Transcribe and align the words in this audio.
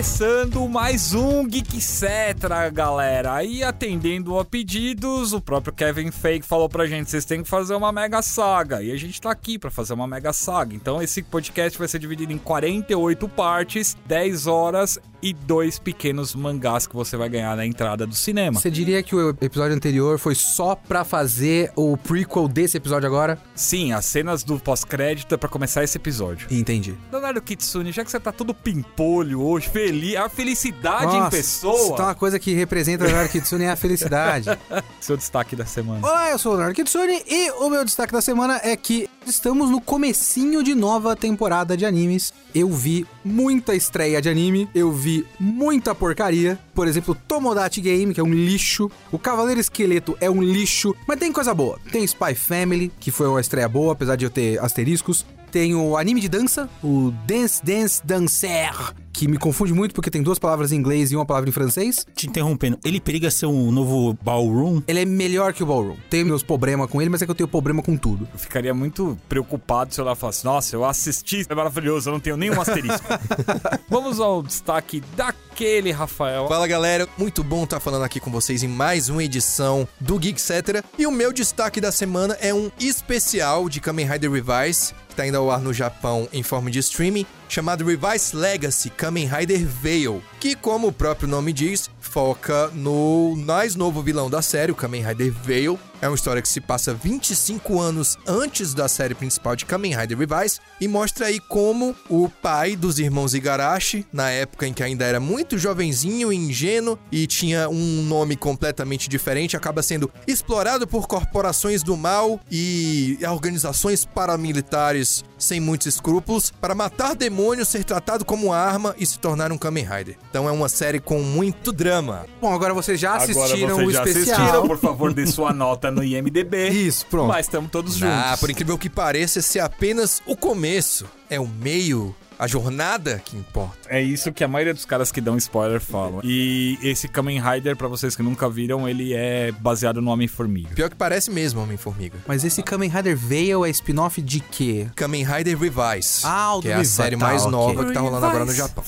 Começando 0.00 0.66
mais 0.66 1.12
um 1.12 1.46
Geek 1.46 1.78
Cetra, 1.78 2.70
galera. 2.70 3.44
E 3.44 3.62
atendendo 3.62 4.38
a 4.38 4.44
pedidos, 4.46 5.34
o 5.34 5.42
próprio 5.42 5.74
Kevin 5.74 6.10
Feige 6.10 6.46
falou 6.46 6.70
pra 6.70 6.86
gente: 6.86 7.10
vocês 7.10 7.26
têm 7.26 7.42
que 7.42 7.48
fazer 7.50 7.74
uma 7.74 7.92
mega 7.92 8.22
saga. 8.22 8.82
E 8.82 8.92
a 8.92 8.96
gente 8.96 9.20
tá 9.20 9.30
aqui 9.30 9.58
pra 9.58 9.70
fazer 9.70 9.92
uma 9.92 10.06
mega 10.06 10.32
saga. 10.32 10.74
Então 10.74 11.02
esse 11.02 11.22
podcast 11.22 11.78
vai 11.78 11.86
ser 11.86 11.98
dividido 11.98 12.32
em 12.32 12.38
48 12.38 13.28
partes, 13.28 13.94
10 14.06 14.46
horas 14.46 14.98
e 15.22 15.32
dois 15.32 15.78
pequenos 15.78 16.34
mangás 16.34 16.86
que 16.86 16.94
você 16.94 17.16
vai 17.16 17.28
ganhar 17.28 17.56
na 17.56 17.66
entrada 17.66 18.06
do 18.06 18.14
cinema. 18.14 18.58
Você 18.58 18.70
diria 18.70 19.02
que 19.02 19.14
o 19.14 19.30
episódio 19.40 19.76
anterior 19.76 20.18
foi 20.18 20.34
só 20.34 20.74
pra 20.74 21.04
fazer 21.04 21.72
o 21.76 21.96
prequel 21.96 22.48
desse 22.48 22.76
episódio 22.76 23.06
agora? 23.06 23.38
Sim, 23.54 23.92
as 23.92 24.04
cenas 24.04 24.42
do 24.42 24.58
pós-crédito 24.58 25.34
é 25.34 25.38
pra 25.38 25.48
começar 25.48 25.84
esse 25.84 25.96
episódio. 25.96 26.46
Entendi. 26.50 26.94
Leonardo 27.10 27.40
Kitsune, 27.42 27.92
já 27.92 28.04
que 28.04 28.10
você 28.10 28.20
tá 28.20 28.32
todo 28.32 28.54
pimpolho 28.54 29.42
hoje, 29.42 29.68
feliz, 29.68 30.16
a 30.16 30.28
felicidade 30.28 31.16
em 31.16 31.30
pessoa. 31.30 31.94
Então 31.94 32.06
uma 32.06 32.14
coisa 32.14 32.38
que 32.38 32.54
representa 32.54 33.04
o 33.04 33.06
Leonardo 33.06 33.30
Kitsune 33.30 33.64
é 33.64 33.70
a 33.70 33.76
felicidade. 33.76 34.48
Seu 35.00 35.16
destaque 35.16 35.54
da 35.54 35.66
semana. 35.66 36.06
Olá, 36.06 36.30
eu 36.30 36.38
sou 36.38 36.52
o 36.52 36.54
Leonardo 36.54 36.76
Kitsune 36.76 37.22
e 37.26 37.50
o 37.52 37.68
meu 37.68 37.84
destaque 37.84 38.12
da 38.12 38.20
semana 38.20 38.60
é 38.62 38.76
que 38.76 39.08
estamos 39.26 39.70
no 39.70 39.80
comecinho 39.80 40.62
de 40.62 40.74
nova 40.74 41.14
temporada 41.14 41.76
de 41.76 41.84
animes. 41.84 42.32
Eu 42.54 42.68
vi 42.68 43.06
muita 43.24 43.74
estreia 43.74 44.20
de 44.20 44.28
anime, 44.28 44.68
eu 44.74 44.92
vi 44.92 45.26
muita 45.38 45.94
porcaria. 45.94 46.58
Por 46.74 46.88
exemplo, 46.88 47.14
Tomodachi 47.14 47.80
Game, 47.80 48.14
que 48.14 48.20
é 48.20 48.24
um 48.24 48.32
lixo. 48.32 48.90
O 49.12 49.18
Cavaleiro 49.18 49.60
Esqueleto 49.60 50.16
é 50.20 50.30
um 50.30 50.42
lixo, 50.42 50.94
mas 51.06 51.18
tem 51.18 51.32
coisa 51.32 51.54
boa. 51.54 51.78
Tem 51.92 52.04
Spy 52.04 52.34
Family, 52.34 52.92
que 52.98 53.10
foi 53.10 53.28
uma 53.28 53.40
estreia 53.40 53.68
boa, 53.68 53.92
apesar 53.92 54.16
de 54.16 54.24
eu 54.24 54.30
ter 54.30 54.58
asteriscos. 54.58 55.24
Tem 55.50 55.74
o 55.74 55.96
anime 55.96 56.20
de 56.20 56.28
dança, 56.28 56.68
o 56.82 57.12
Dance 57.26 57.64
Dance 57.64 58.00
Dancer, 58.04 58.94
que 59.12 59.28
me 59.28 59.36
confunde 59.36 59.72
muito 59.72 59.94
porque 59.94 60.10
tem 60.10 60.22
duas 60.22 60.38
palavras 60.38 60.72
em 60.72 60.76
inglês 60.76 61.12
e 61.12 61.16
uma 61.16 61.26
palavra 61.26 61.48
em 61.48 61.52
francês. 61.52 62.06
Te 62.14 62.26
interrompendo, 62.26 62.78
ele 62.84 63.00
periga 63.00 63.30
ser 63.30 63.46
um 63.46 63.70
novo 63.70 64.16
ballroom? 64.22 64.80
Ele 64.86 65.00
é 65.00 65.04
melhor 65.04 65.52
que 65.52 65.62
o 65.62 65.66
Ballroom. 65.66 65.96
Tenho 66.08 66.26
meus 66.26 66.42
problemas 66.42 66.88
com 66.90 67.00
ele, 67.00 67.10
mas 67.10 67.22
é 67.22 67.24
que 67.24 67.30
eu 67.30 67.34
tenho 67.34 67.48
problema 67.48 67.82
com 67.82 67.96
tudo. 67.96 68.28
Eu 68.32 68.38
ficaria 68.38 68.72
muito 68.72 69.18
preocupado 69.28 69.92
se 69.92 70.00
eu 70.00 70.04
lá 70.04 70.14
falasse, 70.14 70.44
nossa, 70.44 70.76
eu 70.76 70.84
assisti, 70.84 71.44
é 71.48 71.54
maravilhoso, 71.54 72.08
eu 72.08 72.12
não 72.12 72.20
tenho 72.20 72.36
nenhum 72.36 72.60
asterisco. 72.60 73.06
Vamos 73.88 74.20
ao 74.20 74.42
destaque 74.42 75.02
daquele, 75.16 75.90
Rafael. 75.90 76.48
Fala 76.48 76.66
galera, 76.66 77.08
muito 77.18 77.42
bom 77.42 77.64
estar 77.64 77.80
falando 77.80 78.04
aqui 78.04 78.20
com 78.20 78.30
vocês 78.30 78.62
em 78.62 78.68
mais 78.68 79.08
uma 79.08 79.22
edição 79.22 79.86
do 80.00 80.18
Geek 80.18 80.40
Cetera. 80.40 80.84
E 80.98 81.06
o 81.06 81.10
meu 81.10 81.32
destaque 81.32 81.80
da 81.80 81.92
semana 81.92 82.36
é 82.40 82.54
um 82.54 82.70
especial 82.78 83.68
de 83.68 83.80
Kamen 83.80 84.06
Rider 84.06 84.30
Revise, 84.30 84.94
que 85.08 85.12
está 85.12 85.26
indo 85.26 85.36
ao 85.36 85.50
ar 85.50 85.60
no 85.60 85.72
Japão 85.72 86.28
em 86.32 86.42
forma 86.42 86.70
de 86.70 86.78
streaming, 86.78 87.26
chamado 87.50 87.84
Revise 87.84 88.34
Legacy 88.34 88.90
Kamen 88.90 89.26
Rider 89.26 89.66
Veil, 89.66 90.22
que, 90.38 90.54
como 90.54 90.86
o 90.86 90.92
próprio 90.92 91.28
nome 91.28 91.52
diz, 91.52 91.90
foca 91.98 92.68
no 92.68 93.34
mais 93.36 93.74
novo 93.74 94.02
vilão 94.02 94.30
da 94.30 94.40
série, 94.40 94.70
o 94.72 94.74
Kamen 94.74 95.04
Rider 95.04 95.32
Veil. 95.32 95.78
É 96.02 96.08
uma 96.08 96.14
história 96.14 96.40
que 96.40 96.48
se 96.48 96.62
passa 96.62 96.94
25 96.94 97.78
anos 97.78 98.16
antes 98.26 98.72
da 98.72 98.88
série 98.88 99.14
principal 99.14 99.54
de 99.54 99.66
Kamen 99.66 99.94
Rider 99.94 100.16
Revise 100.16 100.58
e 100.80 100.88
mostra 100.88 101.26
aí 101.26 101.38
como 101.38 101.94
o 102.08 102.26
pai 102.26 102.74
dos 102.74 102.98
irmãos 102.98 103.34
Igarashi, 103.34 104.06
na 104.10 104.30
época 104.30 104.66
em 104.66 104.72
que 104.72 104.82
ainda 104.82 105.04
era 105.04 105.20
muito 105.20 105.58
jovenzinho 105.58 106.32
e 106.32 106.36
ingênuo 106.36 106.98
e 107.12 107.26
tinha 107.26 107.68
um 107.68 108.02
nome 108.02 108.34
completamente 108.34 109.10
diferente, 109.10 109.58
acaba 109.58 109.82
sendo 109.82 110.10
explorado 110.26 110.86
por 110.86 111.06
corporações 111.06 111.82
do 111.82 111.96
mal 111.98 112.40
e 112.50 113.18
organizações 113.28 114.06
paramilitares 114.06 115.22
sem 115.38 115.60
muitos 115.60 115.86
escrúpulos 115.86 116.50
para 116.50 116.74
matar 116.74 117.14
demônios, 117.14 117.39
ser 117.64 117.84
tratado 117.84 118.24
como 118.24 118.52
arma 118.52 118.94
e 118.98 119.06
se 119.06 119.18
tornar 119.18 119.52
um 119.52 119.58
Kamen 119.58 119.84
Rider. 119.84 120.16
Então 120.28 120.48
é 120.48 120.52
uma 120.52 120.68
série 120.68 121.00
com 121.00 121.20
muito 121.20 121.72
drama. 121.72 122.26
Bom, 122.40 122.52
agora 122.52 122.74
vocês 122.74 122.98
já 123.00 123.16
assistiram 123.16 123.44
Agora 123.44 123.74
o 123.74 123.76
vocês 123.76 123.92
já 123.92 124.04
especial. 124.04 124.36
assistiram, 124.40 124.66
por 124.66 124.78
favor, 124.78 125.12
dê 125.12 125.26
sua 125.26 125.52
nota 125.52 125.90
no 125.90 126.02
IMDB. 126.04 126.68
Isso, 126.68 127.06
pronto. 127.06 127.28
Mas 127.28 127.46
estamos 127.46 127.70
todos 127.70 127.94
juntos. 127.94 128.14
Ah, 128.16 128.36
por 128.38 128.50
incrível 128.50 128.76
que 128.78 128.88
pareça, 128.90 129.38
esse 129.38 129.58
é 129.58 129.62
apenas 129.62 130.20
o 130.26 130.36
começo. 130.36 131.06
É 131.28 131.38
o 131.38 131.46
meio, 131.46 132.14
a 132.40 132.46
jornada 132.46 133.20
que 133.22 133.36
importa. 133.36 133.76
É 133.86 134.00
isso 134.00 134.32
que 134.32 134.42
a 134.42 134.48
maioria 134.48 134.72
dos 134.72 134.86
caras 134.86 135.12
que 135.12 135.20
dão 135.20 135.36
spoiler 135.36 135.78
falam. 135.78 136.22
E 136.24 136.78
esse 136.82 137.06
Kamen 137.06 137.38
Rider, 137.38 137.76
pra 137.76 137.86
vocês 137.86 138.16
que 138.16 138.22
nunca 138.22 138.48
viram, 138.48 138.88
ele 138.88 139.12
é 139.12 139.52
baseado 139.52 140.00
no 140.00 140.10
Homem-Formiga. 140.10 140.74
Pior 140.74 140.88
que 140.88 140.96
parece 140.96 141.30
mesmo 141.30 141.60
Homem-Formiga. 141.60 142.16
Mas 142.26 142.42
esse 142.42 142.62
Kamen 142.62 142.88
Rider 142.88 143.14
Veil 143.14 143.64
é 143.66 143.68
spin-off 143.68 144.22
de 144.22 144.40
quê? 144.40 144.86
Kamen 144.96 145.22
Rider 145.22 145.58
Revise. 145.58 146.20
Ah, 146.24 146.54
o 146.56 146.62
que 146.62 146.68
do 146.68 146.70
é 146.70 146.72
a 146.72 146.76
Revise, 146.78 146.94
série 146.94 147.16
tá, 147.18 147.26
mais 147.26 147.42
ok. 147.42 147.52
nova 147.52 147.84
que 147.84 147.92
tá 147.92 148.00
rolando 148.00 148.24
agora 148.24 148.46
no 148.46 148.54
Japão. 148.54 148.84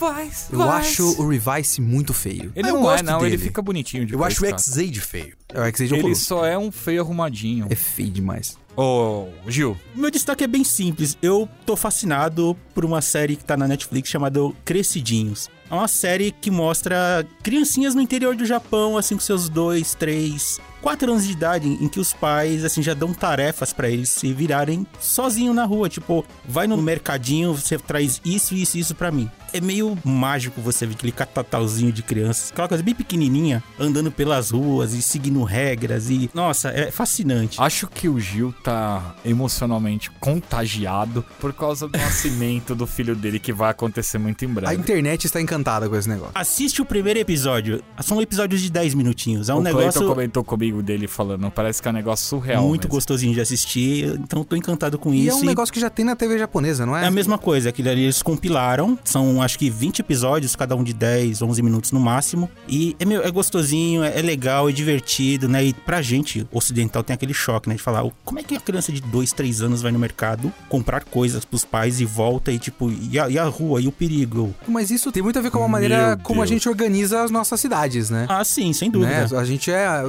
Eu 0.51 0.63
acho 0.63 1.23
o 1.23 1.29
Revice 1.29 1.79
muito 1.83 2.15
feio. 2.15 2.53
Ele 2.57 2.71
Eu 2.71 2.75
não 2.81 2.91
é, 2.91 3.03
não, 3.03 3.21
ele 3.21 3.33
dele. 3.33 3.43
fica 3.43 3.61
bonitinho 3.61 4.07
de 4.07 4.15
Eu 4.15 4.25
acho 4.25 4.43
o 4.43 4.47
X-Aid 4.49 4.99
feio. 4.99 5.37
É 5.53 5.61
o 5.61 5.65
X-Age 5.65 5.95
Ele 5.95 6.15
só 6.15 6.47
é 6.47 6.57
um 6.57 6.73
feio 6.73 7.03
arrumadinho. 7.03 7.67
É 7.69 7.75
feio 7.75 8.11
demais. 8.11 8.57
Ô, 8.77 9.29
Gil, 9.47 9.77
Meu 9.95 10.11
destaque 10.11 10.45
é 10.45 10.47
bem 10.47 10.65
simples. 10.65 11.17
Eu 11.21 11.49
tô 11.67 11.77
fascinado 11.77 12.57
por 12.75 12.85
uma 12.85 13.03
série 13.03 13.37
que 13.37 13.45
tá 13.45 13.57
na 13.57 13.69
Netflix 13.69 14.09
chamada 14.09 14.41
Crescidinhos. 14.65 15.51
É 15.71 15.75
uma 15.75 15.89
série 15.89 16.33
que 16.33 16.51
mostra 16.51 17.27
criancinhas 17.43 17.95
no 17.95 18.01
interior 18.01 18.35
do 18.35 18.47
Japão, 18.47 18.97
assim, 18.97 19.15
com 19.15 19.21
seus 19.21 19.49
dois, 19.49 19.95
três, 19.95 20.59
quatro 20.83 21.11
anos 21.13 21.25
de 21.27 21.33
idade, 21.33 21.69
em 21.69 21.89
que 21.89 22.01
os 22.01 22.13
pais, 22.13 22.65
assim, 22.65 22.83
já 22.83 22.93
dão 22.93 23.15
tarefas 23.15 23.73
pra 23.73 23.89
eles 23.89 24.09
se 24.11 24.33
virarem 24.33 24.87
sozinho 25.01 25.55
na 25.55 25.65
rua. 25.65 25.89
Tipo, 25.89 26.25
vai 26.47 26.67
no 26.67 26.77
mercadinho, 26.77 27.55
você 27.55 27.79
traz 27.79 28.21
isso, 28.25 28.55
isso, 28.55 28.77
isso 28.77 28.95
pra 28.95 29.11
mim. 29.11 29.31
É 29.53 29.61
meio 29.61 29.97
mágico 30.03 30.61
você 30.61 30.87
ver 30.87 30.95
aquele 30.95 31.13
catatalzinho 31.13 31.93
de 31.93 32.03
crianças, 32.03 32.51
aquela 32.51 32.67
coisa 32.69 32.83
bem 32.83 32.95
pequenininha, 32.95 33.63
andando 33.79 34.11
pelas 34.11 34.51
ruas 34.51 34.95
e 34.95 35.03
seguindo 35.03 35.43
regras 35.45 36.09
e... 36.11 36.31
Nossa, 36.35 36.71
é 36.71 36.91
fascinante. 36.91 37.61
acho 37.61 37.87
que 37.87 38.09
o 38.09 38.19
Gil 38.19 38.53
tá 38.65 39.15
emocionalmente 39.25 40.11
contagiado 40.13 41.25
por 41.39 41.53
causa 41.53 41.87
do 41.87 41.97
nascimento 41.99 42.75
do 42.75 42.87
filho 42.87 43.15
dele 43.15 43.39
que 43.39 43.53
vai 43.53 43.71
acontecer 43.71 44.17
muito 44.19 44.43
em 44.45 44.49
A 44.49 44.55
breve. 44.55 44.75
internet 44.75 45.27
está 45.27 45.41
encantada 45.41 45.87
com 45.89 45.97
esse 45.97 46.09
negócio. 46.09 46.33
Assiste 46.35 46.81
o 46.81 46.85
primeiro 46.87 47.19
episódio. 47.19 47.83
São 48.01 48.23
episódios 48.23 48.63
de 48.63 48.71
10 48.71 48.95
minutinhos. 48.95 49.51
É 49.51 49.55
um 49.55 49.59
o 49.59 49.63
negócio 49.63 50.07
comentou 50.07 50.43
comigo 50.43 50.72
dele 50.81 51.09
falando, 51.09 51.51
parece 51.51 51.83
que 51.83 51.89
é 51.89 51.91
um 51.91 51.95
negócio 51.95 52.25
surreal. 52.27 52.63
muito 52.67 52.83
mesmo. 52.85 52.91
gostosinho 52.95 53.35
de 53.35 53.41
assistir. 53.41 54.15
Então 54.21 54.45
tô 54.45 54.55
encantado 54.55 54.97
com 54.99 55.13
E 55.13 55.27
isso. 55.27 55.39
é 55.39 55.41
um 55.41 55.45
negócio 55.45 55.75
que 55.75 55.81
já 55.81 55.91
tem 55.91 56.05
na 56.05 56.15
TV 56.15 56.39
japonesa, 56.39 56.87
não 56.87 56.97
é? 56.97 57.03
É 57.05 57.07
a 57.07 57.11
mesma 57.11 57.37
coisa, 57.37 57.69
aquilo 57.69 57.91
ali 57.91 58.05
eles 58.05 58.23
compilaram. 58.23 58.97
São 59.05 59.43
acho 59.43 59.59
que 59.59 59.69
20 59.69 59.99
episódios, 60.01 60.55
cada 60.55 60.77
um 60.77 60.83
de 60.85 60.93
10, 60.93 61.43
11 61.43 61.63
minutos 61.63 61.91
no 61.93 61.99
máximo. 62.01 62.49
E 62.69 62.95
é, 63.01 63.05
meu, 63.05 63.23
é 63.23 63.31
gostosinho, 63.31 64.05
é, 64.05 64.19
é 64.19 64.23
legal, 64.23 64.69
é 64.69 64.73
divertido, 64.73 65.49
né? 65.49 65.65
E 65.65 65.73
pra 65.73 66.01
gente 66.01 66.47
ocidental 66.53 67.03
tem 67.03 67.13
aquele 67.15 67.35
choque, 67.35 67.69
né? 67.69 67.75
De 67.75 67.83
falar, 67.83 68.05
"Oh, 68.05 68.13
como 68.25 68.39
é 68.39 68.43
que 68.43 68.55
a 68.57 68.61
criança 68.61 68.93
de 68.93 69.01
2, 69.01 69.33
3 69.33 69.61
anos 69.63 69.83
vai 69.83 69.91
no 69.91 69.99
mercado 69.99 70.53
comprar 70.69 71.03
coisas 71.05 71.45
pros 71.45 71.65
pais 71.65 72.01
e 72.01 72.05
volta 72.05 72.53
e 72.53 72.59
tipo, 72.59 72.91
e 72.91 73.19
a, 73.19 73.29
e 73.29 73.39
a 73.39 73.45
rua, 73.45 73.81
e 73.81 73.89
o 73.89 73.93
perigo? 73.93 74.55
Mas 74.69 74.91
isso 74.91 75.11
tem 75.11 75.23
muito 75.23 75.39
a 75.39 75.43
ver 75.43 75.51
com 75.51 75.63
a 75.65 75.69
maneira 75.69 76.09
Meu 76.17 76.19
como 76.19 76.43
a 76.43 76.47
gente 76.47 76.69
organiza 76.69 77.23
as 77.23 77.31
nossas 77.31 77.59
cidades, 77.61 78.11
né? 78.11 78.27
Ah, 78.29 78.45
sim, 78.45 78.73
sem 78.73 78.91
dúvida. 78.91 79.27
Né? 79.29 79.39
A 79.39 79.45
gente 79.45 79.71
é 79.71 79.87
a 79.87 80.03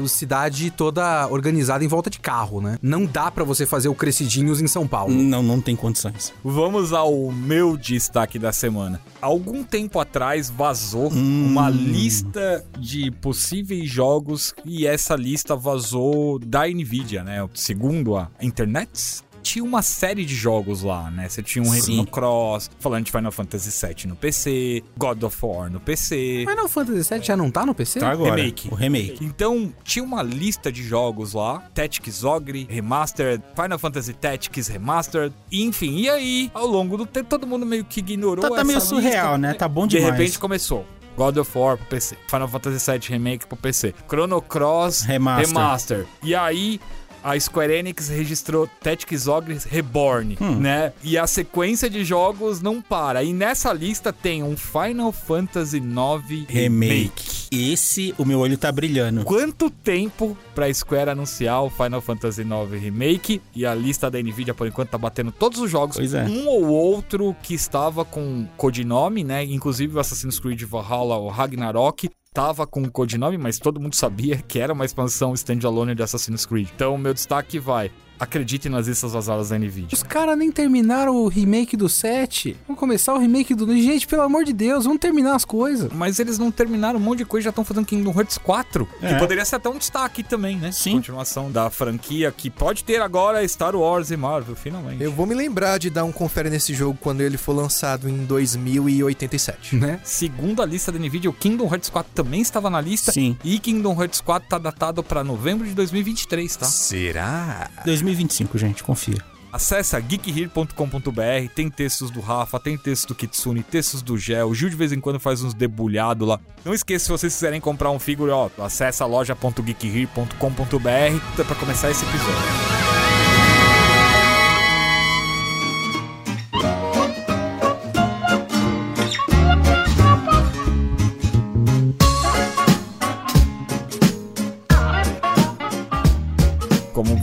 cidade 0.53 0.71
toda 0.71 1.27
organizada 1.27 1.83
em 1.83 1.87
volta 1.87 2.09
de 2.09 2.19
carro, 2.19 2.61
né? 2.61 2.77
Não 2.81 3.05
dá 3.05 3.31
pra 3.31 3.43
você 3.43 3.65
fazer 3.65 3.89
o 3.89 3.95
Crescidinhos 3.95 4.61
em 4.61 4.67
São 4.67 4.87
Paulo. 4.87 5.13
Não, 5.13 5.41
não 5.41 5.59
tem 5.59 5.75
condições. 5.75 6.31
Vamos 6.43 6.93
ao 6.93 7.31
meu 7.31 7.75
destaque 7.75 8.37
da 8.37 8.53
semana. 8.53 9.01
Algum 9.21 9.63
tempo 9.63 9.99
atrás 9.99 10.49
vazou 10.49 11.09
uma 11.09 11.69
lista 11.69 12.63
de 12.77 13.09
possíveis 13.11 13.89
jogos 13.89 14.53
e 14.63 14.85
essa 14.85 15.15
lista 15.15 15.55
vazou 15.55 16.37
da 16.39 16.67
Nvidia, 16.67 17.23
né? 17.23 17.47
Segundo 17.53 18.15
a 18.15 18.29
internet. 18.41 19.23
Tinha 19.43 19.63
uma 19.63 19.81
série 19.81 20.25
de 20.25 20.33
jogos 20.33 20.81
lá, 20.81 21.11
né? 21.11 21.27
Você 21.29 21.43
tinha 21.43 21.63
um. 21.63 21.69
Resident 21.69 22.09
Cross, 22.09 22.71
falando 22.79 23.05
de 23.05 23.11
Final 23.11 23.31
Fantasy 23.31 23.85
VII 23.85 24.07
no 24.07 24.15
PC, 24.15 24.83
God 24.97 25.21
of 25.23 25.37
War 25.45 25.69
no 25.69 25.79
PC. 25.79 26.45
O 26.63 26.67
Fantasy 26.69 27.13
VII 27.13 27.23
já 27.23 27.35
não 27.37 27.51
tá 27.51 27.65
no 27.65 27.75
PC? 27.75 27.99
Tá 27.99 28.09
agora. 28.09 28.35
Remake. 28.35 28.69
O 28.71 28.75
remake. 28.75 29.23
Então, 29.23 29.71
tinha 29.83 30.03
uma 30.03 30.23
lista 30.23 30.71
de 30.71 30.81
jogos 30.81 31.33
lá: 31.33 31.59
Tactics 31.73 32.23
Ogre, 32.23 32.65
Remastered, 32.69 33.43
Final 33.55 33.77
Fantasy 33.77 34.13
Tactics 34.13 34.67
Remastered, 34.69 35.35
enfim. 35.51 35.97
E 35.97 36.09
aí, 36.09 36.51
ao 36.53 36.65
longo 36.65 36.95
do 36.97 37.05
tempo, 37.05 37.29
todo 37.29 37.45
mundo 37.45 37.65
meio 37.65 37.83
que 37.83 37.99
ignorou 37.99 38.41
Tá, 38.41 38.49
tá 38.49 38.55
essa 38.55 38.63
meio 38.63 38.77
lista. 38.79 38.89
surreal, 38.95 39.37
né? 39.37 39.53
Tá 39.53 39.67
bom 39.67 39.85
De 39.85 39.97
demais. 39.97 40.17
repente 40.17 40.39
começou. 40.39 40.85
God 41.15 41.37
of 41.37 41.55
War 41.55 41.77
pro 41.77 41.85
PC, 41.85 42.17
Final 42.27 42.47
Fantasy 42.47 42.91
VII 42.91 42.99
Remake 43.09 43.45
pro 43.45 43.55
PC, 43.55 43.93
Chrono 44.09 44.41
Cross 44.41 45.01
Remaster. 45.03 45.47
Remaster. 45.47 46.05
E 46.23 46.33
aí 46.33 46.79
a 47.23 47.39
Square 47.39 47.73
Enix 47.73 48.09
registrou 48.09 48.67
Tactics 48.81 49.27
Ogre 49.27 49.57
Reborn, 49.69 50.37
Hum. 50.41 50.55
né? 50.59 50.91
E 51.03 51.17
a 51.17 51.25
sequência 51.27 51.89
de 51.89 52.03
jogos 52.03 52.61
não 52.61 52.81
para. 52.81 53.23
E 53.23 53.33
nessa 53.33 53.71
lista 53.73 54.11
tem 54.11 54.43
um 54.43 54.55
Final 54.57 55.11
Fantasy 55.11 55.77
IX 55.77 56.45
Remake. 56.49 57.43
Esse, 57.51 58.15
o 58.17 58.25
meu 58.25 58.39
olho 58.39 58.57
tá 58.57 58.71
brilhando. 58.71 59.23
Quanto 59.23 59.69
tempo 59.69 60.35
pra 60.55 60.73
Square 60.73 61.11
anunciar 61.11 61.63
o 61.63 61.69
Final 61.69 62.01
Fantasy 62.01 62.41
IX 62.41 62.81
Remake 62.81 63.41
e 63.55 63.65
a 63.65 63.75
lista 63.75 64.09
da 64.09 64.19
Nvidia 64.19 64.53
por 64.55 64.67
enquanto 64.67 64.89
tá 64.89 64.97
batendo 64.97 65.31
todos 65.31 65.59
os 65.59 65.69
jogos, 65.69 65.95
Pois 65.97 66.13
é. 66.15 66.23
um 66.25 66.47
ou 66.47 66.65
outro 66.67 67.35
que 67.43 67.53
estava 67.53 68.03
com 68.03 68.47
codinome, 68.57 69.23
né? 69.23 69.43
Inclusive 69.43 69.95
o 69.95 69.99
Assassin's 69.99 70.39
Creed 70.39 70.63
Valhalla, 70.63 71.15
o 71.17 71.29
Ragnarok, 71.29 72.09
tava 72.33 72.65
com 72.65 72.89
codinome, 72.89 73.37
mas 73.37 73.59
todo 73.59 73.79
mundo 73.79 73.95
sabia 73.95 74.37
que 74.37 74.59
era 74.59 74.73
uma 74.73 74.85
expansão 74.85 75.33
standalone 75.33 75.93
de 75.93 76.01
Assassin's 76.01 76.45
Creed. 76.45 76.69
Então, 76.73 76.97
meu 76.97 77.13
destaque 77.13 77.59
vai. 77.59 77.91
Acreditem 78.19 78.71
nas 78.71 78.87
listas 78.87 79.11
vazadas 79.13 79.49
da 79.49 79.57
Nvidia. 79.57 79.89
Os 79.91 80.03
caras 80.03 80.37
nem 80.37 80.51
terminaram 80.51 81.15
o 81.15 81.27
remake 81.27 81.75
do 81.75 81.89
7. 81.89 82.55
Vamos 82.67 82.79
começar 82.79 83.13
o 83.13 83.17
remake 83.17 83.53
do. 83.53 83.65
Gente, 83.75 84.07
pelo 84.07 84.21
amor 84.21 84.43
de 84.45 84.53
Deus, 84.53 84.85
vamos 84.85 84.99
terminar 84.99 85.35
as 85.35 85.43
coisas. 85.45 85.91
Mas 85.91 86.19
eles 86.19 86.37
não 86.37 86.51
terminaram 86.51 86.99
um 86.99 87.01
monte 87.01 87.19
de 87.19 87.25
coisa, 87.25 87.45
já 87.45 87.49
estão 87.49 87.63
fazendo 87.65 87.85
Kingdom 87.85 88.11
Hearts 88.11 88.37
4. 88.37 88.85
Que 88.99 89.05
É. 89.07 89.19
poderia 89.19 89.43
ser 89.45 89.55
até 89.57 89.69
um 89.69 89.77
destaque 89.77 90.23
também, 90.23 90.57
né? 90.57 90.71
Sim. 90.71 90.93
Continuação 90.93 91.51
da 91.51 91.69
franquia 91.69 92.31
que 92.35 92.49
pode 92.49 92.83
ter 92.83 93.01
agora 93.01 93.45
Star 93.47 93.75
Wars 93.75 94.11
e 94.11 94.17
Marvel, 94.17 94.55
finalmente. 94.55 95.03
Eu 95.03 95.11
vou 95.11 95.25
me 95.25 95.33
lembrar 95.35 95.77
de 95.77 95.89
dar 95.89 96.03
um 96.05 96.11
confere 96.11 96.49
nesse 96.49 96.73
jogo 96.73 96.97
quando 97.01 97.21
ele 97.21 97.37
for 97.37 97.53
lançado 97.53 98.07
em 98.09 98.25
2087. 98.25 99.75
Né? 99.75 99.99
Segundo 100.03 100.61
a 100.61 100.65
lista 100.65 100.91
da 100.91 100.99
Nvidia, 100.99 101.29
o 101.29 101.33
Kingdom 101.33 101.65
Hearts 101.67 101.89
4 101.89 102.11
também 102.13 102.41
estava 102.41 102.69
na 102.69 102.79
lista. 102.79 103.11
Sim. 103.11 103.37
E 103.43 103.59
Kingdom 103.59 103.99
Hearts 103.99 104.21
4 104.21 104.47
tá 104.47 104.57
datado 104.57 105.03
pra 105.03 105.23
novembro 105.23 105.67
de 105.67 105.73
2023, 105.73 106.55
tá? 106.55 106.65
Será? 106.65 107.69
2025, 108.03 108.57
gente, 108.57 108.83
confia. 108.83 109.17
Acesse 109.51 109.99
geekhere.com.br, 110.01 111.53
tem 111.53 111.69
textos 111.69 112.09
do 112.09 112.19
Rafa, 112.19 112.59
tem 112.59 112.75
textos 112.75 113.05
do 113.05 113.13
Kitsune, 113.13 113.61
textos 113.61 114.01
do 114.01 114.17
Gel, 114.17 114.49
o 114.49 114.55
Gil 114.55 114.69
de 114.69 114.75
vez 114.75 114.91
em 114.91 114.99
quando 114.99 115.19
faz 115.19 115.43
uns 115.43 115.53
debulhados 115.53 116.27
lá. 116.27 116.39
Não 116.65 116.73
esqueça, 116.73 117.05
se 117.05 117.11
vocês 117.11 117.33
quiserem 117.33 117.61
comprar 117.61 117.91
um 117.91 117.99
figure, 117.99 118.31
ó, 118.31 118.49
acessa 118.57 119.05
loja.geekhere.com.br 119.05 121.43
pra 121.45 121.55
começar 121.55 121.91
esse 121.91 122.03
episódio. 122.03 122.92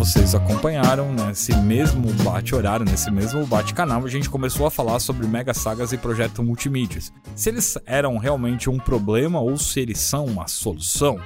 Vocês 0.00 0.35
acompanharam 0.35 1.12
nesse 1.12 1.55
mesmo 1.55 2.11
bate-horário, 2.25 2.87
nesse 2.87 3.11
mesmo 3.11 3.47
bate-canal, 3.47 4.02
a 4.02 4.08
gente 4.08 4.31
começou 4.31 4.64
a 4.64 4.70
falar 4.70 4.99
sobre 4.99 5.26
mega 5.26 5.52
sagas 5.52 5.93
e 5.93 5.99
projeto 5.99 6.43
multimídias. 6.43 7.12
Se 7.37 7.50
eles 7.50 7.76
eram 7.85 8.17
realmente 8.17 8.70
um 8.70 8.79
problema 8.79 9.43
ou 9.43 9.58
se 9.58 9.79
eles 9.79 9.99
são 9.99 10.25
uma 10.25 10.49
solução. 10.49 11.20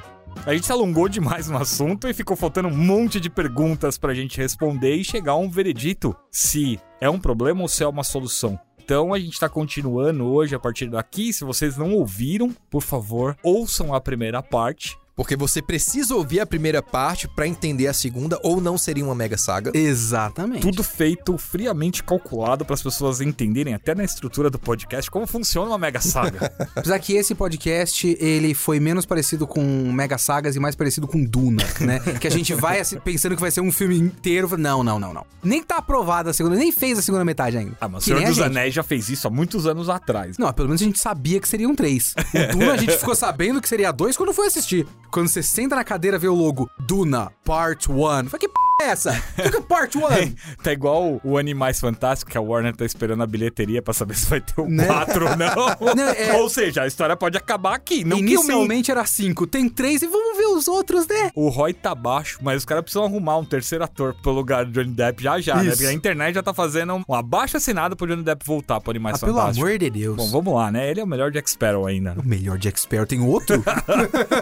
A 0.44 0.52
gente 0.52 0.66
se 0.66 0.72
alongou 0.72 1.08
demais 1.08 1.48
no 1.48 1.56
assunto 1.56 2.08
e 2.08 2.12
ficou 2.12 2.36
faltando 2.36 2.66
um 2.66 2.76
monte 2.76 3.20
de 3.20 3.30
perguntas 3.30 3.96
pra 3.96 4.12
gente 4.12 4.38
responder 4.38 4.96
e 4.96 5.04
chegar 5.04 5.32
a 5.32 5.38
um 5.38 5.48
veredito 5.48 6.12
se 6.28 6.80
é 7.00 7.08
um 7.08 7.20
problema 7.20 7.62
ou 7.62 7.68
se 7.68 7.84
é 7.84 7.86
uma 7.86 8.02
solução. 8.02 8.58
Então 8.84 9.14
a 9.14 9.20
gente 9.20 9.38
tá 9.38 9.48
continuando 9.48 10.24
hoje 10.24 10.56
a 10.56 10.58
partir 10.58 10.90
daqui. 10.90 11.32
Se 11.32 11.44
vocês 11.44 11.76
não 11.76 11.94
ouviram, 11.94 12.52
por 12.68 12.82
favor, 12.82 13.36
ouçam 13.40 13.94
a 13.94 14.00
primeira 14.00 14.42
parte. 14.42 14.98
Porque 15.16 15.36
você 15.36 15.62
precisa 15.62 16.14
ouvir 16.14 16.40
a 16.40 16.46
primeira 16.46 16.82
parte 16.82 17.28
pra 17.28 17.46
entender 17.46 17.86
a 17.86 17.92
segunda, 17.92 18.38
ou 18.42 18.60
não 18.60 18.76
seria 18.76 19.04
uma 19.04 19.14
mega 19.14 19.38
saga. 19.38 19.70
Exatamente. 19.72 20.62
Tudo 20.62 20.82
feito 20.82 21.38
friamente 21.38 22.02
calculado 22.02 22.64
para 22.64 22.74
as 22.74 22.82
pessoas 22.82 23.20
entenderem 23.20 23.74
até 23.74 23.94
na 23.94 24.02
estrutura 24.02 24.50
do 24.50 24.58
podcast 24.58 25.10
como 25.10 25.26
funciona 25.26 25.70
uma 25.70 25.78
mega 25.78 26.00
saga. 26.00 26.52
Apesar 26.74 26.98
que 26.98 27.12
esse 27.14 27.34
podcast, 27.34 28.16
ele 28.20 28.54
foi 28.54 28.80
menos 28.80 29.06
parecido 29.06 29.46
com 29.46 29.62
Mega 29.92 30.18
Sagas 30.18 30.56
e 30.56 30.60
mais 30.60 30.74
parecido 30.74 31.06
com 31.06 31.22
Duna, 31.24 31.64
né? 31.80 32.00
que 32.20 32.26
a 32.26 32.30
gente 32.30 32.52
vai 32.54 32.80
assim, 32.80 32.98
pensando 32.98 33.36
que 33.36 33.40
vai 33.40 33.50
ser 33.50 33.60
um 33.60 33.70
filme 33.70 33.96
inteiro. 33.96 34.58
Não, 34.58 34.82
não, 34.82 34.98
não, 34.98 35.14
não. 35.14 35.24
Nem 35.42 35.62
tá 35.62 35.76
aprovada 35.76 36.30
a 36.30 36.34
segunda, 36.34 36.56
nem 36.56 36.72
fez 36.72 36.98
a 36.98 37.02
segunda 37.02 37.24
metade 37.24 37.56
ainda. 37.56 37.76
ah, 37.80 37.88
mas 37.88 38.02
o 38.02 38.06
Senhor 38.06 38.20
dos 38.20 38.36
gente. 38.36 38.44
Anéis 38.44 38.74
já 38.74 38.82
fez 38.82 39.08
isso 39.08 39.28
há 39.28 39.30
muitos 39.30 39.66
anos 39.66 39.88
atrás. 39.88 40.36
Não, 40.38 40.52
pelo 40.52 40.68
menos 40.68 40.82
a 40.82 40.84
gente 40.84 40.98
sabia 40.98 41.40
que 41.40 41.48
seriam 41.48 41.74
três. 41.74 42.14
O 42.52 42.52
Duna 42.58 42.72
a 42.72 42.76
gente 42.76 42.96
ficou 42.96 43.14
sabendo 43.14 43.60
que 43.60 43.68
seria 43.68 43.92
dois 43.92 44.16
quando 44.16 44.32
foi 44.32 44.48
assistir. 44.48 44.86
Quando 45.14 45.28
você 45.28 45.44
senta 45.44 45.76
na 45.76 45.84
cadeira 45.84 46.18
vê 46.18 46.26
o 46.26 46.34
logo 46.34 46.68
Duna 46.76 47.30
Part 47.44 47.88
1. 47.88 47.94
Falei, 47.94 48.28
que 48.40 48.48
p 48.48 48.54
é 48.82 48.86
essa? 48.86 49.10
É 49.38 49.60
Part 49.60 49.96
1? 49.96 50.00
Tá 50.62 50.72
igual 50.72 51.20
o 51.22 51.36
Animais 51.38 51.78
Fantásticos, 51.80 52.32
que 52.32 52.38
a 52.38 52.40
Warner 52.40 52.74
tá 52.74 52.84
esperando 52.84 53.22
a 53.22 53.26
bilheteria 53.26 53.82
pra 53.82 53.92
saber 53.92 54.14
se 54.14 54.26
vai 54.26 54.40
ter 54.40 54.58
o 54.60 54.66
Né? 54.68 54.86
4 54.86 55.24
ou 55.30 55.36
não. 55.36 55.54
Não, 55.94 56.08
é- 56.08 56.32
Ou 56.38 56.48
seja, 56.48 56.82
a 56.82 56.86
história 56.86 57.16
pode 57.16 57.36
acabar 57.36 57.74
aqui. 57.74 58.04
Não 58.04 58.18
Inicialmente 58.18 58.90
era 58.90 59.04
cinco, 59.06 59.46
tem 59.46 59.68
três 59.68 60.02
e 60.02 60.06
vamos 60.06 60.36
ver 60.38 60.46
os 60.46 60.66
outros, 60.68 61.06
né? 61.06 61.30
o 61.34 61.48
Roy 61.48 61.72
tá 61.72 61.94
baixo, 61.94 62.38
mas 62.42 62.58
os 62.58 62.64
caras 62.64 62.82
precisam 62.82 63.04
arrumar 63.04 63.36
um 63.38 63.44
terceiro 63.44 63.84
ator 63.84 64.14
pro 64.22 64.32
lugar 64.32 64.64
do 64.64 64.72
Johnny 64.72 64.92
Depp 64.94 65.22
já 65.22 65.40
já, 65.40 65.56
né? 65.56 65.64
Isso. 65.66 65.72
Porque 65.76 65.86
a 65.86 65.92
internet 65.92 66.34
já 66.34 66.42
tá 66.42 66.54
fazendo 66.54 66.94
um 67.08 67.14
abaixo 67.14 67.56
assinado 67.56 67.94
pro 67.96 68.06
Johnny 68.06 68.22
Depp 68.22 68.44
voltar 68.46 68.80
pro 68.80 68.90
Animais 68.90 69.16
Ah, 69.16 69.26
pelo 69.26 69.32
Fantásticos. 69.38 69.68
amor 69.68 69.78
de 69.78 69.90
Deus. 69.90 70.16
Bom, 70.16 70.30
vamos 70.30 70.54
lá, 70.54 70.70
né? 70.70 70.90
Ele 70.90 71.00
é 71.00 71.04
o 71.04 71.06
melhor 71.06 71.30
Jack 71.30 71.50
Sparrow 71.50 71.86
ainda. 71.86 72.14
né? 72.14 72.22
O 72.24 72.28
melhor 72.28 72.58
Jack 72.58 72.80
Sparrow 72.80 73.06
tem 73.06 73.20
outro? 73.20 73.62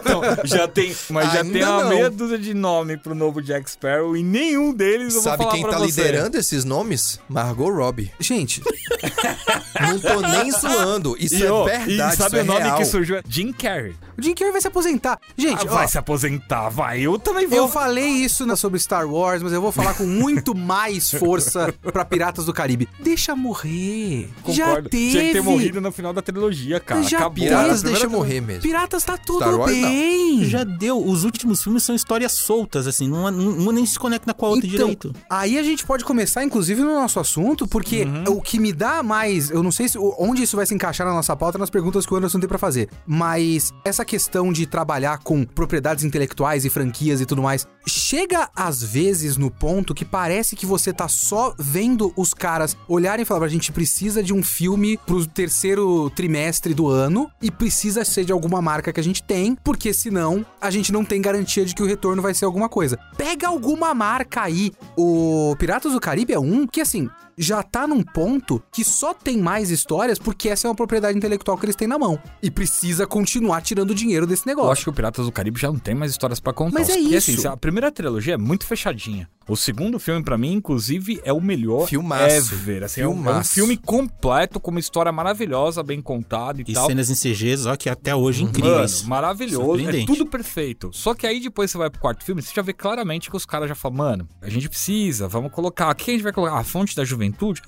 Então, 0.02 0.20
já 0.44 0.66
tem, 0.68 0.94
mas 1.10 1.32
já 1.32 1.42
Ainda 1.42 1.52
tem 1.52 1.64
uma 1.64 1.82
não. 1.84 1.88
meia 1.90 2.10
dúzia 2.10 2.38
de 2.38 2.54
nome 2.54 2.96
pro 2.96 3.14
novo 3.14 3.40
Jack 3.42 3.70
Sparrow 3.70 4.16
e 4.16 4.22
nenhum 4.32 4.72
deles 4.74 5.14
eu 5.14 5.22
vou 5.22 5.30
Sabe 5.30 5.42
falar 5.44 5.52
quem 5.54 5.62
pra 5.62 5.72
tá 5.72 5.78
você. 5.78 5.86
liderando 5.86 6.36
esses 6.38 6.64
nomes? 6.64 7.20
Margot 7.28 7.70
Robbie. 7.70 8.10
Gente, 8.18 8.62
Não 9.80 9.98
tô 9.98 10.20
nem 10.20 10.50
zoando. 10.52 11.16
Isso 11.18 11.34
E, 11.36 11.44
é 11.44 11.50
ó, 11.52 11.64
verdade, 11.64 11.92
e 12.14 12.16
sabe 12.16 12.26
isso 12.28 12.36
é 12.36 12.42
o 12.42 12.44
nome 12.44 12.60
real. 12.60 12.78
que 12.78 12.84
surgiu? 12.84 13.20
Jim 13.28 13.52
Carrey. 13.52 13.94
o 14.18 14.22
Jim 14.22 14.34
Carrey 14.34 14.52
vai 14.52 14.60
se 14.60 14.68
aposentar. 14.68 15.18
Gente, 15.36 15.66
Ah, 15.66 15.70
ó, 15.70 15.74
vai 15.74 15.88
se 15.88 15.98
aposentar, 15.98 16.68
vai. 16.68 17.00
Eu 17.00 17.18
também 17.18 17.46
vou. 17.46 17.58
eu 17.58 17.68
falei 17.68 18.06
isso 18.06 18.46
na- 18.46 18.56
sobre 18.56 18.78
Star 18.78 19.08
Wars, 19.08 19.42
mas 19.42 19.52
eu 19.52 19.60
vou 19.60 19.72
falar 19.72 19.94
com 19.94 20.04
muito 20.04 20.54
mais 20.56 21.10
força 21.10 21.72
pra 21.92 22.04
Piratas 22.04 22.44
do 22.44 22.52
Caribe. 22.52 22.88
Deixa 23.00 23.34
morrer. 23.34 24.28
Já 24.48 24.66
Concordo. 24.66 24.88
teve. 24.88 25.10
Tinha 25.10 25.24
que 25.24 25.32
ter 25.32 25.42
morrido 25.42 25.80
no 25.80 25.90
final 25.92 26.12
da 26.12 26.22
trilogia, 26.22 26.78
cara. 26.80 27.02
Já 27.02 27.18
Acabou. 27.18 27.34
Piratas 27.44 27.82
deixa 27.82 28.00
trilogia. 28.00 28.08
morrer 28.08 28.40
mesmo. 28.40 28.62
Piratas 28.62 29.02
tá 29.04 29.16
tudo 29.16 29.38
Star 29.40 29.54
Wars, 29.56 29.72
não. 29.76 29.88
bem. 29.88 30.44
Já 30.44 30.64
deu. 30.64 31.02
Os 31.04 31.24
últimos 31.24 31.62
filmes 31.62 31.82
são 31.82 31.94
histórias 31.94 32.32
soltas, 32.32 32.86
assim. 32.86 33.10
Uma, 33.10 33.30
uma 33.30 33.72
nem 33.72 33.84
se 33.86 33.98
conecta 33.98 34.11
com 34.18 34.46
a 34.46 34.48
outra 34.50 34.66
Então, 34.66 34.78
direito. 34.88 35.12
aí 35.28 35.58
a 35.58 35.62
gente 35.62 35.84
pode 35.84 36.04
começar, 36.04 36.44
inclusive, 36.44 36.80
no 36.82 36.94
nosso 36.94 37.18
assunto, 37.20 37.66
porque 37.66 38.04
Uhum. 38.04 38.36
o 38.38 38.42
que 38.42 38.58
me 38.58 38.72
dá 38.72 39.02
mais. 39.02 39.50
Eu 39.50 39.62
não 39.62 39.70
sei 39.72 39.88
se, 39.88 39.98
onde 40.18 40.42
isso 40.42 40.56
vai 40.56 40.66
se 40.66 40.74
encaixar 40.74 41.06
na 41.06 41.12
nossa 41.12 41.34
pauta 41.36 41.58
nas 41.58 41.70
perguntas 41.70 42.04
que 42.06 42.12
o 42.12 42.16
Anderson 42.16 42.40
tem 42.40 42.48
pra 42.48 42.58
fazer. 42.58 42.88
Mas 43.06 43.72
essa 43.84 44.04
questão 44.04 44.52
de 44.52 44.66
trabalhar 44.66 45.18
com 45.18 45.44
propriedades 45.44 46.04
intelectuais 46.04 46.64
e 46.64 46.70
franquias 46.70 47.20
e 47.20 47.26
tudo 47.26 47.42
mais, 47.42 47.66
chega 47.86 48.48
às 48.54 48.82
vezes 48.82 49.36
no 49.36 49.50
ponto 49.50 49.94
que 49.94 50.04
parece 50.04 50.56
que 50.56 50.66
você 50.66 50.92
tá 50.92 51.08
só 51.08 51.54
vendo 51.58 52.12
os 52.16 52.32
caras 52.34 52.76
olharem 52.88 53.22
e 53.22 53.26
falar: 53.26 53.46
a 53.46 53.48
gente 53.48 53.70
precisa 53.72 54.22
de 54.22 54.32
um 54.32 54.42
filme 54.42 54.98
pro 55.06 55.24
terceiro 55.26 56.10
trimestre 56.10 56.74
do 56.74 56.88
ano 56.88 57.30
e 57.40 57.50
precisa 57.50 58.04
ser 58.04 58.24
de 58.24 58.32
alguma 58.32 58.60
marca 58.62 58.92
que 58.92 59.00
a 59.00 59.04
gente 59.04 59.22
tem, 59.22 59.54
porque 59.62 59.92
senão 59.92 60.44
a 60.60 60.70
gente 60.70 60.92
não 60.92 61.04
tem 61.04 61.20
garantia 61.20 61.64
de 61.64 61.74
que 61.74 61.82
o 61.82 61.86
retorno 61.86 62.22
vai 62.22 62.34
ser 62.34 62.44
alguma 62.44 62.68
coisa. 62.68 62.98
Pega 63.16 63.48
alguma 63.48 63.94
marca 64.02 64.42
aí. 64.42 64.72
O 64.96 65.54
Piratas 65.60 65.92
do 65.92 66.00
Caribe 66.00 66.32
é 66.32 66.38
um 66.38 66.66
que, 66.66 66.80
assim, 66.80 67.08
já 67.36 67.62
tá 67.62 67.86
num 67.86 68.02
ponto 68.02 68.62
que 68.72 68.84
só 68.84 69.12
tem 69.14 69.38
mais 69.38 69.70
histórias 69.70 70.18
porque 70.18 70.48
essa 70.48 70.66
é 70.66 70.70
uma 70.70 70.74
propriedade 70.76 71.16
intelectual 71.16 71.56
que 71.58 71.64
eles 71.66 71.76
têm 71.76 71.88
na 71.88 71.98
mão. 71.98 72.18
E 72.42 72.50
precisa 72.50 73.06
continuar 73.06 73.60
tirando 73.62 73.94
dinheiro 73.94 74.26
desse 74.26 74.46
negócio. 74.46 74.68
Eu 74.68 74.72
acho 74.72 74.84
que 74.84 74.90
o 74.90 74.92
Piratas 74.92 75.26
do 75.26 75.32
Caribe 75.32 75.60
já 75.60 75.68
não 75.70 75.78
tem 75.78 75.94
mais 75.94 76.10
histórias 76.10 76.40
pra 76.40 76.52
contar. 76.52 76.78
Mas 76.78 76.88
é 76.88 76.94
Porque, 76.94 77.16
isso. 77.16 77.30
assim, 77.38 77.48
a 77.48 77.56
primeira 77.56 77.90
trilogia 77.90 78.34
é 78.34 78.38
muito 78.38 78.66
fechadinha. 78.66 79.28
O 79.48 79.56
segundo 79.56 79.98
filme, 79.98 80.22
pra 80.22 80.38
mim, 80.38 80.52
inclusive, 80.52 81.20
é 81.24 81.32
o 81.32 81.40
melhor 81.40 81.88
Filmaço. 81.88 82.54
ever. 82.54 82.84
Assim, 82.84 83.00
é, 83.00 83.08
um, 83.08 83.10
é 83.10 83.14
um 83.14 83.22
Filmaço. 83.24 83.52
filme 83.54 83.76
completo, 83.76 84.60
com 84.60 84.70
uma 84.70 84.78
história 84.78 85.10
maravilhosa, 85.10 85.82
bem 85.82 86.00
contada 86.00 86.60
e, 86.60 86.64
E 86.68 86.72
tal. 86.72 86.86
cenas 86.86 87.10
em 87.10 87.14
CGs, 87.14 87.66
ó, 87.68 87.74
que 87.76 87.88
até 87.88 88.14
hoje 88.14 88.44
Mano, 88.44 88.50
incríveis. 88.56 89.02
maravilhoso, 89.02 89.88
é 89.88 90.04
tudo 90.06 90.26
perfeito. 90.26 90.90
Só 90.92 91.12
que 91.12 91.26
aí 91.26 91.40
depois 91.40 91.70
você 91.72 91.76
vai 91.78 91.90
pro 91.90 92.00
quarto 92.00 92.24
filme, 92.24 92.40
você 92.40 92.52
já 92.54 92.62
vê 92.62 92.72
claramente 92.72 93.28
que 93.28 93.36
os 93.36 93.44
caras 93.44 93.68
já 93.68 93.74
falam, 93.74 93.98
mano, 93.98 94.28
a 94.40 94.48
gente 94.48 94.68
precisa, 94.68 95.26
vamos 95.26 95.50
colocar, 95.50 95.90
o 95.90 95.94
que 95.94 96.10
a 96.10 96.14
gente 96.14 96.22
vai 96.22 96.32
colocar? 96.32 96.56
A 96.58 96.64
fonte 96.64 96.94
da 96.94 97.04
juventude? 97.04 97.21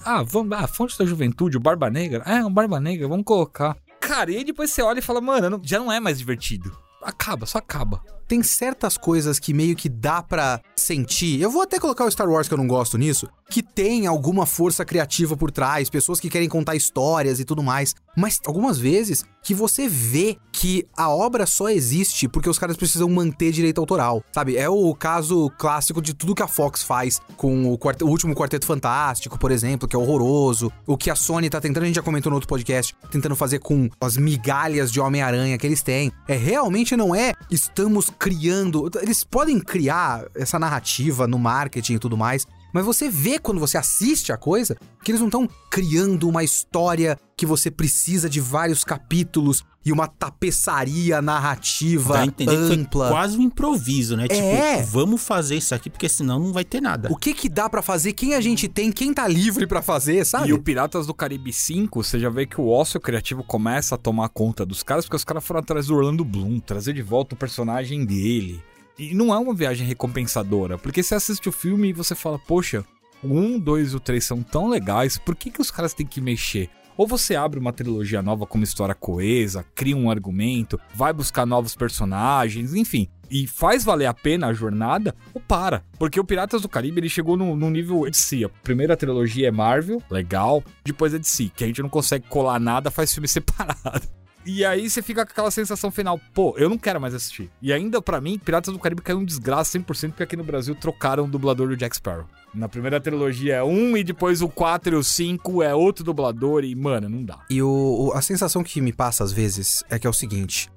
Ah, 0.04 0.22
vamos, 0.22 0.56
ah, 0.56 0.66
fonte 0.66 0.98
da 0.98 1.04
juventude, 1.04 1.56
o 1.56 1.60
Barba 1.60 1.90
Negra? 1.90 2.22
É, 2.26 2.44
um 2.44 2.52
Barba 2.52 2.80
Negra, 2.80 3.08
vamos 3.08 3.24
colocar. 3.24 3.76
Cara, 4.00 4.30
e 4.30 4.36
aí 4.36 4.44
depois 4.44 4.70
você 4.70 4.82
olha 4.82 4.98
e 4.98 5.02
fala, 5.02 5.20
mano, 5.20 5.60
já 5.64 5.78
não 5.78 5.90
é 5.90 5.98
mais 5.98 6.18
divertido. 6.18 6.76
Acaba, 7.02 7.46
só 7.46 7.58
acaba. 7.58 8.02
Tem 8.26 8.42
certas 8.42 8.96
coisas 8.96 9.38
que 9.38 9.54
meio 9.54 9.76
que 9.76 9.88
dá 9.88 10.22
pra 10.22 10.60
sentir. 10.76 11.40
Eu 11.40 11.50
vou 11.50 11.62
até 11.62 11.78
colocar 11.78 12.04
o 12.04 12.10
Star 12.10 12.28
Wars 12.28 12.48
que 12.48 12.54
eu 12.54 12.58
não 12.58 12.66
gosto 12.66 12.98
nisso, 12.98 13.28
que 13.50 13.62
tem 13.62 14.06
alguma 14.06 14.46
força 14.46 14.84
criativa 14.84 15.36
por 15.36 15.50
trás, 15.50 15.90
pessoas 15.90 16.20
que 16.20 16.30
querem 16.30 16.48
contar 16.48 16.74
histórias 16.74 17.40
e 17.40 17.44
tudo 17.44 17.62
mais. 17.62 17.94
Mas 18.16 18.40
algumas 18.46 18.78
vezes 18.78 19.24
que 19.42 19.54
você 19.54 19.86
vê 19.86 20.38
que 20.50 20.86
a 20.96 21.10
obra 21.10 21.46
só 21.46 21.68
existe 21.68 22.26
porque 22.26 22.48
os 22.48 22.58
caras 22.58 22.76
precisam 22.76 23.08
manter 23.10 23.52
direito 23.52 23.78
autoral, 23.78 24.24
sabe? 24.32 24.56
É 24.56 24.68
o 24.68 24.94
caso 24.94 25.50
clássico 25.58 26.00
de 26.00 26.14
tudo 26.14 26.34
que 26.34 26.42
a 26.42 26.48
Fox 26.48 26.82
faz 26.82 27.20
com 27.36 27.66
o, 27.66 27.78
o 27.78 28.06
último 28.06 28.34
Quarteto 28.34 28.66
Fantástico, 28.66 29.38
por 29.38 29.50
exemplo, 29.50 29.86
que 29.86 29.94
é 29.94 29.98
horroroso. 29.98 30.72
O 30.86 30.96
que 30.96 31.10
a 31.10 31.14
Sony 31.14 31.50
tá 31.50 31.60
tentando, 31.60 31.82
a 31.82 31.86
gente 31.86 31.96
já 31.96 32.02
comentou 32.02 32.30
no 32.30 32.36
outro 32.36 32.48
podcast, 32.48 32.96
tentando 33.10 33.36
fazer 33.36 33.58
com 33.58 33.90
as 34.00 34.16
migalhas 34.16 34.90
de 34.90 35.00
Homem-Aranha 35.00 35.58
que 35.58 35.66
eles 35.66 35.82
têm. 35.82 36.10
É 36.26 36.34
realmente 36.34 36.96
não 36.96 37.14
é 37.14 37.34
estamos 37.50 38.10
criando. 38.18 38.90
Eles 39.00 39.24
podem 39.24 39.60
criar 39.60 40.24
essa 40.34 40.58
narrativa 40.58 41.26
no 41.26 41.38
marketing 41.38 41.94
e 41.94 41.98
tudo 41.98 42.16
mais. 42.16 42.46
Mas 42.74 42.84
você 42.84 43.08
vê 43.08 43.38
quando 43.38 43.60
você 43.60 43.78
assiste 43.78 44.32
a 44.32 44.36
coisa 44.36 44.76
que 45.04 45.12
eles 45.12 45.20
não 45.20 45.28
estão 45.28 45.48
criando 45.70 46.28
uma 46.28 46.42
história 46.42 47.16
que 47.36 47.46
você 47.46 47.70
precisa 47.70 48.28
de 48.28 48.40
vários 48.40 48.82
capítulos 48.82 49.64
e 49.84 49.92
uma 49.92 50.08
tapeçaria 50.08 51.22
narrativa 51.22 52.26
que 52.36 52.48
ampla. 52.48 53.06
foi 53.06 53.14
quase 53.14 53.38
um 53.38 53.42
improviso, 53.42 54.16
né? 54.16 54.26
É. 54.28 54.78
Tipo, 54.78 54.88
vamos 54.88 55.22
fazer 55.22 55.56
isso 55.56 55.72
aqui 55.72 55.88
porque 55.88 56.08
senão 56.08 56.40
não 56.40 56.52
vai 56.52 56.64
ter 56.64 56.80
nada. 56.80 57.12
O 57.12 57.16
que 57.16 57.32
que 57.32 57.48
dá 57.48 57.68
pra 57.68 57.80
fazer? 57.80 58.12
Quem 58.12 58.34
a 58.34 58.40
gente 58.40 58.66
tem? 58.66 58.90
Quem 58.90 59.14
tá 59.14 59.28
livre 59.28 59.68
pra 59.68 59.80
fazer, 59.80 60.24
sabe? 60.24 60.48
E 60.48 60.52
o 60.52 60.60
Piratas 60.60 61.06
do 61.06 61.14
Caribe 61.14 61.52
5, 61.52 62.02
você 62.02 62.18
já 62.18 62.28
vê 62.28 62.44
que 62.44 62.60
o 62.60 62.66
ócio 62.66 62.98
criativo 62.98 63.44
começa 63.44 63.94
a 63.94 63.98
tomar 63.98 64.30
conta 64.30 64.66
dos 64.66 64.82
caras, 64.82 65.04
porque 65.04 65.16
os 65.16 65.24
caras 65.24 65.44
foram 65.44 65.60
atrás 65.60 65.86
do 65.86 65.94
Orlando 65.94 66.24
Bloom, 66.24 66.58
trazer 66.58 66.92
de 66.92 67.02
volta 67.02 67.36
o 67.36 67.38
personagem 67.38 68.04
dele. 68.04 68.60
E 68.98 69.14
não 69.14 69.34
é 69.34 69.38
uma 69.38 69.54
viagem 69.54 69.86
recompensadora, 69.86 70.78
porque 70.78 71.02
você 71.02 71.14
assiste 71.14 71.48
o 71.48 71.52
filme 71.52 71.88
e 71.88 71.92
você 71.92 72.14
fala, 72.14 72.38
poxa, 72.38 72.84
o 73.22 73.38
1, 73.38 73.58
2 73.58 73.92
e 73.92 73.96
o 73.96 74.00
3 74.00 74.24
são 74.24 74.42
tão 74.42 74.68
legais, 74.68 75.18
por 75.18 75.34
que, 75.34 75.50
que 75.50 75.60
os 75.60 75.70
caras 75.70 75.94
têm 75.94 76.06
que 76.06 76.20
mexer? 76.20 76.70
Ou 76.96 77.06
você 77.06 77.34
abre 77.34 77.58
uma 77.58 77.72
trilogia 77.72 78.22
nova 78.22 78.46
com 78.46 78.56
uma 78.56 78.64
história 78.64 78.94
coesa, 78.94 79.64
cria 79.74 79.96
um 79.96 80.08
argumento, 80.08 80.78
vai 80.94 81.12
buscar 81.12 81.44
novos 81.44 81.74
personagens, 81.74 82.72
enfim, 82.72 83.08
e 83.28 83.48
faz 83.48 83.82
valer 83.82 84.06
a 84.06 84.14
pena 84.14 84.46
a 84.46 84.52
jornada, 84.52 85.12
ou 85.32 85.40
para. 85.40 85.82
Porque 85.98 86.20
o 86.20 86.24
Piratas 86.24 86.62
do 86.62 86.68
Caribe 86.68 87.00
ele 87.00 87.08
chegou 87.08 87.36
no 87.36 87.70
nível 87.70 88.08
DC. 88.08 88.44
A 88.44 88.48
primeira 88.48 88.96
trilogia 88.96 89.48
é 89.48 89.50
Marvel, 89.50 90.00
legal, 90.08 90.62
depois 90.84 91.12
é 91.12 91.18
DC, 91.18 91.50
que 91.56 91.64
a 91.64 91.66
gente 91.66 91.82
não 91.82 91.88
consegue 91.88 92.28
colar 92.28 92.60
nada, 92.60 92.92
faz 92.92 93.12
filme 93.12 93.26
separado. 93.28 94.06
E 94.46 94.64
aí 94.64 94.88
você 94.90 95.00
fica 95.00 95.24
com 95.24 95.32
aquela 95.32 95.50
sensação 95.50 95.90
final, 95.90 96.20
pô, 96.34 96.54
eu 96.58 96.68
não 96.68 96.76
quero 96.76 97.00
mais 97.00 97.14
assistir. 97.14 97.50
E 97.62 97.72
ainda 97.72 98.02
pra 98.02 98.20
mim, 98.20 98.38
Piratas 98.38 98.72
do 98.72 98.78
Caribe 98.78 99.00
caiu 99.02 99.18
um 99.18 99.24
desgraça 99.24 99.78
100% 99.78 100.08
porque 100.10 100.22
aqui 100.22 100.36
no 100.36 100.44
Brasil 100.44 100.74
trocaram 100.74 101.24
o 101.24 101.28
dublador 101.28 101.68
do 101.68 101.76
Jack 101.76 101.96
Sparrow. 101.96 102.26
Na 102.54 102.68
primeira 102.68 103.00
trilogia 103.00 103.56
é 103.56 103.64
um 103.64 103.96
e 103.96 104.04
depois 104.04 104.42
o 104.42 104.48
4 104.48 104.94
e 104.94 104.98
o 104.98 105.02
5 105.02 105.62
é 105.62 105.74
outro 105.74 106.04
dublador 106.04 106.62
e, 106.62 106.74
mano, 106.74 107.08
não 107.08 107.24
dá. 107.24 107.40
E 107.50 107.62
o- 107.62 108.12
a 108.14 108.20
sensação 108.20 108.62
que 108.62 108.80
me 108.80 108.92
passa 108.92 109.24
às 109.24 109.32
vezes 109.32 109.82
é 109.88 109.98
que 109.98 110.06
é 110.06 110.10
o 110.10 110.12
seguinte. 110.12 110.70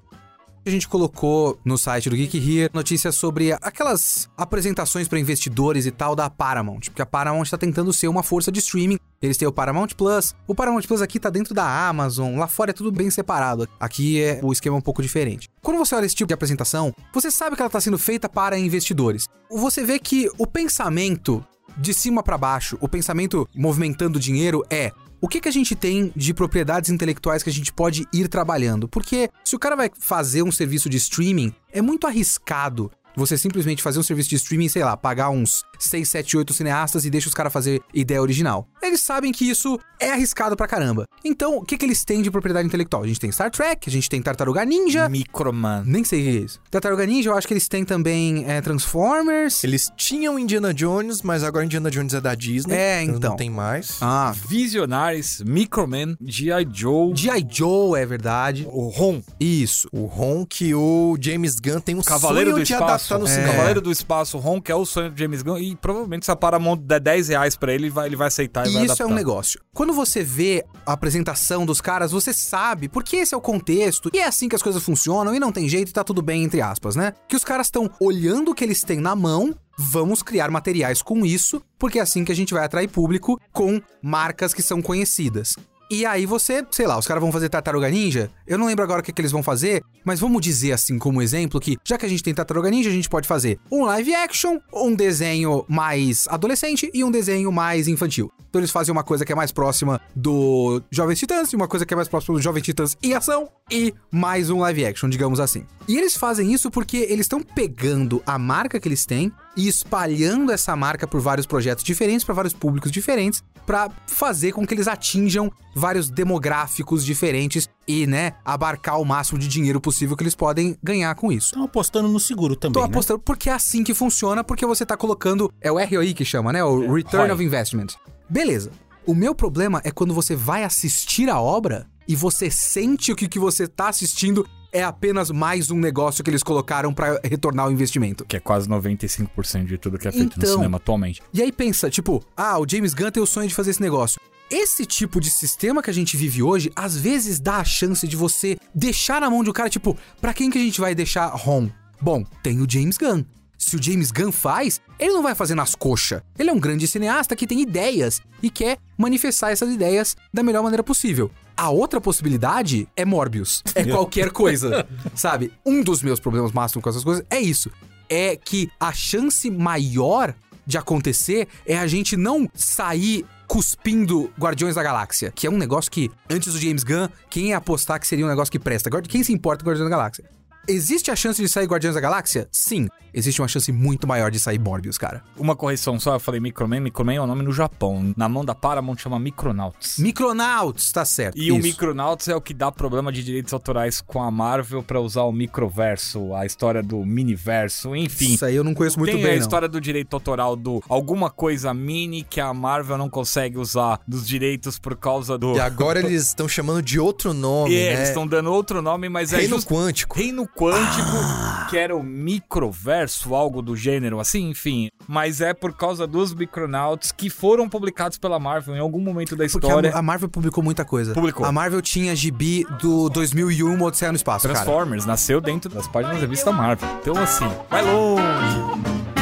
A 0.68 0.70
gente 0.70 0.86
colocou 0.86 1.58
no 1.64 1.78
site 1.78 2.10
do 2.10 2.16
Geek 2.16 2.36
Here 2.36 2.70
notícias 2.74 3.14
sobre 3.14 3.54
aquelas 3.54 4.28
apresentações 4.36 5.08
pra 5.08 5.18
investidores 5.18 5.86
e 5.86 5.90
tal 5.90 6.14
da 6.14 6.28
Paramount, 6.28 6.80
porque 6.90 7.00
a 7.00 7.06
Paramount 7.06 7.46
tá 7.46 7.56
tentando 7.56 7.90
ser 7.90 8.06
uma 8.06 8.22
força 8.22 8.52
de 8.52 8.58
streaming. 8.58 8.98
Eles 9.22 9.38
têm 9.38 9.48
o 9.48 9.52
Paramount 9.52 9.88
Plus. 9.96 10.34
O 10.46 10.54
Paramount 10.54 10.82
Plus 10.82 11.00
aqui 11.00 11.18
tá 11.18 11.30
dentro 11.30 11.54
da 11.54 11.88
Amazon, 11.88 12.36
lá 12.36 12.46
fora 12.46 12.70
é 12.70 12.74
tudo 12.74 12.92
bem 12.92 13.10
separado. 13.10 13.66
Aqui 13.80 14.20
é 14.22 14.40
o 14.42 14.52
esquema 14.52 14.76
um 14.76 14.82
pouco 14.82 15.00
diferente. 15.00 15.48
Quando 15.62 15.78
você 15.78 15.94
olha 15.94 16.04
esse 16.04 16.14
tipo 16.14 16.28
de 16.28 16.34
apresentação, 16.34 16.94
você 17.14 17.30
sabe 17.30 17.56
que 17.56 17.62
ela 17.62 17.70
tá 17.70 17.80
sendo 17.80 17.96
feita 17.96 18.28
para 18.28 18.58
investidores. 18.58 19.24
Você 19.50 19.82
vê 19.82 19.98
que 19.98 20.30
o 20.36 20.46
pensamento 20.46 21.42
de 21.78 21.94
cima 21.94 22.22
pra 22.22 22.36
baixo, 22.36 22.76
o 22.78 22.88
pensamento 22.88 23.48
movimentando 23.56 24.20
dinheiro 24.20 24.62
é 24.68 24.92
o 25.20 25.28
que, 25.28 25.40
que 25.40 25.48
a 25.48 25.52
gente 25.52 25.74
tem 25.74 26.12
de 26.14 26.32
propriedades 26.32 26.90
intelectuais 26.90 27.42
que 27.42 27.50
a 27.50 27.52
gente 27.52 27.72
pode 27.72 28.06
ir 28.12 28.28
trabalhando? 28.28 28.88
Porque 28.88 29.30
se 29.44 29.56
o 29.56 29.58
cara 29.58 29.74
vai 29.74 29.90
fazer 29.98 30.42
um 30.42 30.52
serviço 30.52 30.88
de 30.88 30.96
streaming, 30.96 31.52
é 31.72 31.82
muito 31.82 32.06
arriscado 32.06 32.90
você 33.16 33.36
simplesmente 33.36 33.82
fazer 33.82 33.98
um 33.98 34.02
serviço 34.02 34.30
de 34.30 34.36
streaming, 34.36 34.68
sei 34.68 34.84
lá, 34.84 34.96
pagar 34.96 35.30
uns 35.30 35.64
6, 35.78 36.08
7, 36.08 36.36
8 36.36 36.52
cineastas 36.52 37.04
e 37.04 37.10
deixa 37.10 37.28
os 37.28 37.34
caras 37.34 37.52
fazer 37.52 37.80
ideia 37.94 38.20
original. 38.22 38.66
Eles 38.82 39.00
sabem 39.00 39.32
que 39.32 39.48
isso 39.48 39.78
é 40.00 40.10
arriscado 40.12 40.56
pra 40.56 40.66
caramba. 40.66 41.06
Então, 41.24 41.56
o 41.58 41.62
que, 41.64 41.76
que 41.76 41.84
eles 41.84 42.04
têm 42.04 42.22
de 42.22 42.30
propriedade 42.30 42.66
intelectual? 42.66 43.02
A 43.02 43.06
gente 43.06 43.20
tem 43.20 43.30
Star 43.32 43.50
Trek, 43.50 43.88
a 43.88 43.92
gente 43.92 44.08
tem 44.08 44.20
Tartaruga 44.22 44.64
Ninja. 44.64 45.08
Microman. 45.08 45.82
Nem 45.86 46.04
sei 46.04 46.20
o 46.20 46.22
que 46.24 46.28
é 46.28 46.40
isso. 46.40 46.60
Tartaruga 46.70 47.04
Ninja, 47.06 47.30
eu 47.30 47.36
acho 47.36 47.46
que 47.46 47.52
eles 47.54 47.68
têm 47.68 47.84
também 47.84 48.44
é, 48.48 48.60
Transformers. 48.60 49.62
Eles 49.64 49.90
tinham 49.96 50.38
Indiana 50.38 50.72
Jones, 50.72 51.22
mas 51.22 51.42
agora 51.44 51.64
Indiana 51.64 51.90
Jones 51.90 52.14
é 52.14 52.20
da 52.20 52.34
Disney. 52.34 52.74
É, 52.74 53.02
então. 53.02 53.30
Não 53.30 53.36
tem 53.36 53.50
mais. 53.50 53.98
Ah, 54.00 54.32
Visionaries, 54.48 55.42
Microman, 55.44 56.16
G.I. 56.24 56.66
Joe, 56.72 57.12
G.I. 57.16 57.46
Joe 57.50 57.98
é 58.00 58.04
verdade. 58.06 58.66
o 58.70 58.88
Ron, 58.88 59.22
Isso. 59.40 59.88
O 59.92 60.06
Ron 60.06 60.44
que 60.46 60.74
o 60.74 61.16
James 61.20 61.58
Gunn 61.58 61.80
tem 61.80 61.94
um 61.94 62.02
Cavaleiro 62.02 62.50
sonho 62.50 62.60
do 62.62 62.64
de 62.66 62.72
Espaço. 62.72 63.14
adaptar 63.14 63.18
no 63.18 63.26
É. 63.26 63.28
cinema. 63.28 63.52
Cavaleiro 63.52 63.80
do 63.80 63.90
Espaço, 63.90 64.38
Ron, 64.38 64.60
que 64.60 64.70
é 64.70 64.74
o 64.74 64.84
sonho 64.84 65.10
do 65.10 65.18
James 65.18 65.42
Gunn. 65.42 65.58
E 65.58 65.67
provavelmente 65.76 66.24
se 66.24 66.30
a 66.30 66.36
Paramount 66.36 66.78
der 66.78 67.00
10 67.00 67.28
reais 67.28 67.56
pra 67.56 67.72
ele, 67.72 67.84
ele 67.84 67.90
vai, 67.90 68.06
ele 68.06 68.16
vai 68.16 68.28
aceitar 68.28 68.66
e, 68.66 68.70
E 68.70 68.72
vai 68.74 68.82
isso 68.84 68.92
adaptar. 68.92 69.04
é 69.04 69.06
um 69.06 69.14
negócio. 69.14 69.60
Quando 69.72 69.92
você 69.92 70.22
vê 70.22 70.64
a 70.86 70.92
apresentação 70.92 71.64
dos 71.64 71.80
caras, 71.80 72.10
você 72.12 72.32
sabe, 72.32 72.88
porque 72.88 73.16
esse 73.16 73.34
é 73.34 73.36
o 73.36 73.40
contexto, 73.40 74.10
e 74.12 74.18
é 74.18 74.26
assim 74.26 74.48
que 74.48 74.56
as 74.56 74.62
coisas 74.62 74.82
funcionam, 74.82 75.34
e 75.34 75.40
não 75.40 75.52
tem 75.52 75.68
jeito, 75.68 75.88
e 75.88 75.92
tá 75.92 76.02
tudo 76.04 76.22
bem, 76.22 76.44
entre 76.44 76.60
aspas, 76.60 76.96
né? 76.96 77.12
Que 77.28 77.36
os 77.36 77.44
caras 77.44 77.66
estão 77.68 77.90
olhando 78.00 78.50
o 78.50 78.54
que 78.54 78.64
eles 78.64 78.82
têm 78.82 79.00
na 79.00 79.14
mão, 79.16 79.54
vamos 79.78 80.22
criar 80.22 80.50
materiais 80.50 81.02
com 81.02 81.24
isso, 81.24 81.62
porque 81.78 81.98
é 81.98 82.02
assim 82.02 82.24
que 82.24 82.32
a 82.32 82.36
gente 82.36 82.52
vai 82.54 82.64
atrair 82.64 82.88
público 82.88 83.40
com 83.52 83.80
marcas 84.02 84.52
que 84.52 84.62
são 84.62 84.82
conhecidas. 84.82 85.54
E 85.90 86.04
aí 86.04 86.26
você, 86.26 86.64
sei 86.70 86.86
lá, 86.86 86.98
os 86.98 87.06
caras 87.06 87.22
vão 87.22 87.32
fazer 87.32 87.48
Tartaruga 87.48 87.88
Ninja. 87.88 88.30
Eu 88.46 88.58
não 88.58 88.66
lembro 88.66 88.84
agora 88.84 89.00
o 89.00 89.02
que, 89.02 89.10
que 89.10 89.20
eles 89.22 89.32
vão 89.32 89.42
fazer, 89.42 89.82
mas 90.04 90.20
vamos 90.20 90.42
dizer 90.42 90.72
assim 90.72 90.98
como 90.98 91.22
exemplo 91.22 91.58
que, 91.58 91.78
já 91.82 91.96
que 91.96 92.04
a 92.04 92.08
gente 92.08 92.22
tem 92.22 92.34
Tartaruga 92.34 92.68
Ninja, 92.68 92.90
a 92.90 92.92
gente 92.92 93.08
pode 93.08 93.26
fazer 93.26 93.58
um 93.72 93.84
live 93.84 94.14
action, 94.14 94.58
um 94.72 94.94
desenho 94.94 95.64
mais 95.66 96.28
adolescente 96.28 96.90
e 96.92 97.02
um 97.02 97.10
desenho 97.10 97.50
mais 97.50 97.88
infantil. 97.88 98.30
Então 98.50 98.60
eles 98.60 98.70
fazem 98.70 98.92
uma 98.92 99.02
coisa 99.02 99.24
que 99.24 99.32
é 99.32 99.34
mais 99.34 99.50
próxima 99.50 100.00
do 100.14 100.82
Jovens 100.90 101.18
Titãs 101.18 101.52
e 101.52 101.56
uma 101.56 101.68
coisa 101.68 101.86
que 101.86 101.94
é 101.94 101.96
mais 101.96 102.08
próxima 102.08 102.36
do 102.36 102.42
Jovens 102.42 102.62
Titãs 102.62 102.96
em 103.02 103.14
ação 103.14 103.48
e 103.70 103.94
mais 104.10 104.50
um 104.50 104.60
live 104.60 104.84
action, 104.84 105.08
digamos 105.08 105.40
assim. 105.40 105.66
E 105.86 105.96
eles 105.96 106.16
fazem 106.16 106.52
isso 106.52 106.70
porque 106.70 106.98
eles 106.98 107.24
estão 107.24 107.42
pegando 107.42 108.22
a 108.26 108.38
marca 108.38 108.78
que 108.80 108.88
eles 108.88 109.06
têm 109.06 109.32
e 109.58 109.66
espalhando 109.66 110.52
essa 110.52 110.76
marca 110.76 111.04
por 111.04 111.20
vários 111.20 111.44
projetos 111.44 111.82
diferentes, 111.82 112.22
para 112.22 112.32
vários 112.32 112.54
públicos 112.54 112.92
diferentes, 112.92 113.42
para 113.66 113.90
fazer 114.06 114.52
com 114.52 114.64
que 114.64 114.72
eles 114.72 114.86
atinjam 114.86 115.50
vários 115.74 116.08
demográficos 116.08 117.04
diferentes 117.04 117.68
e, 117.86 118.06
né, 118.06 118.34
abarcar 118.44 119.00
o 119.00 119.04
máximo 119.04 119.36
de 119.36 119.48
dinheiro 119.48 119.80
possível 119.80 120.16
que 120.16 120.22
eles 120.22 120.36
podem 120.36 120.78
ganhar 120.80 121.12
com 121.16 121.32
isso. 121.32 121.48
Estão 121.48 121.64
apostando 121.64 122.06
no 122.06 122.20
seguro 122.20 122.54
também, 122.54 122.74
Tô 122.74 122.80
né? 122.80 122.86
apostando 122.86 123.18
porque 123.18 123.50
é 123.50 123.52
assim 123.52 123.82
que 123.82 123.92
funciona, 123.94 124.44
porque 124.44 124.64
você 124.64 124.86
tá 124.86 124.96
colocando. 124.96 125.52
É 125.60 125.72
o 125.72 125.76
ROI 125.76 126.14
que 126.14 126.24
chama, 126.24 126.52
né? 126.52 126.62
O 126.62 126.94
Return 126.94 127.26
ROI. 127.26 127.32
of 127.32 127.44
Investment. 127.44 127.88
Beleza. 128.30 128.70
O 129.04 129.12
meu 129.12 129.34
problema 129.34 129.80
é 129.82 129.90
quando 129.90 130.14
você 130.14 130.36
vai 130.36 130.62
assistir 130.62 131.28
a 131.28 131.40
obra 131.40 131.88
e 132.06 132.14
você 132.14 132.48
sente 132.48 133.12
que 133.16 133.24
o 133.24 133.28
que 133.28 133.40
você 133.40 133.66
tá 133.66 133.88
assistindo 133.88 134.46
é 134.72 134.82
apenas 134.82 135.30
mais 135.30 135.70
um 135.70 135.78
negócio 135.78 136.22
que 136.22 136.30
eles 136.30 136.42
colocaram 136.42 136.92
pra 136.92 137.20
retornar 137.24 137.68
o 137.68 137.72
investimento. 137.72 138.24
Que 138.24 138.36
é 138.36 138.40
quase 138.40 138.68
95% 138.68 139.64
de 139.66 139.78
tudo 139.78 139.98
que 139.98 140.06
é 140.08 140.12
feito 140.12 140.36
no 140.38 140.42
Então. 140.44 140.56
cinema 140.56 140.76
atualmente. 140.76 141.22
E 141.32 141.42
aí 141.42 141.50
pensa, 141.52 141.88
tipo, 141.90 142.22
ah, 142.36 142.58
o 142.58 142.66
James 142.68 142.94
Gunn 142.94 143.10
tem 143.10 143.22
o 143.22 143.26
sonho 143.26 143.48
de 143.48 143.54
fazer 143.54 143.70
esse 143.70 143.80
negócio. 143.80 144.20
Esse 144.50 144.86
tipo 144.86 145.20
de 145.20 145.30
sistema 145.30 145.82
que 145.82 145.90
a 145.90 145.94
gente 145.94 146.16
vive 146.16 146.42
hoje, 146.42 146.72
às 146.74 146.96
vezes 146.96 147.38
dá 147.38 147.56
a 147.56 147.64
chance 147.64 148.06
de 148.08 148.16
você 148.16 148.58
deixar 148.74 149.20
na 149.20 149.28
mão 149.28 149.44
de 149.44 149.50
um 149.50 149.52
cara, 149.52 149.68
tipo, 149.68 149.96
pra 150.20 150.32
quem 150.32 150.50
que 150.50 150.56
a 150.58 150.62
gente 150.62 150.80
vai 150.80 150.94
deixar 150.94 151.34
home? 151.46 151.72
Bom, 152.00 152.24
tem 152.42 152.60
o 152.60 152.66
James 152.70 152.96
Gunn. 152.96 153.24
Se 153.58 153.74
o 153.74 153.82
James 153.82 154.12
Gunn 154.12 154.30
faz, 154.30 154.80
ele 155.00 155.12
não 155.12 155.22
vai 155.22 155.34
fazer 155.34 155.56
nas 155.56 155.74
coxas. 155.74 156.22
Ele 156.38 156.48
é 156.48 156.52
um 156.52 156.60
grande 156.60 156.86
cineasta 156.86 157.34
que 157.34 157.46
tem 157.46 157.60
ideias 157.60 158.22
e 158.40 158.48
quer 158.48 158.78
manifestar 158.96 159.50
essas 159.50 159.74
ideias 159.74 160.16
da 160.32 160.44
melhor 160.44 160.62
maneira 160.62 160.84
possível. 160.84 161.28
A 161.56 161.68
outra 161.68 162.00
possibilidade 162.00 162.88
é 162.94 163.04
Morbius. 163.04 163.64
É 163.74 163.82
qualquer 163.90 164.30
coisa, 164.30 164.86
sabe? 165.12 165.52
Um 165.66 165.82
dos 165.82 166.04
meus 166.04 166.20
problemas 166.20 166.52
máximos 166.52 166.84
com 166.84 166.88
essas 166.88 167.02
coisas 167.02 167.24
é 167.28 167.40
isso. 167.40 167.68
É 168.08 168.36
que 168.36 168.70
a 168.78 168.92
chance 168.92 169.50
maior 169.50 170.32
de 170.64 170.78
acontecer 170.78 171.48
é 171.66 171.76
a 171.76 171.86
gente 171.88 172.16
não 172.16 172.48
sair 172.54 173.26
cuspindo 173.48 174.30
Guardiões 174.38 174.76
da 174.76 174.82
Galáxia, 174.82 175.32
que 175.34 175.46
é 175.46 175.50
um 175.50 175.56
negócio 175.56 175.90
que, 175.90 176.10
antes 176.30 176.52
do 176.52 176.60
James 176.60 176.84
Gunn, 176.84 177.08
quem 177.28 177.48
ia 177.48 177.56
apostar 177.56 177.98
que 177.98 178.06
seria 178.06 178.24
um 178.24 178.28
negócio 178.28 178.52
que 178.52 178.58
presta? 178.58 178.88
Quem 179.02 179.24
se 179.24 179.32
importa 179.32 179.64
com 179.64 179.70
Guardiões 179.70 179.90
da 179.90 179.96
Galáxia? 179.96 180.24
Existe 180.68 181.10
a 181.10 181.16
chance 181.16 181.40
de 181.42 181.48
sair 181.48 181.66
Guardiões 181.66 181.94
da 181.94 182.00
Galáxia? 182.00 182.48
Sim. 182.52 182.88
Existe 183.14 183.40
uma 183.40 183.48
chance 183.48 183.72
muito 183.72 184.06
maior 184.06 184.30
de 184.30 184.38
sair 184.38 184.58
Morbius, 184.58 184.98
cara. 184.98 185.24
Uma 185.36 185.56
correção 185.56 185.98
só, 185.98 186.14
eu 186.14 186.20
falei 186.20 186.40
Microman. 186.40 186.78
Microman 186.80 187.14
é 187.14 187.20
o 187.20 187.26
nome 187.26 187.42
no 187.42 187.52
Japão. 187.52 188.12
Na 188.16 188.28
mão 188.28 188.44
da 188.44 188.54
Paramount 188.54 188.96
chama 188.98 189.18
Micronauts. 189.18 189.98
Micronauts, 189.98 190.92
tá 190.92 191.04
certo. 191.06 191.38
E 191.38 191.50
o 191.50 191.56
isso. 191.56 191.62
Micronauts 191.66 192.28
é 192.28 192.36
o 192.36 192.40
que 192.40 192.52
dá 192.52 192.70
problema 192.70 193.10
de 193.10 193.24
direitos 193.24 193.52
autorais 193.54 194.00
com 194.02 194.22
a 194.22 194.30
Marvel 194.30 194.82
pra 194.82 195.00
usar 195.00 195.22
o 195.22 195.32
microverso, 195.32 196.34
a 196.34 196.44
história 196.44 196.82
do 196.82 197.04
miniverso, 197.04 197.96
enfim. 197.96 198.34
Isso 198.34 198.44
aí 198.44 198.54
eu 198.54 198.62
não 198.62 198.74
conheço 198.74 198.98
muito 198.98 199.12
Tem 199.12 199.22
bem, 199.22 199.32
a 199.32 199.34
não. 199.36 199.40
história 199.40 199.68
do 199.68 199.80
direito 199.80 200.12
autoral 200.14 200.54
do 200.54 200.82
alguma 200.88 201.30
coisa 201.30 201.72
mini 201.72 202.22
que 202.22 202.40
a 202.40 202.52
Marvel 202.52 202.98
não 202.98 203.08
consegue 203.08 203.56
usar 203.58 204.00
dos 204.06 204.28
direitos 204.28 204.78
por 204.78 204.94
causa 204.96 205.38
do. 205.38 205.54
E 205.56 205.60
agora 205.60 205.98
eles 205.98 206.26
estão 206.26 206.46
chamando 206.46 206.82
de 206.82 207.00
outro 207.00 207.32
nome, 207.32 207.74
É, 207.78 207.90
né? 207.90 207.92
eles 207.96 208.08
estão 208.08 208.26
dando 208.26 208.52
outro 208.52 208.82
nome, 208.82 209.08
mas 209.08 209.32
é 209.32 209.38
Reino 209.38 209.56
just- 209.56 209.68
Quântico. 209.68 210.16
Reino 210.18 210.46
Quântico, 210.58 211.70
que 211.70 211.78
era 211.78 211.94
o 211.94 212.02
microverso, 212.02 213.32
algo 213.32 213.62
do 213.62 213.76
gênero 213.76 214.18
assim, 214.18 214.50
enfim. 214.50 214.90
Mas 215.06 215.40
é 215.40 215.54
por 215.54 215.72
causa 215.72 216.04
dos 216.04 216.34
Micronauts 216.34 217.12
que 217.12 217.30
foram 217.30 217.68
publicados 217.68 218.18
pela 218.18 218.40
Marvel 218.40 218.74
em 218.74 218.80
algum 218.80 218.98
momento 218.98 219.36
da 219.36 219.46
história. 219.46 219.92
a, 219.94 220.00
a 220.00 220.02
Marvel 220.02 220.28
publicou 220.28 220.62
muita 220.62 220.84
coisa. 220.84 221.14
Publicou. 221.14 221.46
A 221.46 221.52
Marvel 221.52 221.80
tinha 221.80 222.14
gibi 222.16 222.66
do 222.82 223.08
2001, 223.08 223.72
uma 223.72 223.86
Odisseia 223.86 224.10
no 224.10 224.16
Espaço, 224.16 224.48
cara. 224.48 224.58
Transformers 224.58 225.06
nasceu 225.06 225.40
dentro 225.40 225.70
das 225.70 225.86
páginas 225.86 226.16
da 226.16 226.22
revista 226.22 226.50
Marvel. 226.50 226.88
Então, 227.00 227.16
assim, 227.16 227.48
vai 227.70 227.82
longe. 227.82 229.17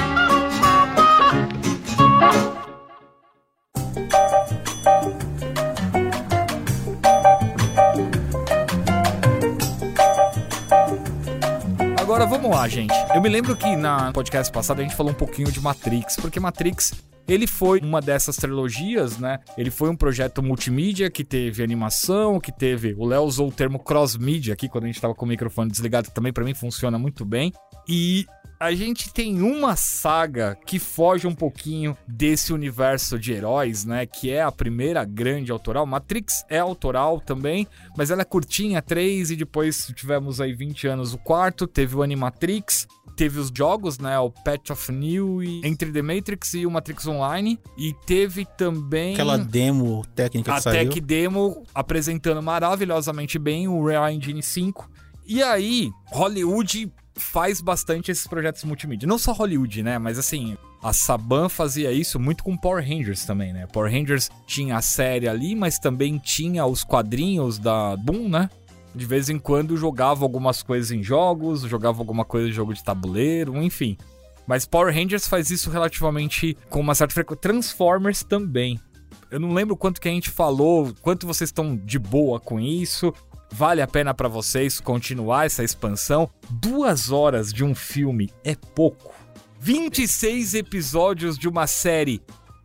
Agora 12.17 12.31
vamos 12.31 12.51
lá, 12.51 12.67
gente. 12.67 12.95
Eu 13.15 13.21
me 13.21 13.29
lembro 13.29 13.55
que 13.55 13.77
na 13.77 14.11
podcast 14.11 14.51
passado 14.51 14.81
a 14.81 14.83
gente 14.83 14.97
falou 14.97 15.13
um 15.13 15.15
pouquinho 15.15 15.53
de 15.53 15.61
Matrix, 15.61 16.17
porque 16.17 16.41
Matrix 16.41 16.95
ele 17.29 17.47
foi 17.47 17.79
uma 17.81 18.01
dessas 18.01 18.37
trilogias, 18.37 19.19
né? 19.19 19.41
Ele 19.59 19.71
foi 19.71 19.91
um 19.91 19.95
projeto 19.95 20.43
multimídia 20.43 21.11
que 21.11 21.23
teve 21.23 21.63
animação, 21.63 22.41
que 22.41 22.51
teve. 22.51 22.95
O 22.97 23.05
Léo 23.05 23.23
usou 23.25 23.49
o 23.49 23.53
termo 23.53 23.79
cross-mídia 23.79 24.55
aqui 24.55 24.67
quando 24.67 24.85
a 24.85 24.87
gente 24.87 24.99
tava 24.99 25.15
com 25.15 25.27
o 25.27 25.29
microfone 25.29 25.71
desligado, 25.71 26.09
também 26.11 26.33
pra 26.33 26.43
mim 26.43 26.55
funciona 26.55 26.99
muito 26.99 27.23
bem. 27.23 27.53
E 27.87 28.25
a 28.59 28.75
gente 28.75 29.13
tem 29.13 29.43
uma 29.43 29.77
saga 29.77 30.57
que 30.67 30.79
foge 30.79 31.27
um 31.27 31.35
pouquinho 31.35 31.97
desse 32.07 32.53
universo 32.53 33.19
de 33.19 33.33
heróis, 33.33 33.85
né? 33.85 34.07
Que 34.07 34.31
é 34.31 34.43
a 34.43 34.51
primeira 34.51 35.05
grande 35.05 35.53
autoral. 35.53 35.87
Matrix 35.87 36.45
é 36.49 36.59
autoral 36.59 37.21
também, 37.21 37.67
mas 37.97 38.11
ela 38.11 38.23
é 38.23 38.25
curtinha, 38.25 38.81
três, 38.81 39.31
e 39.31 39.37
depois 39.37 39.93
tivemos 39.95 40.41
aí 40.41 40.53
20 40.53 40.87
anos 40.89 41.13
o 41.13 41.19
quarto, 41.19 41.67
teve 41.67 41.95
o 41.97 42.03
Animatrix, 42.03 42.87
teve 43.17 43.39
os 43.39 43.51
jogos, 43.55 43.99
né? 43.99 44.19
O 44.19 44.31
Patch 44.31 44.71
of 44.71 44.93
New 44.93 45.43
e 45.43 45.61
Entre 45.65 45.93
the 45.93 46.03
Matrix 46.03 46.55
e 46.55 46.67
o 46.67 46.71
Matrix 46.71 47.07
Online. 47.07 47.59
E 47.77 47.95
teve 48.07 48.45
também 48.45 49.15
Aquela 49.15 49.39
demo 49.39 50.05
técnica 50.15 50.53
que 50.53 50.59
a 50.59 50.61
saiu. 50.61 50.89
Tech 50.89 51.01
Demo 51.01 51.63
apresentando 51.75 52.43
maravilhosamente 52.43 53.39
bem 53.39 53.69
o 53.69 53.85
Real 53.85 54.09
Engine 54.11 54.43
5. 54.43 54.91
E 55.27 55.43
aí, 55.43 55.91
Hollywood 56.13 56.93
faz 57.17 57.61
bastante 57.61 58.11
esses 58.11 58.27
projetos 58.27 58.65
multimídia. 58.65 59.09
Não 59.09 59.19
só 59.19 59.33
Hollywood, 59.33 59.83
né? 59.83 59.99
Mas 59.99 60.19
assim, 60.19 60.57
a 60.83 60.93
Saban 60.93 61.49
fazia 61.49 61.93
isso 61.93 62.19
muito 62.21 62.45
com 62.45 62.57
Power 62.57 62.87
Rangers 62.87 63.25
também, 63.25 63.53
né? 63.53 63.67
Power 63.67 63.91
Rangers 63.91 64.31
tinha 64.47 64.77
a 64.77 64.83
série 64.83 65.29
ali, 65.29 65.55
mas 65.55 65.79
também 65.79 66.19
tinha 66.19 66.65
os 66.67 66.85
quadrinhos 66.85 67.59
da 67.59 67.97
Boom, 67.97 68.29
né? 68.29 68.51
De 68.95 69.05
vez 69.05 69.29
em 69.29 69.39
quando 69.39 69.77
jogava 69.77 70.25
algumas 70.25 70.63
coisas 70.63 70.91
em 70.91 71.03
jogos, 71.03 71.63
jogava 71.63 71.99
alguma 71.99 72.25
coisa 72.25 72.49
em 72.49 72.53
jogo 72.53 72.73
de 72.73 72.83
tabuleiro, 72.83 73.61
enfim. 73.63 73.97
Mas 74.47 74.65
Power 74.65 74.95
Rangers 74.95 75.27
faz 75.27 75.51
isso 75.51 75.71
relativamente 75.71 76.57
com 76.71 76.81
uma 76.81 76.95
certa 76.95 77.13
frequência. 77.13 77.43
Transformers 77.43 78.23
também. 78.23 78.81
Eu 79.31 79.41
não 79.41 79.53
lembro 79.53 79.77
quanto 79.77 80.01
que 80.01 80.09
a 80.09 80.13
gente 80.13 80.31
falou, 80.31 80.95
quanto 81.03 81.27
vocês 81.27 81.49
estão 81.49 81.77
de 81.77 81.99
boa 81.99 82.39
com 82.39 82.61
isso. 82.61 83.13
Vale 83.51 83.81
a 83.81 83.87
pena 83.87 84.13
pra 84.13 84.29
vocês 84.29 84.81
continuar 84.81 85.47
essa 85.47 85.65
expansão? 85.65 86.29
Duas 86.51 87.11
horas 87.11 87.53
de 87.53 87.65
um 87.65 87.75
filme 87.75 88.31
é 88.45 88.55
pouco. 88.55 89.15
26 89.61 90.55
episódios 90.55 91.39
de 91.39 91.49
uma 91.49 91.67
série 91.67 92.23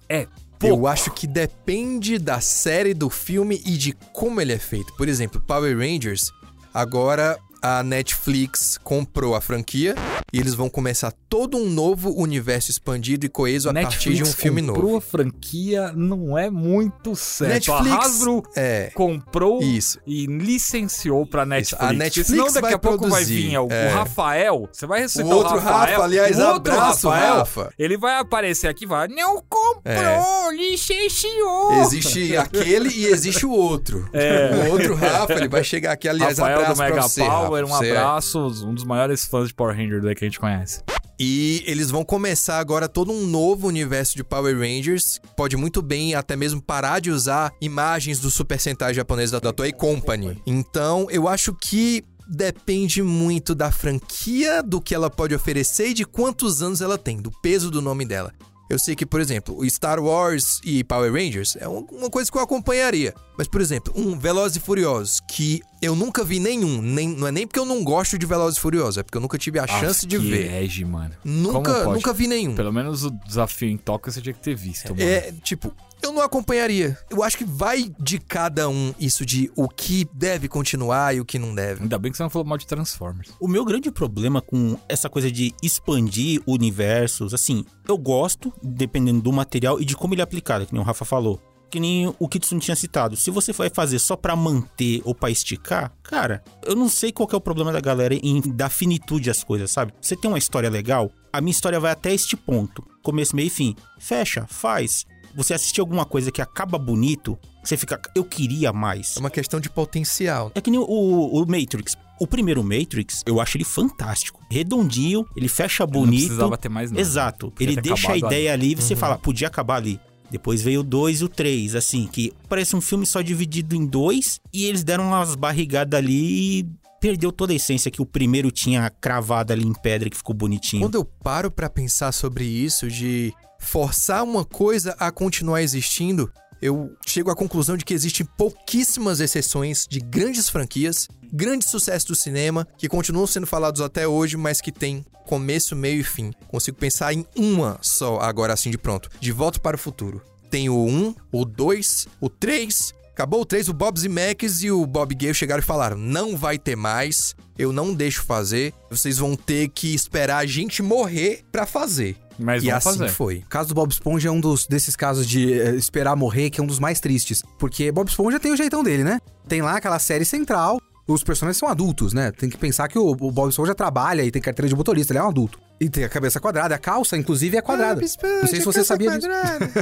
é 0.09 0.27
pouco. 0.59 0.65
Eu 0.67 0.87
acho 0.87 1.11
que 1.11 1.25
depende 1.25 2.17
da 2.17 2.39
série, 2.41 2.93
do 2.93 3.09
filme 3.09 3.61
e 3.65 3.77
de 3.77 3.93
como 4.13 4.41
ele 4.41 4.53
é 4.53 4.59
feito. 4.59 4.93
Por 4.95 5.07
exemplo, 5.07 5.41
Power 5.41 5.77
Rangers, 5.77 6.31
agora 6.73 7.39
a 7.61 7.83
Netflix 7.83 8.77
comprou 8.83 9.35
a 9.35 9.41
franquia 9.41 9.95
e 10.33 10.39
eles 10.39 10.53
vão 10.53 10.69
começar 10.69 11.11
todo 11.29 11.57
um 11.57 11.69
novo 11.69 12.09
universo 12.15 12.71
expandido 12.71 13.25
e 13.25 13.29
coeso 13.29 13.69
a 13.69 13.73
partir 13.73 14.13
de 14.13 14.23
um 14.23 14.25
filme 14.25 14.61
comprou 14.61 14.83
novo. 14.85 14.97
a 14.97 15.01
franquia 15.01 15.91
não 15.95 16.37
é 16.37 16.49
muito 16.49 17.15
certo. 17.15 17.71
a 17.73 17.81
Netflix 17.83 18.05
Hasbro 18.05 18.43
é 18.55 18.91
comprou 18.93 19.61
isso. 19.61 19.99
e 20.05 20.25
licenciou 20.25 21.25
pra 21.25 21.45
Netflix. 21.45 21.83
A 21.83 21.93
Netflix 21.93 22.27
Senão 22.29 22.45
daqui 22.47 22.61
vai 22.61 22.73
a 22.73 22.79
pouco 22.79 22.99
vai 23.07 23.09
produzir, 23.23 23.49
vir 23.49 23.57
o, 23.57 23.67
o 23.67 23.71
é. 23.71 23.89
Rafael. 23.89 24.69
Você 24.71 24.85
vai 24.85 24.99
O 24.99 25.01
ressuscitar 25.03 25.37
outro 25.37 25.55
o 25.55 25.59
Rafael. 25.59 25.91
Rafa, 25.91 26.03
aliás, 26.03 26.37
o 26.39 26.41
outro 26.47 26.73
abraço, 26.73 27.09
Rafael, 27.09 27.35
Rafa. 27.37 27.73
Ele 27.77 27.97
vai 27.97 28.17
aparecer 28.19 28.67
aqui 28.67 28.83
e 28.85 28.87
vai. 28.87 29.07
Não 29.07 29.41
comprou, 29.49 30.51
licenciou. 30.51 31.73
Existe 31.81 32.35
aquele 32.37 32.89
e 32.89 33.05
existe 33.05 33.45
o 33.45 33.51
outro. 33.51 34.07
É. 34.13 34.67
O 34.67 34.71
outro 34.71 34.95
Rafa, 34.95 35.33
ele 35.33 35.47
vai 35.47 35.63
chegar 35.63 35.91
aqui, 35.93 36.07
aliás, 36.07 36.37
Rafael 36.37 36.57
do 36.57 36.61
abraço 36.63 36.77
pra 36.77 36.89
Mega 36.89 37.01
você, 37.01 37.23
Power, 37.23 37.63
Rafa. 37.67 37.79
um 37.79 37.83
é- 37.85 37.89
abraço, 37.91 38.39
um 38.65 38.73
dos 38.73 38.83
maiores 38.83 39.25
fãs 39.25 39.47
de 39.49 39.53
Power 39.53 39.75
Ranger 39.75 40.01
daí 40.01 40.15
que 40.21 40.25
a 40.25 40.27
gente 40.27 40.39
conhece. 40.39 40.83
E 41.19 41.63
eles 41.65 41.89
vão 41.91 42.03
começar 42.03 42.59
agora 42.59 42.87
todo 42.87 43.11
um 43.11 43.25
novo 43.25 43.67
universo 43.67 44.15
de 44.15 44.23
Power 44.23 44.57
Rangers. 44.57 45.19
Pode 45.35 45.57
muito 45.57 45.81
bem 45.81 46.15
até 46.15 46.35
mesmo 46.35 46.61
parar 46.61 46.99
de 46.99 47.11
usar 47.11 47.51
imagens 47.59 48.19
do 48.19 48.29
Super 48.31 48.59
Sentai 48.59 48.93
japonês 48.93 49.31
da, 49.31 49.39
da 49.39 49.53
Toei 49.53 49.71
Company. 49.71 50.41
Então, 50.45 51.07
eu 51.09 51.27
acho 51.27 51.53
que 51.53 52.03
depende 52.27 53.03
muito 53.03 53.53
da 53.53 53.71
franquia, 53.71 54.63
do 54.63 54.79
que 54.79 54.95
ela 54.95 55.09
pode 55.09 55.35
oferecer 55.35 55.89
e 55.89 55.93
de 55.93 56.05
quantos 56.05 56.61
anos 56.61 56.81
ela 56.81 56.97
tem, 56.97 57.21
do 57.21 57.31
peso 57.41 57.69
do 57.69 57.81
nome 57.81 58.05
dela. 58.05 58.31
Eu 58.71 58.79
sei 58.79 58.95
que, 58.95 59.05
por 59.05 59.19
exemplo, 59.19 59.57
o 59.57 59.69
Star 59.69 59.99
Wars 59.99 60.61
e 60.63 60.81
Power 60.85 61.11
Rangers 61.11 61.57
é 61.59 61.67
um- 61.67 61.85
uma 61.91 62.09
coisa 62.09 62.31
que 62.31 62.37
eu 62.37 62.41
acompanharia. 62.41 63.13
Mas, 63.37 63.45
por 63.47 63.59
exemplo, 63.59 63.91
um 63.95 64.17
Velozes 64.17 64.55
e 64.55 64.59
Furiosos, 64.61 65.19
que 65.27 65.61
eu 65.81 65.93
nunca 65.93 66.23
vi 66.23 66.39
nenhum. 66.39 66.81
Nem, 66.81 67.09
não 67.09 67.27
é 67.27 67.31
nem 67.33 67.45
porque 67.45 67.59
eu 67.59 67.65
não 67.65 67.83
gosto 67.83 68.17
de 68.17 68.25
Velozes 68.25 68.57
e 68.57 68.61
Furiosos, 68.61 68.97
é 68.99 69.03
porque 69.03 69.17
eu 69.17 69.21
nunca 69.21 69.37
tive 69.37 69.59
a 69.59 69.67
chance 69.67 70.05
de 70.05 70.17
ver. 70.17 70.63
Ege, 70.63 70.85
mano. 70.85 71.13
Nunca, 71.25 71.83
nunca 71.95 72.13
vi 72.13 72.27
nenhum. 72.27 72.55
Pelo 72.55 72.71
menos 72.71 73.03
o 73.03 73.11
desafio 73.11 73.67
em 73.67 73.77
Tóquio 73.77 74.09
você 74.11 74.21
tinha 74.21 74.33
que 74.33 74.39
ter 74.41 74.55
visto, 74.55 74.89
mano. 74.95 75.01
É, 75.01 75.33
tipo, 75.43 75.73
eu 76.01 76.11
não 76.11 76.21
acompanharia. 76.21 76.97
Eu 77.09 77.23
acho 77.23 77.37
que 77.37 77.45
vai 77.45 77.91
de 77.99 78.19
cada 78.19 78.67
um 78.69 78.93
isso 78.99 79.25
de 79.25 79.51
o 79.55 79.67
que 79.67 80.07
deve 80.13 80.47
continuar 80.47 81.15
e 81.15 81.21
o 81.21 81.25
que 81.25 81.39
não 81.39 81.53
deve. 81.53 81.83
Ainda 81.83 81.97
bem 81.97 82.11
que 82.11 82.17
você 82.17 82.23
não 82.23 82.29
falou 82.29 82.47
mal 82.47 82.57
de 82.57 82.67
Transformers. 82.67 83.31
O 83.39 83.47
meu 83.47 83.63
grande 83.63 83.91
problema 83.91 84.41
com 84.41 84.77
essa 84.89 85.09
coisa 85.09 85.31
de 85.31 85.53
expandir 85.61 86.41
universos, 86.45 87.33
assim, 87.33 87.65
eu 87.87 87.97
gosto, 87.97 88.53
dependendo 88.61 89.21
do 89.21 89.31
material 89.31 89.79
e 89.79 89.85
de 89.85 89.95
como 89.95 90.13
ele 90.13 90.21
é 90.21 90.23
aplicado, 90.23 90.65
que 90.65 90.73
nem 90.73 90.81
o 90.81 90.85
Rafa 90.85 91.05
falou. 91.05 91.39
Que 91.69 91.79
nem 91.79 92.13
o 92.19 92.27
Kitsun 92.27 92.59
tinha 92.59 92.75
citado. 92.75 93.15
Se 93.15 93.31
você 93.31 93.53
vai 93.53 93.69
fazer 93.69 93.97
só 93.97 94.17
pra 94.17 94.35
manter 94.35 95.01
ou 95.05 95.15
pra 95.15 95.31
esticar, 95.31 95.93
cara, 96.03 96.43
eu 96.65 96.75
não 96.75 96.89
sei 96.89 97.13
qual 97.13 97.25
que 97.25 97.33
é 97.33 97.37
o 97.37 97.41
problema 97.41 97.71
da 97.71 97.79
galera 97.79 98.13
em 98.13 98.41
dar 98.41 98.69
finitude 98.69 99.29
às 99.29 99.41
coisas, 99.41 99.71
sabe? 99.71 99.93
Você 100.01 100.17
tem 100.17 100.29
uma 100.29 100.37
história 100.37 100.69
legal, 100.69 101.09
a 101.31 101.39
minha 101.39 101.51
história 101.51 101.79
vai 101.79 101.91
até 101.91 102.13
este 102.13 102.35
ponto. 102.35 102.85
Começo, 103.01 103.33
meio 103.33 103.47
e 103.47 103.49
fim. 103.49 103.73
Fecha, 103.99 104.45
faz. 104.49 105.05
Você 105.35 105.53
assistir 105.53 105.79
alguma 105.81 106.05
coisa 106.05 106.31
que 106.31 106.41
acaba 106.41 106.77
bonito, 106.77 107.37
você 107.63 107.77
fica, 107.77 107.99
eu 108.15 108.23
queria 108.23 108.71
mais. 108.73 109.15
É 109.17 109.19
uma 109.19 109.29
questão 109.29 109.59
de 109.59 109.69
potencial. 109.69 110.51
É 110.55 110.61
que 110.61 110.69
nem 110.71 110.79
o, 110.79 110.83
o 110.85 111.39
Matrix. 111.47 111.95
O 112.19 112.27
primeiro 112.27 112.63
Matrix, 112.63 113.23
eu 113.25 113.39
acho 113.41 113.57
ele 113.57 113.63
fantástico. 113.63 114.39
Redondinho, 114.51 115.25
ele 115.35 115.47
fecha 115.47 115.83
Não 115.85 115.91
bonito. 115.91 116.25
precisava 116.27 116.57
ter 116.57 116.69
mais 116.69 116.91
nada. 116.91 117.01
Exato. 117.01 117.51
Podia 117.51 117.67
Ele 117.73 117.81
deixa 117.81 118.11
a 118.11 118.17
ideia 118.17 118.53
ali 118.53 118.71
e 118.71 118.75
Uhum. 118.75 118.81
você 118.81 118.95
fala, 118.95 119.17
podia 119.17 119.47
acabar 119.47 119.77
ali. 119.77 119.99
Depois 120.29 120.61
veio 120.61 120.79
o 120.79 120.83
2 120.83 121.19
e 121.21 121.23
o 121.25 121.27
3, 121.27 121.75
assim, 121.75 122.07
que 122.07 122.31
parece 122.47 122.73
um 122.75 122.79
filme 122.79 123.05
só 123.05 123.21
dividido 123.21 123.75
em 123.75 123.85
dois 123.85 124.39
e 124.53 124.63
eles 124.65 124.81
deram 124.81 125.07
umas 125.07 125.35
barrigadas 125.35 125.97
ali 125.97 126.59
e 126.61 126.65
perdeu 127.01 127.31
toda 127.31 127.51
a 127.51 127.55
essência 127.55 127.89
que 127.89 128.01
o 128.01 128.05
primeiro 128.05 128.51
tinha 128.51 128.87
cravado 128.89 129.51
ali 129.51 129.65
em 129.65 129.73
pedra 129.73 130.09
que 130.09 130.15
ficou 130.15 130.35
bonitinho. 130.35 130.83
Quando 130.83 130.95
eu 130.95 131.03
paro 131.03 131.49
pra 131.49 131.67
pensar 131.67 132.11
sobre 132.11 132.45
isso, 132.45 132.87
de 132.87 133.33
forçar 133.59 134.23
uma 134.23 134.45
coisa 134.45 134.95
a 134.99 135.11
continuar 135.11 135.63
existindo, 135.63 136.31
eu 136.61 136.95
chego 137.05 137.31
à 137.31 137.35
conclusão 137.35 137.75
de 137.75 137.83
que 137.83 137.93
existem 137.93 138.23
pouquíssimas 138.37 139.19
exceções 139.19 139.87
de 139.89 139.99
grandes 139.99 140.47
franquias, 140.47 141.07
grandes 141.33 141.69
sucessos 141.69 142.05
do 142.05 142.15
cinema, 142.15 142.67
que 142.77 142.87
continuam 142.87 143.25
sendo 143.25 143.47
falados 143.47 143.81
até 143.81 144.07
hoje, 144.07 144.37
mas 144.37 144.61
que 144.61 144.71
têm 144.71 145.03
começo, 145.25 145.75
meio 145.75 146.01
e 146.01 146.03
fim. 146.03 146.31
Consigo 146.47 146.77
pensar 146.77 147.13
em 147.13 147.25
uma 147.35 147.79
só 147.81 148.19
agora 148.19 148.53
assim 148.53 148.69
de 148.69 148.77
pronto. 148.77 149.09
De 149.19 149.31
Volta 149.31 149.59
para 149.59 149.75
o 149.75 149.79
Futuro. 149.79 150.21
Tem 150.51 150.69
o 150.69 150.85
1, 150.85 151.15
o 151.31 151.45
2, 151.45 152.07
o 152.19 152.29
3 152.29 152.93
Acabou 153.13 153.41
o 153.41 153.45
3, 153.45 153.69
o 153.69 153.73
Bob 153.73 153.99
Zemeckis 153.99 154.63
e 154.63 154.71
o 154.71 154.85
Bob 154.85 155.13
Gale 155.13 155.33
chegaram 155.33 155.61
e 155.61 155.65
falaram: 155.65 155.97
não 155.97 156.35
vai 156.35 156.57
ter 156.57 156.75
mais, 156.75 157.35
eu 157.57 157.71
não 157.71 157.93
deixo 157.93 158.23
fazer, 158.23 158.73
vocês 158.89 159.17
vão 159.17 159.35
ter 159.35 159.67
que 159.69 159.93
esperar 159.93 160.37
a 160.37 160.45
gente 160.45 160.81
morrer 160.81 161.41
pra 161.51 161.65
fazer. 161.65 162.17
Mas 162.39 162.63
e 162.63 162.67
vão 162.67 162.77
assim 162.77 162.97
fazer. 162.97 163.09
foi. 163.09 163.37
O 163.39 163.49
caso 163.49 163.69
do 163.69 163.75
Bob 163.75 163.91
Esponja 163.91 164.29
é 164.29 164.31
um 164.31 164.39
dos 164.39 164.65
desses 164.65 164.95
casos 164.95 165.27
de 165.27 165.53
eh, 165.53 165.75
esperar 165.75 166.15
morrer, 166.15 166.49
que 166.49 166.59
é 166.59 166.63
um 166.63 166.67
dos 166.67 166.79
mais 166.79 166.99
tristes. 166.99 167.43
Porque 167.59 167.91
Bob 167.91 168.07
Esponja 168.07 168.39
tem 168.39 168.51
o 168.51 168.57
jeitão 168.57 168.83
dele, 168.83 169.03
né? 169.03 169.19
Tem 169.47 169.61
lá 169.61 169.75
aquela 169.77 169.99
série 169.99 170.25
central. 170.25 170.79
Os 171.13 171.23
personagens 171.23 171.57
são 171.57 171.67
adultos, 171.67 172.13
né? 172.13 172.31
Tem 172.31 172.49
que 172.49 172.57
pensar 172.57 172.87
que 172.87 172.97
o, 172.97 173.09
o 173.11 173.31
Bob 173.31 173.49
Esponja 173.49 173.75
trabalha 173.75 174.23
e 174.23 174.31
tem 174.31 174.41
carteira 174.41 174.67
de 174.69 174.75
motorista, 174.75 175.11
ele 175.13 175.19
é 175.19 175.23
um 175.23 175.27
adulto. 175.29 175.59
E 175.79 175.89
tem 175.89 176.03
a 176.03 176.09
cabeça 176.09 176.39
quadrada, 176.39 176.75
a 176.75 176.77
calça, 176.77 177.17
inclusive, 177.17 177.57
é 177.57 177.61
quadrada. 177.61 177.99
Não 178.41 178.47
sei 178.47 178.59
se 178.59 178.65
você 178.65 178.83
sabia 178.83 179.09
disso. 179.17 179.27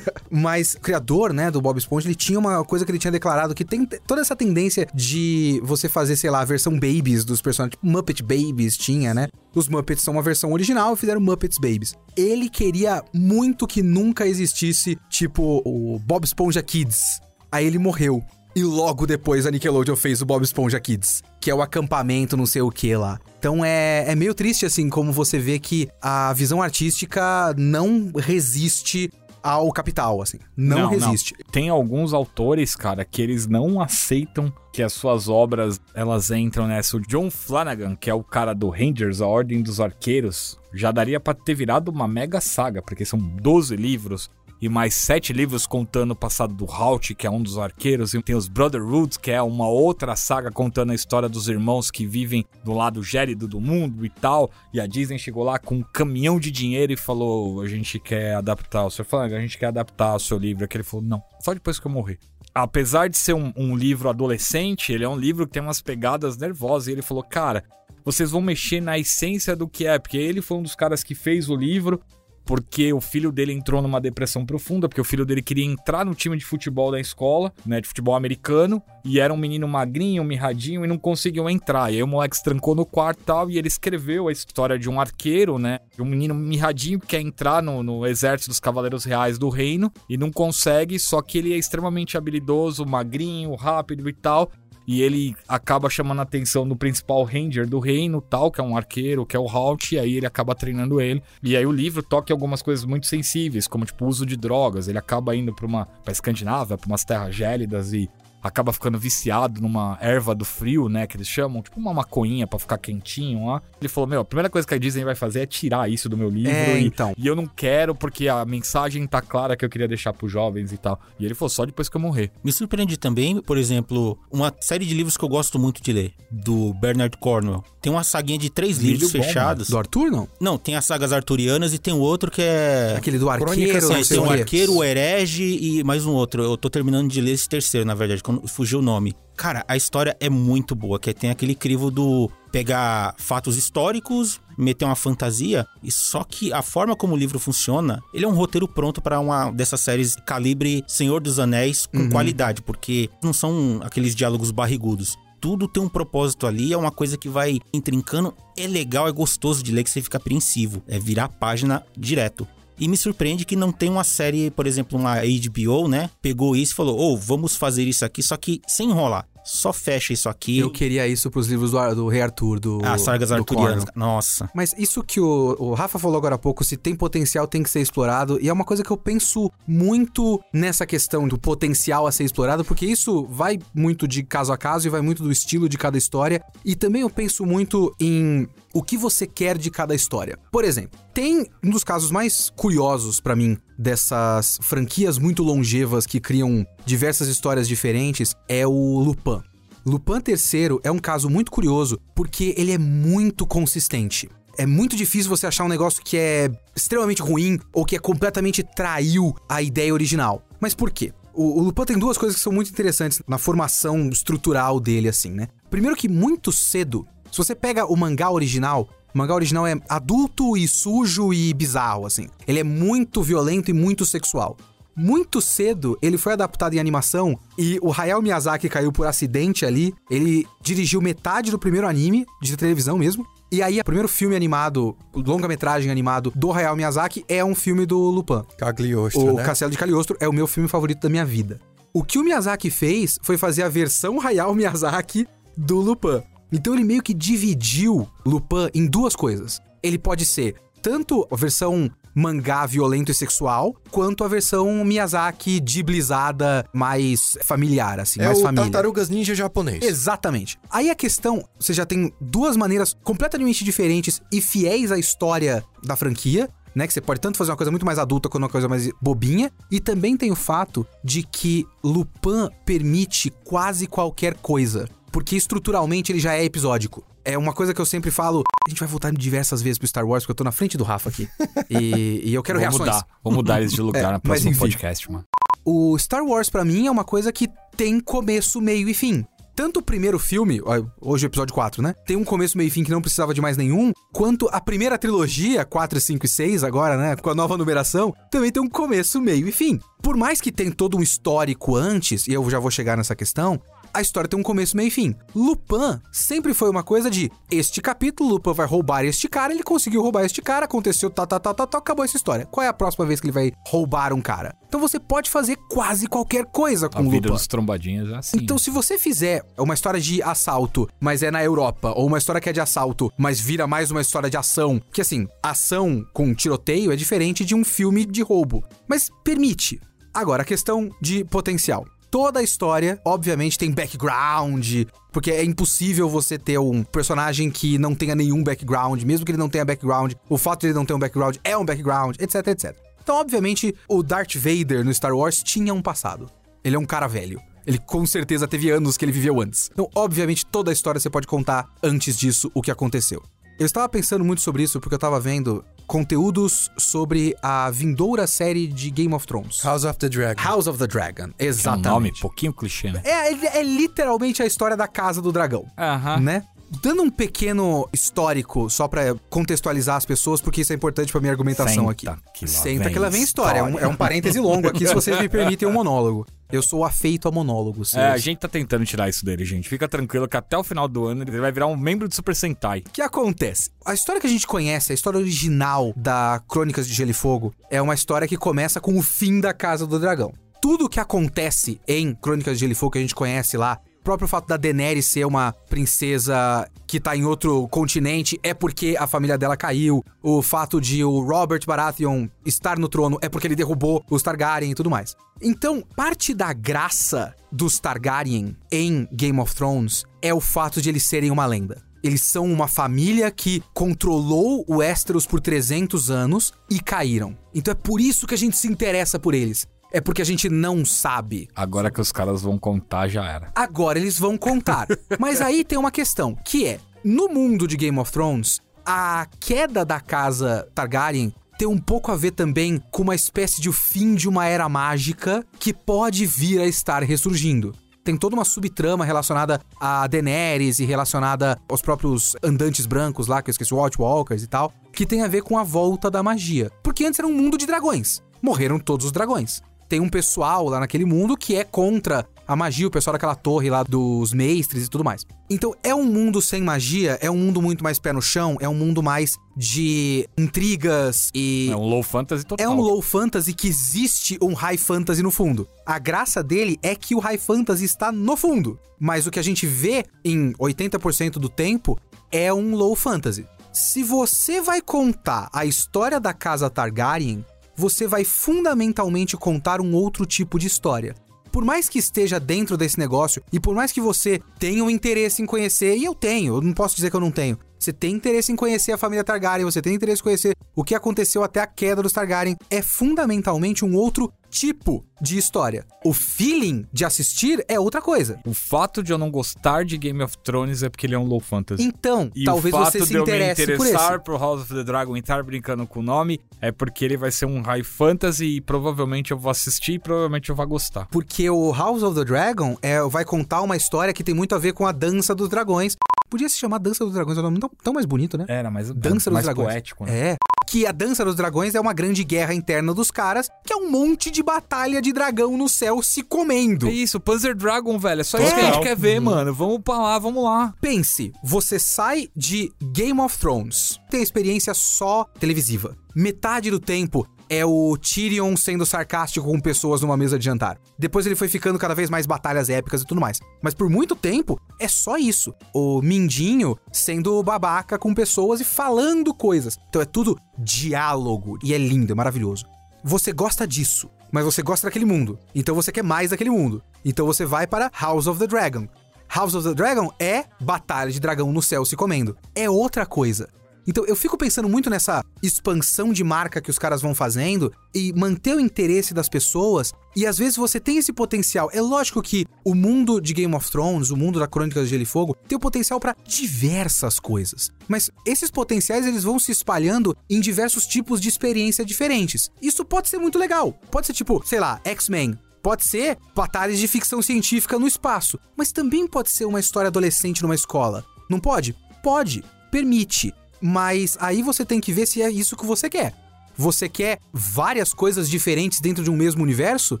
Mas 0.30 0.74
o 0.74 0.80
criador, 0.80 1.32
né, 1.32 1.50
do 1.50 1.60
Bob 1.60 1.78
Esponja, 1.78 2.06
ele 2.06 2.14
tinha 2.14 2.38
uma 2.38 2.62
coisa 2.64 2.84
que 2.84 2.90
ele 2.90 2.98
tinha 2.98 3.10
declarado 3.10 3.54
que 3.54 3.64
tem 3.64 3.84
te- 3.86 3.98
toda 4.06 4.20
essa 4.20 4.36
tendência 4.36 4.86
de 4.94 5.58
você 5.64 5.88
fazer, 5.88 6.16
sei 6.16 6.28
lá, 6.28 6.40
a 6.40 6.44
versão 6.44 6.74
babies 6.74 7.24
dos 7.24 7.40
personagens, 7.40 7.72
tipo 7.76 7.86
Muppet 7.86 8.22
Babies 8.22 8.76
tinha, 8.76 9.14
né? 9.14 9.28
Os 9.54 9.68
Muppets 9.68 10.04
são 10.04 10.12
uma 10.14 10.22
versão 10.22 10.52
original 10.52 10.92
e 10.92 10.96
fizeram 10.98 11.20
Muppets 11.20 11.56
Babies. 11.58 11.94
Ele 12.14 12.50
queria 12.50 13.02
muito 13.14 13.66
que 13.66 13.82
nunca 13.82 14.26
existisse, 14.26 14.98
tipo, 15.08 15.62
o 15.64 15.98
Bob 15.98 16.24
Esponja 16.24 16.62
Kids. 16.62 17.20
Aí 17.50 17.64
ele 17.66 17.78
morreu. 17.78 18.22
E 18.56 18.64
logo 18.64 19.06
depois 19.06 19.44
a 19.44 19.50
Nickelodeon 19.50 19.94
fez 19.94 20.22
o 20.22 20.24
Bob 20.24 20.42
Esponja 20.42 20.80
Kids, 20.80 21.22
que 21.38 21.50
é 21.50 21.54
o 21.54 21.60
acampamento 21.60 22.38
não 22.38 22.46
sei 22.46 22.62
o 22.62 22.70
que 22.70 22.96
lá. 22.96 23.20
Então 23.38 23.62
é, 23.62 24.10
é 24.10 24.14
meio 24.14 24.34
triste 24.34 24.64
assim 24.64 24.88
como 24.88 25.12
você 25.12 25.38
vê 25.38 25.58
que 25.58 25.90
a 26.00 26.32
visão 26.32 26.62
artística 26.62 27.54
não 27.58 28.10
resiste 28.16 29.10
ao 29.42 29.70
capital, 29.70 30.22
assim. 30.22 30.38
Não, 30.56 30.88
resiste. 30.88 31.34
Tem 31.52 31.68
alguns 31.68 32.14
autores, 32.14 32.74
cara, 32.74 33.04
que 33.04 33.20
eles 33.20 33.46
não 33.46 33.78
aceitam 33.78 34.50
que 34.72 34.82
as 34.82 34.94
suas 34.94 35.28
obras 35.28 35.78
elas 35.94 36.30
entram 36.30 36.66
nessa. 36.66 36.96
O 36.96 37.00
John 37.00 37.30
Flanagan, 37.30 37.94
que 37.94 38.08
é 38.08 38.14
o 38.14 38.24
cara 38.24 38.54
do 38.54 38.70
Rangers, 38.70 39.20
a 39.20 39.26
Ordem 39.26 39.62
dos 39.62 39.80
Arqueiros, 39.80 40.58
já 40.72 40.90
daria 40.90 41.20
pra 41.20 41.34
ter 41.34 41.54
virado 41.54 41.90
uma 41.90 42.08
mega 42.08 42.40
saga, 42.40 42.80
porque 42.80 43.04
são 43.04 43.18
12 43.18 43.76
livros 43.76 44.30
e 44.60 44.68
mais 44.68 44.94
sete 44.94 45.32
livros 45.32 45.66
contando 45.66 46.12
o 46.12 46.16
passado 46.16 46.54
do 46.54 46.70
Halt, 46.70 47.14
que 47.14 47.26
é 47.26 47.30
um 47.30 47.42
dos 47.42 47.58
arqueiros, 47.58 48.14
e 48.14 48.22
tem 48.22 48.34
os 48.34 48.48
Brotherhoods, 48.48 49.16
que 49.16 49.30
é 49.30 49.42
uma 49.42 49.68
outra 49.68 50.16
saga 50.16 50.50
contando 50.50 50.92
a 50.92 50.94
história 50.94 51.28
dos 51.28 51.48
irmãos 51.48 51.90
que 51.90 52.06
vivem 52.06 52.44
do 52.64 52.72
lado 52.72 53.02
gélido 53.02 53.46
do 53.46 53.60
mundo 53.60 54.04
e 54.04 54.10
tal. 54.10 54.50
E 54.72 54.80
a 54.80 54.86
Disney 54.86 55.18
chegou 55.18 55.44
lá 55.44 55.58
com 55.58 55.76
um 55.76 55.82
caminhão 55.82 56.40
de 56.40 56.50
dinheiro 56.50 56.92
e 56.92 56.96
falou: 56.96 57.60
a 57.60 57.68
gente 57.68 57.98
quer 57.98 58.34
adaptar 58.34 58.84
o 58.84 58.90
seu 58.90 59.04
Flanagan, 59.04 59.38
a 59.38 59.42
gente 59.42 59.58
quer 59.58 59.66
adaptar 59.66 60.14
o 60.14 60.20
seu 60.20 60.38
livro. 60.38 60.66
Que 60.66 60.76
ele 60.76 60.84
falou: 60.84 61.04
não, 61.04 61.22
só 61.40 61.52
depois 61.52 61.78
que 61.78 61.86
eu 61.86 61.92
morrer. 61.92 62.18
Apesar 62.54 63.08
de 63.08 63.18
ser 63.18 63.34
um, 63.34 63.52
um 63.54 63.76
livro 63.76 64.08
adolescente, 64.08 64.90
ele 64.90 65.04
é 65.04 65.08
um 65.08 65.18
livro 65.18 65.46
que 65.46 65.52
tem 65.52 65.62
umas 65.62 65.82
pegadas 65.82 66.38
nervosas. 66.38 66.88
E 66.88 66.92
ele 66.92 67.02
falou: 67.02 67.22
cara, 67.22 67.64
vocês 68.04 68.30
vão 68.30 68.40
mexer 68.40 68.80
na 68.80 68.98
essência 68.98 69.56
do 69.56 69.68
que 69.68 69.86
é, 69.86 69.98
porque 69.98 70.16
ele 70.16 70.40
foi 70.40 70.56
um 70.58 70.62
dos 70.62 70.74
caras 70.74 71.02
que 71.02 71.14
fez 71.14 71.50
o 71.50 71.56
livro 71.56 72.00
porque 72.46 72.92
o 72.92 73.00
filho 73.00 73.32
dele 73.32 73.52
entrou 73.52 73.82
numa 73.82 74.00
depressão 74.00 74.46
profunda, 74.46 74.88
porque 74.88 75.00
o 75.00 75.04
filho 75.04 75.26
dele 75.26 75.42
queria 75.42 75.64
entrar 75.64 76.04
no 76.04 76.14
time 76.14 76.36
de 76.36 76.44
futebol 76.44 76.92
da 76.92 77.00
escola, 77.00 77.52
né, 77.66 77.80
de 77.80 77.88
futebol 77.88 78.14
americano, 78.14 78.80
e 79.04 79.18
era 79.18 79.34
um 79.34 79.36
menino 79.36 79.66
magrinho, 79.66 80.22
mirradinho, 80.22 80.84
e 80.84 80.88
não 80.88 80.96
conseguiu 80.96 81.50
entrar. 81.50 81.92
E 81.92 81.96
aí 81.96 82.02
o 82.02 82.06
moleque 82.06 82.36
se 82.36 82.44
trancou 82.44 82.74
no 82.74 82.86
quarto 82.86 83.20
e 83.20 83.24
tal, 83.24 83.50
e 83.50 83.58
ele 83.58 83.66
escreveu 83.66 84.28
a 84.28 84.32
história 84.32 84.78
de 84.78 84.88
um 84.88 85.00
arqueiro, 85.00 85.58
né, 85.58 85.80
de 85.94 86.00
um 86.00 86.06
menino 86.06 86.34
mirradinho 86.34 87.00
que 87.00 87.08
quer 87.08 87.20
entrar 87.20 87.60
no, 87.62 87.82
no 87.82 88.06
exército 88.06 88.50
dos 88.50 88.60
cavaleiros 88.60 89.04
reais 89.04 89.38
do 89.38 89.48
reino, 89.48 89.92
e 90.08 90.16
não 90.16 90.30
consegue, 90.30 90.98
só 91.00 91.20
que 91.20 91.38
ele 91.38 91.52
é 91.52 91.56
extremamente 91.56 92.16
habilidoso, 92.16 92.86
magrinho, 92.86 93.54
rápido 93.56 94.08
e 94.08 94.12
tal, 94.12 94.52
e 94.86 95.02
ele 95.02 95.34
acaba 95.48 95.90
chamando 95.90 96.20
a 96.20 96.22
atenção 96.22 96.66
do 96.66 96.76
principal 96.76 97.24
ranger 97.24 97.66
do 97.68 97.78
reino, 97.78 98.20
tal, 98.20 98.50
que 98.50 98.60
é 98.60 98.64
um 98.64 98.76
arqueiro, 98.76 99.26
que 99.26 99.36
é 99.36 99.40
o 99.40 99.48
Halt, 99.48 99.92
e 99.92 99.98
aí 99.98 100.16
ele 100.16 100.26
acaba 100.26 100.54
treinando 100.54 101.00
ele. 101.00 101.22
E 101.42 101.56
aí 101.56 101.66
o 101.66 101.72
livro 101.72 102.02
toca 102.02 102.32
em 102.32 102.34
algumas 102.34 102.62
coisas 102.62 102.84
muito 102.84 103.06
sensíveis, 103.06 103.66
como 103.66 103.84
tipo 103.84 104.04
o 104.04 104.08
uso 104.08 104.24
de 104.24 104.36
drogas. 104.36 104.88
Ele 104.88 104.98
acaba 104.98 105.34
indo 105.34 105.54
para 105.54 105.66
uma 105.66 105.86
pra 105.86 106.12
Escandinávia, 106.12 106.78
para 106.78 106.86
umas 106.86 107.04
terras 107.04 107.34
gélidas 107.34 107.92
e 107.92 108.08
acaba 108.42 108.72
ficando 108.72 108.98
viciado 108.98 109.60
numa 109.60 109.98
erva 110.00 110.34
do 110.34 110.44
frio, 110.44 110.88
né, 110.88 111.06
que 111.06 111.16
eles 111.16 111.28
chamam, 111.28 111.62
tipo 111.62 111.78
uma 111.80 111.92
maconhinha 111.92 112.46
pra 112.46 112.58
ficar 112.58 112.78
quentinho 112.78 113.46
lá. 113.46 113.62
Ele 113.80 113.88
falou: 113.88 114.08
"Meu, 114.08 114.20
a 114.20 114.24
primeira 114.24 114.48
coisa 114.48 114.66
que 114.66 114.74
a 114.74 114.78
Disney 114.78 115.04
vai 115.04 115.14
fazer 115.14 115.40
é 115.40 115.46
tirar 115.46 115.90
isso 115.90 116.08
do 116.08 116.16
meu 116.16 116.28
livro 116.30 116.50
É, 116.50 116.80
e, 116.80 116.86
então. 116.86 117.12
e 117.16 117.26
eu 117.26 117.36
não 117.36 117.46
quero 117.46 117.94
porque 117.94 118.28
a 118.28 118.44
mensagem 118.44 119.06
tá 119.06 119.20
clara 119.20 119.56
que 119.56 119.64
eu 119.64 119.68
queria 119.68 119.86
deixar 119.88 120.12
pros 120.12 120.30
jovens 120.32 120.72
e 120.72 120.76
tal". 120.78 120.98
E 121.18 121.24
ele 121.24 121.34
falou: 121.34 121.50
"Só 121.50 121.64
depois 121.64 121.88
que 121.88 121.96
eu 121.96 122.00
morrer". 122.00 122.30
Me 122.42 122.52
surpreende 122.52 122.96
também, 122.96 123.40
por 123.40 123.58
exemplo, 123.58 124.18
uma 124.30 124.54
série 124.60 124.84
de 124.86 124.94
livros 124.94 125.16
que 125.16 125.24
eu 125.24 125.28
gosto 125.28 125.58
muito 125.58 125.82
de 125.82 125.92
ler, 125.92 126.12
do 126.30 126.72
Bernard 126.74 127.16
Cornwell. 127.18 127.62
Tem 127.80 127.92
uma 127.92 128.02
saguinha 128.02 128.38
de 128.38 128.50
três 128.50 128.78
Livro 128.78 128.92
livros 128.92 129.12
bom, 129.12 129.22
fechados. 129.22 129.68
Do 129.68 129.78
Arthur, 129.78 130.10
não? 130.10 130.28
Não, 130.40 130.58
tem 130.58 130.74
as 130.74 130.84
sagas 130.84 131.12
arturianas 131.12 131.72
e 131.72 131.78
tem 131.78 131.94
o 131.94 131.98
outro 131.98 132.30
que 132.30 132.42
é. 132.42 132.94
Aquele 132.96 133.18
do 133.18 133.30
arqueiro, 133.30 133.52
Crônicas 133.52 133.84
sei 134.08 134.16
tem 134.16 134.18
o 134.18 134.28
quê. 134.28 134.40
arqueiro, 134.40 134.74
o 134.76 134.84
herege 134.84 135.44
e 135.44 135.84
mais 135.84 136.04
um 136.04 136.12
outro. 136.12 136.42
Eu 136.42 136.56
tô 136.56 136.68
terminando 136.68 137.08
de 137.10 137.20
ler 137.20 137.32
esse 137.32 137.48
terceiro, 137.48 137.86
na 137.86 137.94
verdade, 137.94 138.22
quando 138.22 138.46
fugiu 138.48 138.80
o 138.80 138.82
nome. 138.82 139.14
Cara, 139.36 139.62
a 139.68 139.76
história 139.76 140.16
é 140.18 140.30
muito 140.30 140.74
boa, 140.74 140.98
que 140.98 141.12
tem 141.12 141.28
aquele 141.30 141.54
crivo 141.54 141.90
do 141.90 142.30
pegar 142.56 143.14
fatos 143.18 143.54
históricos, 143.54 144.40
meter 144.56 144.86
uma 144.86 144.96
fantasia, 144.96 145.66
e 145.82 145.92
só 145.92 146.24
que 146.24 146.54
a 146.54 146.62
forma 146.62 146.96
como 146.96 147.12
o 147.12 147.16
livro 147.16 147.38
funciona, 147.38 148.02
ele 148.14 148.24
é 148.24 148.28
um 148.28 148.32
roteiro 148.32 148.66
pronto 148.66 149.02
para 149.02 149.20
uma 149.20 149.50
dessas 149.50 149.82
séries 149.82 150.16
calibre 150.24 150.82
Senhor 150.88 151.20
dos 151.20 151.38
Anéis 151.38 151.84
com 151.84 152.08
qualidade, 152.08 152.62
porque 152.62 153.10
não 153.22 153.34
são 153.34 153.78
aqueles 153.82 154.14
diálogos 154.14 154.50
barrigudos. 154.50 155.18
Tudo 155.38 155.68
tem 155.68 155.82
um 155.82 155.88
propósito 155.88 156.46
ali, 156.46 156.72
é 156.72 156.78
uma 156.78 156.90
coisa 156.90 157.18
que 157.18 157.28
vai 157.28 157.60
intrincando. 157.74 158.34
É 158.56 158.66
legal, 158.66 159.06
é 159.06 159.12
gostoso 159.12 159.62
de 159.62 159.70
ler, 159.70 159.84
que 159.84 159.90
você 159.90 160.00
fica 160.00 160.16
apreensivo. 160.16 160.82
É 160.88 160.98
virar 160.98 161.24
a 161.24 161.28
página 161.28 161.84
direto. 161.94 162.48
E 162.80 162.88
me 162.88 162.96
surpreende 162.96 163.44
que 163.44 163.54
não 163.54 163.70
tem 163.70 163.90
uma 163.90 164.02
série, 164.02 164.50
por 164.50 164.66
exemplo, 164.66 164.98
uma 164.98 165.16
HBO, 165.16 165.88
né? 165.88 166.08
Pegou 166.22 166.56
isso 166.56 166.72
e 166.72 166.76
falou: 166.76 166.98
Ô, 166.98 167.18
vamos 167.18 167.54
fazer 167.54 167.84
isso 167.84 168.02
aqui, 168.02 168.22
só 168.22 168.34
que 168.38 168.62
sem 168.66 168.88
enrolar. 168.88 169.26
Só 169.46 169.72
fecha 169.72 170.12
isso 170.12 170.28
aqui. 170.28 170.58
Eu 170.58 170.70
queria 170.70 171.06
isso 171.06 171.30
pros 171.30 171.46
livros 171.46 171.70
do, 171.70 171.94
do 171.94 172.08
Rei 172.08 172.20
Arthur, 172.20 172.58
do. 172.58 172.80
As 172.84 173.02
sagas 173.02 173.28
do 173.28 173.36
arturianas. 173.36 173.84
Nossa. 173.94 174.50
Mas 174.52 174.74
isso 174.76 175.04
que 175.04 175.20
o, 175.20 175.56
o 175.56 175.72
Rafa 175.72 176.00
falou 176.00 176.18
agora 176.18 176.34
há 176.34 176.38
pouco, 176.38 176.64
se 176.64 176.76
tem 176.76 176.96
potencial, 176.96 177.46
tem 177.46 177.62
que 177.62 177.70
ser 177.70 177.80
explorado. 177.80 178.40
E 178.42 178.48
é 178.48 178.52
uma 178.52 178.64
coisa 178.64 178.82
que 178.82 178.90
eu 178.90 178.96
penso 178.96 179.48
muito 179.66 180.42
nessa 180.52 180.84
questão 180.84 181.28
do 181.28 181.38
potencial 181.38 182.08
a 182.08 182.12
ser 182.12 182.24
explorado, 182.24 182.64
porque 182.64 182.84
isso 182.84 183.24
vai 183.30 183.56
muito 183.72 184.08
de 184.08 184.24
caso 184.24 184.52
a 184.52 184.58
caso 184.58 184.88
e 184.88 184.90
vai 184.90 185.00
muito 185.00 185.22
do 185.22 185.30
estilo 185.30 185.68
de 185.68 185.78
cada 185.78 185.96
história. 185.96 186.42
E 186.64 186.74
também 186.74 187.02
eu 187.02 187.10
penso 187.10 187.46
muito 187.46 187.94
em 188.00 188.48
o 188.74 188.82
que 188.82 188.98
você 188.98 189.28
quer 189.28 189.56
de 189.56 189.70
cada 189.70 189.94
história. 189.94 190.38
Por 190.50 190.64
exemplo, 190.64 190.98
tem 191.14 191.46
um 191.62 191.70
dos 191.70 191.84
casos 191.84 192.10
mais 192.10 192.52
curiosos 192.56 193.20
pra 193.20 193.36
mim 193.36 193.56
dessas 193.78 194.58
franquias 194.62 195.18
muito 195.18 195.42
longevas 195.42 196.06
que 196.06 196.20
criam 196.20 196.66
diversas 196.84 197.28
histórias 197.28 197.68
diferentes 197.68 198.34
é 198.48 198.66
o 198.66 198.98
Lupin. 199.00 199.42
Lupin 199.84 200.20
III 200.26 200.80
é 200.82 200.90
um 200.90 200.98
caso 200.98 201.30
muito 201.30 201.50
curioso 201.50 201.98
porque 202.14 202.54
ele 202.56 202.72
é 202.72 202.78
muito 202.78 203.46
consistente. 203.46 204.28
É 204.58 204.66
muito 204.66 204.96
difícil 204.96 205.28
você 205.28 205.46
achar 205.46 205.64
um 205.64 205.68
negócio 205.68 206.02
que 206.02 206.16
é 206.16 206.50
extremamente 206.74 207.22
ruim 207.22 207.58
ou 207.72 207.84
que 207.84 207.94
é 207.94 207.98
completamente 207.98 208.62
traiu 208.62 209.34
a 209.48 209.62
ideia 209.62 209.92
original. 209.92 210.42
Mas 210.58 210.74
por 210.74 210.90
quê? 210.90 211.12
O, 211.34 211.60
o 211.60 211.62
Lupin 211.64 211.84
tem 211.84 211.98
duas 211.98 212.16
coisas 212.16 212.36
que 212.36 212.42
são 212.42 212.52
muito 212.52 212.70
interessantes 212.70 213.22
na 213.28 213.36
formação 213.36 214.08
estrutural 214.08 214.80
dele, 214.80 215.08
assim, 215.08 215.30
né? 215.30 215.48
Primeiro 215.68 215.94
que 215.94 216.08
muito 216.08 216.50
cedo, 216.50 217.06
se 217.30 217.36
você 217.36 217.54
pega 217.54 217.84
o 217.84 217.94
mangá 217.94 218.30
original, 218.30 218.88
o 219.16 219.18
mangá 219.18 219.34
original 219.34 219.66
é 219.66 219.74
adulto 219.88 220.58
e 220.58 220.68
sujo 220.68 221.32
e 221.32 221.54
bizarro, 221.54 222.04
assim. 222.04 222.28
Ele 222.46 222.60
é 222.60 222.62
muito 222.62 223.22
violento 223.22 223.70
e 223.70 223.72
muito 223.72 224.04
sexual. 224.04 224.58
Muito 224.94 225.40
cedo, 225.40 225.98
ele 226.02 226.18
foi 226.18 226.34
adaptado 226.34 226.74
em 226.74 226.78
animação 226.78 227.38
e 227.56 227.78
o 227.82 227.90
Hayao 227.90 228.20
Miyazaki 228.20 228.68
caiu 228.68 228.92
por 228.92 229.06
acidente 229.06 229.64
ali. 229.64 229.94
Ele 230.10 230.46
dirigiu 230.60 231.00
metade 231.00 231.50
do 231.50 231.58
primeiro 231.58 231.88
anime, 231.88 232.26
de 232.42 232.58
televisão 232.58 232.98
mesmo. 232.98 233.26
E 233.50 233.62
aí, 233.62 233.80
o 233.80 233.84
primeiro 233.84 234.06
filme 234.06 234.36
animado, 234.36 234.94
longa-metragem 235.14 235.90
animado 235.90 236.30
do 236.36 236.52
Hayao 236.52 236.76
Miyazaki 236.76 237.24
é 237.26 237.42
um 237.42 237.54
filme 237.54 237.86
do 237.86 237.98
Lupin. 237.98 238.42
Cagliostro, 238.58 239.32
O 239.32 239.36
né? 239.36 239.44
Castelo 239.44 239.70
de 239.70 239.78
Cagliostro 239.78 240.18
é 240.20 240.28
o 240.28 240.32
meu 240.32 240.46
filme 240.46 240.68
favorito 240.68 241.00
da 241.00 241.08
minha 241.08 241.24
vida. 241.24 241.58
O 241.90 242.04
que 242.04 242.18
o 242.18 242.22
Miyazaki 242.22 242.68
fez 242.68 243.18
foi 243.22 243.38
fazer 243.38 243.62
a 243.62 243.68
versão 243.70 244.20
Hayao 244.20 244.54
Miyazaki 244.54 245.26
do 245.56 245.78
Lupin. 245.80 246.22
Então 246.52 246.74
ele 246.74 246.84
meio 246.84 247.02
que 247.02 247.14
dividiu 247.14 248.08
Lupin 248.24 248.68
em 248.74 248.86
duas 248.86 249.16
coisas. 249.16 249.60
Ele 249.82 249.98
pode 249.98 250.24
ser 250.24 250.54
tanto 250.82 251.26
a 251.30 251.36
versão 251.36 251.90
mangá 252.14 252.64
violento 252.64 253.12
e 253.12 253.14
sexual, 253.14 253.76
quanto 253.90 254.24
a 254.24 254.28
versão 254.28 254.82
Miyazaki 254.84 255.60
diblizada 255.60 256.64
mais 256.72 257.36
familiar, 257.42 258.00
assim, 258.00 258.20
É 258.20 258.26
mais 258.26 258.38
o 258.38 258.42
família. 258.42 258.64
Tartarugas 258.64 259.10
Ninja 259.10 259.34
japonês. 259.34 259.84
Exatamente. 259.84 260.58
Aí 260.70 260.88
a 260.88 260.94
questão, 260.94 261.46
você 261.60 261.74
já 261.74 261.84
tem 261.84 262.10
duas 262.18 262.56
maneiras 262.56 262.96
completamente 263.04 263.62
diferentes 263.64 264.22
e 264.32 264.40
fiéis 264.40 264.90
à 264.90 264.98
história 264.98 265.62
da 265.84 265.94
franquia 265.94 266.48
né? 266.76 266.86
Que 266.86 266.92
você 266.92 267.00
pode 267.00 267.22
tanto 267.22 267.38
fazer 267.38 267.50
uma 267.50 267.56
coisa 267.56 267.70
muito 267.70 267.86
mais 267.86 267.98
adulta 267.98 268.28
quanto 268.28 268.42
uma 268.42 268.50
coisa 268.50 268.68
mais 268.68 268.90
bobinha. 269.00 269.50
E 269.70 269.80
também 269.80 270.14
tem 270.14 270.30
o 270.30 270.36
fato 270.36 270.86
de 271.02 271.22
que 271.22 271.66
Lupin 271.82 272.50
permite 272.66 273.30
quase 273.44 273.86
qualquer 273.86 274.34
coisa. 274.34 274.86
Porque 275.16 275.34
estruturalmente 275.34 276.12
ele 276.12 276.20
já 276.20 276.34
é 276.34 276.44
episódico. 276.44 277.02
É 277.24 277.38
uma 277.38 277.54
coisa 277.54 277.72
que 277.72 277.80
eu 277.80 277.86
sempre 277.86 278.10
falo. 278.10 278.42
A 278.66 278.68
gente 278.68 278.78
vai 278.80 278.86
voltar 278.86 279.10
diversas 279.14 279.62
vezes 279.62 279.78
pro 279.78 279.88
Star 279.88 280.06
Wars, 280.06 280.24
porque 280.24 280.32
eu 280.32 280.36
tô 280.36 280.44
na 280.44 280.52
frente 280.52 280.76
do 280.76 280.84
Rafa 280.84 281.08
aqui. 281.08 281.26
E, 281.70 282.20
e 282.22 282.34
eu 282.34 282.42
quero 282.42 282.58
Vou 282.58 282.68
reações. 282.68 282.90
mudar. 282.90 283.06
Vou 283.24 283.32
mudar 283.32 283.60
eles 283.62 283.72
de 283.72 283.80
lugar 283.80 284.04
É, 284.12 284.12
no 284.12 284.20
próximo 284.20 284.50
enfim. 284.50 284.60
podcast, 284.60 285.10
mano. 285.10 285.24
O 285.64 285.98
Star 285.98 286.22
Wars, 286.22 286.50
pra 286.50 286.66
mim, 286.66 286.86
é 286.86 286.90
uma 286.90 287.02
coisa 287.02 287.32
que 287.32 287.48
tem 287.78 287.98
começo, 287.98 288.60
meio 288.60 288.90
e 288.90 288.92
fim. 288.92 289.24
Tanto 289.56 289.80
o 289.80 289.82
primeiro 289.82 290.18
filme, 290.18 290.60
hoje 291.00 291.24
é 291.24 291.26
o 291.26 291.30
episódio 291.30 291.54
4, 291.54 291.82
né? 291.82 291.94
Tem 292.06 292.14
um 292.14 292.24
começo, 292.24 292.58
meio 292.58 292.68
e 292.68 292.70
fim 292.70 292.84
que 292.84 292.90
não 292.90 293.00
precisava 293.00 293.32
de 293.32 293.40
mais 293.40 293.56
nenhum, 293.56 293.90
quanto 294.12 294.50
a 294.52 294.60
primeira 294.60 294.98
trilogia, 294.98 295.64
4, 295.64 295.98
5 295.98 296.26
e 296.26 296.28
6 296.28 296.62
agora, 296.62 296.98
né? 296.98 297.16
Com 297.16 297.30
a 297.30 297.34
nova 297.34 297.56
numeração, 297.56 298.14
também 298.30 298.52
tem 298.52 298.62
um 298.62 298.68
começo, 298.68 299.18
meio 299.18 299.48
e 299.48 299.52
fim. 299.52 299.80
Por 300.02 300.14
mais 300.14 300.42
que 300.42 300.52
tem 300.52 300.70
todo 300.70 300.98
um 300.98 301.02
histórico 301.02 301.74
antes, 301.74 302.28
e 302.28 302.34
eu 302.34 302.48
já 302.50 302.58
vou 302.58 302.70
chegar 302.70 302.98
nessa 302.98 303.16
questão, 303.16 303.58
a 303.96 304.02
história 304.02 304.28
tem 304.28 304.38
um 304.38 304.42
começo, 304.42 304.76
meio 304.76 304.88
e 304.88 304.90
fim. 304.90 305.14
Lupin 305.34 305.98
sempre 306.12 306.52
foi 306.52 306.68
uma 306.68 306.82
coisa 306.82 307.10
de 307.10 307.30
este 307.50 307.80
capítulo, 307.80 308.28
Lupin 308.28 308.52
vai 308.52 308.66
roubar 308.66 309.06
este 309.06 309.26
cara, 309.26 309.54
ele 309.54 309.62
conseguiu 309.62 310.02
roubar 310.02 310.22
este 310.22 310.42
cara, 310.42 310.66
aconteceu 310.66 311.08
tal, 311.08 311.26
tal, 311.26 311.40
tal, 311.40 311.54
tal, 311.54 311.66
tal, 311.66 311.78
acabou 311.78 312.04
essa 312.04 312.16
história. 312.16 312.44
Qual 312.44 312.62
é 312.62 312.68
a 312.68 312.74
próxima 312.74 313.06
vez 313.06 313.20
que 313.20 313.26
ele 313.26 313.32
vai 313.32 313.52
roubar 313.66 314.12
um 314.12 314.20
cara? 314.20 314.54
Então 314.68 314.78
você 314.78 315.00
pode 315.00 315.30
fazer 315.30 315.56
quase 315.70 316.06
qualquer 316.06 316.44
coisa 316.44 316.86
A 316.86 316.90
com 316.90 317.04
vida 317.04 317.28
Lupin. 317.28 317.30
dos 317.30 317.46
trombadinhos 317.46 318.10
é 318.10 318.16
assim. 318.16 318.36
Então, 318.36 318.58
se 318.58 318.68
você 318.68 318.98
fizer 318.98 319.42
uma 319.56 319.72
história 319.72 319.98
de 319.98 320.22
assalto, 320.22 320.86
mas 321.00 321.22
é 321.22 321.30
na 321.30 321.42
Europa, 321.42 321.94
ou 321.96 322.06
uma 322.06 322.18
história 322.18 322.40
que 322.40 322.50
é 322.50 322.52
de 322.52 322.60
assalto, 322.60 323.10
mas 323.16 323.40
vira 323.40 323.66
mais 323.66 323.90
uma 323.90 324.02
história 324.02 324.28
de 324.28 324.36
ação, 324.36 324.78
que 324.92 325.00
assim, 325.00 325.26
ação 325.42 326.04
com 326.12 326.34
tiroteio 326.34 326.92
é 326.92 326.96
diferente 326.96 327.46
de 327.46 327.54
um 327.54 327.64
filme 327.64 328.04
de 328.04 328.20
roubo, 328.22 328.62
mas 328.86 329.08
permite. 329.24 329.80
Agora, 330.12 330.42
a 330.42 330.46
questão 330.46 330.90
de 331.00 331.24
potencial. 331.24 331.86
Toda 332.18 332.40
a 332.40 332.42
história, 332.42 332.98
obviamente, 333.04 333.58
tem 333.58 333.70
background, 333.70 334.84
porque 335.12 335.30
é 335.30 335.44
impossível 335.44 336.08
você 336.08 336.38
ter 336.38 336.56
um 336.56 336.82
personagem 336.82 337.50
que 337.50 337.76
não 337.76 337.94
tenha 337.94 338.14
nenhum 338.14 338.42
background, 338.42 339.02
mesmo 339.02 339.26
que 339.26 339.32
ele 339.32 339.38
não 339.38 339.50
tenha 339.50 339.66
background, 339.66 340.14
o 340.26 340.38
fato 340.38 340.62
de 340.62 340.68
ele 340.68 340.72
não 340.72 340.86
ter 340.86 340.94
um 340.94 340.98
background 340.98 341.36
é 341.44 341.54
um 341.54 341.62
background, 341.62 342.16
etc, 342.18 342.36
etc. 342.46 342.74
Então, 343.02 343.16
obviamente, 343.16 343.74
o 343.86 344.02
Darth 344.02 344.34
Vader 344.34 344.82
no 344.82 344.94
Star 344.94 345.14
Wars 345.14 345.42
tinha 345.42 345.74
um 345.74 345.82
passado. 345.82 346.30
Ele 346.64 346.74
é 346.74 346.78
um 346.78 346.86
cara 346.86 347.06
velho. 347.06 347.38
Ele 347.66 347.76
com 347.76 348.06
certeza 348.06 348.48
teve 348.48 348.70
anos 348.70 348.96
que 348.96 349.04
ele 349.04 349.12
viveu 349.12 349.38
antes. 349.38 349.68
Então, 349.70 349.90
obviamente, 349.94 350.46
toda 350.46 350.70
a 350.70 350.72
história 350.72 350.98
você 350.98 351.10
pode 351.10 351.26
contar 351.26 351.68
antes 351.82 352.16
disso 352.16 352.50
o 352.54 352.62
que 352.62 352.70
aconteceu. 352.70 353.22
Eu 353.58 353.64
estava 353.66 353.88
pensando 353.88 354.24
muito 354.24 354.42
sobre 354.42 354.62
isso 354.62 354.80
porque 354.80 354.94
eu 354.94 354.98
estava 354.98 355.18
vendo 355.18 355.64
conteúdos 355.86 356.70
sobre 356.76 357.34
a 357.42 357.70
vindoura 357.70 358.26
série 358.26 358.66
de 358.66 358.90
Game 358.90 359.14
of 359.14 359.26
Thrones. 359.26 359.62
House 359.64 359.84
of 359.84 359.98
the 359.98 360.08
Dragon. 360.08 360.42
House 360.42 360.66
of 360.66 360.78
the 360.78 360.86
Dragon. 360.86 361.30
É 361.38 361.44
um 361.44 361.48
Exatamente. 361.48 361.88
nome 361.88 362.12
pouquinho 362.20 362.52
clichê, 362.52 362.90
né? 362.92 363.00
É, 363.04 363.32
é- 363.32 363.58
é 363.58 363.62
literalmente 363.62 364.42
a 364.42 364.46
história 364.46 364.76
da 364.76 364.86
Casa 364.86 365.22
do 365.22 365.32
Dragão 365.32 365.64
Aham. 365.78 366.20
né? 366.20 366.42
Dando 366.82 367.00
um 367.02 367.08
pequeno 367.10 367.88
histórico, 367.92 368.68
só 368.68 368.88
pra 368.88 369.14
contextualizar 369.30 369.96
as 369.96 370.04
pessoas, 370.04 370.40
porque 370.40 370.62
isso 370.62 370.72
é 370.72 370.76
importante 370.76 371.12
pra 371.12 371.20
minha 371.20 371.32
argumentação 371.32 371.86
Senta 371.88 371.90
aqui. 371.92 372.06
que 372.34 372.44
lá 372.44 372.50
Senta 372.50 372.84
vem 372.84 372.92
que 372.92 372.98
lá 372.98 373.08
vem 373.08 373.22
história. 373.22 373.60
É 373.60 373.62
um, 373.62 373.78
é 373.78 373.86
um 373.86 373.94
parêntese 373.94 374.40
longo 374.40 374.66
aqui, 374.68 374.84
se 374.86 374.92
vocês 374.92 375.18
me 375.20 375.28
permitem 375.28 375.66
um 375.68 375.72
monólogo. 375.72 376.26
Eu 376.50 376.62
sou 376.62 376.84
afeito 376.84 377.28
a 377.28 377.30
monólogos. 377.32 377.94
É, 377.94 378.08
a 378.08 378.18
gente 378.18 378.38
tá 378.38 378.48
tentando 378.48 378.84
tirar 378.84 379.08
isso 379.08 379.24
dele, 379.24 379.44
gente. 379.44 379.68
Fica 379.68 379.88
tranquilo 379.88 380.28
que 380.28 380.36
até 380.36 380.56
o 380.56 380.62
final 380.62 380.86
do 380.86 381.06
ano 381.06 381.22
ele 381.22 381.30
vai 381.40 381.50
virar 381.50 381.66
um 381.66 381.76
membro 381.76 382.08
do 382.08 382.14
Super 382.14 382.34
Sentai. 382.34 382.84
O 382.86 382.90
que 382.90 383.02
acontece? 383.02 383.70
A 383.84 383.94
história 383.94 384.20
que 384.20 384.26
a 384.26 384.30
gente 384.30 384.46
conhece, 384.46 384.92
a 384.92 384.94
história 384.94 385.18
original 385.18 385.92
da 385.96 386.40
Crônicas 386.48 386.86
de 386.86 386.94
Gelo 386.94 387.10
e 387.10 387.14
Fogo, 387.14 387.54
é 387.70 387.80
uma 387.82 387.94
história 387.94 388.28
que 388.28 388.36
começa 388.36 388.80
com 388.80 388.96
o 388.96 389.02
fim 389.02 389.40
da 389.40 389.52
Casa 389.52 389.86
do 389.86 389.98
Dragão. 389.98 390.32
Tudo 390.60 390.88
que 390.88 390.98
acontece 390.98 391.80
em 391.86 392.14
Crônicas 392.14 392.54
de 392.54 392.60
Gelo 392.60 392.72
e 392.72 392.74
Fogo 392.74 392.92
que 392.92 392.98
a 392.98 393.02
gente 393.02 393.14
conhece 393.14 393.56
lá, 393.56 393.78
o 393.84 393.85
próprio 394.06 394.28
fato 394.28 394.46
da 394.46 394.56
Daenerys 394.56 395.04
ser 395.04 395.26
uma 395.26 395.52
princesa 395.68 396.70
que 396.86 397.00
tá 397.00 397.16
em 397.16 397.24
outro 397.24 397.66
continente 397.66 398.38
é 398.40 398.54
porque 398.54 398.96
a 398.96 399.04
família 399.04 399.36
dela 399.36 399.56
caiu. 399.56 400.04
O 400.22 400.42
fato 400.42 400.80
de 400.80 401.02
o 401.02 401.18
Robert 401.18 401.62
Baratheon 401.66 402.28
estar 402.44 402.78
no 402.78 402.88
trono 402.88 403.18
é 403.20 403.28
porque 403.28 403.48
ele 403.48 403.56
derrubou 403.56 404.04
os 404.08 404.22
Targaryen 404.22 404.70
e 404.70 404.74
tudo 404.76 404.88
mais. 404.88 405.16
Então, 405.42 405.82
parte 405.96 406.32
da 406.32 406.52
graça 406.52 407.34
dos 407.50 407.80
Targaryen 407.80 408.56
em 408.70 409.08
Game 409.12 409.40
of 409.40 409.52
Thrones 409.56 410.04
é 410.22 410.32
o 410.32 410.40
fato 410.40 410.80
de 410.80 410.88
eles 410.88 411.04
serem 411.04 411.32
uma 411.32 411.44
lenda. 411.44 411.82
Eles 412.00 412.22
são 412.22 412.44
uma 412.44 412.68
família 412.68 413.28
que 413.32 413.60
controlou 413.74 414.64
o 414.68 414.76
Westeros 414.76 415.26
por 415.26 415.40
300 415.40 416.12
anos 416.12 416.52
e 416.70 416.78
caíram. 416.78 417.36
Então 417.52 417.72
é 417.72 417.74
por 417.74 418.00
isso 418.00 418.24
que 418.28 418.34
a 418.34 418.38
gente 418.38 418.56
se 418.56 418.68
interessa 418.68 419.18
por 419.18 419.34
eles. 419.34 419.66
É 419.92 420.00
porque 420.00 420.22
a 420.22 420.24
gente 420.24 420.48
não 420.48 420.84
sabe. 420.84 421.48
Agora 421.54 421.90
que 421.90 422.00
os 422.00 422.12
caras 422.12 422.42
vão 422.42 422.58
contar, 422.58 423.08
já 423.08 423.24
era. 423.24 423.50
Agora 423.54 423.98
eles 423.98 424.18
vão 424.18 424.36
contar. 424.36 424.86
Mas 425.18 425.40
aí 425.40 425.64
tem 425.64 425.78
uma 425.78 425.90
questão, 425.90 426.34
que 426.34 426.66
é, 426.66 426.80
no 427.04 427.28
mundo 427.28 427.66
de 427.66 427.76
Game 427.76 427.98
of 427.98 428.10
Thrones, 428.10 428.60
a 428.84 429.26
queda 429.40 429.84
da 429.84 430.00
casa 430.00 430.68
Targaryen 430.74 431.32
tem 431.58 431.66
um 431.66 431.78
pouco 431.78 432.12
a 432.12 432.16
ver 432.16 432.32
também 432.32 432.82
com 432.90 433.02
uma 433.02 433.14
espécie 433.14 433.60
de 433.62 433.72
fim 433.72 434.14
de 434.14 434.28
uma 434.28 434.44
era 434.46 434.68
mágica 434.68 435.44
que 435.58 435.72
pode 435.72 436.26
vir 436.26 436.60
a 436.60 436.66
estar 436.66 437.02
ressurgindo. 437.02 437.74
Tem 438.04 438.16
toda 438.16 438.36
uma 438.36 438.44
subtrama 438.44 439.04
relacionada 439.04 439.60
a 439.80 440.06
Daenerys 440.06 440.78
e 440.78 440.84
relacionada 440.84 441.58
aos 441.68 441.80
próprios 441.80 442.36
andantes 442.42 442.86
brancos 442.86 443.26
lá, 443.26 443.42
que 443.42 443.50
eu 443.50 443.52
esqueci, 443.52 443.74
White 443.74 444.00
Walkers 444.00 444.42
e 444.42 444.46
tal, 444.46 444.72
que 444.92 445.06
tem 445.06 445.22
a 445.22 445.28
ver 445.28 445.42
com 445.42 445.58
a 445.58 445.64
volta 445.64 446.10
da 446.10 446.22
magia. 446.22 446.70
Porque 446.84 447.04
antes 447.04 447.18
era 447.18 447.26
um 447.26 447.32
mundo 447.32 447.58
de 447.58 447.66
dragões. 447.66 448.22
Morreram 448.40 448.78
todos 448.78 449.06
os 449.06 449.12
dragões 449.12 449.62
tem 449.88 450.00
um 450.00 450.08
pessoal 450.08 450.68
lá 450.68 450.80
naquele 450.80 451.04
mundo 451.04 451.36
que 451.36 451.56
é 451.56 451.64
contra 451.64 452.26
a 452.46 452.54
magia, 452.54 452.86
o 452.86 452.90
pessoal 452.90 453.12
daquela 453.12 453.34
torre 453.34 453.68
lá 453.68 453.82
dos 453.82 454.32
mestres 454.32 454.86
e 454.86 454.90
tudo 454.90 455.02
mais. 455.02 455.26
Então 455.50 455.74
é 455.82 455.94
um 455.94 456.04
mundo 456.04 456.40
sem 456.40 456.62
magia, 456.62 457.18
é 457.20 457.30
um 457.30 457.36
mundo 457.36 457.60
muito 457.60 457.82
mais 457.82 457.98
pé 457.98 458.12
no 458.12 458.22
chão, 458.22 458.56
é 458.60 458.68
um 458.68 458.74
mundo 458.74 459.02
mais 459.02 459.36
de 459.56 460.28
intrigas 460.38 461.30
e. 461.34 461.68
É 461.70 461.76
um 461.76 461.88
low 461.88 462.02
fantasy 462.02 462.44
total. 462.44 462.64
É 462.64 462.68
um 462.68 462.80
low 462.80 463.02
fantasy 463.02 463.52
que 463.52 463.66
existe 463.66 464.38
um 464.40 464.54
high 464.54 464.76
fantasy 464.76 465.22
no 465.22 465.30
fundo. 465.30 465.68
A 465.84 465.98
graça 465.98 466.42
dele 466.42 466.78
é 466.82 466.94
que 466.94 467.14
o 467.14 467.18
high 467.18 467.38
fantasy 467.38 467.84
está 467.84 468.12
no 468.12 468.36
fundo, 468.36 468.78
mas 468.98 469.26
o 469.26 469.30
que 469.30 469.40
a 469.40 469.44
gente 469.44 469.66
vê 469.66 470.04
em 470.24 470.52
80% 470.52 471.32
do 471.32 471.48
tempo 471.48 471.98
é 472.30 472.52
um 472.52 472.74
low 472.76 472.94
fantasy. 472.94 473.46
Se 473.72 474.02
você 474.02 474.60
vai 474.60 474.80
contar 474.80 475.50
a 475.52 475.66
história 475.66 476.18
da 476.18 476.32
casa 476.32 476.70
Targaryen, 476.70 477.44
você 477.76 478.06
vai 478.06 478.24
fundamentalmente 478.24 479.36
contar 479.36 479.80
um 479.80 479.94
outro 479.94 480.24
tipo 480.24 480.58
de 480.58 480.66
história. 480.66 481.14
Por 481.52 481.64
mais 481.64 481.88
que 481.88 481.98
esteja 481.98 482.38
dentro 482.38 482.76
desse 482.76 482.98
negócio 482.98 483.42
e 483.52 483.58
por 483.58 483.74
mais 483.74 483.90
que 483.90 484.00
você 484.00 484.40
tenha 484.58 484.84
um 484.84 484.90
interesse 484.90 485.42
em 485.42 485.46
conhecer, 485.46 485.96
e 485.96 486.04
eu 486.04 486.14
tenho, 486.14 486.56
eu 486.56 486.60
não 486.60 486.72
posso 486.72 486.96
dizer 486.96 487.10
que 487.10 487.16
eu 487.16 487.20
não 487.20 487.30
tenho. 487.30 487.58
Você 487.78 487.92
tem 487.92 488.14
interesse 488.14 488.52
em 488.52 488.56
conhecer 488.56 488.92
a 488.92 488.98
família 488.98 489.24
Targaryen, 489.24 489.64
você 489.64 489.80
tem 489.80 489.94
interesse 489.94 490.20
em 490.20 490.24
conhecer 490.24 490.56
o 490.74 490.82
que 490.82 490.94
aconteceu 490.94 491.42
até 491.44 491.60
a 491.60 491.66
queda 491.66 492.02
dos 492.02 492.12
Targaryen. 492.12 492.56
É 492.70 492.82
fundamentalmente 492.82 493.84
um 493.84 493.94
outro 493.94 494.32
tipo 494.56 495.04
de 495.20 495.36
história. 495.36 495.84
O 496.04 496.12
feeling 496.14 496.86
de 496.92 497.04
assistir 497.04 497.62
é 497.68 497.78
outra 497.78 498.00
coisa. 498.00 498.38
O 498.46 498.54
fato 498.54 499.02
de 499.02 499.12
eu 499.12 499.18
não 499.18 499.30
gostar 499.30 499.84
de 499.84 499.98
Game 499.98 500.22
of 500.22 500.36
Thrones 500.38 500.82
é 500.82 500.88
porque 500.88 501.06
ele 501.06 501.14
é 501.14 501.18
um 501.18 501.24
low 501.24 501.40
fantasy. 501.40 501.82
Então, 501.82 502.30
E 502.34 502.44
talvez 502.44 502.74
o 502.74 502.78
fato 502.78 502.92
você 502.92 503.00
se 503.00 503.08
de 503.08 503.14
eu 503.16 503.24
me 503.24 503.30
interesse 503.30 503.66
por 503.66 503.86
interessar 503.86 504.20
pro 504.20 504.38
House 504.38 504.62
of 504.62 504.74
the 504.74 504.82
Dragon 504.82 505.14
e 505.16 505.20
estar 505.20 505.42
brincando 505.42 505.86
com 505.86 506.00
o 506.00 506.02
nome 506.02 506.40
é 506.60 506.72
porque 506.72 507.04
ele 507.04 507.16
vai 507.16 507.30
ser 507.30 507.44
um 507.46 507.60
high 507.60 507.82
fantasy 507.82 508.56
e 508.56 508.60
provavelmente 508.60 509.30
eu 509.30 509.38
vou 509.38 509.50
assistir 509.50 509.92
e 509.94 509.98
provavelmente 509.98 510.48
eu 510.48 510.56
vou 510.56 510.66
gostar. 510.66 511.06
Porque 511.10 511.48
o 511.50 511.72
House 511.72 512.02
of 512.02 512.18
the 512.18 512.24
Dragon 512.24 512.76
é, 512.80 513.00
vai 513.02 513.24
contar 513.24 513.60
uma 513.60 513.76
história 513.76 514.14
que 514.14 514.24
tem 514.24 514.34
muito 514.34 514.54
a 514.54 514.58
ver 514.58 514.72
com 514.72 514.86
a 514.86 514.92
dança 514.92 515.34
dos 515.34 515.48
dragões. 515.50 515.96
Podia 516.28 516.48
se 516.48 516.58
chamar 516.58 516.78
Dança 516.78 517.04
dos 517.04 517.14
Dragões, 517.14 517.38
é 517.38 517.40
um 517.40 517.44
nome 517.44 517.60
tão, 517.60 517.70
tão 517.84 517.92
mais 517.92 518.04
bonito, 518.04 518.36
né? 518.36 518.46
Era, 518.48 518.68
mas 518.68 518.90
Dança 518.92 519.30
dos 519.30 519.34
mais 519.34 519.44
Dragões. 519.44 519.68
poético, 519.68 520.04
né? 520.04 520.30
É. 520.32 520.36
Que 520.68 520.86
a 520.86 520.92
Dança 520.92 521.24
dos 521.24 521.36
Dragões 521.36 521.74
é 521.74 521.80
uma 521.80 521.92
grande 521.92 522.24
guerra 522.24 522.52
interna 522.52 522.92
dos 522.92 523.10
caras, 523.10 523.48
que 523.64 523.72
é 523.72 523.76
um 523.76 523.90
monte 523.90 524.30
de 524.30 524.42
batalha 524.42 525.00
de 525.00 525.12
dragão 525.12 525.56
no 525.56 525.68
céu 525.68 526.02
se 526.02 526.22
comendo. 526.22 526.88
É 526.88 526.92
isso, 526.92 527.20
Panzer 527.20 527.54
Dragon, 527.54 527.98
velho. 527.98 528.20
É 528.20 528.24
só 528.24 528.38
isso 528.38 528.54
que 528.54 528.60
a 528.60 528.72
gente 528.72 528.82
quer 528.82 528.96
ver, 528.96 529.20
mano. 529.20 529.54
Vamos 529.54 529.80
pra 529.82 529.98
lá, 529.98 530.18
vamos 530.18 530.42
lá. 530.42 530.74
Pense, 530.80 531.32
você 531.42 531.78
sai 531.78 532.28
de 532.34 532.72
Game 532.92 533.20
of 533.20 533.38
Thrones, 533.38 534.00
tem 534.10 534.22
experiência 534.22 534.74
só 534.74 535.24
televisiva. 535.38 535.96
Metade 536.14 536.70
do 536.70 536.80
tempo 536.80 537.26
é 537.48 537.64
o 537.64 537.96
Tyrion 537.96 538.56
sendo 538.56 538.84
sarcástico 538.84 539.46
com 539.46 539.60
pessoas 539.60 540.00
numa 540.00 540.16
mesa 540.16 540.38
de 540.38 540.44
jantar. 540.44 540.78
Depois 540.98 541.26
ele 541.26 541.36
foi 541.36 541.48
ficando 541.48 541.78
cada 541.78 541.94
vez 541.94 542.10
mais 542.10 542.26
batalhas 542.26 542.68
épicas 542.68 543.02
e 543.02 543.06
tudo 543.06 543.20
mais. 543.20 543.40
Mas 543.62 543.74
por 543.74 543.88
muito 543.88 544.14
tempo 544.16 544.60
é 544.80 544.88
só 544.88 545.16
isso. 545.16 545.54
O 545.74 546.02
Mindinho 546.02 546.76
sendo 546.92 547.42
babaca 547.42 547.98
com 547.98 548.14
pessoas 548.14 548.60
e 548.60 548.64
falando 548.64 549.34
coisas. 549.34 549.76
Então 549.88 550.02
é 550.02 550.04
tudo 550.04 550.38
diálogo 550.58 551.58
e 551.62 551.74
é 551.74 551.78
lindo, 551.78 552.12
é 552.12 552.14
maravilhoso. 552.14 552.64
Você 553.04 553.32
gosta 553.32 553.66
disso, 553.66 554.10
mas 554.32 554.44
você 554.44 554.62
gosta 554.62 554.86
daquele 554.86 555.04
mundo. 555.04 555.38
Então 555.54 555.74
você 555.74 555.92
quer 555.92 556.02
mais 556.02 556.30
daquele 556.30 556.50
mundo. 556.50 556.82
Então 557.04 557.26
você 557.26 557.44
vai 557.44 557.66
para 557.66 557.90
House 558.00 558.26
of 558.26 558.38
the 558.38 558.46
Dragon. 558.46 558.88
House 559.28 559.54
of 559.54 559.68
the 559.68 559.74
Dragon 559.74 560.10
é 560.18 560.44
batalha 560.60 561.10
de 561.10 561.20
dragão 561.20 561.52
no 561.52 561.62
céu 561.62 561.84
se 561.84 561.96
comendo. 561.96 562.36
É 562.54 562.68
outra 562.68 563.04
coisa. 563.04 563.48
Então 563.86 564.04
eu 564.06 564.16
fico 564.16 564.36
pensando 564.36 564.68
muito 564.68 564.90
nessa 564.90 565.24
expansão 565.42 566.12
de 566.12 566.24
marca 566.24 566.60
que 566.60 566.70
os 566.70 566.78
caras 566.78 567.00
vão 567.00 567.14
fazendo 567.14 567.72
e 567.94 568.12
manter 568.12 568.56
o 568.56 568.60
interesse 568.60 569.14
das 569.14 569.28
pessoas. 569.28 569.92
E 570.14 570.26
às 570.26 570.38
vezes 570.38 570.56
você 570.56 570.80
tem 570.80 570.98
esse 570.98 571.12
potencial. 571.12 571.70
É 571.72 571.80
lógico 571.80 572.22
que 572.22 572.46
o 572.64 572.74
mundo 572.74 573.20
de 573.20 573.32
Game 573.32 573.54
of 573.54 573.70
Thrones, 573.70 574.10
o 574.10 574.16
mundo 574.16 574.38
da 574.38 574.46
Crônica 574.46 574.82
de 574.82 574.86
Gelo 574.86 575.02
e 575.02 575.06
Fogo, 575.06 575.36
tem 575.46 575.56
o 575.56 575.60
potencial 575.60 576.00
para 576.00 576.16
diversas 576.26 577.20
coisas. 577.20 577.70
Mas 577.86 578.10
esses 578.24 578.50
potenciais 578.50 579.06
eles 579.06 579.22
vão 579.22 579.38
se 579.38 579.52
espalhando 579.52 580.16
em 580.28 580.40
diversos 580.40 580.86
tipos 580.86 581.20
de 581.20 581.28
experiência 581.28 581.84
diferentes. 581.84 582.50
Isso 582.60 582.84
pode 582.84 583.08
ser 583.08 583.18
muito 583.18 583.38
legal. 583.38 583.72
Pode 583.90 584.06
ser 584.06 584.12
tipo, 584.12 584.42
sei 584.44 584.58
lá, 584.58 584.80
X-Men. 584.84 585.38
Pode 585.62 585.84
ser 585.84 586.16
batalhas 586.34 586.78
de 586.78 586.86
ficção 586.86 587.20
científica 587.20 587.76
no 587.76 587.88
espaço, 587.88 588.38
mas 588.56 588.70
também 588.70 589.04
pode 589.04 589.30
ser 589.30 589.46
uma 589.46 589.58
história 589.58 589.88
adolescente 589.88 590.40
numa 590.40 590.54
escola. 590.54 591.04
Não 591.28 591.40
pode? 591.40 591.74
Pode. 592.04 592.44
Permite. 592.70 593.34
Mas 593.60 594.16
aí 594.20 594.42
você 594.42 594.64
tem 594.64 594.80
que 594.80 594.92
ver 594.92 595.06
se 595.06 595.22
é 595.22 595.30
isso 595.30 595.56
que 595.56 595.66
você 595.66 595.88
quer. 595.88 596.14
Você 596.56 596.88
quer 596.88 597.18
várias 597.32 597.92
coisas 597.92 598.28
diferentes 598.30 598.80
dentro 598.80 599.04
de 599.04 599.10
um 599.10 599.16
mesmo 599.16 599.42
universo? 599.42 600.00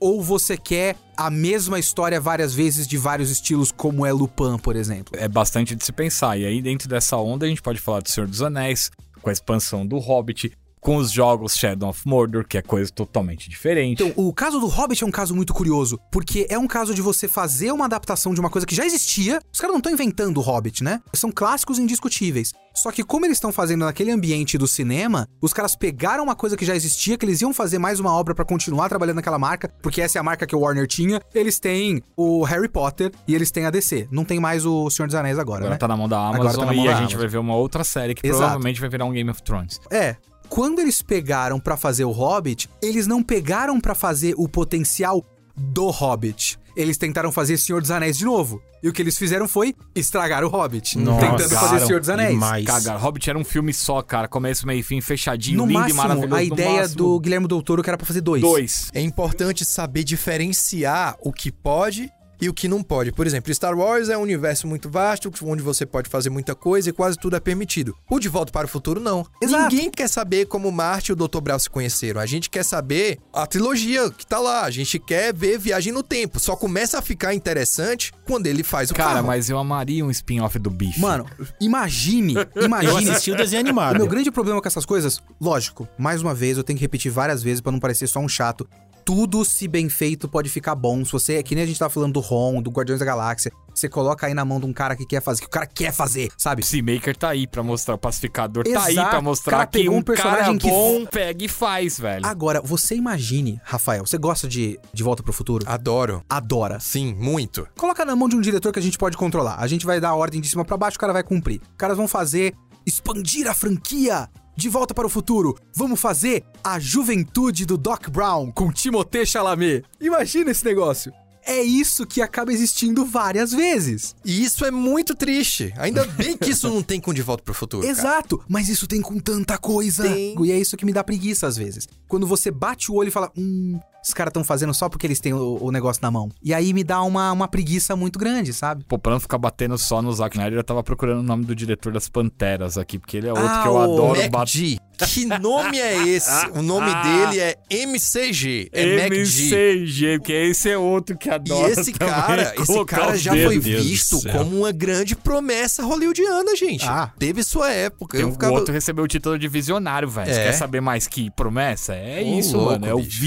Ou 0.00 0.22
você 0.22 0.56
quer 0.56 0.96
a 1.16 1.28
mesma 1.28 1.78
história 1.78 2.20
várias 2.20 2.54
vezes 2.54 2.86
de 2.86 2.96
vários 2.96 3.30
estilos, 3.30 3.72
como 3.72 4.06
é 4.06 4.12
Lupin, 4.12 4.56
por 4.58 4.76
exemplo? 4.76 5.18
É 5.18 5.26
bastante 5.26 5.74
de 5.74 5.84
se 5.84 5.90
pensar. 5.90 6.38
E 6.38 6.44
aí, 6.44 6.62
dentro 6.62 6.88
dessa 6.88 7.16
onda, 7.16 7.46
a 7.46 7.48
gente 7.48 7.62
pode 7.62 7.80
falar 7.80 8.00
do 8.00 8.08
Senhor 8.08 8.28
dos 8.28 8.40
Anéis, 8.40 8.90
com 9.20 9.28
a 9.28 9.32
expansão 9.32 9.84
do 9.84 9.98
Hobbit, 9.98 10.52
com 10.80 10.96
os 10.96 11.10
jogos 11.10 11.56
Shadow 11.56 11.88
of 11.90 12.06
Mordor, 12.06 12.46
que 12.46 12.58
é 12.58 12.62
coisa 12.62 12.90
totalmente 12.90 13.48
diferente. 13.48 14.02
Então, 14.02 14.12
o 14.16 14.32
caso 14.32 14.60
do 14.60 14.66
Hobbit 14.66 15.02
é 15.02 15.06
um 15.06 15.10
caso 15.10 15.34
muito 15.34 15.52
curioso, 15.54 15.98
porque 16.10 16.46
é 16.48 16.58
um 16.58 16.66
caso 16.66 16.94
de 16.94 17.02
você 17.02 17.28
fazer 17.28 17.72
uma 17.72 17.84
adaptação 17.86 18.34
de 18.34 18.40
uma 18.40 18.50
coisa 18.50 18.66
que 18.66 18.74
já 18.74 18.84
existia. 18.84 19.40
Os 19.52 19.60
caras 19.60 19.72
não 19.72 19.78
estão 19.78 19.92
inventando 19.92 20.38
o 20.38 20.40
Hobbit, 20.40 20.82
né? 20.82 21.00
São 21.12 21.30
clássicos 21.30 21.78
indiscutíveis. 21.78 22.52
Só 22.74 22.92
que 22.92 23.02
como 23.02 23.26
eles 23.26 23.38
estão 23.38 23.50
fazendo 23.50 23.84
naquele 23.84 24.12
ambiente 24.12 24.56
do 24.56 24.68
cinema, 24.68 25.26
os 25.40 25.52
caras 25.52 25.74
pegaram 25.74 26.22
uma 26.22 26.36
coisa 26.36 26.56
que 26.56 26.64
já 26.64 26.76
existia, 26.76 27.18
que 27.18 27.26
eles 27.26 27.40
iam 27.40 27.52
fazer 27.52 27.76
mais 27.76 27.98
uma 27.98 28.12
obra 28.12 28.36
para 28.36 28.44
continuar 28.44 28.88
trabalhando 28.88 29.16
naquela 29.16 29.38
marca, 29.38 29.68
porque 29.82 30.00
essa 30.00 30.16
é 30.16 30.20
a 30.20 30.22
marca 30.22 30.46
que 30.46 30.54
o 30.54 30.60
Warner 30.60 30.86
tinha. 30.86 31.20
Eles 31.34 31.58
têm 31.58 32.00
o 32.16 32.44
Harry 32.44 32.68
Potter 32.68 33.10
e 33.26 33.34
eles 33.34 33.50
têm 33.50 33.66
a 33.66 33.70
DC. 33.70 34.06
Não 34.12 34.24
tem 34.24 34.38
mais 34.38 34.64
o 34.64 34.88
Senhor 34.90 35.08
dos 35.08 35.16
Anéis 35.16 35.40
agora, 35.40 35.58
agora 35.62 35.70
né? 35.74 35.76
tá 35.78 35.88
na 35.88 35.96
mão 35.96 36.08
da 36.08 36.18
Amazon 36.20 36.40
Agora 36.40 36.54
tá 36.56 36.66
na 36.66 36.72
mão 36.72 36.84
e 36.84 36.88
a 36.88 36.92
gente 36.92 36.98
Amazon. 37.00 37.18
vai 37.18 37.28
ver 37.28 37.38
uma 37.38 37.56
outra 37.56 37.82
série 37.82 38.14
que 38.14 38.24
Exato. 38.24 38.38
provavelmente 38.42 38.80
vai 38.80 38.88
virar 38.88 39.06
um 39.06 39.12
Game 39.12 39.28
of 39.28 39.42
Thrones. 39.42 39.80
É. 39.90 40.16
Quando 40.48 40.80
eles 40.80 41.02
pegaram 41.02 41.60
pra 41.60 41.76
fazer 41.76 42.04
o 42.04 42.10
Hobbit, 42.10 42.68
eles 42.82 43.06
não 43.06 43.22
pegaram 43.22 43.80
pra 43.80 43.94
fazer 43.94 44.34
o 44.36 44.48
potencial 44.48 45.24
do 45.56 45.88
Hobbit. 45.90 46.58
Eles 46.76 46.96
tentaram 46.96 47.32
fazer 47.32 47.58
Senhor 47.58 47.80
dos 47.80 47.90
Anéis 47.90 48.16
de 48.16 48.24
novo. 48.24 48.62
E 48.80 48.88
o 48.88 48.92
que 48.92 49.02
eles 49.02 49.18
fizeram 49.18 49.48
foi 49.48 49.74
estragar 49.96 50.44
o 50.44 50.48
Hobbit. 50.48 50.96
Nossa, 50.96 51.20
tentando 51.20 51.38
fazer 51.48 51.54
cagaram 51.56 51.86
Senhor 51.86 51.98
dos 52.00 52.08
Anéis. 52.08 52.30
demais. 52.30 52.64
Cara, 52.64 52.96
Hobbit 52.96 53.28
era 53.28 53.36
um 53.38 53.44
filme 53.44 53.74
só, 53.74 54.00
cara. 54.00 54.28
Começo, 54.28 54.64
meio 54.64 54.78
e 54.78 54.82
fim, 54.84 55.00
fechadinho, 55.00 55.58
No 55.58 55.66
lindo 55.66 55.80
máximo, 55.80 55.94
e 56.00 56.06
maravilhoso. 56.06 56.34
a 56.34 56.38
No 56.38 56.44
ideia 56.54 56.80
máximo, 56.82 56.96
do 56.96 57.18
Guilherme 57.20 57.48
Del 57.48 57.62
Toro 57.62 57.82
que 57.82 57.90
era 57.90 57.96
pra 57.98 58.06
fazer 58.06 58.20
dois. 58.20 58.40
Dois. 58.40 58.88
É 58.94 59.00
importante 59.00 59.64
saber 59.64 60.04
diferenciar 60.04 61.16
o 61.20 61.32
que 61.32 61.50
pode 61.50 62.08
e 62.40 62.48
o 62.48 62.54
que 62.54 62.68
não 62.68 62.82
pode. 62.82 63.12
Por 63.12 63.26
exemplo, 63.26 63.52
Star 63.54 63.76
Wars 63.76 64.08
é 64.08 64.16
um 64.16 64.22
universo 64.22 64.66
muito 64.66 64.88
vasto, 64.90 65.32
onde 65.42 65.62
você 65.62 65.84
pode 65.86 66.08
fazer 66.08 66.30
muita 66.30 66.54
coisa 66.54 66.90
e 66.90 66.92
quase 66.92 67.18
tudo 67.18 67.36
é 67.36 67.40
permitido. 67.40 67.94
O 68.10 68.18
De 68.18 68.28
Volta 68.28 68.52
para 68.52 68.66
o 68.66 68.68
Futuro, 68.68 69.00
não. 69.00 69.26
Exato. 69.42 69.74
Ninguém 69.74 69.90
quer 69.90 70.08
saber 70.08 70.46
como 70.46 70.70
Marte 70.70 71.10
e 71.10 71.12
o 71.12 71.16
Dr. 71.16 71.40
Brown 71.40 71.58
se 71.58 71.68
conheceram. 71.70 72.20
A 72.20 72.26
gente 72.26 72.48
quer 72.50 72.62
saber 72.64 73.18
a 73.32 73.46
trilogia 73.46 74.10
que 74.10 74.26
tá 74.26 74.38
lá. 74.38 74.64
A 74.64 74.70
gente 74.70 74.98
quer 74.98 75.34
ver 75.34 75.58
Viagem 75.58 75.92
no 75.92 76.02
Tempo. 76.02 76.38
Só 76.40 76.54
começa 76.56 76.98
a 76.98 77.02
ficar 77.02 77.34
interessante 77.34 78.12
quando 78.26 78.46
ele 78.46 78.62
faz 78.62 78.90
o 78.90 78.94
Cara, 78.94 79.14
carro. 79.14 79.26
mas 79.26 79.48
eu 79.50 79.58
amaria 79.58 80.04
um 80.04 80.10
spin-off 80.10 80.58
do 80.58 80.70
Biff. 80.70 81.00
Mano, 81.00 81.26
imagine, 81.60 82.34
Eu 82.54 82.64
imagine. 82.64 83.10
assisti 83.10 83.30
o 83.32 83.36
desenho 83.36 83.62
O 83.62 83.66
animado. 83.66 83.96
meu 83.96 84.06
grande 84.06 84.30
problema 84.30 84.60
com 84.60 84.68
essas 84.68 84.84
coisas, 84.86 85.20
lógico, 85.40 85.88
mais 85.98 86.22
uma 86.22 86.34
vez, 86.34 86.56
eu 86.56 86.64
tenho 86.64 86.78
que 86.78 86.84
repetir 86.84 87.10
várias 87.10 87.42
vezes 87.42 87.60
pra 87.60 87.72
não 87.72 87.78
parecer 87.80 88.06
só 88.06 88.20
um 88.20 88.28
chato. 88.28 88.68
Tudo, 89.08 89.42
se 89.42 89.66
bem 89.66 89.88
feito, 89.88 90.28
pode 90.28 90.50
ficar 90.50 90.74
bom. 90.74 91.02
Se 91.02 91.10
você, 91.10 91.36
é 91.36 91.42
que 91.42 91.54
nem 91.54 91.64
a 91.64 91.66
gente 91.66 91.78
tá 91.78 91.88
falando 91.88 92.12
do 92.12 92.20
Ron, 92.20 92.60
do 92.60 92.70
Guardiões 92.70 93.00
da 93.00 93.06
Galáxia, 93.06 93.50
você 93.74 93.88
coloca 93.88 94.26
aí 94.26 94.34
na 94.34 94.44
mão 94.44 94.60
de 94.60 94.66
um 94.66 94.72
cara 94.74 94.94
que 94.94 95.06
quer 95.06 95.22
fazer, 95.22 95.40
que 95.40 95.46
o 95.46 95.50
cara 95.50 95.64
quer 95.66 95.94
fazer, 95.94 96.28
sabe? 96.36 96.60
O 96.60 96.64
Seamaker 96.66 97.16
tá 97.16 97.30
aí 97.30 97.46
pra 97.46 97.62
mostrar, 97.62 97.94
o 97.94 97.98
pacificador 97.98 98.64
tá 98.64 98.84
aí 98.84 98.92
Exato. 98.92 99.08
pra 99.08 99.22
mostrar 99.22 99.56
cara 99.56 99.66
que 99.66 99.88
um 99.88 99.96
um 99.96 100.02
personagem 100.02 100.44
cara 100.44 100.58
que- 100.58 100.68
bom 100.68 101.06
pega 101.06 101.42
e 101.42 101.48
faz, 101.48 101.98
velho. 101.98 102.26
Agora, 102.26 102.60
você 102.60 102.96
imagine, 102.96 103.58
Rafael, 103.64 104.04
você 104.04 104.18
gosta 104.18 104.46
de 104.46 104.78
De 104.92 105.02
Volta 105.02 105.22
pro 105.22 105.32
Futuro? 105.32 105.64
Adoro. 105.66 106.22
Adora. 106.28 106.78
Sim, 106.78 107.14
muito. 107.14 107.66
Coloca 107.78 108.04
na 108.04 108.14
mão 108.14 108.28
de 108.28 108.36
um 108.36 108.42
diretor 108.42 108.74
que 108.74 108.78
a 108.78 108.82
gente 108.82 108.98
pode 108.98 109.16
controlar. 109.16 109.56
A 109.58 109.66
gente 109.66 109.86
vai 109.86 109.98
dar 109.98 110.10
a 110.10 110.14
ordem 110.16 110.38
de 110.38 110.50
cima 110.50 110.66
pra 110.66 110.76
baixo, 110.76 110.98
o 110.98 111.00
cara 111.00 111.14
vai 111.14 111.22
cumprir. 111.22 111.62
Os 111.62 111.76
caras 111.78 111.96
vão 111.96 112.06
fazer 112.06 112.52
expandir 112.84 113.46
a 113.48 113.54
franquia. 113.54 114.28
De 114.58 114.68
volta 114.68 114.92
para 114.92 115.06
o 115.06 115.08
futuro, 115.08 115.56
vamos 115.72 116.00
fazer 116.00 116.42
a 116.64 116.80
juventude 116.80 117.64
do 117.64 117.78
Doc 117.78 118.08
Brown 118.08 118.50
com 118.50 118.72
Timothée 118.72 119.24
Chalamet. 119.24 119.84
Imagina 120.00 120.50
esse 120.50 120.64
negócio. 120.64 121.12
É 121.46 121.62
isso 121.62 122.04
que 122.04 122.20
acaba 122.20 122.52
existindo 122.52 123.04
várias 123.04 123.52
vezes. 123.52 124.16
E 124.24 124.42
isso 124.42 124.64
é 124.64 124.72
muito 124.72 125.14
triste. 125.14 125.72
Ainda 125.78 126.04
bem 126.04 126.36
que 126.36 126.50
isso 126.50 126.68
não 126.68 126.82
tem 126.82 127.00
com 127.00 127.14
De 127.14 127.22
Volta 127.22 127.44
pro 127.44 127.54
Futuro. 127.54 127.86
cara. 127.86 127.92
Exato, 127.92 128.42
mas 128.48 128.68
isso 128.68 128.88
tem 128.88 129.00
com 129.00 129.20
tanta 129.20 129.56
coisa. 129.58 130.02
Tem. 130.02 130.34
E 130.44 130.50
é 130.50 130.58
isso 130.58 130.76
que 130.76 130.84
me 130.84 130.92
dá 130.92 131.04
preguiça 131.04 131.46
às 131.46 131.56
vezes. 131.56 131.88
Quando 132.08 132.26
você 132.26 132.50
bate 132.50 132.90
o 132.90 132.96
olho 132.96 133.08
e 133.08 133.12
fala, 133.12 133.30
hum, 133.38 133.78
os 134.08 134.14
caras 134.14 134.30
estão 134.30 134.44
fazendo 134.44 134.72
só 134.74 134.88
porque 134.88 135.06
eles 135.06 135.20
têm 135.20 135.32
o, 135.32 135.58
o 135.60 135.70
negócio 135.70 136.00
na 136.02 136.10
mão. 136.10 136.30
E 136.42 136.52
aí 136.52 136.72
me 136.72 136.82
dá 136.82 137.02
uma, 137.02 137.32
uma 137.32 137.48
preguiça 137.48 137.94
muito 137.94 138.18
grande, 138.18 138.52
sabe? 138.52 138.84
Pô, 138.88 138.98
pra 138.98 139.12
não 139.12 139.20
ficar 139.20 139.38
batendo 139.38 139.76
só 139.78 140.02
no 140.02 140.12
Zack 140.12 140.36
Snyder, 140.36 140.58
eu 140.58 140.64
tava 140.64 140.82
procurando 140.82 141.20
o 141.20 141.22
nome 141.22 141.44
do 141.44 141.54
diretor 141.54 141.92
das 141.92 142.08
Panteras 142.08 142.78
aqui, 142.78 142.98
porque 142.98 143.16
ele 143.16 143.28
é 143.28 143.32
outro 143.32 143.46
Ah, 143.46 143.62
que 143.62 143.68
eu 143.68 143.78
adoro 143.78 144.30
bater. 144.30 144.78
Que 145.06 145.24
nome 145.24 145.78
é 145.78 146.08
esse? 146.08 146.48
O 146.54 146.62
nome 146.62 146.90
dele 147.02 147.40
é 147.40 147.56
MCG. 147.70 148.68
É. 148.72 149.06
MCG, 149.06 150.18
porque 150.18 150.32
esse 150.32 150.70
é 150.70 150.76
outro 150.76 151.16
que 151.16 151.28
E 151.28 151.32
adora 151.32 151.70
esse 151.70 151.92
também 151.92 152.14
cara, 152.14 152.54
esse 152.58 152.84
cara 152.84 153.16
já 153.16 153.32
dedo. 153.32 153.46
foi 153.46 153.58
Deus 153.60 153.84
visto 153.84 154.20
como 154.32 154.58
uma 154.58 154.72
grande 154.72 155.14
promessa 155.14 155.84
hollywoodiana, 155.84 156.56
gente. 156.56 156.84
Ah. 156.84 157.12
Teve 157.18 157.44
sua 157.44 157.70
época. 157.70 158.16
Tem 158.16 158.22
eu 158.22 158.28
um 158.28 158.32
ficava... 158.32 158.52
outro 158.52 158.74
recebeu 158.74 159.04
o 159.04 159.08
título 159.08 159.38
de 159.38 159.46
visionário, 159.46 160.08
velho. 160.08 160.30
É. 160.30 160.44
quer 160.44 160.52
saber 160.52 160.80
mais 160.80 161.06
que 161.06 161.30
promessa? 161.30 161.94
É 161.94 162.20
Ô, 162.24 162.38
isso, 162.38 162.56
louco, 162.56 162.72
mano. 162.72 162.86
É 162.86 162.94
o 162.94 162.98
bicho. 162.98 163.20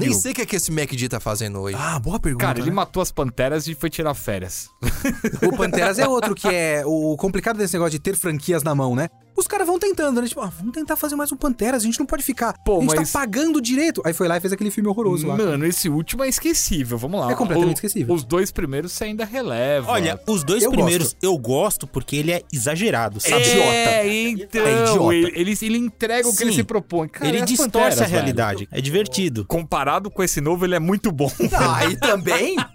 Visionário. 0.00 0.10
Nem 0.10 0.20
sei 0.20 0.32
o 0.32 0.34
que, 0.34 0.42
é 0.42 0.46
que 0.46 0.56
esse 0.56 0.70
Mac 0.70 0.92
G 0.92 1.08
tá 1.08 1.20
fazendo 1.20 1.60
hoje. 1.60 1.76
Ah, 1.78 1.98
boa 1.98 2.18
pergunta. 2.18 2.44
Cara, 2.44 2.58
ele 2.58 2.70
né? 2.70 2.76
matou 2.76 3.02
as 3.02 3.10
panteras 3.10 3.66
e 3.66 3.74
foi 3.74 3.90
tirar 3.90 4.14
férias. 4.14 4.68
O 5.42 5.56
Panteras 5.56 5.98
é 5.98 6.06
outro 6.06 6.34
que 6.34 6.48
é 6.48 6.82
o 6.84 7.16
complicado 7.16 7.56
desse 7.56 7.74
negócio 7.74 7.92
de 7.92 7.98
ter 7.98 8.16
franquias 8.16 8.62
na 8.62 8.74
mão, 8.74 8.94
né? 8.94 9.08
Os 9.36 9.46
caras 9.46 9.66
vão 9.66 9.78
tentando, 9.78 10.20
né? 10.20 10.28
Tipo, 10.28 10.40
ah, 10.42 10.52
vamos 10.56 10.72
tentar 10.74 10.94
fazer 10.96 11.16
mais 11.16 11.32
um 11.32 11.36
Panteras, 11.36 11.82
a 11.82 11.86
gente 11.86 11.98
não 11.98 12.06
pode 12.06 12.22
ficar. 12.22 12.52
Pô, 12.64 12.78
a 12.78 12.80
gente 12.82 12.94
mas- 12.96 13.10
tá 13.12 13.18
pagando 13.20 13.60
direito. 13.60 14.02
Aí 14.04 14.12
foi 14.12 14.28
lá 14.28 14.36
e 14.36 14.40
fez 14.40 14.52
aquele 14.52 14.70
filme 14.70 14.88
horroroso 14.88 15.26
lá. 15.26 15.36
Mano, 15.36 15.64
esse 15.66 15.88
último 15.88 16.22
é 16.22 16.28
esquecível. 16.28 16.98
Vamos 16.98 17.20
lá. 17.20 17.32
É 17.32 17.34
completamente 17.34 17.76
O- 17.76 17.78
esquecível. 17.78 18.14
Os 18.14 18.24
dois 18.24 18.50
primeiros 18.50 18.92
você 18.92 19.04
ainda 19.04 19.24
releva. 19.24 19.90
Olha, 19.90 20.20
os 20.28 20.44
dois 20.44 20.62
Eu 20.62 20.70
primeiros 20.70 21.08
gosto. 21.08 21.24
eu 21.24 21.38
gosto 21.38 21.86
porque 21.86 22.16
ele 22.16 22.30
é 22.32 22.42
exagerado, 22.52 23.20
sabe? 23.20 23.42
É, 23.42 24.06
então. 24.28 24.62
É 24.66 24.82
idiota. 24.82 25.14
Ele, 25.14 25.32
ele, 25.34 25.58
ele 25.62 25.78
entrega 25.78 26.28
o 26.28 26.30
que 26.32 26.38
Sim. 26.38 26.44
ele 26.44 26.52
se 26.54 26.64
propõe. 26.64 27.08
Cara, 27.08 27.28
ele 27.28 27.38
é 27.38 27.44
distorce 27.44 27.70
Panteras, 27.72 27.98
a 27.98 28.02
velho. 28.04 28.12
realidade. 28.12 28.68
É 28.70 28.80
divertido. 28.80 29.44
Comparado 29.46 30.10
com 30.10 30.22
esse 30.22 30.40
novo, 30.40 30.64
ele 30.64 30.74
é 30.74 30.80
muito 30.80 31.10
bom. 31.10 31.30
Ah, 31.54 31.86
e 31.86 31.96
também? 31.96 32.56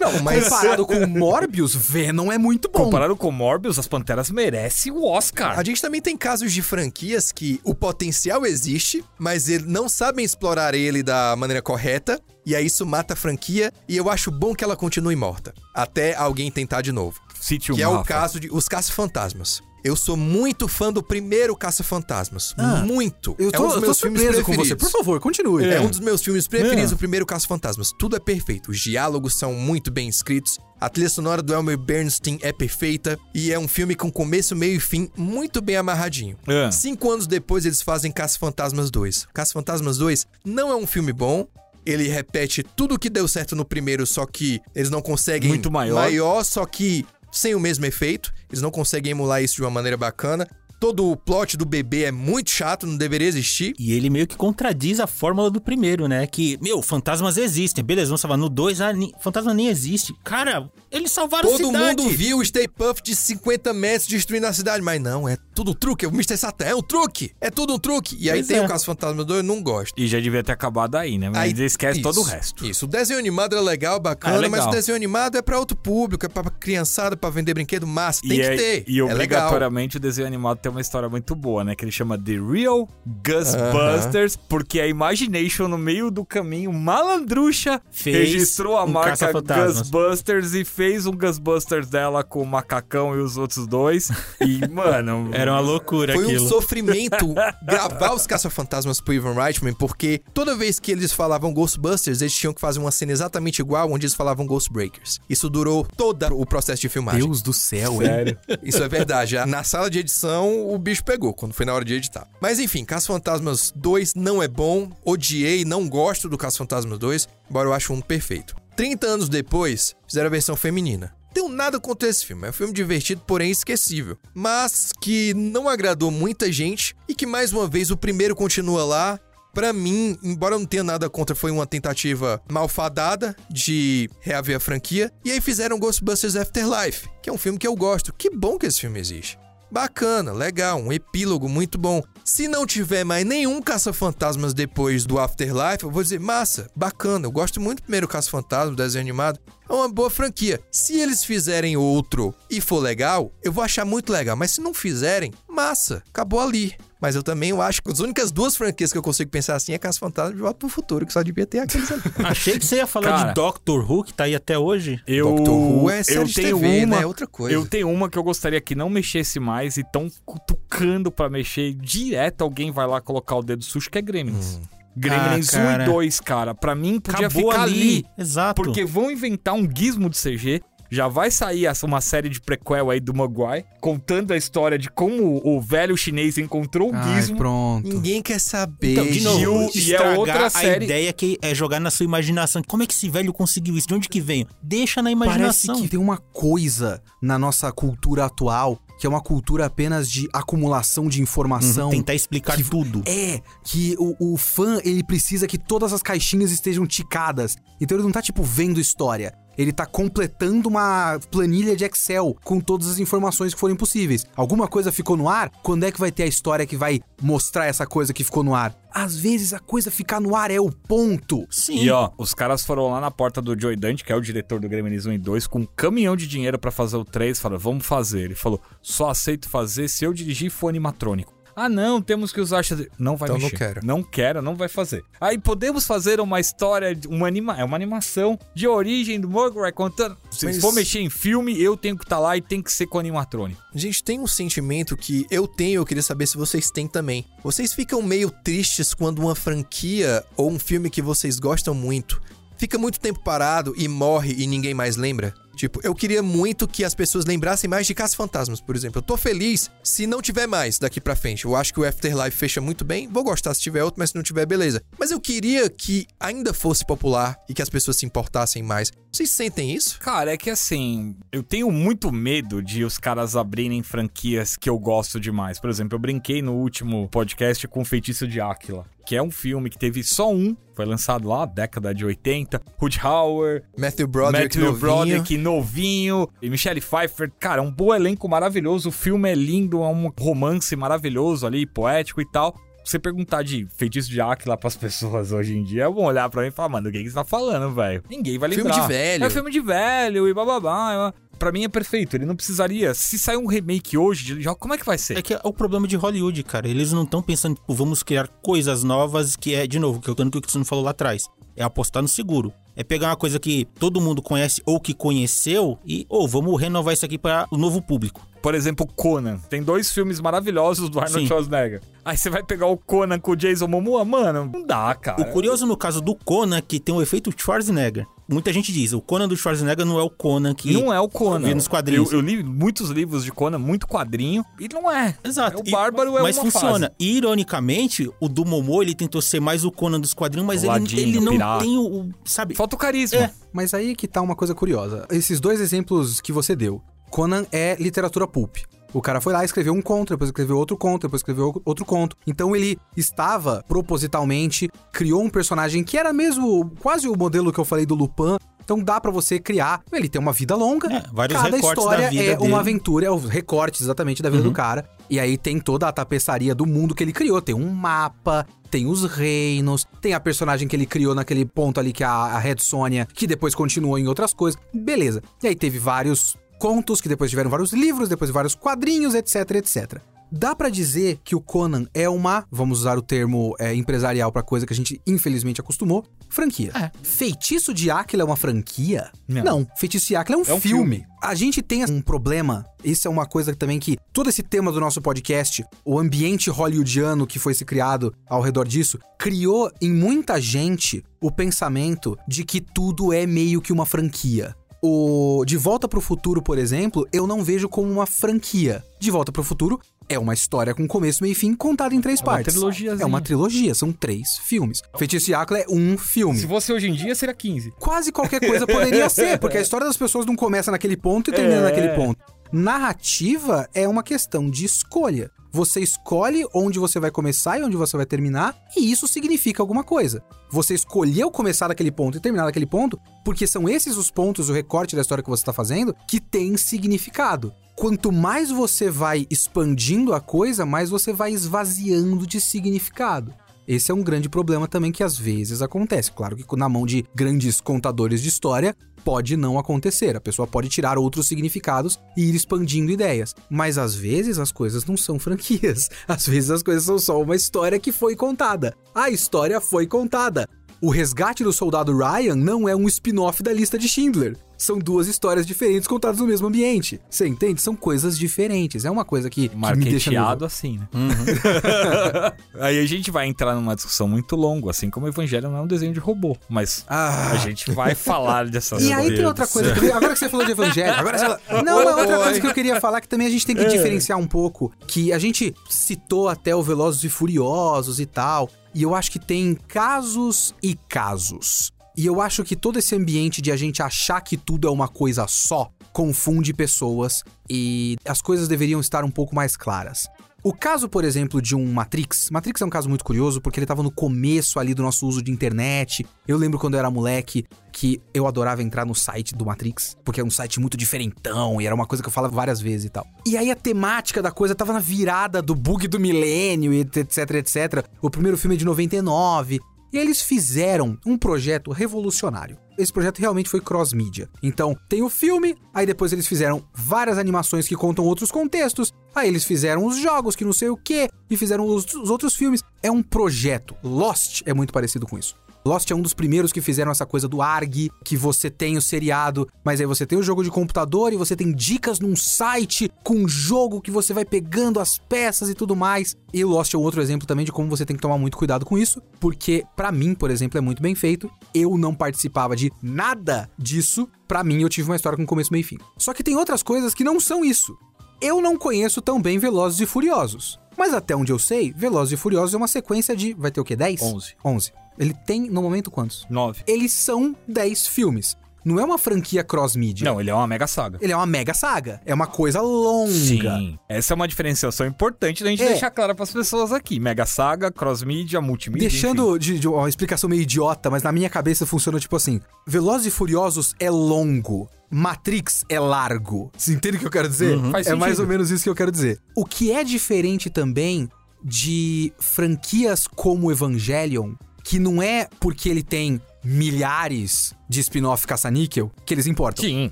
Não, 0.00 0.22
mas 0.22 0.48
comparado 0.48 0.86
com 0.86 0.94
o 0.94 1.06
Morbius, 1.06 1.74
Venom 1.74 2.30
é 2.30 2.38
muito 2.38 2.68
bom. 2.68 2.84
Comparado 2.84 3.16
com 3.16 3.30
Morbius, 3.30 3.78
as 3.78 3.86
Panteras 3.86 4.30
merecem 4.30 4.92
o 4.92 5.04
Oscar. 5.04 5.58
A 5.58 5.64
gente 5.64 5.80
também 5.80 6.00
tem 6.00 6.16
casos 6.16 6.52
de 6.52 6.62
franquias 6.62 7.32
que 7.32 7.60
o 7.64 7.74
potencial 7.74 8.44
existe, 8.46 9.04
mas 9.18 9.48
eles 9.48 9.66
não 9.66 9.88
sabem 9.88 10.24
explorar 10.24 10.74
ele 10.74 11.02
da 11.02 11.34
maneira 11.36 11.62
correta, 11.62 12.20
e 12.44 12.54
aí 12.54 12.66
isso 12.66 12.86
mata 12.86 13.14
a 13.14 13.16
franquia, 13.16 13.72
e 13.88 13.96
eu 13.96 14.10
acho 14.10 14.30
bom 14.30 14.54
que 14.54 14.64
ela 14.64 14.76
continue 14.76 15.16
morta, 15.16 15.52
até 15.74 16.14
alguém 16.14 16.50
tentar 16.50 16.82
de 16.82 16.92
novo. 16.92 17.20
Cite 17.40 17.72
que 17.72 17.82
é 17.82 17.88
o 17.88 18.02
caso 18.02 18.40
de 18.40 18.48
Os 18.50 18.68
Caça-Fantasmas. 18.68 19.62
Eu 19.84 19.94
sou 19.96 20.16
muito 20.16 20.66
fã 20.66 20.92
do 20.92 21.02
primeiro 21.02 21.54
Caça-Fantasmas. 21.56 22.54
Ah, 22.58 22.82
muito. 22.84 23.34
Eu 23.38 23.48
é 23.48 23.52
tô, 23.52 23.64
um 23.64 23.68
dos 23.68 23.80
meus 23.80 24.00
filmes 24.00 24.20
surpreso 24.20 24.44
com 24.44 24.52
você. 24.52 24.56
preferidos. 24.58 24.90
Por 24.90 24.98
favor, 24.98 25.20
continue. 25.20 25.64
É. 25.64 25.80
um 25.80 25.88
dos 25.88 26.00
meus 26.00 26.22
filmes 26.22 26.46
preferidos, 26.48 26.92
É. 26.92 26.94
o 26.94 26.98
primeiro 26.98 27.24
Caça-Fantasmas. 27.24 27.92
Tudo 27.98 28.16
é 28.16 28.18
perfeito. 28.18 28.70
Os 28.70 28.80
diálogos 28.80 29.38
são 29.38 29.54
muito 29.54 29.90
bem 29.90 30.08
escritos. 30.08 30.58
A 30.80 30.88
trilha 30.88 31.08
sonora 31.08 31.42
do 31.42 31.52
Elmer 31.54 31.78
Bernstein 31.78 32.38
é 32.42 32.52
perfeita. 32.52 33.18
E 33.34 33.52
é 33.52 33.58
um 33.58 33.68
filme 33.68 33.94
com 33.94 34.10
começo, 34.10 34.54
meio 34.56 34.76
e 34.76 34.80
fim 34.80 35.08
muito 35.16 35.60
bem 35.60 35.76
amarradinho. 35.76 36.36
É. 36.46 36.70
Cinco 36.70 37.10
anos 37.10 37.26
depois, 37.26 37.64
eles 37.64 37.80
fazem 37.82 38.10
Caça-Fantasmas 38.12 38.90
2. 38.90 39.28
Caça-Fantasmas 39.32 39.96
2 39.98 40.26
não 40.44 40.70
é 40.70 40.76
um 40.76 40.86
filme 40.86 41.12
bom. 41.12 41.46
Ele 41.86 42.06
repete 42.08 42.62
tudo 42.62 42.98
que 42.98 43.08
deu 43.08 43.26
certo 43.26 43.56
no 43.56 43.64
primeiro, 43.64 44.06
só 44.06 44.26
que 44.26 44.60
eles 44.74 44.90
não 44.90 45.00
conseguem... 45.00 45.48
Muito 45.48 45.70
maior. 45.70 45.94
Maior, 45.94 46.44
só 46.44 46.66
que 46.66 47.06
sem 47.30 47.54
o 47.54 47.60
mesmo 47.60 47.84
efeito. 47.84 48.32
Eles 48.48 48.62
não 48.62 48.70
conseguem 48.70 49.12
emular 49.12 49.42
isso 49.42 49.56
de 49.56 49.62
uma 49.62 49.70
maneira 49.70 49.96
bacana. 49.96 50.48
Todo 50.80 51.10
o 51.10 51.16
plot 51.16 51.56
do 51.56 51.64
bebê 51.64 52.04
é 52.04 52.12
muito 52.12 52.50
chato, 52.50 52.86
não 52.86 52.96
deveria 52.96 53.26
existir. 53.26 53.74
E 53.78 53.92
ele 53.92 54.08
meio 54.08 54.26
que 54.26 54.36
contradiz 54.36 55.00
a 55.00 55.06
fórmula 55.06 55.50
do 55.50 55.60
primeiro, 55.60 56.06
né? 56.06 56.26
Que, 56.26 56.56
meu, 56.62 56.80
fantasmas 56.82 57.36
existem. 57.36 57.84
Beleza, 57.84 58.08
vamos 58.08 58.20
salvar. 58.20 58.38
No 58.38 58.48
2, 58.48 58.80
ah, 58.80 58.92
ni- 58.92 59.12
fantasma 59.20 59.52
nem 59.52 59.66
existe. 59.68 60.14
Cara, 60.24 60.70
eles 60.90 61.10
salvaram 61.10 61.48
a 61.48 61.52
Todo 61.52 61.66
cidade. 61.66 62.02
mundo 62.02 62.08
viu 62.16 62.38
o 62.38 62.44
Stay 62.44 62.68
Puft 62.68 63.02
de 63.04 63.16
50 63.16 63.72
metros 63.72 64.06
destruindo 64.08 64.46
a 64.46 64.52
cidade, 64.52 64.82
mas 64.82 65.00
não, 65.00 65.28
é 65.28 65.36
tudo 65.54 65.74
truque. 65.74 66.06
O 66.06 66.10
Mr. 66.10 66.36
Satan 66.36 66.64
é 66.66 66.74
um 66.74 66.82
truque. 66.82 67.32
É 67.40 67.50
tudo 67.50 67.74
um 67.74 67.78
truque. 67.78 68.16
E 68.20 68.30
aí 68.30 68.38
Pois 68.38 68.46
tem 68.46 68.58
é. 68.58 68.64
o 68.64 68.68
Caso 68.68 68.84
Fantasma 68.84 69.24
2, 69.24 69.38
eu 69.38 69.42
não 69.44 69.60
gosto. 69.62 69.92
E 70.00 70.06
já 70.06 70.20
devia 70.20 70.44
ter 70.44 70.52
acabado 70.52 70.94
aí, 70.94 71.18
né? 71.18 71.28
Mas 71.30 71.58
Aí, 71.58 71.64
esquece 71.66 72.00
todo 72.00 72.18
o 72.18 72.20
isso, 72.22 72.30
resto. 72.30 72.64
Isso, 72.66 72.84
o 72.84 72.88
desenho 72.88 73.18
animado 73.18 73.56
é 73.56 73.60
legal, 73.60 73.98
bacana, 73.98 74.36
É 74.36 74.38
legal. 74.38 74.58
mas 74.58 74.66
o 74.66 74.70
desenho 74.70 74.94
animado 74.94 75.36
é 75.36 75.42
pra 75.42 75.58
outro 75.58 75.76
público, 75.76 76.24
é 76.24 76.28
pra 76.28 76.44
criançada, 76.50 77.16
pra 77.16 77.30
vender 77.30 77.52
brinquedo 77.54 77.86
massa. 77.86 78.20
Tem 78.22 78.30
e, 78.32 78.34
que 78.36 78.42
é- 78.42 78.56
ter. 78.56 78.84
e 78.86 78.98
é 79.00 79.02
legal. 79.02 79.14
obrigatoriamente 79.16 79.96
o 79.96 80.00
desenho 80.00 80.26
animado 80.28 80.58
tem 80.58 80.67
uma 80.70 80.80
história 80.80 81.08
muito 81.08 81.34
boa, 81.34 81.64
né? 81.64 81.74
Que 81.74 81.84
ele 81.84 81.92
chama 81.92 82.18
The 82.18 82.38
Real 82.40 82.88
Ghostbusters, 83.24 84.36
porque 84.36 84.80
a 84.80 84.86
Imagination, 84.86 85.68
no 85.68 85.78
meio 85.78 86.10
do 86.10 86.24
caminho, 86.24 86.72
malandrucha, 86.72 87.80
Fez 87.90 88.16
registrou 88.16 88.76
a 88.76 88.84
um 88.84 88.88
marca. 88.88 89.32
Ghostbusters 89.32 90.54
e 90.54 90.64
fez 90.64 91.06
um 91.06 91.12
Ghostbusters 91.12 91.88
dela 91.88 92.22
com 92.22 92.42
o 92.42 92.46
macacão 92.46 93.16
e 93.16 93.20
os 93.20 93.36
outros 93.36 93.66
dois. 93.66 94.10
E, 94.40 94.66
mano. 94.68 95.30
Era 95.32 95.52
uma 95.52 95.60
loucura 95.60 96.14
Foi 96.14 96.24
aquilo. 96.24 96.44
um 96.44 96.48
sofrimento 96.48 97.34
gravar 97.62 98.14
os 98.14 98.26
Caça-Fantasmas 98.26 99.00
pro 99.00 99.14
Ivan 99.14 99.34
Reitman, 99.34 99.74
porque 99.74 100.20
toda 100.32 100.54
vez 100.56 100.78
que 100.78 100.92
eles 100.92 101.12
falavam 101.12 101.52
Ghostbusters, 101.52 102.20
eles 102.20 102.34
tinham 102.34 102.52
que 102.52 102.60
fazer 102.60 102.78
uma 102.78 102.90
cena 102.90 103.12
exatamente 103.12 103.60
igual 103.60 103.90
onde 103.90 104.06
eles 104.06 104.14
falavam 104.14 104.46
Ghostbreakers. 104.46 105.20
Isso 105.28 105.48
durou 105.48 105.86
todo 105.96 106.26
o 106.38 106.46
processo 106.46 106.80
de 106.80 106.88
filmagem. 106.88 107.24
Deus 107.24 107.42
do 107.42 107.52
céu, 107.52 107.94
hein? 108.02 108.08
Sério. 108.08 108.38
Isso 108.62 108.82
é 108.82 108.88
verdade. 108.88 109.36
Na 109.46 109.62
sala 109.62 109.90
de 109.90 109.98
edição, 109.98 110.57
o 110.66 110.78
bicho 110.78 111.04
pegou 111.04 111.32
quando 111.34 111.52
foi 111.52 111.66
na 111.66 111.74
hora 111.74 111.84
de 111.84 111.94
editar. 111.94 112.28
Mas 112.40 112.58
enfim, 112.58 112.84
Caça-Fantasmas 112.84 113.72
2 113.74 114.14
não 114.14 114.42
é 114.42 114.48
bom. 114.48 114.90
Odiei, 115.04 115.64
não 115.64 115.88
gosto 115.88 116.28
do 116.28 116.38
Caça-Fantasmas 116.38 116.98
2, 116.98 117.28
embora 117.50 117.68
eu 117.68 117.72
ache 117.72 117.92
um 117.92 118.00
perfeito. 118.00 118.56
30 118.76 119.06
anos 119.06 119.28
depois, 119.28 119.96
fizeram 120.06 120.28
a 120.28 120.30
versão 120.30 120.54
feminina. 120.54 121.12
Tenho 121.34 121.48
nada 121.48 121.78
contra 121.78 122.08
esse 122.08 122.24
filme. 122.24 122.46
É 122.46 122.50
um 122.50 122.52
filme 122.52 122.72
divertido, 122.72 123.22
porém 123.26 123.50
esquecível. 123.50 124.16
Mas 124.34 124.92
que 125.00 125.34
não 125.34 125.68
agradou 125.68 126.10
muita 126.10 126.50
gente 126.50 126.96
e 127.08 127.14
que, 127.14 127.26
mais 127.26 127.52
uma 127.52 127.68
vez, 127.68 127.90
o 127.90 127.96
primeiro 127.96 128.34
continua 128.34 128.84
lá. 128.84 129.20
Pra 129.54 129.72
mim, 129.72 130.16
embora 130.22 130.54
eu 130.54 130.58
não 130.58 130.66
tenha 130.66 130.84
nada 130.84 131.10
contra, 131.10 131.34
foi 131.34 131.50
uma 131.50 131.66
tentativa 131.66 132.40
malfadada 132.50 133.34
de 133.50 134.08
reaver 134.20 134.56
a 134.56 134.60
franquia. 134.60 135.12
E 135.24 135.32
aí 135.32 135.40
fizeram 135.40 135.78
Ghostbusters 135.78 136.36
Afterlife, 136.36 137.08
que 137.22 137.28
é 137.28 137.32
um 137.32 137.38
filme 137.38 137.58
que 137.58 137.66
eu 137.66 137.74
gosto. 137.74 138.12
Que 138.12 138.30
bom 138.30 138.58
que 138.58 138.66
esse 138.66 138.80
filme 138.80 139.00
existe. 139.00 139.38
Bacana, 139.70 140.32
legal, 140.32 140.78
um 140.78 140.92
epílogo 140.92 141.48
muito 141.48 141.76
bom. 141.76 142.02
Se 142.24 142.48
não 142.48 142.66
tiver 142.66 143.04
mais 143.04 143.24
nenhum 143.24 143.60
Caça-Fantasmas 143.60 144.54
depois 144.54 145.04
do 145.04 145.18
Afterlife, 145.18 145.84
eu 145.84 145.90
vou 145.90 146.02
dizer, 146.02 146.18
massa, 146.18 146.70
bacana. 146.74 147.26
Eu 147.26 147.32
gosto 147.32 147.60
muito 147.60 147.78
do 147.78 147.82
primeiro 147.82 148.08
Caça-Fantasma, 148.08 148.74
desenho 148.74 149.02
animado. 149.02 149.38
É 149.68 149.72
uma 149.72 149.88
boa 149.88 150.08
franquia. 150.08 150.58
Se 150.72 150.98
eles 150.98 151.22
fizerem 151.22 151.76
outro 151.76 152.34
e 152.50 152.60
for 152.60 152.78
legal, 152.78 153.30
eu 153.42 153.52
vou 153.52 153.62
achar 153.62 153.84
muito 153.84 154.10
legal. 154.10 154.36
Mas 154.36 154.52
se 154.52 154.60
não 154.62 154.72
fizerem, 154.72 155.32
massa, 155.46 156.02
acabou 156.08 156.40
ali. 156.40 156.74
Mas 157.00 157.14
eu 157.14 157.22
também 157.22 157.50
eu 157.50 157.62
acho 157.62 157.82
que 157.82 157.90
as 157.92 158.00
únicas 158.00 158.32
duas 158.32 158.56
franquias 158.56 158.90
que 158.92 158.98
eu 158.98 159.02
consigo 159.02 159.30
pensar 159.30 159.54
assim 159.54 159.72
é 159.72 159.78
Caça-Fantasma 159.78 160.32
e 160.32 160.34
De 160.36 160.40
Volta 160.42 160.58
pro 160.58 160.68
Futuro, 160.68 161.06
que 161.06 161.12
só 161.12 161.22
devia 161.22 161.46
ter 161.46 161.60
aqueles 161.60 161.90
ali. 161.92 162.02
Achei 162.24 162.58
que 162.58 162.66
você 162.66 162.76
ia 162.76 162.86
falar 162.86 163.08
Cara. 163.08 163.28
de 163.28 163.34
Doctor 163.34 163.90
Who, 163.90 164.04
que 164.04 164.12
tá 164.12 164.24
aí 164.24 164.34
até 164.34 164.58
hoje. 164.58 165.00
Eu, 165.06 165.34
Doctor 165.36 165.54
Who 165.54 165.90
é 165.90 166.02
série 166.02 166.18
eu 166.18 166.24
de 166.24 166.34
tenho 166.34 166.58
TV, 166.60 166.84
uma, 166.84 166.96
né? 166.96 167.02
É 167.02 167.06
outra 167.06 167.26
coisa. 167.26 167.54
Eu 167.54 167.66
tenho 167.66 167.88
uma 167.90 168.08
que 168.10 168.18
eu 168.18 168.22
gostaria 168.22 168.60
que 168.60 168.74
não 168.74 168.90
mexesse 168.90 169.38
mais 169.38 169.76
e 169.76 169.84
tão 169.84 170.08
cutucando 170.24 171.10
pra 171.10 171.28
mexer. 171.30 171.74
Direto 171.74 172.42
alguém 172.42 172.70
vai 172.70 172.86
lá 172.86 173.00
colocar 173.00 173.36
o 173.36 173.42
dedo 173.42 173.62
sujo, 173.64 173.90
que 173.90 173.98
é 173.98 174.02
Gremlins. 174.02 174.58
Gremlins 174.96 175.54
Ah, 175.54 175.58
1 175.60 175.62
cara. 175.64 175.82
e 175.84 175.86
2, 175.86 176.20
cara. 176.20 176.54
Pra 176.54 176.74
mim, 176.74 176.98
podia 176.98 177.26
Acabou 177.28 177.52
ficar 177.52 177.62
ali. 177.62 177.80
ali. 177.80 178.06
Exato. 178.18 178.60
Porque 178.62 178.84
vão 178.84 179.10
inventar 179.10 179.54
um 179.54 179.68
gizmo 179.72 180.10
de 180.10 180.18
CG. 180.20 180.60
Já 180.90 181.06
vai 181.08 181.30
sair 181.30 181.66
essa- 181.66 181.86
uma 181.86 182.00
série 182.00 182.28
de 182.28 182.40
prequel 182.40 182.90
aí 182.90 182.98
do 183.00 183.12
Maguire, 183.14 183.64
contando 183.80 184.32
a 184.32 184.36
história 184.36 184.78
de 184.78 184.88
como 184.90 185.40
o 185.44 185.60
velho 185.60 185.96
chinês 185.96 186.38
encontrou 186.38 186.90
o 186.90 186.94
Ai, 186.94 187.20
gizmo. 187.20 187.36
pronto. 187.36 187.86
Ninguém 187.88 188.22
quer 188.22 188.38
saber. 188.40 188.92
Então, 188.92 189.06
de 189.06 189.20
novo, 189.20 189.38
E 189.40 189.46
o- 189.46 189.60
e 189.62 189.64
é 189.64 189.68
estragar 189.78 190.18
outra 190.18 190.46
a 190.46 190.50
série- 190.50 190.84
ideia 190.86 191.12
que 191.12 191.38
é 191.42 191.54
jogar 191.54 191.78
na 191.80 191.90
sua 191.90 192.04
imaginação. 192.04 192.62
Como 192.62 192.82
é 192.82 192.86
que 192.86 192.94
esse 192.94 193.08
velho 193.08 193.32
conseguiu 193.32 193.76
isso? 193.76 193.86
De 193.88 193.94
onde 193.94 194.08
que 194.08 194.20
veio? 194.20 194.46
Deixa 194.62 195.02
na 195.02 195.10
Parece 195.10 195.24
imaginação. 195.66 195.82
que 195.82 195.88
tem 195.88 196.00
uma 196.00 196.16
coisa 196.16 197.02
na 197.22 197.38
nossa 197.38 197.70
cultura 197.72 198.24
atual 198.24 198.78
que 198.98 199.06
é 199.06 199.08
uma 199.08 199.20
cultura 199.20 199.64
apenas 199.66 200.10
de 200.10 200.28
acumulação 200.32 201.08
de 201.08 201.22
informação. 201.22 201.84
Uhum, 201.84 201.90
Tentar 201.98 202.14
explicar 202.14 202.56
que- 202.56 202.64
tudo. 202.64 203.02
É, 203.06 203.40
que 203.62 203.94
o, 203.96 204.32
o 204.32 204.36
fã, 204.36 204.80
ele 204.84 205.04
precisa 205.04 205.46
que 205.46 205.56
todas 205.56 205.92
as 205.92 206.02
caixinhas 206.02 206.50
estejam 206.50 206.84
ticadas. 206.84 207.54
Então 207.80 207.96
ele 207.96 208.02
não 208.02 208.10
tá, 208.10 208.20
tipo, 208.20 208.42
vendo 208.42 208.80
história. 208.80 209.32
Ele 209.58 209.72
tá 209.72 209.84
completando 209.84 210.68
uma 210.68 211.18
planilha 211.30 211.76
de 211.76 211.84
Excel 211.84 212.36
com 212.44 212.60
todas 212.60 212.88
as 212.88 213.00
informações 213.00 213.52
que 213.52 213.60
forem 213.60 213.74
possíveis. 213.76 214.24
Alguma 214.36 214.68
coisa 214.68 214.92
ficou 214.92 215.16
no 215.16 215.28
ar? 215.28 215.50
Quando 215.62 215.84
é 215.84 215.90
que 215.90 215.98
vai 215.98 216.12
ter 216.12 216.22
a 216.22 216.26
história 216.26 216.64
que 216.64 216.76
vai 216.76 217.00
mostrar 217.20 217.66
essa 217.66 217.84
coisa 217.84 218.14
que 218.14 218.22
ficou 218.22 218.44
no 218.44 218.54
ar? 218.54 218.74
Às 218.90 219.18
vezes 219.18 219.52
a 219.52 219.58
coisa 219.58 219.90
ficar 219.90 220.20
no 220.20 220.34
ar 220.34 220.50
é 220.50 220.60
o 220.60 220.70
ponto. 220.70 221.46
Sim. 221.50 221.82
E 221.82 221.90
ó, 221.90 222.10
os 222.16 222.32
caras 222.32 222.64
foram 222.64 222.88
lá 222.88 223.00
na 223.00 223.10
porta 223.10 223.42
do 223.42 223.58
Joey 223.58 223.76
Dante, 223.76 224.04
que 224.04 224.12
é 224.12 224.16
o 224.16 224.20
diretor 224.20 224.60
do 224.60 224.68
Gremlins 224.68 225.06
1 225.06 225.12
e 225.12 225.18
2, 225.18 225.46
com 225.46 225.60
um 225.60 225.66
caminhão 225.66 226.16
de 226.16 226.26
dinheiro 226.26 226.58
pra 226.58 226.70
fazer 226.70 226.96
o 226.96 227.04
3. 227.04 227.38
Falaram, 227.38 227.60
vamos 227.60 227.84
fazer. 227.84 228.20
Ele 228.22 228.34
falou, 228.34 228.60
só 228.80 229.10
aceito 229.10 229.48
fazer 229.48 229.88
se 229.88 230.04
eu 230.04 230.12
dirigir 230.12 230.50
for 230.50 230.68
animatrônico. 230.68 231.37
Ah, 231.64 231.68
não, 231.68 232.00
temos 232.00 232.32
que 232.32 232.40
usar. 232.40 232.62
xadrez." 232.62 232.88
Não 232.98 233.16
vai 233.16 233.28
Então 233.28 233.36
não 233.38 233.44
mexer. 233.44 233.56
quero. 233.58 233.86
Não 233.86 234.02
quero, 234.02 234.42
não 234.42 234.54
vai 234.54 234.68
fazer. 234.68 235.04
Aí 235.20 235.38
podemos 235.38 235.86
fazer 235.86 236.20
uma 236.20 236.38
história, 236.40 236.94
de- 236.94 237.08
uma 237.08 237.26
anima, 237.26 237.58
é 237.58 237.64
uma 237.64 237.76
animação 237.76 238.38
de 238.54 238.66
origem 238.68 239.20
do 239.20 239.28
Mogwai 239.28 239.72
contando. 239.72 240.16
Se 240.30 240.44
Mas- 240.46 240.58
for 240.60 240.72
mexer 240.72 241.00
em 241.00 241.10
filme, 241.10 241.60
eu 241.60 241.76
tenho 241.76 241.96
que 241.96 242.04
estar 242.04 242.18
lá 242.18 242.36
e 242.36 242.40
tem 242.40 242.62
que 242.62 242.72
ser 242.72 242.86
com 242.86 242.98
animatrônico. 242.98 243.60
Gente, 243.74 244.02
tem 244.02 244.18
um 244.20 244.26
sentimento 244.26 244.96
que 244.96 245.26
eu 245.30 245.46
tenho, 245.48 245.80
eu 245.80 245.86
queria 245.86 246.02
saber 246.02 246.26
se 246.26 246.36
vocês 246.36 246.70
têm 246.70 246.86
também. 246.86 247.24
Vocês 247.42 247.72
ficam 247.72 248.00
meio 248.02 248.30
tristes 248.30 248.94
quando 248.94 249.18
uma 249.20 249.34
franquia 249.34 250.24
ou 250.36 250.50
um 250.50 250.58
filme 250.58 250.88
que 250.90 251.02
vocês 251.02 251.38
gostam 251.38 251.74
muito 251.74 252.20
fica 252.56 252.76
muito 252.76 252.98
tempo 252.98 253.20
parado 253.20 253.72
e 253.76 253.86
morre 253.86 254.34
e 254.36 254.44
ninguém 254.46 254.74
mais 254.74 254.96
lembra? 254.96 255.32
Tipo, 255.58 255.80
eu 255.82 255.92
queria 255.92 256.22
muito 256.22 256.68
que 256.68 256.84
as 256.84 256.94
pessoas 256.94 257.24
lembrassem 257.24 257.68
mais 257.68 257.84
de 257.84 257.92
Caça-Fantasmas, 257.92 258.60
por 258.60 258.76
exemplo. 258.76 259.00
Eu 259.00 259.02
tô 259.02 259.16
feliz 259.16 259.68
se 259.82 260.06
não 260.06 260.22
tiver 260.22 260.46
mais 260.46 260.78
daqui 260.78 261.00
pra 261.00 261.16
frente. 261.16 261.46
Eu 261.46 261.56
acho 261.56 261.74
que 261.74 261.80
o 261.80 261.84
Afterlife 261.84 262.36
fecha 262.36 262.60
muito 262.60 262.84
bem. 262.84 263.08
Vou 263.08 263.24
gostar 263.24 263.52
se 263.54 263.60
tiver 263.60 263.82
outro, 263.82 263.98
mas 263.98 264.10
se 264.10 264.16
não 264.16 264.22
tiver, 264.22 264.46
beleza. 264.46 264.80
Mas 264.96 265.10
eu 265.10 265.20
queria 265.20 265.68
que 265.68 266.06
ainda 266.20 266.54
fosse 266.54 266.86
popular 266.86 267.36
e 267.48 267.54
que 267.54 267.60
as 267.60 267.68
pessoas 267.68 267.96
se 267.96 268.06
importassem 268.06 268.62
mais. 268.62 268.92
Vocês 269.12 269.30
sentem 269.30 269.74
isso? 269.74 269.98
Cara, 270.00 270.32
é 270.32 270.36
que 270.36 270.50
assim, 270.50 271.16
eu 271.32 271.42
tenho 271.42 271.70
muito 271.72 272.12
medo 272.12 272.62
de 272.62 272.84
os 272.84 272.98
caras 272.98 273.36
abrirem 273.36 273.82
franquias 273.82 274.56
que 274.56 274.68
eu 274.68 274.78
gosto 274.78 275.18
demais. 275.18 275.58
Por 275.58 275.70
exemplo, 275.70 275.96
eu 275.96 275.98
brinquei 275.98 276.42
no 276.42 276.54
último 276.54 277.08
podcast 277.08 277.66
com 277.66 277.80
o 277.80 277.84
Feitiço 277.84 278.28
de 278.28 278.40
Áquila, 278.40 278.84
que 279.06 279.16
é 279.16 279.22
um 279.22 279.30
filme 279.30 279.70
que 279.70 279.78
teve 279.78 280.04
só 280.04 280.32
um, 280.32 280.56
foi 280.74 280.84
lançado 280.84 281.26
lá, 281.26 281.44
década 281.44 281.92
de 281.92 282.04
80. 282.04 282.60
Ruth 282.76 282.98
Hauer, 283.02 283.64
Matthew 283.76 284.06
Broderick 284.06 284.44
Matthew 284.44 284.64
novinho. 284.64 284.80
Broderick 284.80 285.38
novinho, 285.38 286.28
e 286.40 286.50
Michelle 286.50 286.80
Pfeiffer. 286.80 287.32
Cara, 287.40 287.60
um 287.62 287.72
bom 287.72 287.92
elenco 287.92 288.28
maravilhoso. 288.28 288.90
O 288.90 288.92
filme 288.92 289.28
é 289.28 289.34
lindo, 289.34 289.82
é 289.82 289.88
um 289.88 290.12
romance 290.20 290.76
maravilhoso 290.76 291.46
ali, 291.46 291.66
poético 291.66 292.20
e 292.20 292.30
tal. 292.30 292.54
Você 292.88 292.98
perguntar 292.98 293.42
de 293.42 293.68
feitiço 293.76 294.08
de 294.08 294.18
Áquila 294.18 294.56
pras 294.56 294.74
pessoas 294.74 295.30
hoje 295.30 295.54
em 295.54 295.62
dia, 295.62 295.90
vão 295.90 296.04
olhar 296.04 296.26
pra 296.30 296.40
mim 296.40 296.48
e 296.48 296.50
falar, 296.50 296.70
mano, 296.70 296.88
o 296.88 296.92
que, 296.92 297.02
que 297.02 297.10
você 297.10 297.14
tá 297.14 297.22
falando, 297.22 297.74
velho? 297.74 298.02
Ninguém 298.08 298.38
vai 298.38 298.48
Filme 298.48 298.64
lembrar. 298.64 298.80
de 298.80 298.88
velho. 298.88 299.24
É 299.26 299.28
filme 299.30 299.50
de 299.50 299.60
velho 299.60 300.26
e 300.26 300.32
bababá. 300.32 301.12
Pra 301.38 301.52
mim 301.52 301.64
é 301.64 301.68
perfeito. 301.68 302.16
Ele 302.16 302.24
não 302.24 302.34
precisaria. 302.34 302.94
Se 302.94 303.18
sair 303.18 303.36
um 303.36 303.46
remake 303.46 303.98
hoje, 303.98 304.40
já, 304.40 304.54
como 304.54 304.72
é 304.72 304.78
que 304.78 304.86
vai 304.86 304.96
ser? 304.96 305.18
É 305.18 305.22
que 305.22 305.34
é 305.34 305.40
o 305.44 305.52
problema 305.52 305.86
de 305.86 305.96
Hollywood, 305.96 306.42
cara. 306.44 306.66
Eles 306.66 306.90
não 306.90 307.02
estão 307.02 307.20
pensando, 307.20 307.56
tipo, 307.56 307.74
vamos 307.74 308.02
criar 308.02 308.26
coisas 308.42 308.82
novas, 308.82 309.36
que 309.36 309.54
é, 309.54 309.66
de 309.66 309.78
novo, 309.78 310.00
que 310.00 310.08
eu 310.08 310.14
tanto 310.14 310.32
que 310.32 310.38
o 310.38 310.40
Cristiano 310.40 310.64
falou 310.64 310.82
lá 310.82 310.92
atrás. 310.92 311.28
É 311.54 311.62
apostar 311.62 312.00
no 312.00 312.08
seguro. 312.08 312.54
É 312.80 312.84
pegar 312.84 313.08
uma 313.08 313.16
coisa 313.16 313.40
que 313.40 313.66
todo 313.80 314.00
mundo 314.00 314.22
conhece 314.22 314.62
ou 314.64 314.78
que 314.78 314.94
conheceu 314.94 315.76
e, 315.84 316.06
ou 316.08 316.28
vamos 316.28 316.60
renovar 316.60 316.94
isso 316.94 317.04
aqui 317.04 317.18
para 317.18 317.44
o 317.50 317.56
novo 317.58 317.82
público. 317.82 318.24
Por 318.40 318.54
exemplo, 318.54 318.86
Conan. 318.94 319.38
Tem 319.50 319.60
dois 319.60 319.90
filmes 319.90 320.20
maravilhosos 320.20 320.88
do 320.88 321.00
Arnold 321.00 321.22
Sim. 321.22 321.26
Schwarzenegger. 321.26 321.80
Aí 322.04 322.16
você 322.16 322.30
vai 322.30 322.42
pegar 322.42 322.68
o 322.68 322.76
Conan 322.76 323.18
com 323.18 323.32
o 323.32 323.36
Jason 323.36 323.66
Momoa, 323.66 324.04
mano, 324.04 324.48
não 324.50 324.64
dá, 324.64 324.94
cara. 324.94 325.20
O 325.20 325.24
curioso 325.32 325.66
no 325.66 325.76
caso 325.76 326.00
do 326.00 326.14
Conan 326.14 326.58
é 326.58 326.62
que 326.62 326.78
tem 326.78 326.94
o 326.94 327.02
efeito 327.02 327.32
Schwarzenegger. 327.36 328.06
Muita 328.30 328.52
gente 328.52 328.70
diz, 328.72 328.92
o 328.92 329.00
Conan 329.00 329.26
do 329.26 329.36
Schwarzenegger 329.36 329.84
não 329.84 329.98
é 329.98 330.02
o 330.02 330.08
Conan 330.10 330.54
que... 330.54 330.72
Não 330.72 330.92
é 330.92 331.00
o 331.00 331.08
Conan. 331.08 331.52
Nos 331.54 331.66
quadrinhos. 331.66 332.12
Eu, 332.12 332.18
eu 332.18 332.24
li 332.24 332.42
muitos 332.42 332.90
livros 332.90 333.24
de 333.24 333.32
Conan, 333.32 333.58
muito 333.58 333.86
quadrinho, 333.88 334.44
e 334.60 334.68
não 334.72 334.90
é. 334.90 335.16
Exato. 335.24 335.58
É 335.58 335.60
o 335.60 335.62
E- 335.66 335.70
Bárbaro 335.70 336.16
é 336.16 336.22
Mas 336.22 336.36
uma 336.36 336.44
funciona. 336.50 336.86
fase. 336.88 336.92
Ironicamente, 337.00 338.10
o 338.20 338.28
do 338.28 338.44
Momo, 338.44 338.82
ele 338.82 338.94
tentou 338.94 339.20
ser 339.22 339.40
mais 339.40 339.64
o 339.64 339.70
Conan 339.72 339.98
dos 340.00 340.12
quadrinhos, 340.14 340.46
mas 340.46 340.62
O 340.62 340.66
ele, 340.66 340.72
ladinho, 340.72 341.02
ele 341.02 341.20
não 341.20 341.32
pirata. 341.32 341.64
tem 341.64 341.76
o, 341.76 341.82
o- 341.82 342.10
Sabe? 342.24 342.54
Falta 342.54 342.67
o 342.74 342.78
carisma. 342.78 343.18
É. 343.18 343.30
Mas 343.52 343.74
aí 343.74 343.94
que 343.94 344.08
tá 344.08 344.20
uma 344.20 344.36
coisa 344.36 344.54
curiosa. 344.54 345.06
Esses 345.10 345.40
dois 345.40 345.60
exemplos 345.60 346.20
que 346.20 346.32
você 346.32 346.54
deu. 346.54 346.82
Conan 347.10 347.46
é 347.50 347.76
literatura 347.78 348.26
pulp. 348.26 348.58
O 348.92 349.02
cara 349.02 349.20
foi 349.20 349.34
lá, 349.34 349.44
escreveu 349.44 349.74
um 349.74 349.82
conto, 349.82 350.14
depois 350.14 350.28
escreveu 350.28 350.56
outro 350.56 350.76
conto, 350.76 351.02
depois 351.02 351.20
escreveu 351.20 351.60
outro 351.64 351.84
conto. 351.84 352.16
Então 352.26 352.56
ele 352.56 352.78
estava 352.96 353.62
propositalmente, 353.68 354.70
criou 354.92 355.22
um 355.22 355.28
personagem 355.28 355.84
que 355.84 355.98
era 355.98 356.12
mesmo 356.12 356.70
quase 356.80 357.06
o 357.06 357.16
modelo 357.16 357.52
que 357.52 357.60
eu 357.60 357.66
falei 357.66 357.84
do 357.84 357.94
Lupin, 357.94 358.38
então 358.68 358.78
dá 358.78 359.00
pra 359.00 359.10
você 359.10 359.38
criar. 359.38 359.82
Ele 359.90 360.10
tem 360.10 360.20
uma 360.20 360.30
vida 360.30 360.54
longa. 360.54 360.92
É, 360.92 361.02
vários 361.10 361.40
cada 361.40 361.56
recortes 361.56 361.82
história 361.82 362.04
da 362.04 362.10
vida 362.10 362.22
é 362.22 362.36
dele. 362.36 362.48
uma 362.50 362.60
aventura, 362.60 363.06
é 363.06 363.10
o 363.10 363.16
recorte 363.16 363.82
exatamente 363.82 364.22
da 364.22 364.28
vida 364.28 364.42
do 364.42 364.52
cara. 364.52 364.86
E 365.08 365.18
aí 365.18 365.38
tem 365.38 365.58
toda 365.58 365.88
a 365.88 365.92
tapeçaria 365.92 366.54
do 366.54 366.66
mundo 366.66 366.94
que 366.94 367.02
ele 367.02 367.14
criou. 367.14 367.40
Tem 367.40 367.54
um 367.54 367.70
mapa, 367.70 368.46
tem 368.70 368.86
os 368.86 369.04
reinos, 369.04 369.86
tem 370.02 370.12
a 370.12 370.20
personagem 370.20 370.68
que 370.68 370.76
ele 370.76 370.84
criou 370.84 371.14
naquele 371.14 371.46
ponto 371.46 371.80
ali 371.80 371.94
que 371.94 372.04
é 372.04 372.06
a, 372.06 372.38
Red 372.38 372.58
Sonja, 372.58 373.08
que 373.14 373.26
depois 373.26 373.54
continuou 373.54 373.98
em 373.98 374.06
outras 374.06 374.34
coisas. 374.34 374.60
Beleza. 374.70 375.22
E 375.42 375.46
aí 375.46 375.54
teve 375.54 375.78
vários 375.78 376.36
contos, 376.58 377.00
que 377.00 377.08
depois 377.08 377.30
tiveram 377.30 377.48
vários 377.48 377.72
livros, 377.72 378.06
depois 378.06 378.30
vários 378.30 378.54
quadrinhos, 378.54 379.14
etc, 379.14 379.50
etc. 379.52 379.98
Dá 380.30 380.54
pra 380.54 380.68
dizer 380.68 381.18
que 381.24 381.34
o 381.34 381.40
Conan 381.40 381.86
é 381.94 382.08
uma, 382.08 382.44
vamos 382.50 382.80
usar 382.80 382.98
o 382.98 383.02
termo 383.02 383.54
é, 383.58 383.74
empresarial 383.74 384.30
pra 384.30 384.42
coisa 384.42 384.66
que 384.66 384.72
a 384.72 384.76
gente 384.76 385.00
infelizmente 385.06 385.60
acostumou, 385.60 386.04
franquia. 386.28 386.70
É. 386.74 386.90
Feitiço 387.02 387.72
de 387.72 387.90
Áquila 387.90 388.22
é 388.22 388.26
uma 388.26 388.36
franquia? 388.36 389.10
Não. 389.26 389.66
Feitiço 389.76 390.08
de 390.08 390.16
Áquila 390.16 390.36
é 390.38 390.40
um, 390.40 390.44
É 390.46 390.54
um 390.54 390.60
filme. 390.60 390.96
filme. 390.96 391.06
A 391.22 391.34
gente 391.34 391.62
tem 391.62 391.84
um 391.84 392.00
problema, 392.00 392.64
isso 392.84 393.08
é 393.08 393.10
uma 393.10 393.26
coisa 393.26 393.54
também 393.54 393.78
que 393.80 393.96
todo 394.12 394.28
esse 394.28 394.42
tema 394.42 394.70
do 394.70 394.78
nosso 394.80 395.00
podcast, 395.00 395.64
o 395.84 395.98
ambiente 395.98 396.50
hollywoodiano 396.50 397.26
que 397.26 397.38
foi 397.38 397.54
se 397.54 397.64
criado 397.64 398.14
ao 398.28 398.42
redor 398.42 398.68
disso, 398.68 398.98
criou 399.18 399.70
em 399.80 399.92
muita 399.92 400.40
gente 400.40 401.02
o 401.20 401.30
pensamento 401.30 402.16
de 402.28 402.44
que 402.44 402.60
tudo 402.60 403.12
é 403.12 403.26
meio 403.26 403.60
que 403.60 403.72
uma 403.72 403.86
franquia. 403.86 404.54
O 404.80 405.42
De 405.44 405.56
Volta 405.56 405.88
pro 405.88 406.00
Futuro, 406.00 406.40
por 406.40 406.56
exemplo, 406.56 407.04
eu 407.12 407.26
não 407.26 407.42
vejo 407.42 407.68
como 407.68 407.90
uma 407.90 408.06
franquia. 408.06 408.84
De 409.00 409.10
Volta 409.10 409.32
pro 409.32 409.42
Futuro 409.42 409.80
é 410.08 410.18
uma 410.18 410.34
história 410.34 410.74
com 410.74 410.86
começo, 410.86 411.22
meio 411.22 411.32
e 411.32 411.34
fim 411.34 411.54
contada 411.54 411.94
em 411.94 412.00
três 412.00 412.20
É 412.20 412.22
uma 412.22 412.32
partes. 412.32 412.54
trilogiazinha. 412.54 413.02
É 413.02 413.06
uma 413.06 413.20
trilogia, 413.20 413.74
são 413.74 413.92
três 413.92 414.38
filmes. 414.38 414.82
Feitiço 414.96 415.26
de 415.26 415.34
Áquila 415.34 415.60
é 415.60 415.66
um 415.68 415.96
filme. 415.98 416.38
Se 416.38 416.46
fosse 416.46 416.72
hoje 416.72 416.88
em 416.88 416.94
dia, 416.94 417.14
seria 417.14 417.34
15. 417.34 417.72
Quase 417.78 418.10
qualquer 418.12 418.40
coisa 418.40 418.66
poderia 418.66 419.08
ser, 419.10 419.38
porque 419.38 419.58
a 419.58 419.60
história 419.60 419.86
das 419.86 419.96
pessoas 419.96 420.24
não 420.26 420.34
começa 420.36 420.70
naquele 420.70 420.96
ponto 420.96 421.30
e 421.30 421.32
termina 421.34 421.60
É. 421.60 421.62
naquele 421.62 421.88
ponto. 421.90 422.18
Narrativa 422.52 423.68
é 423.74 423.86
uma 423.88 424.02
questão 424.02 424.48
de 424.48 424.64
escolha. 424.64 425.30
Você 425.50 425.80
escolhe 425.80 426.46
onde 426.54 426.78
você 426.78 427.00
vai 427.00 427.10
começar 427.10 427.58
e 427.58 427.62
onde 427.62 427.76
você 427.76 427.96
vai 427.96 428.04
terminar, 428.06 428.54
e 428.76 428.90
isso 428.92 429.08
significa 429.08 429.62
alguma 429.62 429.82
coisa. 429.82 430.22
Você 430.50 430.74
escolheu 430.74 431.30
começar 431.30 431.68
naquele 431.68 431.90
ponto 431.90 432.16
e 432.18 432.20
terminar 432.20 432.44
naquele 432.44 432.66
ponto, 432.66 432.98
porque 433.24 433.46
são 433.46 433.68
esses 433.68 433.96
os 433.96 434.10
pontos, 434.10 434.48
o 434.48 434.52
recorte 434.52 434.94
da 434.94 435.02
história 435.02 435.24
que 435.24 435.30
você 435.30 435.40
está 435.40 435.52
fazendo, 435.52 435.94
que 436.06 436.20
tem 436.20 436.56
significado. 436.56 437.52
Quanto 437.78 438.10
mais 438.10 438.50
você 438.50 438.90
vai 438.90 439.24
expandindo 439.30 440.12
a 440.12 440.20
coisa, 440.20 440.66
mais 440.66 440.90
você 440.90 441.12
vai 441.12 441.30
esvaziando 441.30 442.26
de 442.26 442.40
significado. 442.40 443.32
Esse 443.68 443.92
é 443.92 443.94
um 443.94 444.02
grande 444.02 444.28
problema 444.28 444.66
também 444.66 444.90
que 444.90 445.04
às 445.04 445.16
vezes 445.16 445.62
acontece. 445.62 446.10
Claro 446.10 446.34
que 446.34 446.56
na 446.56 446.68
mão 446.68 446.84
de 446.84 447.04
grandes 447.14 447.60
contadores 447.60 448.20
de 448.20 448.30
história 448.30 448.74
pode 449.04 449.36
não 449.36 449.60
acontecer. 449.60 450.16
A 450.16 450.20
pessoa 450.20 450.48
pode 450.48 450.68
tirar 450.68 450.98
outros 450.98 451.28
significados 451.28 452.00
e 452.16 452.24
ir 452.24 452.34
expandindo 452.34 452.90
ideias. 452.90 453.32
Mas 453.48 453.78
às 453.78 453.94
vezes 453.94 454.40
as 454.40 454.50
coisas 454.50 454.84
não 454.84 454.96
são 454.96 455.16
franquias. 455.20 455.88
Às 456.08 456.26
vezes 456.26 456.50
as 456.50 456.64
coisas 456.64 456.82
são 456.82 456.98
só 456.98 457.22
uma 457.22 457.36
história 457.36 457.78
que 457.78 457.92
foi 457.92 458.16
contada. 458.16 458.74
A 458.92 459.08
história 459.08 459.60
foi 459.60 459.86
contada. 459.86 460.48
O 460.80 460.90
resgate 460.90 461.44
do 461.44 461.52
soldado 461.52 461.96
Ryan 461.96 462.34
não 462.34 462.68
é 462.68 462.74
um 462.74 462.88
spin-off 462.88 463.40
da 463.40 463.52
lista 463.52 463.78
de 463.78 463.88
Schindler. 463.88 464.36
São 464.58 464.76
duas 464.78 465.06
histórias 465.06 465.46
diferentes 465.46 465.86
contadas 465.86 466.18
no 466.18 466.26
mesmo 466.26 466.48
ambiente. 466.48 467.00
Você 467.08 467.28
entende? 467.28 467.62
São 467.62 467.76
coisas 467.76 468.18
diferentes. 468.18 468.84
É 468.84 468.90
uma 468.90 469.04
coisa 469.04 469.30
que, 469.30 469.48
que 469.48 469.56
me 469.56 469.84
deixa 469.84 470.10
assim, 470.44 470.78
né? 470.78 470.88
Aí 472.60 472.78
a 472.80 472.86
gente 472.86 473.10
vai 473.10 473.26
entrar 473.28 473.54
numa 473.54 473.76
discussão 473.76 474.08
muito 474.08 474.34
longa, 474.34 474.70
assim 474.70 474.90
como 474.90 475.06
o 475.06 475.08
Evangelho 475.08 475.48
não 475.48 475.58
é 475.58 475.60
um 475.60 475.66
desenho 475.66 475.92
de 475.92 476.00
robô. 476.00 476.36
Mas 476.48 476.84
Ah. 476.88 477.30
a 477.30 477.36
gente 477.36 477.70
vai 477.70 477.94
falar 477.94 478.48
dessas 478.48 478.82
E 478.88 478.92
aí 478.92 479.14
tem 479.14 479.24
outra 479.24 479.46
coisa, 479.46 479.68
céu. 479.68 479.76
também, 479.76 479.92
agora 479.92 480.12
que 480.12 480.18
você 480.18 480.28
falou 480.28 480.44
de 480.44 480.52
evangelho, 480.52 480.94
agora 480.94 481.18
você... 481.18 481.26
Não, 481.62 481.80
é 481.80 481.94
outra 481.96 482.16
coisa 482.18 482.40
que 482.40 482.46
eu 482.46 482.54
queria 482.54 482.80
falar 482.80 483.00
que 483.00 483.08
também 483.08 483.26
a 483.26 483.30
gente 483.30 483.46
tem 483.46 483.54
que 483.54 483.64
diferenciar 483.66 484.18
um 484.18 484.26
pouco, 484.26 484.72
que 484.86 485.12
a 485.12 485.18
gente 485.18 485.54
citou 485.70 486.28
até 486.28 486.54
o 486.54 486.62
Velozes 486.62 487.04
e 487.04 487.08
Furiosos 487.08 488.00
e 488.00 488.06
tal, 488.06 488.50
e 488.74 488.82
eu 488.82 488.94
acho 488.94 489.10
que 489.10 489.18
tem 489.18 489.54
casos 489.54 490.54
e 490.62 490.74
casos. 490.88 491.72
E 491.98 492.06
eu 492.06 492.20
acho 492.20 492.44
que 492.44 492.54
todo 492.54 492.78
esse 492.78 492.94
ambiente 492.94 493.42
de 493.42 493.50
a 493.50 493.56
gente 493.56 493.82
achar 493.82 494.20
que 494.20 494.36
tudo 494.36 494.68
é 494.68 494.70
uma 494.70 494.86
coisa 494.86 495.26
só 495.26 495.68
confunde 495.92 496.54
pessoas 496.54 497.24
e 497.50 497.96
as 498.04 498.22
coisas 498.22 498.46
deveriam 498.46 498.78
estar 498.78 499.02
um 499.04 499.10
pouco 499.10 499.34
mais 499.34 499.56
claras. 499.56 500.06
O 500.40 500.52
caso, 500.52 500.88
por 500.88 501.02
exemplo, 501.02 501.42
de 501.42 501.56
um 501.56 501.72
Matrix. 501.72 502.30
Matrix 502.30 502.62
é 502.62 502.64
um 502.64 502.70
caso 502.70 502.88
muito 502.88 503.04
curioso 503.04 503.40
porque 503.40 503.58
ele 503.58 503.66
tava 503.66 503.82
no 503.82 503.90
começo 503.90 504.60
ali 504.60 504.74
do 504.74 504.82
nosso 504.84 505.08
uso 505.08 505.20
de 505.20 505.32
internet. 505.32 506.06
Eu 506.28 506.38
lembro 506.38 506.56
quando 506.56 506.74
eu 506.74 506.78
era 506.78 506.88
moleque 506.88 507.44
que 507.72 508.00
eu 508.14 508.28
adorava 508.28 508.62
entrar 508.62 508.86
no 508.86 508.94
site 508.94 509.34
do 509.34 509.44
Matrix, 509.44 509.96
porque 510.04 510.20
era 510.20 510.26
um 510.26 510.30
site 510.30 510.60
muito 510.60 510.76
diferentão 510.76 511.60
e 511.60 511.66
era 511.66 511.74
uma 511.74 511.84
coisa 511.84 512.00
que 512.00 512.08
eu 512.08 512.12
falava 512.12 512.32
várias 512.32 512.60
vezes 512.60 512.86
e 512.86 512.90
tal. 512.90 513.04
E 513.26 513.36
aí 513.36 513.50
a 513.50 513.56
temática 513.56 514.22
da 514.22 514.30
coisa 514.30 514.54
tava 514.54 514.72
na 514.72 514.78
virada 514.78 515.42
do 515.42 515.52
bug 515.52 515.88
do 515.88 515.98
milênio, 515.98 516.72
e 516.72 516.82
etc, 516.82 517.28
etc. 517.32 517.84
O 518.00 518.08
primeiro 518.08 518.38
filme 518.38 518.54
é 518.54 518.58
de 518.58 518.64
99. 518.64 519.58
E 519.92 519.98
eles 519.98 520.20
fizeram 520.20 520.98
um 521.06 521.16
projeto 521.16 521.70
revolucionário. 521.70 522.58
Esse 522.76 522.92
projeto 522.92 523.18
realmente 523.18 523.48
foi 523.48 523.60
cross-mídia. 523.60 524.28
Então, 524.42 524.76
tem 524.88 525.02
o 525.02 525.08
filme, 525.08 525.56
aí 525.74 525.84
depois 525.84 526.12
eles 526.12 526.28
fizeram 526.28 526.64
várias 526.72 527.18
animações 527.18 527.66
que 527.66 527.74
contam 527.74 528.04
outros 528.04 528.30
contextos, 528.30 528.92
aí 529.14 529.28
eles 529.28 529.44
fizeram 529.44 529.84
os 529.84 529.96
jogos 529.96 530.36
que 530.36 530.44
não 530.44 530.52
sei 530.52 530.68
o 530.68 530.76
quê, 530.76 531.08
e 531.28 531.36
fizeram 531.36 531.66
os, 531.66 531.92
os 531.94 532.10
outros 532.10 532.34
filmes. 532.36 532.62
É 532.82 532.90
um 532.90 533.02
projeto. 533.02 533.74
Lost 533.82 534.42
é 534.46 534.54
muito 534.54 534.72
parecido 534.72 535.06
com 535.06 535.18
isso. 535.18 535.34
Lost 535.68 535.90
é 535.90 535.94
um 535.94 536.00
dos 536.00 536.14
primeiros 536.14 536.50
que 536.50 536.62
fizeram 536.62 536.90
essa 536.90 537.04
coisa 537.04 537.28
do 537.28 537.42
ARG, 537.42 537.90
que 538.02 538.16
você 538.16 538.50
tem 538.50 538.78
o 538.78 538.82
seriado, 538.82 539.46
mas 539.62 539.80
aí 539.80 539.86
você 539.86 540.06
tem 540.06 540.18
o 540.18 540.22
jogo 540.22 540.42
de 540.42 540.50
computador 540.50 541.12
e 541.12 541.16
você 541.16 541.36
tem 541.36 541.52
dicas 541.52 542.00
num 542.00 542.16
site 542.16 542.90
com 543.04 543.16
um 543.16 543.28
jogo 543.28 543.82
que 543.82 543.90
você 543.90 544.14
vai 544.14 544.24
pegando 544.24 544.80
as 544.80 544.96
peças 544.96 545.50
e 545.50 545.54
tudo 545.54 545.76
mais. 545.76 546.16
E 546.32 546.42
Lost 546.42 546.72
é 546.72 546.78
um 546.78 546.80
outro 546.80 547.02
exemplo 547.02 547.26
também 547.26 547.44
de 547.44 547.52
como 547.52 547.68
você 547.68 547.84
tem 547.84 547.94
que 547.94 548.00
tomar 548.00 548.16
muito 548.16 548.38
cuidado 548.38 548.64
com 548.64 548.78
isso, 548.78 549.02
porque 549.20 549.62
pra 549.76 549.92
mim, 549.92 550.14
por 550.14 550.30
exemplo, 550.30 550.56
é 550.56 550.60
muito 550.62 550.82
bem 550.82 550.94
feito. 550.94 551.30
Eu 551.54 551.76
não 551.76 551.94
participava 551.94 552.56
de 552.56 552.72
nada 552.82 553.50
disso. 553.58 554.08
Pra 554.26 554.42
mim, 554.42 554.62
eu 554.62 554.70
tive 554.70 554.88
uma 554.88 554.96
história 554.96 555.18
com 555.18 555.26
começo, 555.26 555.52
meio 555.52 555.60
e 555.60 555.64
fim. 555.64 555.78
Só 555.98 556.14
que 556.14 556.24
tem 556.24 556.34
outras 556.34 556.62
coisas 556.62 556.94
que 556.94 557.04
não 557.04 557.20
são 557.20 557.44
isso. 557.44 557.76
Eu 558.22 558.40
não 558.40 558.56
conheço 558.56 559.02
tão 559.02 559.20
bem 559.20 559.38
Velozes 559.38 559.80
e 559.80 559.86
Furiosos. 559.86 560.58
Mas 560.78 560.94
até 560.94 561.14
onde 561.14 561.30
eu 561.30 561.38
sei, 561.38 561.72
Velozes 561.72 562.12
e 562.12 562.16
Furiosos 562.16 562.54
é 562.54 562.56
uma 562.56 562.68
sequência 562.68 563.14
de. 563.14 563.34
Vai 563.34 563.50
ter 563.50 563.60
o 563.60 563.64
quê? 563.64 563.76
10? 563.76 564.00
11. 564.00 564.36
11. 564.44 564.72
Ele 564.98 565.14
tem, 565.26 565.48
no 565.48 565.62
momento, 565.62 565.90
quantos? 565.90 566.26
9. 566.28 566.62
Eles 566.66 566.92
são 566.92 567.36
10 567.46 567.86
filmes. 567.86 568.36
Não 568.64 568.78
é 568.78 568.84
uma 568.84 568.98
franquia 568.98 569.42
cross-mídia. 569.44 570.04
Não, 570.04 570.20
ele 570.20 570.28
é 570.28 570.34
uma 570.34 570.46
mega 570.46 570.66
saga. 570.66 570.98
Ele 571.00 571.12
é 571.12 571.16
uma 571.16 571.24
mega 571.24 571.54
saga. 571.54 572.02
É 572.04 572.12
uma 572.12 572.26
coisa 572.26 572.60
longa. 572.60 573.10
Sim. 573.12 573.78
Essa 573.88 574.12
é 574.12 574.14
uma 574.14 574.28
diferenciação 574.28 574.86
importante 574.86 575.42
da 575.42 575.48
gente 575.48 575.62
É. 575.62 575.68
deixar 575.68 575.90
clara 575.90 576.14
pras 576.14 576.30
pessoas 576.32 576.72
aqui. 576.72 576.98
Mega 577.00 577.24
saga, 577.24 577.70
cross-mídia, 577.70 578.40
multimídia. 578.42 578.88
Deixando 578.88 579.38
de, 579.38 579.58
de 579.58 579.68
uma 579.68 579.88
explicação 579.88 580.28
meio 580.28 580.42
idiota, 580.42 580.90
mas 580.90 581.02
na 581.02 581.12
minha 581.12 581.30
cabeça 581.30 581.64
funciona 581.64 581.98
tipo 582.00 582.16
assim: 582.16 582.40
Velozes 582.66 583.06
e 583.06 583.10
Furiosos 583.10 583.74
é 583.80 583.88
longo. 583.88 584.68
Matrix 584.90 585.64
é 585.68 585.78
largo. 585.78 586.50
Você 586.56 586.72
entende 586.74 586.96
o 586.96 587.00
que 587.00 587.06
eu 587.06 587.10
quero 587.10 587.28
dizer? 587.28 587.58
Faz 587.70 587.86
é 587.86 587.94
mais 587.94 588.18
ou 588.18 588.26
menos 588.26 588.50
isso 588.50 588.64
que 588.64 588.70
eu 588.70 588.74
quero 588.74 588.90
dizer. 588.90 589.18
O 589.36 589.44
que 589.46 589.70
é 589.70 589.82
diferente 589.84 590.50
também 590.50 591.08
de 591.42 592.12
franquias 592.18 593.06
como 593.06 593.50
Evangelion, 593.52 594.32
que 594.68 594.78
não 594.78 595.02
é 595.02 595.26
porque 595.40 595.66
ele 595.66 595.82
tem 595.82 596.20
milhares 596.44 597.54
de 597.66 597.80
spin-off 597.80 598.26
caça-níquel 598.26 598.92
que 599.06 599.14
eles 599.14 599.26
importam. 599.26 599.64
Sim. 599.64 599.90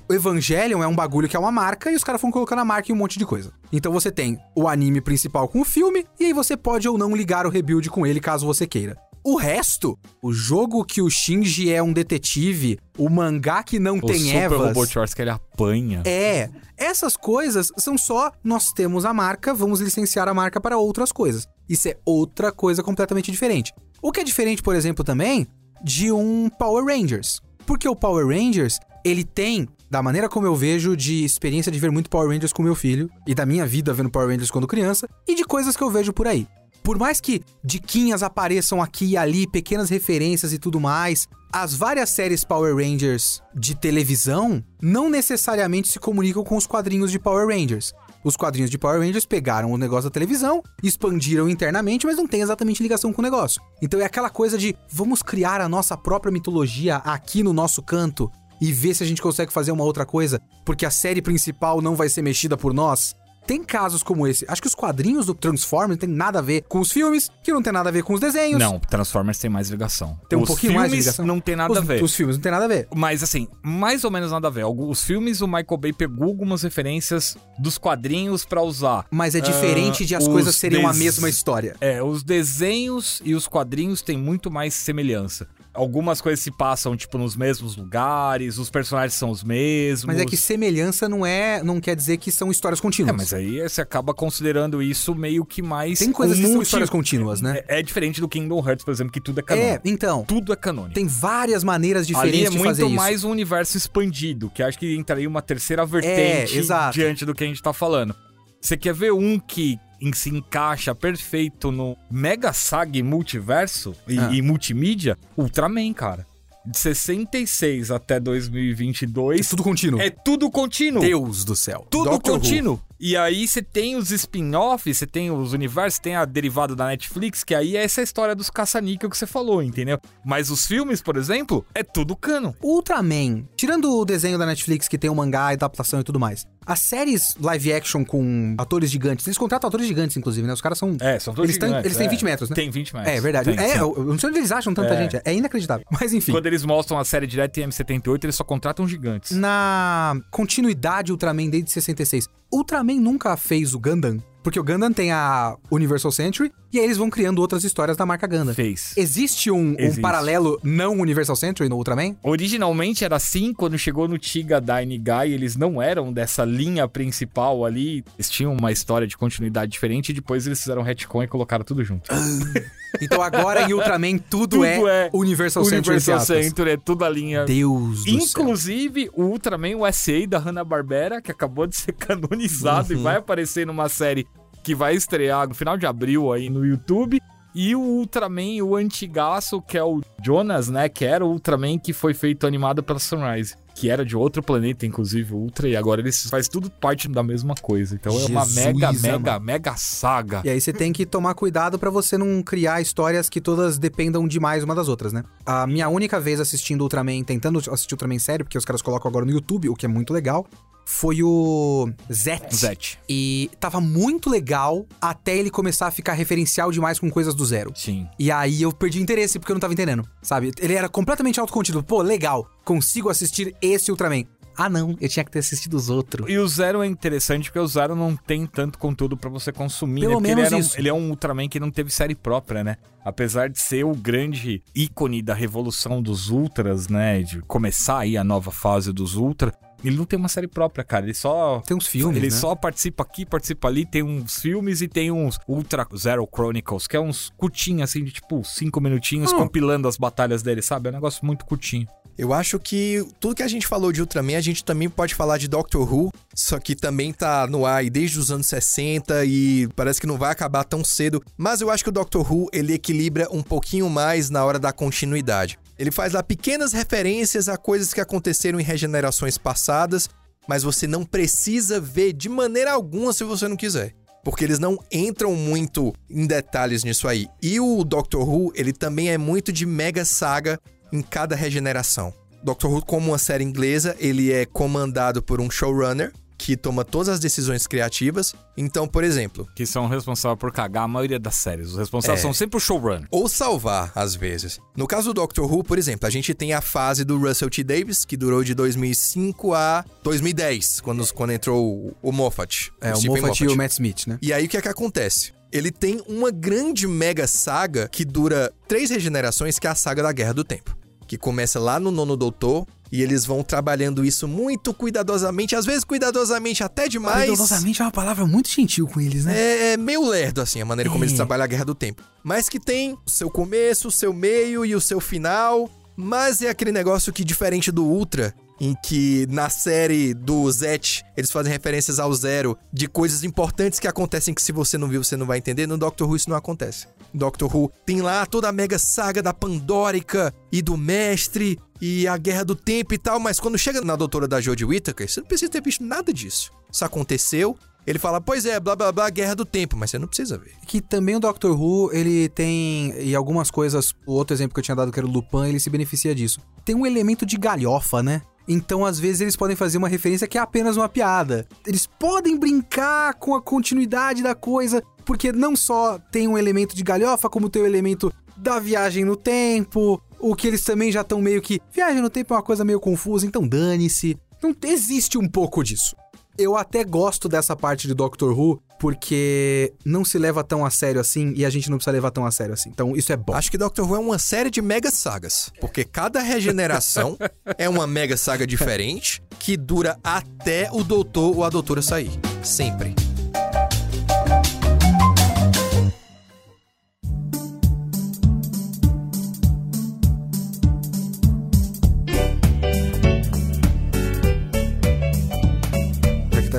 O 0.07 0.13
Evangelion 0.13 0.83
é 0.83 0.87
um 0.87 0.95
bagulho 0.95 1.27
que 1.27 1.35
é 1.35 1.39
uma 1.39 1.51
marca 1.51 1.91
e 1.91 1.95
os 1.95 2.03
caras 2.03 2.21
vão 2.21 2.29
colocando 2.29 2.59
a 2.59 2.65
marca 2.65 2.91
em 2.91 2.93
um 2.93 2.97
monte 2.97 3.17
de 3.17 3.25
coisa. 3.25 3.51
Então 3.71 3.91
você 3.91 4.11
tem 4.11 4.37
o 4.55 4.67
anime 4.67 5.01
principal 5.01 5.47
com 5.47 5.61
o 5.61 5.65
filme, 5.65 6.05
e 6.19 6.25
aí 6.25 6.33
você 6.33 6.55
pode 6.55 6.87
ou 6.87 6.95
não 6.95 7.15
ligar 7.15 7.47
o 7.47 7.49
rebuild 7.49 7.89
com 7.89 8.05
ele 8.05 8.19
caso 8.19 8.45
você 8.45 8.67
queira. 8.67 8.95
O 9.23 9.35
resto, 9.35 9.97
o 10.21 10.31
jogo 10.31 10.85
que 10.85 11.01
o 11.01 11.09
Shinji 11.09 11.73
é 11.73 11.81
um 11.81 11.91
detetive, 11.91 12.77
o 12.99 13.09
mangá 13.09 13.63
que 13.63 13.79
não 13.79 13.97
O 13.97 14.05
tem 14.05 14.19
Super 14.19 14.43
Evas. 14.43 14.59
Robot 14.59 14.99
Wars 14.99 15.13
que 15.15 15.21
ele 15.23 15.31
apanha. 15.31 16.03
É, 16.05 16.49
essas 16.77 17.17
coisas 17.17 17.71
são 17.77 17.97
só 17.97 18.31
nós 18.43 18.71
temos 18.71 19.05
a 19.05 19.13
marca, 19.13 19.55
vamos 19.55 19.81
licenciar 19.81 20.29
a 20.29 20.35
marca 20.35 20.61
para 20.61 20.77
outras 20.77 21.11
coisas. 21.11 21.47
Isso 21.67 21.89
é 21.89 21.97
outra 22.05 22.51
coisa 22.51 22.81
completamente 22.81 23.29
diferente. 23.29 23.73
O 24.01 24.11
que 24.11 24.19
é 24.19 24.23
diferente, 24.23 24.61
por 24.61 24.75
exemplo, 24.75 25.03
também 25.03 25.47
de 25.83 26.11
um 26.11 26.49
Power 26.49 26.85
Rangers. 26.85 27.41
Porque 27.65 27.87
o 27.87 27.95
Power 27.95 28.27
Rangers, 28.27 28.79
ele 29.03 29.23
tem, 29.23 29.67
da 29.89 30.01
maneira 30.01 30.29
como 30.29 30.47
eu 30.47 30.55
vejo, 30.55 30.95
de 30.95 31.23
experiência 31.23 31.71
de 31.71 31.79
ver 31.79 31.91
muito 31.91 32.09
Power 32.09 32.29
Rangers 32.29 32.53
com 32.53 32.63
meu 32.63 32.75
filho, 32.75 33.09
e 33.25 33.35
da 33.35 33.45
minha 33.45 33.65
vida 33.65 33.93
vendo 33.93 34.09
Power 34.09 34.29
Rangers 34.29 34.51
quando 34.51 34.67
criança, 34.67 35.07
e 35.27 35.35
de 35.35 35.43
coisas 35.43 35.75
que 35.75 35.83
eu 35.83 35.89
vejo 35.89 36.13
por 36.13 36.27
aí. 36.27 36.47
Por 36.83 36.97
mais 36.97 37.19
que 37.19 37.41
diquinhas 37.63 38.23
apareçam 38.23 38.81
aqui 38.81 39.07
e 39.07 39.17
ali, 39.17 39.45
pequenas 39.45 39.89
referências 39.89 40.53
e 40.53 40.57
tudo 40.57 40.79
mais, 40.79 41.27
as 41.51 41.73
várias 41.73 42.09
séries 42.11 42.45
Power 42.45 42.75
Rangers 42.75 43.41
de 43.53 43.75
televisão 43.75 44.63
não 44.81 45.09
necessariamente 45.09 45.89
se 45.89 45.99
comunicam 45.99 46.45
com 46.45 46.55
os 46.55 46.65
quadrinhos 46.65 47.11
de 47.11 47.19
Power 47.19 47.47
Rangers. 47.47 47.93
Os 48.27 48.35
quadrinhos 48.35 48.69
de 48.69 48.77
Power 48.77 48.99
Rangers 48.99 49.25
pegaram 49.25 49.71
o 49.71 49.77
negócio 49.77 50.09
da 50.09 50.13
televisão, 50.13 50.61
expandiram 50.83 51.47
internamente, 51.47 52.05
mas 52.05 52.17
não 52.17 52.27
tem 52.27 52.41
exatamente 52.41 52.83
ligação 52.83 53.13
com 53.13 53.21
o 53.21 53.23
negócio. 53.23 53.61
Então 53.81 54.01
é 54.01 54.03
aquela 54.03 54.29
coisa 54.29 54.57
de 54.57 54.75
vamos 54.91 55.23
criar 55.23 55.61
a 55.61 55.69
nossa 55.69 55.95
própria 55.95 56.29
mitologia 56.29 56.97
aqui 56.97 57.41
no 57.41 57.53
nosso 57.53 57.81
canto 57.81 58.29
e 58.59 58.69
ver 58.69 58.93
se 58.95 59.01
a 59.01 59.07
gente 59.07 59.21
consegue 59.21 59.53
fazer 59.53 59.71
uma 59.71 59.85
outra 59.85 60.05
coisa, 60.05 60.41
porque 60.65 60.85
a 60.85 60.91
série 60.91 61.21
principal 61.21 61.81
não 61.81 61.95
vai 61.95 62.09
ser 62.09 62.21
mexida 62.21 62.57
por 62.57 62.73
nós. 62.73 63.15
Tem 63.47 63.63
casos 63.63 64.03
como 64.03 64.27
esse. 64.27 64.45
Acho 64.47 64.61
que 64.61 64.67
os 64.67 64.75
quadrinhos 64.75 65.25
do 65.25 65.33
Transformers 65.33 65.91
não 65.91 65.97
tem 65.97 66.09
nada 66.09 66.39
a 66.39 66.41
ver 66.41 66.63
com 66.67 66.79
os 66.79 66.91
filmes, 66.91 67.31
que 67.41 67.51
não 67.51 67.61
tem 67.61 67.71
nada 67.71 67.87
a 67.89 67.91
ver 67.91 68.03
com 68.03 68.13
os 68.13 68.19
desenhos. 68.19 68.59
Não, 68.59 68.77
Transformers 68.79 69.39
tem 69.39 69.49
mais 69.49 69.69
ligação. 69.69 70.19
Tem 70.29 70.37
um 70.37 70.41
Os 70.41 70.47
pouquinho 70.49 70.73
mais 70.73 70.91
de 70.91 70.97
ligação. 70.97 71.25
não 71.25 71.39
tem 71.39 71.55
nada 71.55 71.71
os, 71.71 71.77
a 71.77 71.81
ver. 71.81 72.03
Os 72.03 72.13
filmes 72.13 72.35
não 72.35 72.43
tem 72.43 72.51
nada 72.51 72.65
a 72.65 72.67
ver. 72.67 72.87
Mas 72.93 73.23
assim, 73.23 73.47
mais 73.63 74.03
ou 74.03 74.11
menos 74.11 74.31
nada 74.31 74.47
a 74.47 74.51
ver. 74.51 74.65
Os 74.65 75.01
filmes, 75.03 75.39
o 75.41 75.47
Michael 75.47 75.77
Bay 75.79 75.93
pegou 75.93 76.25
algumas 76.27 76.61
referências 76.61 77.37
dos 77.57 77.77
quadrinhos 77.77 78.43
pra 78.45 78.61
usar. 78.61 79.05
Mas 79.09 79.33
é 79.33 79.39
diferente 79.39 80.05
de 80.05 80.13
as 80.13 80.27
coisas 80.27 80.55
serem 80.55 80.79
uma 80.81 80.91
des- 80.91 80.99
mesma 81.01 81.29
história. 81.29 81.75
É, 81.79 82.03
os 82.03 82.23
desenhos 82.23 83.21
e 83.23 83.33
os 83.33 83.47
quadrinhos 83.47 84.01
têm 84.01 84.17
muito 84.17 84.51
mais 84.51 84.73
semelhança. 84.73 85.47
Algumas 85.77 86.19
coisas 86.19 86.43
se 86.43 86.49
passam, 86.51 86.97
tipo, 86.97 87.17
nos 87.17 87.35
mesmos 87.35 87.75
lugares, 87.77 88.57
os 88.57 88.69
personagens 88.69 89.13
são 89.13 89.29
os 89.29 89.43
mesmos. 89.43 90.05
Mas 90.05 90.19
é 90.19 90.25
que 90.25 90.35
semelhança 90.35 91.07
não 91.07 91.25
é, 91.25 91.61
não 91.63 91.79
quer 91.79 91.95
dizer 91.95 92.17
que 92.17 92.31
são 92.31 92.49
histórias 92.49 92.79
contínuas. 92.81 93.13
É, 93.13 93.17
mas 93.17 93.33
aí 93.33 93.61
você 93.61 93.81
acaba 93.81 94.13
considerando 94.13 94.81
isso 94.81 95.13
meio 95.13 95.45
que 95.45 95.61
mais. 95.61 95.99
Tem 95.99 96.11
coisas 96.11 96.37
um 96.39 96.41
que 96.41 96.47
são 96.51 96.61
histórias 96.61 96.89
contínuas, 96.89 97.41
né? 97.41 97.61
É, 97.67 97.79
é 97.79 97.81
diferente 97.83 98.19
do 98.19 98.27
Kingdom 98.27 98.57
Hearts, 98.67 98.83
por 98.83 98.91
exemplo, 98.91 99.11
que 99.13 99.21
tudo 99.21 99.39
é 99.39 99.41
É, 99.41 99.43
canônico. 99.43 99.81
então, 99.87 100.23
Tudo 100.25 100.51
é 100.51 100.55
canônico. 100.55 100.95
tem 100.95 101.05
várias 101.07 101.63
maneiras 101.63 102.03
Ali 102.07 102.13
diferentes 102.13 102.47
é 102.47 102.49
de 102.57 102.63
fazer 102.63 102.81
muito 102.83 102.95
isso. 102.95 103.03
mais 103.03 103.23
um 103.23 103.29
universo 103.29 103.77
expandido, 103.77 104.49
que 104.49 104.63
acho 104.63 104.79
que 104.79 104.95
entraria 104.95 105.27
uma 105.29 105.41
terceira 105.41 105.85
vertente 105.85 106.57
É, 106.59 106.89
diante 106.91 107.25
do 107.25 107.33
que 107.35 107.43
a 107.43 107.47
gente 107.47 107.61
tá 107.61 107.71
falando. 107.71 108.15
Você 108.61 108.75
quer 108.77 108.93
ver 108.93 109.13
um 109.13 109.39
que 109.39 109.79
se 110.13 110.29
encaixa 110.29 110.93
perfeito 110.93 111.71
no 111.71 111.97
Mega 112.09 112.53
Saga 112.53 112.97
e 112.97 113.03
multiverso 113.03 113.95
e, 114.07 114.17
Ah. 114.19 114.29
e 114.31 114.41
multimídia? 114.41 115.17
Ultraman, 115.37 115.93
cara. 115.93 116.25
De 116.65 116.77
66 116.77 117.91
até 117.91 118.19
2022. 118.19 119.39
É 119.39 119.49
tudo 119.49 119.63
contínuo. 119.63 120.01
É 120.01 120.09
tudo 120.09 120.51
contínuo. 120.51 121.01
Deus 121.01 121.45
do 121.45 121.55
céu. 121.55 121.87
Tudo 121.89 122.09
Doctor 122.09 122.33
Who. 122.33 122.39
contínuo. 122.41 122.81
E 122.99 123.15
aí 123.15 123.47
você 123.47 123.61
tem 123.61 123.95
os 123.95 124.11
spin-offs, 124.11 124.97
você 124.97 125.07
tem 125.07 125.31
os 125.31 125.53
universos, 125.53 125.99
tem 125.99 126.15
a 126.15 126.25
derivada 126.25 126.75
da 126.75 126.87
Netflix, 126.87 127.43
que 127.43 127.55
aí 127.55 127.77
é 127.77 127.83
essa 127.83 128.01
história 128.01 128.35
dos 128.35 128.49
caça-níquel 128.49 129.09
que 129.09 129.17
você 129.17 129.25
falou, 129.27 129.63
entendeu? 129.63 129.97
Mas 130.25 130.49
os 130.49 130.67
filmes, 130.67 131.01
por 131.01 131.15
exemplo, 131.15 131.65
é 131.73 131.83
tudo 131.83 132.15
cano. 132.17 132.53
Ultraman, 132.61 133.45
tirando 133.55 133.97
o 133.97 134.03
desenho 134.03 134.37
da 134.37 134.45
Netflix 134.45 134.87
que 134.89 134.97
tem 134.97 135.09
o 135.09 135.15
mangá, 135.15 135.49
adaptação 135.53 136.01
e 136.01 136.03
tudo 136.03 136.19
mais, 136.19 136.45
as 136.67 136.79
séries 136.81 137.35
live 137.41 137.71
action 137.73 138.03
com 138.03 138.53
atores 138.57 138.91
gigantes, 138.91 139.25
eles 139.25 139.37
contratam 139.37 139.67
atores 139.67 139.87
gigantes, 139.87 140.17
inclusive, 140.17 140.45
né? 140.45 140.53
Os 140.53 140.61
caras 140.61 140.77
são. 140.77 140.95
É, 140.99 141.17
são 141.17 141.33
todos 141.33 141.49
Eles 141.49 141.57
têm- 141.57 141.69
gigantes, 141.69 141.85
eles 141.85 141.97
têm 141.97 142.07
é. 142.07 142.09
20 142.09 142.23
metros, 142.25 142.49
né? 142.49 142.55
Tem 142.55 142.69
20 142.69 142.93
metros. 142.93 143.13
É, 143.13 143.21
verdade. 143.21 143.55
Tem, 143.55 143.59
é, 143.65 143.79
eu 143.79 143.93
eu 143.97 144.03
não 144.03 144.19
sei 144.19 144.29
onde 144.29 144.39
eles 144.39 144.51
acham 144.51 144.73
tanta 144.73 144.93
É. 144.93 144.97
gente. 145.09 145.21
É 145.23 145.33
inacreditável. 145.33 145.85
Mas 145.89 146.13
enfim. 146.13 146.31
Quando 146.31 146.45
eles 146.45 146.63
mostram 146.65 146.99
a 146.99 147.05
série 147.05 147.25
direto 147.25 147.57
em 147.59 147.67
M78, 147.69 148.23
eles 148.25 148.35
só 148.35 148.43
contratam 148.43 148.87
gigantes. 148.87 149.31
Na 149.31 150.15
continuidade 150.29 151.11
Ultraman 151.11 151.49
desde 151.49 151.71
66, 151.71 152.27
Ultraman 152.51 152.99
nunca 152.99 153.35
fez 153.37 153.73
o 153.73 153.79
Gundam, 153.79 154.17
porque 154.47 154.61
o 154.61 154.63
Gundam 154.63 154.93
tem 154.93 155.11
a 155.11 155.57
Universal 155.69 156.09
Century 156.09 156.53
e 156.71 156.79
aí 156.79 156.85
eles 156.85 156.95
vão 156.95 157.09
criando 157.09 157.39
outras 157.39 157.65
histórias 157.65 157.97
da 157.97 158.05
marca 158.05 158.25
Gundam. 158.25 158.53
Fez. 158.53 158.93
Existe 158.95 159.51
um, 159.51 159.71
um 159.71 159.75
Existe. 159.77 159.99
paralelo 159.99 160.57
não 160.63 160.93
Universal 160.93 161.35
Century 161.35 161.67
no 161.67 161.75
Ultraman? 161.75 162.15
Originalmente 162.23 163.03
era 163.03 163.17
assim, 163.17 163.53
quando 163.53 163.77
chegou 163.77 164.07
no 164.07 164.17
Tiga 164.17 164.61
Dine 164.61 164.97
Guy, 164.97 165.33
eles 165.33 165.57
não 165.57 165.81
eram 165.81 166.13
dessa 166.13 166.45
linha 166.45 166.87
principal 166.87 167.65
ali. 167.65 168.05
Eles 168.15 168.29
tinham 168.29 168.53
uma 168.53 168.71
história 168.71 169.05
de 169.05 169.17
continuidade 169.17 169.69
diferente 169.69 170.11
e 170.11 170.13
depois 170.13 170.47
eles 170.47 170.61
fizeram 170.61 170.81
retcon 170.81 171.23
e 171.23 171.27
colocaram 171.27 171.65
tudo 171.65 171.83
junto. 171.83 172.09
Então 173.01 173.21
agora 173.21 173.63
em 173.63 173.73
Ultraman 173.73 174.17
tudo, 174.17 174.57
Tudo 174.57 174.65
é, 174.65 175.07
é 175.07 175.09
Universal 175.13 175.63
Century. 175.65 175.97
Universal. 175.97 176.19
Century 176.21 176.71
é 176.71 176.77
tudo 176.77 177.03
a 177.05 177.09
linha 177.09 177.45
Deus 177.45 178.03
do 178.03 178.03
céu. 178.05 178.13
Inclusive, 178.13 179.09
o 179.13 179.23
Ultraman 179.23 179.75
USA 179.77 180.25
da 180.27 180.39
Hanna-Barbera, 180.39 181.21
que 181.21 181.31
acabou 181.31 181.67
de 181.67 181.75
ser 181.75 181.91
canonizado 181.97 182.93
Uhum. 182.93 182.99
e 182.99 183.03
vai 183.03 183.17
aparecer 183.17 183.65
numa 183.67 183.89
série 183.89 184.25
que 184.63 184.73
vai 184.75 184.95
estrear 184.95 185.47
no 185.47 185.53
final 185.55 185.77
de 185.77 185.85
abril 185.85 186.31
aí 186.33 186.49
no 186.49 186.65
YouTube. 186.65 187.19
E 187.55 187.75
o 187.75 187.79
Ultraman, 187.79 188.61
o 188.63 188.75
antigaço, 188.75 189.61
que 189.61 189.77
é 189.77 189.83
o 189.83 190.01
Jonas, 190.23 190.69
né? 190.69 190.87
Que 190.89 191.05
era 191.05 191.25
o 191.25 191.29
Ultraman 191.31 191.79
que 191.79 191.91
foi 191.93 192.13
feito 192.13 192.45
animado 192.45 192.83
pela 192.83 192.99
Sunrise. 192.99 193.55
Que 193.79 193.91
era 193.91 194.03
de 194.03 194.17
outro 194.17 194.41
planeta, 194.41 194.87
inclusive, 194.87 195.35
Ultra. 195.35 195.69
E 195.69 195.75
agora 195.75 196.01
eles 196.01 196.27
faz 196.31 196.47
tudo 196.47 196.67
parte 196.67 197.07
da 197.07 197.21
mesma 197.21 197.53
coisa. 197.53 197.93
Então 197.93 198.11
é 198.19 198.25
uma 198.25 198.43
Jesus, 198.43 198.55
mega, 198.55 198.91
mega, 198.91 199.39
mega 199.39 199.75
saga. 199.77 200.41
E 200.43 200.49
aí 200.49 200.59
você 200.59 200.73
tem 200.73 200.91
que 200.91 201.05
tomar 201.05 201.35
cuidado 201.35 201.77
pra 201.77 201.91
você 201.91 202.17
não 202.17 202.41
criar 202.41 202.81
histórias 202.81 203.29
que 203.29 203.39
todas 203.39 203.77
dependam 203.77 204.27
demais 204.27 204.63
uma 204.63 204.73
das 204.73 204.87
outras, 204.87 205.13
né? 205.13 205.23
A 205.45 205.67
minha 205.67 205.87
única 205.89 206.19
vez 206.19 206.39
assistindo 206.39 206.81
Ultraman, 206.81 207.23
tentando 207.23 207.59
assistir 207.71 207.93
Ultraman 207.93 208.17
sério, 208.17 208.43
porque 208.43 208.57
os 208.57 208.65
caras 208.65 208.81
colocam 208.81 209.07
agora 209.09 209.25
no 209.25 209.31
YouTube, 209.31 209.69
o 209.69 209.75
que 209.75 209.85
é 209.85 209.89
muito 209.89 210.11
legal, 210.11 210.47
foi 210.89 211.21
o 211.21 211.89
Zet. 212.11 212.55
Zet. 212.55 212.97
E 213.09 213.51
tava 213.59 213.81
muito 213.81 214.29
legal 214.29 214.85
até 215.01 215.35
ele 215.37 215.49
começar 215.49 215.87
a 215.87 215.91
ficar 215.91 216.13
referencial 216.13 216.71
demais 216.71 216.97
com 216.97 217.09
coisas 217.09 217.35
do 217.35 217.45
zero. 217.45 217.73
Sim. 217.75 218.07
E 218.17 218.31
aí 218.31 218.61
eu 218.61 218.71
perdi 218.71 219.01
interesse 219.01 219.37
porque 219.37 219.51
eu 219.51 219.55
não 219.55 219.59
tava 219.59 219.73
entendendo, 219.73 220.07
sabe? 220.21 220.53
Ele 220.59 220.73
era 220.75 220.87
completamente 220.87 221.41
autocontido. 221.41 221.83
Pô, 221.83 222.01
legal, 222.01 222.49
consigo 222.63 223.09
assistir 223.09 223.53
esse 223.61 223.91
Ultraman. 223.91 224.23
Ah, 224.59 224.69
não, 224.69 224.95
eu 225.01 225.09
tinha 225.09 225.23
que 225.25 225.29
ter 225.29 225.39
assistido 225.39 225.75
os 225.75 225.89
outros. 225.89 226.27
E 226.29 226.37
o 226.39 226.47
Zero 226.47 226.81
é 226.81 226.87
interessante 226.87 227.43
porque 227.51 227.59
o 227.59 227.67
Zero 227.67 227.93
não 227.95 228.15
tem 228.15 228.47
tanto 228.47 228.79
conteúdo 228.79 229.15
pra 229.17 229.29
você 229.29 229.51
consumir, 229.51 230.01
Pelo 230.01 230.19
né? 230.21 230.29
Menos 230.29 230.39
ele, 230.39 230.47
era 230.47 230.55
um- 230.55 230.59
isso. 230.59 230.79
ele 230.79 230.89
é 230.89 230.93
um 230.93 231.09
Ultraman 231.09 231.47
que 231.49 231.59
não 231.59 231.69
teve 231.69 231.91
série 231.91 232.15
própria, 232.15 232.63
né? 232.63 232.77
Apesar 233.05 233.49
de 233.49 233.59
ser 233.61 233.85
o 233.85 233.93
grande 233.93 234.63
ícone 234.73 235.21
da 235.21 235.33
revolução 235.35 236.01
dos 236.01 236.29
Ultras, 236.29 236.87
né? 236.87 237.21
De 237.21 237.41
começar 237.41 237.99
aí 237.99 238.17
a 238.17 238.23
nova 238.23 238.49
fase 238.49 238.91
dos 238.91 239.15
Ultra, 239.15 239.53
ele 239.83 239.95
não 239.95 240.05
tem 240.05 240.17
uma 240.17 240.27
série 240.29 240.47
própria, 240.47 240.83
cara. 240.83 241.05
Ele 241.05 241.13
só. 241.13 241.61
Tem 241.65 241.75
uns 241.75 241.87
filmes, 241.87 242.17
ele 242.17 242.27
né? 242.27 242.35
só 242.35 242.55
participa 242.55 243.03
aqui, 243.03 243.25
participa 243.25 243.67
ali, 243.67 243.85
tem 243.85 244.03
uns 244.03 244.39
filmes 244.39 244.81
e 244.81 244.87
tem 244.87 245.11
uns 245.11 245.39
Ultra 245.47 245.87
Zero 245.95 246.27
Chronicles, 246.33 246.87
que 246.87 246.95
é 246.95 246.99
uns 246.99 247.31
curtinhos, 247.37 247.89
assim, 247.89 248.03
de 248.03 248.11
tipo 248.11 248.43
cinco 248.43 248.81
minutinhos, 248.81 249.31
Oh. 249.31 249.37
compilando 249.37 249.87
as 249.87 249.97
batalhas 249.97 250.41
dele, 250.41 250.61
sabe? 250.61 250.87
É 250.87 250.91
um 250.91 250.95
negócio 250.95 251.25
muito 251.25 251.45
curtinho. 251.45 251.87
Eu 252.17 252.33
acho 252.33 252.59
que 252.59 253.05
tudo 253.19 253.35
que 253.35 253.43
a 253.43 253.47
gente 253.47 253.67
falou 253.67 253.91
de 253.91 254.01
Ultraman, 254.01 254.37
a 254.37 254.41
gente 254.41 254.63
também 254.65 254.89
pode 254.89 255.13
falar 255.13 255.37
de 255.37 255.47
Doctor 255.47 255.93
Who, 255.93 256.11
só 256.33 256.57
que 256.57 256.75
também 256.75 257.13
tá 257.13 257.45
no 257.45 257.63
ar 257.63 257.75
aí 257.77 257.91
desde 257.91 258.17
os 258.17 258.31
anos 258.31 258.47
60 258.47 259.23
e 259.25 259.67
parece 259.75 260.01
que 260.01 260.07
não 260.07 260.17
vai 260.17 260.31
acabar 260.31 260.63
tão 260.63 260.83
cedo. 260.83 261.21
Mas 261.37 261.61
eu 261.61 261.69
acho 261.69 261.83
que 261.83 261.89
o 261.91 261.93
Doctor 261.93 262.25
Who, 262.33 262.47
ele 262.51 262.73
equilibra 262.73 263.27
um 263.31 263.43
pouquinho 263.43 263.87
mais 263.87 264.31
na 264.31 264.43
hora 264.43 264.57
da 264.57 264.73
continuidade. 264.73 265.59
Ele 265.77 265.91
faz 265.91 266.13
lá 266.13 266.23
pequenas 266.23 266.73
referências 266.73 267.47
a 267.47 267.57
coisas 267.57 267.93
que 267.93 268.01
aconteceram 268.01 268.59
em 268.59 268.63
regenerações 268.63 269.37
passadas, 269.37 270.09
mas 270.47 270.63
você 270.63 270.87
não 270.87 271.03
precisa 271.03 271.79
ver 271.79 272.13
de 272.13 272.29
maneira 272.29 272.71
alguma 272.71 273.13
se 273.13 273.23
você 273.23 273.47
não 273.47 273.55
quiser. 273.55 273.93
Porque 274.23 274.43
eles 274.43 274.59
não 274.59 274.77
entram 274.91 275.35
muito 275.35 275.93
em 276.09 276.25
detalhes 276.25 276.83
nisso 276.83 277.07
aí. 277.07 277.27
E 277.41 277.59
o 277.59 277.83
Doctor 277.83 278.27
Who, 278.27 278.51
ele 278.55 278.73
também 278.73 279.09
é 279.09 279.17
muito 279.17 279.53
de 279.53 279.65
mega 279.65 280.03
saga 280.03 280.59
em 280.91 281.01
cada 281.01 281.35
regeneração. 281.35 282.13
Doctor 282.43 282.71
Who, 282.71 282.85
como 282.85 283.11
uma 283.11 283.17
série 283.17 283.43
inglesa, 283.43 283.95
ele 283.99 284.31
é 284.31 284.45
comandado 284.45 285.21
por 285.21 285.39
um 285.39 285.49
showrunner 285.49 286.11
que 286.37 286.55
toma 286.55 286.85
todas 286.85 287.09
as 287.09 287.19
decisões 287.19 287.65
criativas. 287.65 288.35
Então, 288.55 288.87
por 288.87 289.03
exemplo, 289.03 289.47
Que 289.55 289.65
são 289.65 289.87
responsáveis 289.87 290.39
por 290.39 290.51
cagar 290.51 290.83
a 290.83 290.87
maioria 290.87 291.19
das 291.19 291.35
séries. 291.35 291.69
Os 291.71 291.77
responsáveis 291.77 292.19
É. 292.19 292.21
são 292.21 292.33
sempre 292.33 292.57
o 292.57 292.59
showrunner. 292.59 293.07
ou 293.11 293.27
salvar, 293.27 293.91
às 293.95 294.15
vezes. 294.15 294.59
No 294.75 294.85
caso 294.87 295.07
do 295.13 295.13
Doctor 295.15 295.51
Who, 295.51 295.63
por 295.63 295.77
exemplo, 295.79 296.05
a 296.07 296.09
gente 296.09 296.33
tem 296.33 296.53
a 296.53 296.61
fase 296.61 297.03
do 297.03 297.17
Russell 297.17 297.49
T. 297.49 297.63
Davis, 297.63 298.05
que 298.05 298.15
durou 298.15 298.43
de 298.43 298.53
2005 298.53 299.53
a 299.53 299.83
2010, 300.03 300.79
quando, 300.81 301.05
quando 301.13 301.31
entrou 301.31 301.65
o- 301.65 301.95
o 302.01 302.11
Moffat. 302.11 302.71
É, 302.81 302.93
o 302.93 302.95
Stephen 302.97 303.21
Moffat 303.21 303.43
e 303.43 303.47
o 303.47 303.55
Matt 303.55 303.71
Smith, 303.73 304.07
né? 304.07 304.17
E 304.21 304.31
aí 304.33 304.45
o 304.45 304.49
que 304.49 304.57
é 304.57 304.61
que 304.61 304.67
acontece? 304.67 305.33
Ele 305.51 305.71
tem 305.71 306.01
uma 306.07 306.29
grande 306.29 306.87
mega 306.87 307.25
saga 307.25 307.87
que 307.87 308.03
dura 308.03 308.51
três 308.67 308.89
regenerações, 308.89 309.57
que 309.57 309.65
é 309.65 309.69
a 309.69 309.75
saga 309.75 310.03
da 310.03 310.11
Guerra 310.11 310.33
do 310.33 310.43
Tempo. 310.43 310.75
Que 311.07 311.17
começa 311.17 311.59
lá 311.59 311.79
no 311.79 311.89
Nono 311.89 312.17
Doutor, 312.17 312.67
e 312.91 313.01
eles 313.01 313.25
vão 313.25 313.41
trabalhando 313.43 314.03
isso 314.03 314.27
muito 314.27 314.73
cuidadosamente, 314.73 315.55
às 315.55 315.65
vezes 315.65 315.83
cuidadosamente 315.83 316.63
até 316.63 316.87
demais. 316.87 317.29
Cuidadosamente 317.29 317.81
é 317.81 317.85
uma 317.85 317.91
palavra 317.91 318.25
muito 318.25 318.49
gentil 318.49 318.87
com 318.87 318.99
eles, 318.99 319.25
né? 319.25 319.37
É, 319.37 319.73
é 319.73 319.77
meio 319.77 320.05
lerdo, 320.07 320.41
assim, 320.41 320.61
a 320.61 320.65
maneira 320.65 320.89
como 320.89 321.03
É. 321.03 321.07
eles 321.07 321.15
trabalham 321.15 321.43
a 321.45 321.47
Guerra 321.47 321.65
do 321.65 321.75
Tempo. 321.75 322.03
Mas 322.23 322.49
que 322.49 322.59
tem 322.59 322.93
o 322.93 323.09
seu 323.09 323.29
começo, 323.29 323.87
o 323.87 323.91
seu 323.91 324.13
meio 324.13 324.65
e 324.65 324.75
o 324.75 324.81
seu 324.81 324.99
final. 324.99 325.69
Mas 325.95 326.41
é 326.41 326.49
aquele 326.49 326.71
negócio 326.71 327.11
que, 327.11 327.23
diferente 327.23 327.71
do 327.71 327.83
Ultra, 327.83 328.33
em 328.59 328.75
que 328.83 329.27
na 329.29 329.49
série 329.49 330.13
do 330.13 330.49
Zet 330.51 331.03
eles 331.15 331.31
fazem 331.31 331.51
referências 331.51 331.99
ao 331.99 332.13
Zero 332.13 332.57
de 332.71 332.87
coisas 332.87 333.23
importantes 333.23 333.79
que 333.79 333.87
acontecem 333.87 334.33
que 334.33 334.41
se 334.41 334.51
você 334.51 334.77
não 334.77 334.87
viu, 334.87 335.03
você 335.03 335.15
não 335.15 335.25
vai 335.25 335.37
entender. 335.37 335.67
No 335.67 335.77
Doctor 335.77 336.09
Who 336.09 336.15
isso 336.15 336.29
não 336.29 336.37
acontece. 336.37 336.87
Doctor 337.13 337.55
Who 337.55 337.71
tem 337.85 338.01
lá 338.01 338.25
toda 338.25 338.49
a 338.49 338.51
mega 338.51 338.77
saga 338.77 339.21
da 339.21 339.33
Pandórica 339.33 340.33
e 340.51 340.61
do 340.61 340.75
Mestre 340.77 341.59
e 341.81 342.07
a 342.07 342.17
Guerra 342.17 342.43
do 342.43 342.55
Tempo 342.55 342.93
e 342.93 342.97
tal, 342.97 343.19
mas 343.19 343.39
quando 343.39 343.57
chega 343.57 343.81
na 343.81 343.95
Doutora 343.95 344.27
da 344.27 344.41
Jodie 344.41 344.65
Whittaker, 344.65 345.09
você 345.09 345.19
não 345.19 345.27
precisa 345.27 345.51
ter 345.51 345.61
visto 345.61 345.83
nada 345.83 346.11
disso. 346.11 346.51
Isso 346.71 346.83
aconteceu 346.83 347.57
ele 347.87 347.97
fala, 347.97 348.19
pois 348.19 348.45
é, 348.45 348.59
blá 348.59 348.75
blá 348.75 348.91
blá, 348.91 349.09
guerra 349.09 349.33
do 349.33 349.45
tempo, 349.45 349.77
mas 349.77 349.89
você 349.89 349.97
não 349.97 350.09
precisa 350.09 350.37
ver. 350.37 350.51
Que 350.67 350.81
também 350.81 351.15
o 351.15 351.21
Doctor 351.21 351.57
Who, 351.57 351.89
ele 351.93 352.27
tem. 352.27 352.93
E 352.99 353.15
algumas 353.15 353.49
coisas. 353.49 353.93
O 354.05 354.11
outro 354.11 354.35
exemplo 354.35 354.53
que 354.53 354.59
eu 354.59 354.63
tinha 354.63 354.75
dado, 354.75 354.91
que 354.91 354.99
era 354.99 355.07
o 355.07 355.09
Lupin, 355.09 355.47
ele 355.47 355.59
se 355.59 355.69
beneficia 355.69 356.13
disso. 356.13 356.41
Tem 356.65 356.75
um 356.75 356.85
elemento 356.85 357.25
de 357.25 357.37
galhofa, 357.37 358.03
né? 358.03 358.21
Então, 358.47 358.85
às 358.85 358.99
vezes, 358.99 359.21
eles 359.21 359.35
podem 359.35 359.55
fazer 359.55 359.77
uma 359.77 359.89
referência 359.89 360.27
que 360.27 360.37
é 360.37 360.41
apenas 360.41 360.77
uma 360.77 360.87
piada. 360.87 361.47
Eles 361.65 361.85
podem 361.85 362.37
brincar 362.37 363.13
com 363.15 363.35
a 363.35 363.41
continuidade 363.41 364.23
da 364.23 364.33
coisa, 364.33 364.81
porque 365.05 365.31
não 365.31 365.55
só 365.55 365.99
tem 366.11 366.27
um 366.27 366.37
elemento 366.37 366.75
de 366.75 366.83
galhofa, 366.83 367.29
como 367.29 367.49
tem 367.49 367.61
o 367.61 367.65
elemento 367.65 368.13
da 368.37 368.59
viagem 368.59 369.03
no 369.03 369.15
tempo, 369.15 370.01
o 370.19 370.35
que 370.35 370.47
eles 370.47 370.63
também 370.63 370.91
já 370.91 371.01
estão 371.01 371.21
meio 371.21 371.41
que. 371.41 371.59
Viagem 371.73 372.01
no 372.01 372.09
tempo 372.09 372.33
é 372.33 372.37
uma 372.37 372.43
coisa 372.43 372.63
meio 372.63 372.79
confusa, 372.79 373.25
então 373.25 373.47
dane-se. 373.47 374.17
Não 374.41 374.55
existe 374.63 375.17
um 375.17 375.27
pouco 375.27 375.63
disso. 375.63 375.95
Eu 376.37 376.55
até 376.55 376.83
gosto 376.83 377.27
dessa 377.27 377.55
parte 377.55 377.87
de 377.87 377.95
Doctor 377.95 378.37
Who, 378.37 378.61
porque 378.79 379.73
não 379.83 380.05
se 380.05 380.19
leva 380.19 380.43
tão 380.43 380.63
a 380.63 380.69
sério 380.69 381.01
assim 381.01 381.33
e 381.35 381.43
a 381.43 381.49
gente 381.49 381.69
não 381.69 381.77
precisa 381.77 381.91
levar 381.91 382.11
tão 382.11 382.25
a 382.25 382.31
sério 382.31 382.53
assim. 382.53 382.69
Então 382.69 382.95
isso 382.95 383.11
é 383.11 383.17
bom. 383.17 383.33
Acho 383.33 383.49
que 383.49 383.57
Doctor 383.57 383.89
Who 383.89 383.95
é 383.95 383.99
uma 383.99 384.19
série 384.19 384.51
de 384.51 384.61
mega 384.61 384.91
sagas, 384.91 385.51
porque 385.59 385.83
cada 385.83 386.19
regeneração 386.19 387.17
é 387.57 387.67
uma 387.67 387.87
mega 387.87 388.15
saga 388.15 388.45
diferente 388.45 389.21
que 389.39 389.57
dura 389.57 389.97
até 390.03 390.69
o 390.71 390.83
doutor 390.83 391.37
ou 391.37 391.43
a 391.43 391.49
doutora 391.49 391.81
sair. 391.81 392.11
Sempre. 392.43 393.06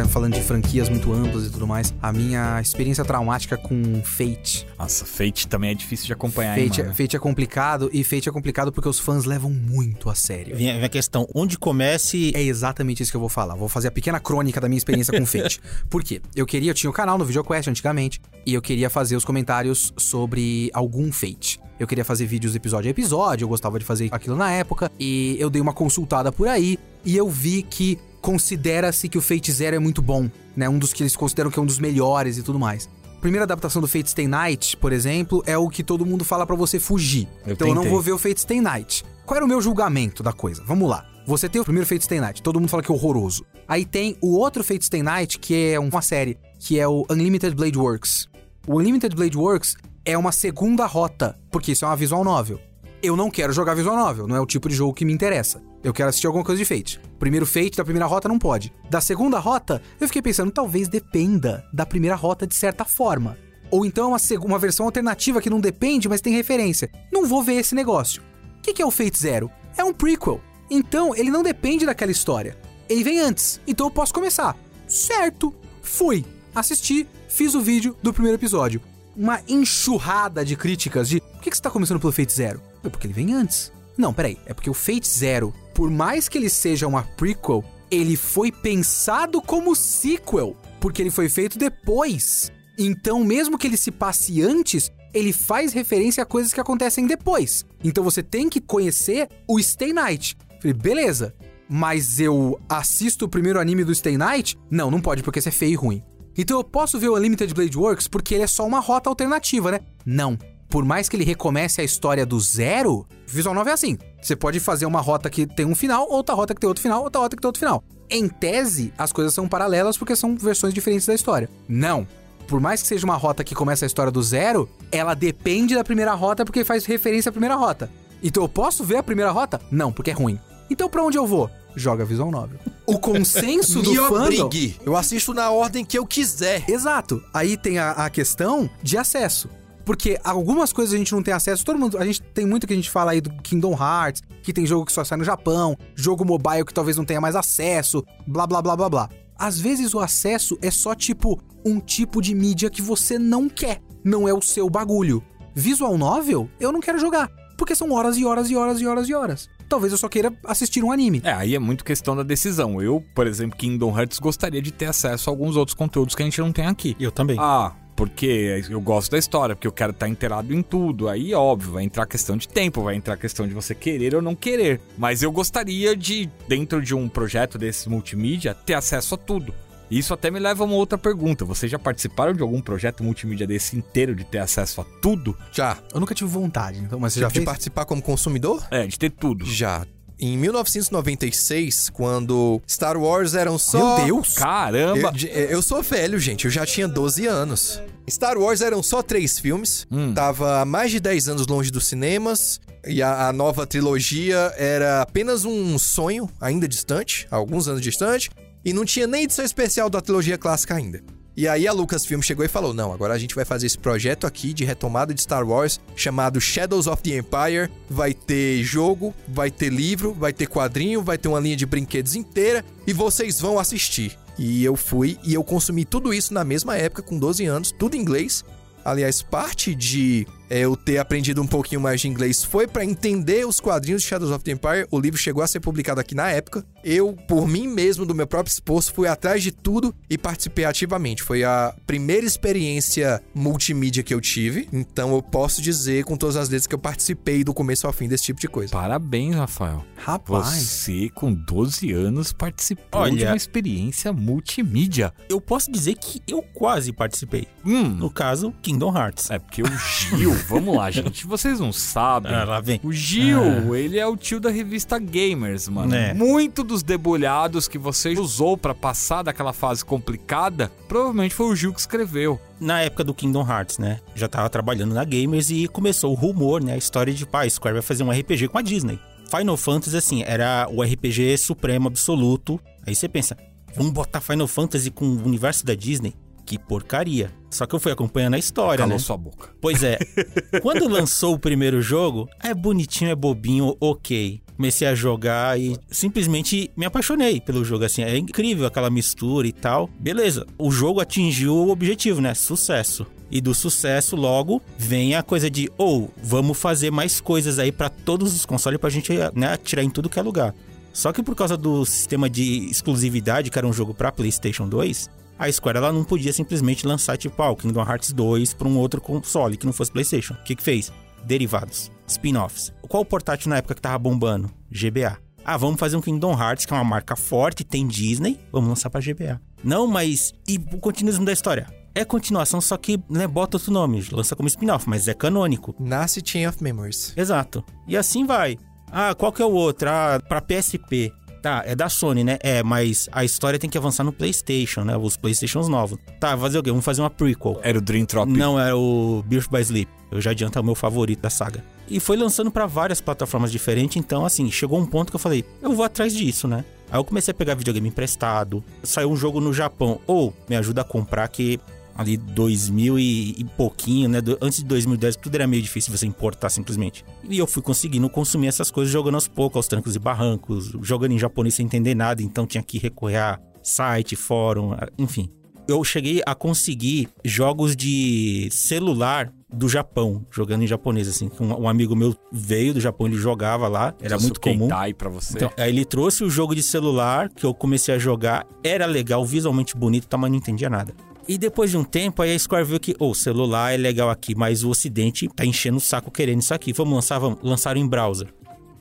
Falando 0.09 0.35
de 0.35 0.43
franquias 0.43 0.89
muito 0.89 1.13
amplas 1.13 1.47
e 1.47 1.51
tudo 1.51 1.67
mais, 1.67 1.93
a 2.03 2.13
minha 2.13 2.61
experiência 2.61 3.05
traumática 3.05 3.57
com 3.57 4.03
Fate. 4.03 4.67
Nossa, 4.79 5.05
Fate 5.05 5.47
também 5.47 5.71
é 5.71 5.75
difícil 5.75 6.07
de 6.07 6.13
acompanhar, 6.13 6.59
hein, 6.59 6.69
Fate, 6.69 6.81
mano? 6.81 6.93
é, 6.93 6.95
Fate 6.95 7.17
é 7.17 7.19
complicado 7.19 7.91
e 7.93 8.03
Fate 8.03 8.29
é 8.29 8.33
complicado 8.33 8.73
porque 8.73 8.89
os 8.89 8.99
fãs 8.99 9.25
levam 9.25 9.51
muito 9.51 10.09
a 10.09 10.15
sério. 10.15 10.57
Vem 10.57 10.73
vem 10.73 10.85
a 10.85 10.89
questão, 10.89 11.29
onde 11.35 11.59
comece... 11.59 12.33
É 12.35 12.43
exatamente 12.43 13.03
isso 13.03 13.11
que 13.11 13.17
eu 13.17 13.21
vou 13.21 13.29
falar. 13.29 13.55
Vou 13.55 13.69
fazer 13.69 13.89
a 13.89 13.91
pequena 13.91 14.21
crônica 14.21 14.61
da 14.61 14.69
minha 14.69 14.79
experiência 14.79 15.17
com 15.19 15.25
Fate. 15.27 15.61
Por 15.89 16.03
quê? 16.03 16.21
Eu 16.35 16.47
queria, 16.47 16.71
eu 16.71 16.75
tinha 16.75 16.91
um 16.91 16.93
canal 16.93 17.19
no 17.19 17.25
VideoQuest 17.25 17.69
antigamente, 17.69 18.21
e 18.45 18.55
eu 18.55 18.63
queria 18.63 18.89
fazer 18.89 19.17
os 19.17 19.25
comentários 19.25 19.93
sobre 19.97 20.71
algum 20.73 21.13
Fate. 21.13 21.61
Eu 21.79 21.87
queria 21.87 22.05
fazer 22.05 22.27
vídeos 22.27 22.57
episódio 22.57 22.89
a 22.89 22.91
episódio, 22.91 23.45
eu 23.45 23.49
gostava 23.49 23.79
de 23.79 23.85
fazer 23.85 24.09
aquilo 24.11 24.37
na 24.37 24.51
época, 24.51 24.91
e 24.99 25.37
eu 25.39 25.49
dei 25.49 25.63
uma 25.63 25.73
consultada 25.73 26.33
por 26.33 26.49
aí, 26.49 26.79
e 27.05 27.17
eu 27.17 27.29
vi 27.29 27.63
que 27.63 27.99
considera-se 28.21 29.09
que 29.09 29.19
o 29.19 29.23
Fate 29.23 29.51
Zero 29.53 29.77
é 29.77 29.79
muito 29.79 30.03
bom, 30.03 30.31
né? 30.57 30.69
Um 30.69 30.79
dos 30.79 30.93
que 30.93 31.03
eles 31.03 31.17
consideram 31.17 31.51
que 31.51 31.59
é 31.59 31.63
um 31.63 31.67
dos 31.67 31.79
melhores 31.79 32.39
e 32.39 32.43
tudo 32.43 32.59
mais. 32.59 32.89
A 33.17 33.21
primeira 33.21 33.45
adaptação 33.45 33.83
do 33.83 33.89
Fate 33.89 34.11
Stay 34.11 34.29
Night, 34.29 34.77
por 34.77 34.93
exemplo, 34.93 35.43
é 35.45 35.59
o 35.59 35.69
que 35.69 35.83
todo 35.83 36.07
mundo 36.07 36.25
fala 36.25 36.47
pra 36.47 36.55
você 36.55 36.79
fugir. 36.79 37.29
Eu 37.45 37.55
então 37.55 37.67
eu 37.69 37.75
não 37.75 37.83
tentei. 37.83 37.93
vou 37.93 38.01
ver 38.01 38.13
o 38.13 38.19
Fate 38.19 38.41
Stay 38.41 38.61
Night. 38.61 39.05
Qual 39.27 39.37
era 39.37 39.45
o 39.45 39.49
meu 39.49 39.61
julgamento 39.61 40.23
da 40.23 40.33
coisa? 40.33 40.63
Vamos 40.65 40.89
lá. 40.89 41.05
Você 41.27 41.49
tem 41.49 41.61
o 41.61 41.65
primeiro 41.65 41.87
Fate 41.87 42.05
Stay 42.05 42.21
Night, 42.21 42.43
todo 42.43 42.59
mundo 42.59 42.71
fala 42.71 42.83
que 42.83 42.91
é 42.91 42.95
horroroso. 42.95 43.45
Aí 43.67 43.85
tem 43.85 44.17
o 44.23 44.39
outro 44.39 44.65
Fate 44.65 44.85
Stay 44.85 45.03
Night, 45.03 45.39
que 45.39 45.73
é 45.73 45.79
uma 45.81 46.01
série, 46.01 46.39
que 46.59 46.79
é 46.79 46.89
o 46.89 47.05
Unlimited 47.11 47.55
Blade 47.55 47.77
Works. 47.77 48.29
O 48.67 48.79
Unlimited 48.79 49.15
Blade 49.15 49.37
Works 49.37 49.77
é 50.05 50.17
uma 50.17 50.33
segunda 50.33 50.87
rota, 50.87 51.37
porque 51.51 51.73
isso 51.73 51.85
é 51.85 51.89
uma 51.89 51.97
visual 51.97 52.25
novel. 52.25 52.59
Eu 53.03 53.15
não 53.15 53.31
quero 53.31 53.53
jogar 53.53 53.75
visual 53.75 53.97
novel, 53.97 54.27
não 54.27 54.37
é 54.37 54.41
o 54.41 54.47
tipo 54.47 54.69
de 54.69 54.75
jogo 54.75 54.95
que 54.95 55.05
me 55.05 55.13
interessa. 55.13 55.61
Eu 55.83 55.93
quero 55.93 56.09
assistir 56.09 56.27
alguma 56.27 56.45
coisa 56.45 56.63
de 56.63 56.65
Fate. 56.65 57.01
Primeiro 57.19 57.47
Fate 57.47 57.77
da 57.77 57.85
primeira 57.85 58.07
rota 58.07 58.29
não 58.29 58.39
pode. 58.39 58.73
Da 58.91 59.01
segunda 59.01 59.39
rota, 59.39 59.81
eu 60.01 60.09
fiquei 60.09 60.23
pensando, 60.23 60.51
talvez 60.51 60.89
dependa 60.89 61.65
da 61.73 61.87
primeira 61.87 62.17
rota 62.17 62.47
de 62.47 62.55
certa 62.55 62.85
forma. 62.85 63.37
Ou 63.71 63.85
então 63.85 64.05
é 64.05 64.09
uma, 64.09 64.45
uma 64.45 64.59
versão 64.59 64.87
alternativa 64.87 65.41
que 65.41 65.51
não 65.51 65.61
depende, 65.61 66.09
mas 66.09 66.21
tem 66.21 66.33
referência. 66.33 66.91
Não 67.13 67.27
vou 67.27 67.43
ver 67.43 67.55
esse 67.55 67.75
negócio. 67.75 68.23
O 68.59 68.63
que, 68.63 68.73
que 68.73 68.83
é 68.83 68.87
o 68.87 68.91
Fate 68.91 69.19
Zero? 69.19 69.51
É 69.77 69.85
um 69.85 69.93
prequel. 69.93 70.41
Então, 70.71 71.15
ele 71.15 71.31
não 71.31 71.43
depende 71.43 71.87
daquela 71.87 72.11
história. 72.11 72.57
Ele 72.89 73.05
vem 73.05 73.21
antes, 73.21 73.61
então 73.67 73.87
eu 73.87 73.91
posso 73.91 74.13
começar. 74.13 74.57
Certo. 74.87 75.55
Fui. 75.83 76.25
Assisti, 76.55 77.07
fiz 77.29 77.55
o 77.55 77.61
vídeo 77.61 77.97
do 78.03 78.13
primeiro 78.13 78.37
episódio. 78.37 78.81
Uma 79.17 79.41
enxurrada 79.49 80.45
de 80.45 80.57
críticas 80.57 81.09
de 81.09 81.21
por 81.21 81.41
que, 81.41 81.51
que 81.51 81.57
você 81.57 81.63
tá 81.63 81.71
começando 81.71 82.01
pelo 82.01 82.13
Fate 82.13 82.33
Zero? 82.33 82.61
É 82.83 82.89
porque 82.89 83.07
ele 83.07 83.15
vem 83.15 83.33
antes. 83.33 83.73
Não, 83.97 84.15
peraí. 84.15 84.39
É 84.47 84.55
porque 84.55 84.71
o 84.71 84.75
Fate 84.75 85.09
Zero, 85.09 85.53
por 85.79 85.91
mais 85.93 86.29
que 86.29 86.37
ele 86.37 86.51
seja 86.51 86.89
uma 86.89 87.05
prequel, 87.05 87.63
ele 87.89 88.17
foi 88.17 88.51
pensado 88.51 89.41
como 89.41 89.77
sequel. 89.77 90.57
Porque 90.81 91.01
ele 91.01 91.09
foi 91.09 91.29
feito 91.29 91.57
depois. 91.57 92.51
Então, 92.77 93.23
mesmo 93.23 93.57
que 93.57 93.69
ele 93.69 93.77
se 93.77 93.93
passe 93.93 94.43
antes, 94.43 94.91
ele 95.15 95.33
faz 95.33 95.73
referência 95.73 96.25
a 96.25 96.27
coisas 96.27 96.53
que 96.53 96.61
acontecem 96.61 97.07
depois. 97.07 97.65
Então 97.85 98.03
você 98.03 98.25
tem 98.25 98.49
que 98.49 98.61
conhecer 98.61 99.29
o 99.47 99.57
Stay 99.63 99.93
Night. 99.93 100.37
Falei, 100.61 100.75
beleza. 100.75 101.33
Mas 101.69 102.19
eu 102.19 102.61
assisto 102.69 103.27
o 103.27 103.29
primeiro 103.29 103.61
anime 103.61 103.85
do 103.85 103.95
Stay 103.95 104.19
Night? 104.19 104.59
Não, 104.69 104.91
não 104.91 105.01
pode, 105.01 105.23
porque 105.23 105.39
esse 105.39 105.49
é 105.49 105.53
feio 105.53 105.75
e 105.75 105.77
ruim. 105.77 106.03
Então 106.37 106.59
eu 106.59 106.65
posso 106.65 106.99
ver 106.99 107.09
o 107.09 107.15
Unlimited 107.15 107.55
Blade 107.55 107.79
Works 107.79 108.09
porque 108.09 108.35
ele 108.35 108.43
é 108.43 108.49
só 108.49 108.67
uma 108.67 108.81
rota 108.81 109.09
alternativa, 109.09 109.71
né? 109.71 109.79
Não. 110.05 110.37
Por 110.69 110.85
mais 110.85 111.09
que 111.09 111.17
ele 111.17 111.25
recomece 111.25 111.81
a 111.81 111.85
história 111.85 112.27
do 112.27 112.39
zero, 112.39 113.07
Visual 113.27 113.55
Novel 113.55 113.71
é 113.71 113.75
assim. 113.75 113.99
Você 114.21 114.37
pode 114.37 114.61
fazer 114.61 114.85
uma 114.85 115.01
rota 115.01 115.31
que 115.31 115.47
tem 115.47 115.65
um 115.65 115.75
final, 115.75 116.07
outra 116.11 116.35
rota 116.35 116.55
que 116.55 116.61
tem 116.61 116.69
outro 116.69 116.83
final, 116.83 117.03
outra 117.03 117.21
rota 117.23 117.37
que 117.37 117.41
tem 117.43 117.49
outro 117.49 117.61
final. 117.61 117.83
Em 118.11 118.29
tese, 118.29 118.93
as 118.97 119.13
coisas 119.13 119.33
são 119.33 119.49
paralelas 119.49 119.97
porque 119.97 120.15
são 120.15 120.37
versões 120.37 120.75
diferentes 120.75 121.07
da 121.07 121.15
história. 121.15 121.49
Não. 121.69 122.07
Por 122.47 122.61
mais 122.61 122.83
que 122.83 122.89
seja 122.89 123.05
uma 123.05 123.17
rota 123.17 123.45
que 123.45 123.55
começa 123.55 123.85
a 123.85 123.87
história 123.87 124.11
do 124.13 124.23
zero, 124.23 124.69
ela 124.91 125.15
depende 125.15 125.75
da 125.75 125.85
primeira 125.85 126.15
rota 126.15 126.45
porque 126.45 126.65
faz 126.65 126.85
referência 126.85 127.29
à 127.29 127.33
primeira 127.33 127.55
rota. 127.55 127.91
Então 128.23 128.43
eu 128.43 128.49
posso 128.49 128.85
ver 128.85 128.97
a 128.97 129.03
primeira 129.03 129.31
rota? 129.31 129.61
Não, 129.71 129.93
porque 129.93 130.11
é 130.11 130.15
ruim. 130.15 130.39
Então 130.71 130.89
pra 130.89 131.03
onde 131.03 131.17
eu 131.17 131.27
vou? 131.27 131.51
Joga 131.77 132.05
Visual 132.05 132.31
Novel. 132.31 132.59
O 132.87 132.99
consenso 132.99 133.81
do 133.83 133.91
Me 133.91 133.97
fandom... 133.99 134.25
obrigue. 134.25 134.77
Eu 134.85 134.97
assisto 134.97 135.33
na 135.33 135.51
ordem 135.51 135.85
que 135.85 135.99
eu 135.99 136.07
quiser. 136.07 136.69
Exato. 136.69 137.23
Aí 137.33 137.57
tem 137.57 137.79
a, 137.79 137.93
a 137.93 138.11
questão 138.11 138.69
de 138.83 138.97
acesso. 138.99 139.49
Porque 139.89 140.21
algumas 140.23 140.71
coisas 140.71 140.93
a 140.95 140.99
gente 140.99 141.15
não 141.15 141.23
tem 141.23 141.33
acesso. 141.33 141.65
Todo 141.65 141.79
mundo. 141.79 141.97
A 141.97 142.05
gente 142.05 142.21
tem 142.21 142.45
muito 142.45 142.67
que 142.67 142.75
a 142.75 142.77
gente 142.77 142.91
fala 142.91 143.13
aí 143.13 143.23
do 143.23 143.31
Kingdom 143.43 143.73
Hearts, 143.73 144.21
que 144.43 144.53
tem 144.53 144.67
jogo 144.67 144.85
que 144.85 144.93
só 144.93 145.03
sai 145.03 145.17
no 145.17 145.25
Japão, 145.25 145.79
jogo 145.97 146.27
mobile 146.27 146.63
que 146.67 146.75
talvez 146.75 146.99
não 146.99 147.07
tenha 147.07 147.23
mais 147.23 147.35
acesso, 147.35 148.05
blá 148.27 148.47
blá 148.47 148.61
blá 148.61 148.77
blá 148.77 148.91
blá. 148.91 149.09
Às 149.39 149.59
vezes 149.59 149.95
o 149.95 149.99
acesso 149.99 150.59
é 150.61 150.71
só 150.71 150.95
tipo 150.95 151.41
um 151.65 151.81
tipo 151.81 152.21
de 152.21 152.35
mídia 152.35 152.69
que 152.69 152.83
você 152.83 153.19
não 153.19 153.49
quer. 153.49 153.81
Não 154.05 154.29
é 154.29 154.35
o 154.35 154.43
seu 154.43 154.69
bagulho. 154.69 155.25
Visual 155.55 155.97
novel, 155.97 156.51
eu 156.61 156.71
não 156.71 156.81
quero 156.81 156.99
jogar. 156.99 157.31
Porque 157.57 157.75
são 157.75 157.91
horas 157.93 158.19
e 158.19 158.27
horas 158.27 158.51
e 158.51 158.57
horas 158.57 158.83
e 158.83 158.87
horas 158.87 159.09
e 159.09 159.15
horas. 159.15 159.49
Talvez 159.71 159.91
eu 159.91 159.99
só 159.99 160.07
queira 160.07 160.31
assistir 160.45 160.85
um 160.85 160.93
anime. 160.93 161.23
É, 161.25 161.33
aí 161.33 161.55
é 161.55 161.59
muito 161.59 161.83
questão 161.83 162.15
da 162.15 162.23
decisão. 162.23 162.83
Eu, 162.83 163.03
por 163.15 163.27
exemplo, 163.27 163.57
Kingdom 163.57 163.99
Hearts, 163.99 164.19
gostaria 164.19 164.61
de 164.61 164.71
ter 164.71 164.85
acesso 164.85 165.31
a 165.31 165.33
alguns 165.33 165.57
outros 165.57 165.75
conteúdos 165.75 166.15
que 166.15 166.23
a 166.23 166.27
gente 166.27 166.39
não 166.43 166.53
tem 166.53 166.67
aqui. 166.67 166.95
Eu 167.01 167.11
também. 167.11 167.39
Ah, 167.41 167.75
porque 167.99 168.63
eu 168.71 168.81
gosto 168.81 169.11
da 169.11 169.19
história, 169.19 169.57
porque 169.57 169.67
eu 169.67 169.73
quero 169.73 169.91
estar 169.91 170.09
inteirado 170.09 170.55
em 170.55 170.63
tudo. 170.63 171.09
Aí, 171.09 171.35
óbvio, 171.35 171.73
vai 171.73 171.83
entrar 171.83 172.07
questão 172.07 172.37
de 172.37 172.47
tempo, 172.47 172.81
vai 172.81 172.95
entrar 172.95 173.17
questão 173.17 173.45
de 173.45 173.53
você 173.53 173.75
querer 173.75 174.15
ou 174.15 174.23
não 174.23 174.37
querer. 174.37 174.81
Mas 174.97 175.21
eu 175.21 175.33
gostaria 175.33 175.97
de, 175.97 176.31
dentro 176.47 176.81
de 176.81 176.95
um 176.95 177.09
projeto 177.09 177.59
desse 177.59 177.89
multimídia, 177.89 178.55
ter 178.55 178.75
acesso 178.75 179.17
a 179.17 179.19
tudo. 179.19 179.53
Isso 179.91 180.15
até 180.15 180.31
me 180.31 180.39
leva 180.39 180.63
a 180.63 180.67
uma 180.67 180.77
outra 180.77 180.97
pergunta. 180.97 181.45
Vocês 181.45 181.73
já 181.73 181.79
participaram 181.79 182.33
de 182.33 182.41
algum 182.41 182.61
projeto 182.61 183.03
multimídia 183.03 183.49
desse 183.49 183.77
inteiro 183.77 184.15
de 184.15 184.23
ter 184.23 184.39
acesso 184.39 184.81
a 184.81 184.85
tudo? 185.03 185.37
Já. 185.51 185.77
Eu 185.93 185.99
nunca 185.99 186.15
tive 186.15 186.31
vontade, 186.31 186.79
então, 186.79 187.01
mas 187.01 187.15
você 187.15 187.21
já 187.21 187.27
de 187.27 187.35
fez? 187.35 187.45
participar 187.45 187.85
como 187.85 188.01
consumidor? 188.01 188.65
É, 188.71 188.87
de 188.87 188.97
ter 188.97 189.11
tudo. 189.11 189.45
Já. 189.45 189.85
Em 190.21 190.37
1996, 190.37 191.91
quando 191.91 192.61
Star 192.69 192.97
Wars 192.97 193.35
eram 193.35 193.57
só. 193.57 193.99
Meu 193.99 194.07
Deus! 194.07 194.35
Caramba! 194.35 195.13
Eu, 195.23 195.51
eu 195.51 195.63
sou 195.63 195.81
velho, 195.83 196.19
gente. 196.19 196.47
Eu 196.47 196.51
já 196.51 196.67
tinha 196.67 196.89
12 196.89 197.27
anos. 197.27 197.81
Star 198.11 198.37
Wars 198.37 198.61
eram 198.61 198.83
só 198.83 199.01
três 199.03 199.39
filmes. 199.39 199.87
Hum. 199.91 200.13
Tava 200.13 200.61
há 200.61 200.65
mais 200.65 200.91
de 200.91 200.99
10 200.99 201.29
anos 201.29 201.47
longe 201.47 201.71
dos 201.71 201.87
cinemas. 201.87 202.61
E 202.85 203.03
a, 203.03 203.29
a 203.29 203.33
nova 203.33 203.67
trilogia 203.67 204.53
era 204.57 205.03
apenas 205.03 205.45
um 205.45 205.79
sonho, 205.79 206.29
ainda 206.41 206.67
distante, 206.67 207.27
alguns 207.31 207.69
anos 207.69 207.81
distante. 207.81 208.31
E 208.65 208.73
não 208.73 208.85
tinha 208.85 209.07
nem 209.07 209.25
edição 209.25 209.45
especial 209.45 209.89
da 209.89 210.01
trilogia 210.01 210.37
clássica 210.37 210.75
ainda. 210.75 211.01
E 211.39 211.47
aí 211.47 211.69
a 211.69 211.73
Lucasfilm 211.73 212.21
chegou 212.21 212.45
e 212.45 212.49
falou: 212.49 212.75
Não, 212.75 212.93
agora 212.93 213.15
a 213.15 213.19
gente 213.19 213.33
vai 213.33 213.45
fazer 213.45 213.69
esse 213.69 213.79
projeto 213.79 214.27
aqui 214.27 214.53
de 214.53 214.65
retomada 214.65 215.15
de 215.15 215.21
Star 215.21 215.49
Wars 215.49 215.81
chamado 215.95 216.41
Shadows 216.41 216.89
of 216.89 217.01
the 217.01 217.17
Empire. 217.17 217.71
Vai 217.89 218.13
ter 218.13 218.61
jogo, 218.65 219.15
vai 219.29 219.49
ter 219.49 219.73
livro, 219.73 220.13
vai 220.13 220.33
ter 220.33 220.49
quadrinho, 220.49 221.01
vai 221.01 221.17
ter 221.17 221.29
uma 221.29 221.39
linha 221.39 221.55
de 221.55 221.65
brinquedos 221.65 222.17
inteira 222.17 222.65
e 222.85 222.93
vocês 222.93 223.41
vão 223.41 223.57
assistir. 223.57 224.19
E 224.37 224.65
eu 224.65 224.75
fui 224.75 225.17
e 225.23 225.33
eu 225.33 225.45
consumi 225.45 225.85
tudo 225.85 226.13
isso 226.13 226.35
na 226.35 226.43
mesma 226.43 226.77
época, 226.77 227.03
com 227.03 227.17
12 227.17 227.47
anos, 227.47 227.71
tudo 227.71 227.97
em 227.97 228.01
inglês. 228.01 228.45
Aliás, 228.85 229.23
parte 229.23 229.77
de 229.77 230.27
eu 230.51 230.77
ter 230.77 230.99
aprendido 230.99 231.43
um 231.43 231.47
pouquinho 231.47 231.81
mais 231.81 232.01
de 232.01 232.09
inglês 232.09 232.43
foi 232.45 232.67
para 232.67 232.85
entender 232.85 233.47
os 233.47 233.61
quadrinhos 233.61 234.03
de 234.03 234.09
Shadows 234.09 234.31
of 234.31 234.43
the 234.45 234.53
Empire. 234.53 234.87
O 234.91 234.99
livro 234.99 235.19
chegou 235.19 235.43
a 235.43 235.47
ser 235.47 235.61
publicado 235.61 236.01
aqui 236.01 236.15
na 236.15 236.31
época. 236.31 236.65
Eu, 236.83 237.15
por 237.27 237.47
mim 237.47 237.67
mesmo, 237.69 238.07
do 238.07 238.15
meu 238.15 238.27
próprio 238.27 238.51
esforço, 238.53 238.93
fui 238.95 239.09
atrás 239.09 239.43
de 239.43 239.51
tudo 239.53 239.95
e 240.09 240.17
participei 240.17 240.65
ativamente. 240.65 241.23
Foi 241.23 241.45
a 241.45 241.75
primeira 241.87 242.25
experiência 242.27 243.23
multimídia 243.35 244.03
que 244.03 244.13
eu 244.15 244.21
tive. 244.21 244.69
Então 244.73 245.15
eu 245.15 245.23
posso 245.23 245.61
dizer 245.61 246.05
com 246.05 246.17
todas 246.17 246.37
as 246.37 246.49
letras 246.49 246.67
que 246.67 246.75
eu 246.75 246.79
participei 246.79 247.45
do 247.45 247.53
começo 247.55 247.87
ao 247.87 247.93
fim 247.93 248.09
desse 248.09 248.25
tipo 248.25 248.41
de 248.41 248.49
coisa. 248.49 248.73
Parabéns, 248.73 249.35
Rafael. 249.35 249.85
Rapaz. 249.97 250.47
Você, 250.49 251.09
com 251.15 251.33
12 251.33 251.93
anos, 251.93 252.33
participou 252.33 253.03
Olha- 253.03 253.17
de 253.17 253.25
uma 253.25 253.37
experiência 253.37 254.13
multimídia. 254.13 255.13
Eu 255.29 255.41
posso 255.41 255.71
dizer 255.71 255.95
que 255.97 256.23
eu 256.27 256.43
quase 256.43 256.93
participei. 256.93 257.47
Hum. 257.65 257.89
No 257.89 258.11
caso, 258.11 258.53
Kingdom 258.63 258.97
Hearts. 258.97 259.31
É 259.31 259.39
porque 259.39 259.63
o 259.63 259.67
Gil, 259.67 260.35
vamos 260.47 260.77
lá, 260.77 260.91
gente. 260.91 261.27
Vocês 261.27 261.61
não 261.61 261.73
sabem. 261.73 262.33
Ah, 262.33 262.45
lá 262.45 262.61
vem. 262.61 262.81
O 262.83 262.93
Gil, 262.93 263.75
ele 263.75 263.99
é 263.99 264.07
o 264.07 264.17
tio 264.17 264.39
da 264.41 264.51
revista 264.51 264.99
Gamers, 264.99 265.69
mano. 265.69 265.95
É. 265.95 266.15
Muito 266.15 266.63
dos 266.63 266.83
debulhados 266.83 267.67
que 267.67 267.79
você 267.79 268.11
usou 268.13 268.57
pra 268.57 268.75
passar 268.75 269.23
daquela 269.23 269.53
fase 269.53 269.85
complicada, 269.85 270.71
provavelmente 270.87 271.35
foi 271.35 271.47
o 271.47 271.57
Gil 271.57 271.73
que 271.73 271.81
escreveu. 271.81 272.41
Na 272.61 272.81
época 272.81 273.05
do 273.05 273.15
Kingdom 273.15 273.47
Hearts, 273.49 273.79
né? 273.79 274.01
Já 274.15 274.29
tava 274.29 274.49
trabalhando 274.51 274.95
na 274.95 275.05
Gamers 275.05 275.51
e 275.51 275.69
começou 275.69 276.13
o 276.13 276.15
rumor, 276.15 276.63
né? 276.63 276.75
A 276.75 276.79
história 276.79 277.13
de, 277.13 277.25
pá, 277.25 277.49
Square 277.49 277.75
vai 277.75 277.83
fazer 277.83 278.03
um 278.03 278.11
RPG 278.11 278.49
com 278.49 278.59
a 278.59 278.63
Disney. 278.63 278.99
Final 279.31 279.57
Fantasy, 279.57 279.97
assim, 279.97 280.23
era 280.23 280.67
o 280.71 280.83
RPG 280.83 281.37
supremo 281.39 281.89
absoluto. 281.89 282.59
Aí 282.87 282.95
você 282.95 283.09
pensa, 283.09 283.37
vamos 283.77 283.93
botar 283.93 284.21
Final 284.21 284.49
Fantasy 284.49 284.91
com 284.91 285.05
o 285.05 285.25
universo 285.25 285.65
da 285.65 285.75
Disney? 285.75 286.15
Que 286.47 286.59
porcaria. 286.59 287.31
Só 287.51 287.67
que 287.67 287.75
eu 287.75 287.81
fui 287.81 287.91
acompanhando 287.93 288.35
a 288.35 288.39
história, 288.39 288.79
Calou 288.79 288.95
né? 288.95 288.99
sua 288.99 289.17
boca. 289.17 289.51
Pois 289.61 289.83
é. 289.83 289.99
Quando 290.63 290.89
lançou 290.89 291.35
o 291.35 291.39
primeiro 291.39 291.81
jogo, 291.81 292.29
é 292.43 292.53
bonitinho, 292.53 293.11
é 293.11 293.15
bobinho, 293.15 293.77
ok. 293.81 294.41
Comecei 294.57 294.89
a 294.89 294.95
jogar 294.95 295.59
e 295.59 295.77
simplesmente 295.91 296.71
me 296.77 296.85
apaixonei 296.85 297.41
pelo 297.41 297.65
jogo, 297.65 297.85
assim. 297.85 298.03
É 298.03 298.19
incrível 298.19 298.67
aquela 298.67 298.91
mistura 298.91 299.47
e 299.47 299.53
tal. 299.53 299.89
Beleza, 299.99 300.45
o 300.59 300.71
jogo 300.71 301.01
atingiu 301.01 301.55
o 301.55 301.71
objetivo, 301.71 302.21
né? 302.21 302.35
Sucesso. 302.35 303.07
E 303.31 303.41
do 303.41 303.55
sucesso, 303.55 304.17
logo, 304.17 304.61
vem 304.77 305.15
a 305.15 305.23
coisa 305.23 305.51
de, 305.51 305.71
ou, 305.77 306.11
vamos 306.23 306.59
fazer 306.59 306.91
mais 306.91 307.21
coisas 307.21 307.59
aí 307.59 307.71
pra 307.71 307.89
todos 307.91 308.35
os 308.35 308.47
consoles 308.47 308.81
pra 308.81 308.89
gente, 308.89 309.13
né, 309.35 309.53
atirar 309.53 309.85
em 309.85 309.91
tudo 309.91 310.09
que 310.09 310.19
é 310.19 310.23
lugar. 310.23 310.55
Só 310.95 311.13
que 311.13 311.23
por 311.23 311.37
causa 311.37 311.57
do 311.57 311.85
sistema 311.85 312.29
de 312.29 312.69
exclusividade, 312.71 313.51
que 313.51 313.59
era 313.59 313.67
um 313.67 313.73
jogo 313.73 313.93
pra 313.95 314.11
PlayStation 314.11 314.67
2, 314.67 315.11
a 315.39 315.51
Square 315.51 315.79
ela 315.79 315.93
não 315.93 316.05
podia 316.05 316.33
simplesmente 316.33 316.87
lançar 316.87 317.17
tipo 317.17 317.41
ah, 317.43 317.51
o 317.51 317.57
Kingdom 317.57 317.83
Hearts 317.83 318.13
2 318.13 318.55
para 318.55 318.69
um 318.69 318.77
outro 318.79 319.01
console 319.01 319.57
que 319.57 319.67
não 319.67 319.73
fosse 319.73 319.93
PlayStation. 319.93 320.35
O 320.35 320.43
que 320.43 320.57
que 320.57 320.63
fez? 320.63 320.93
Derivados, 321.25 321.91
spin-offs. 322.07 322.73
Qual 322.89 323.03
o 323.03 323.07
portátil 323.07 323.51
na 323.51 323.59
época 323.59 323.75
que 323.75 323.81
tava 323.81 323.99
bombando? 323.99 324.51
GBA. 324.71 325.19
Ah, 325.45 325.57
vamos 325.57 325.79
fazer 325.79 325.97
um 325.97 326.01
Kingdom 326.01 326.33
Hearts 326.33 326.67
que 326.67 326.75
é 326.75 326.77
uma 326.77 326.85
marca 326.85 327.17
forte, 327.17 327.65
tem 327.65 327.87
Disney, 327.87 328.39
vamos 328.53 328.69
lançar 328.69 328.91
para 328.91 329.01
GBA. 329.01 329.41
Não, 329.63 329.87
mas 329.87 330.35
e 330.47 330.57
o 330.73 330.79
continuismo 330.79 331.25
da 331.25 331.33
história? 331.33 331.67
É 331.95 332.05
continuação, 332.05 332.61
só 332.61 332.77
que 332.77 333.01
né, 333.09 333.27
bota 333.27 333.57
outro 333.57 333.73
nome, 333.73 334.05
lança 334.13 334.37
como 334.37 334.49
spin-off, 334.49 334.89
mas 334.89 335.09
é 335.09 335.15
canônico. 335.15 335.75
Nasce 335.81 336.23
Chain 336.25 336.47
of 336.47 336.63
Memories. 336.63 337.13
Exato. 337.17 337.65
E 337.87 337.97
assim 337.97 338.25
vai. 338.25 338.59
Ah, 338.91 339.15
qual 339.15 339.33
que 339.33 339.43
é 339.43 339.45
o 339.45 339.51
outro? 339.51 339.89
Ah, 339.89 340.21
pra 340.29 340.41
PSP. 340.41 341.13
Tá, 341.43 341.63
é 341.65 341.75
da 341.75 341.89
Sony, 341.89 342.25
né? 342.25 342.39
É, 342.41 342.63
mas 342.63 343.09
a 343.13 343.25
história 343.25 343.59
tem 343.59 343.71
que 343.71 343.79
avançar 343.79 344.05
no 344.05 344.13
PlayStation, 344.13 344.83
né? 344.83 344.97
Os 344.97 345.17
PlayStations 345.17 345.69
novos. 345.69 345.99
Tá, 346.19 346.37
fazer 346.37 346.59
o 346.59 346.63
quê? 346.63 346.71
Vamos 346.71 346.85
fazer 346.85 347.01
uma 347.01 347.11
prequel. 347.11 347.61
Era 347.63 347.79
o 347.79 347.81
Dream 347.81 348.05
Trop. 348.05 348.31
Não, 348.31 348.59
é 348.59 348.75
o 348.75 349.23
Birth 349.27 349.49
by 349.51 349.61
Sleep. 349.61 349.91
Eu 350.11 350.21
já 350.21 350.31
adianto, 350.31 350.59
é 350.59 350.63
o 350.63 350.65
meu 350.65 350.75
favorito 350.75 351.21
da 351.21 351.31
saga. 351.31 351.63
E 351.89 352.01
foi 352.01 352.17
lançando 352.17 352.51
pra 352.51 352.67
várias 352.67 353.01
plataformas 353.01 353.53
diferentes, 353.53 353.97
então, 353.97 354.25
assim, 354.25 354.51
chegou 354.51 354.79
um 354.79 354.87
ponto 354.87 355.11
que 355.11 355.17
eu 355.17 355.21
falei, 355.21 355.45
eu 355.63 355.73
vou 355.73 355.85
atrás 355.85 356.15
disso, 356.15 356.47
né? 356.47 356.65
Aí 356.91 356.99
eu 356.99 357.05
comecei 357.05 357.33
a 357.33 357.35
pegar 357.35 357.55
videogame 357.55 357.89
emprestado, 357.89 358.65
saiu 358.83 359.11
um 359.11 359.17
jogo 359.17 359.41
no 359.41 359.53
Japão, 359.53 360.01
ou 360.07 360.35
me 360.49 360.57
ajuda 360.57 360.81
a 360.81 360.85
comprar 360.85 361.29
que 361.29 361.61
ali 361.99 362.17
2000 362.17 362.99
e, 362.99 363.31
e 363.39 363.45
pouquinho, 363.45 364.09
né? 364.09 364.21
Do- 364.21 364.39
antes 364.41 364.61
de 364.61 364.65
2010 364.65 365.17
tudo 365.17 365.35
era 365.35 365.47
meio 365.47 365.61
difícil 365.63 365.95
você 365.95 366.07
importar 366.07 366.49
simplesmente. 366.49 367.05
E 367.29 367.37
eu 367.37 367.47
fui 367.47 367.61
conseguindo 367.61 368.09
consumir 368.09 368.47
essas 368.47 368.71
coisas 368.71 368.93
jogando 368.93 369.17
aos 369.17 369.27
poucos, 369.27 369.57
aos 369.57 369.67
trancos 369.67 369.97
e 369.97 369.99
barrancos, 369.99 370.73
jogando 370.81 371.13
em 371.13 371.19
japonês 371.19 371.57
sem 371.57 371.67
entender 371.67 371.95
nada, 371.97 372.23
então 372.23 372.47
tinha 372.47 372.63
que 372.63 372.79
recorrer 372.79 373.17
a 373.19 373.41
site, 373.63 374.15
fórum, 374.17 374.71
enfim. 374.97 375.29
Eu 375.67 375.85
cheguei 375.85 376.23
a 376.25 376.35
conseguir 376.35 377.09
jogos 377.23 377.77
de 377.77 378.49
celular 378.51 379.31
do 379.53 379.69
Japão, 379.69 380.25
jogando 380.31 380.63
em 380.63 380.67
japonês, 380.67 381.09
assim. 381.09 381.31
Um, 381.41 381.65
um 381.65 381.69
amigo 381.69 381.95
meu 381.97 382.17
veio 382.33 382.73
do 382.73 382.81
Japão, 382.81 383.07
ele 383.07 383.17
jogava 383.17 383.69
lá, 383.69 383.95
era 384.01 384.17
muito 384.19 384.41
comum. 384.41 384.69
Pra 384.95 385.11
você. 385.11 385.37
Então, 385.37 385.51
aí 385.59 385.71
ele 385.71 385.85
trouxe 385.85 386.25
o 386.25 386.31
jogo 386.31 386.55
de 386.55 386.63
celular 386.63 387.29
que 387.29 387.45
eu 387.45 387.53
comecei 387.53 387.95
a 387.95 387.99
jogar, 387.99 388.47
era 388.65 388.87
legal, 388.87 389.25
visualmente 389.27 389.77
bonito, 389.77 390.07
tá, 390.07 390.17
mas 390.17 390.31
não 390.31 390.39
entendia 390.39 390.71
nada. 390.71 390.95
E 391.29 391.37
depois 391.37 391.71
de 391.71 391.77
um 391.77 391.85
tempo, 391.85 392.23
aí 392.23 392.35
a 392.35 392.39
Square 392.39 392.65
viu 392.65 392.81
que 392.81 392.95
o 392.99 393.15
celular 393.15 393.73
é 393.75 393.77
legal 393.77 394.09
aqui, 394.09 394.35
mas 394.35 394.65
o 394.65 394.71
ocidente 394.71 395.29
tá 395.29 395.45
enchendo 395.45 395.77
o 395.77 395.81
saco 395.81 396.11
querendo 396.11 396.41
isso 396.41 396.55
aqui. 396.55 396.73
Vamos 396.73 396.95
lançar, 396.95 397.19
vamos. 397.19 397.39
Lançaram 397.43 397.79
em 397.79 397.87
browser. 397.87 398.29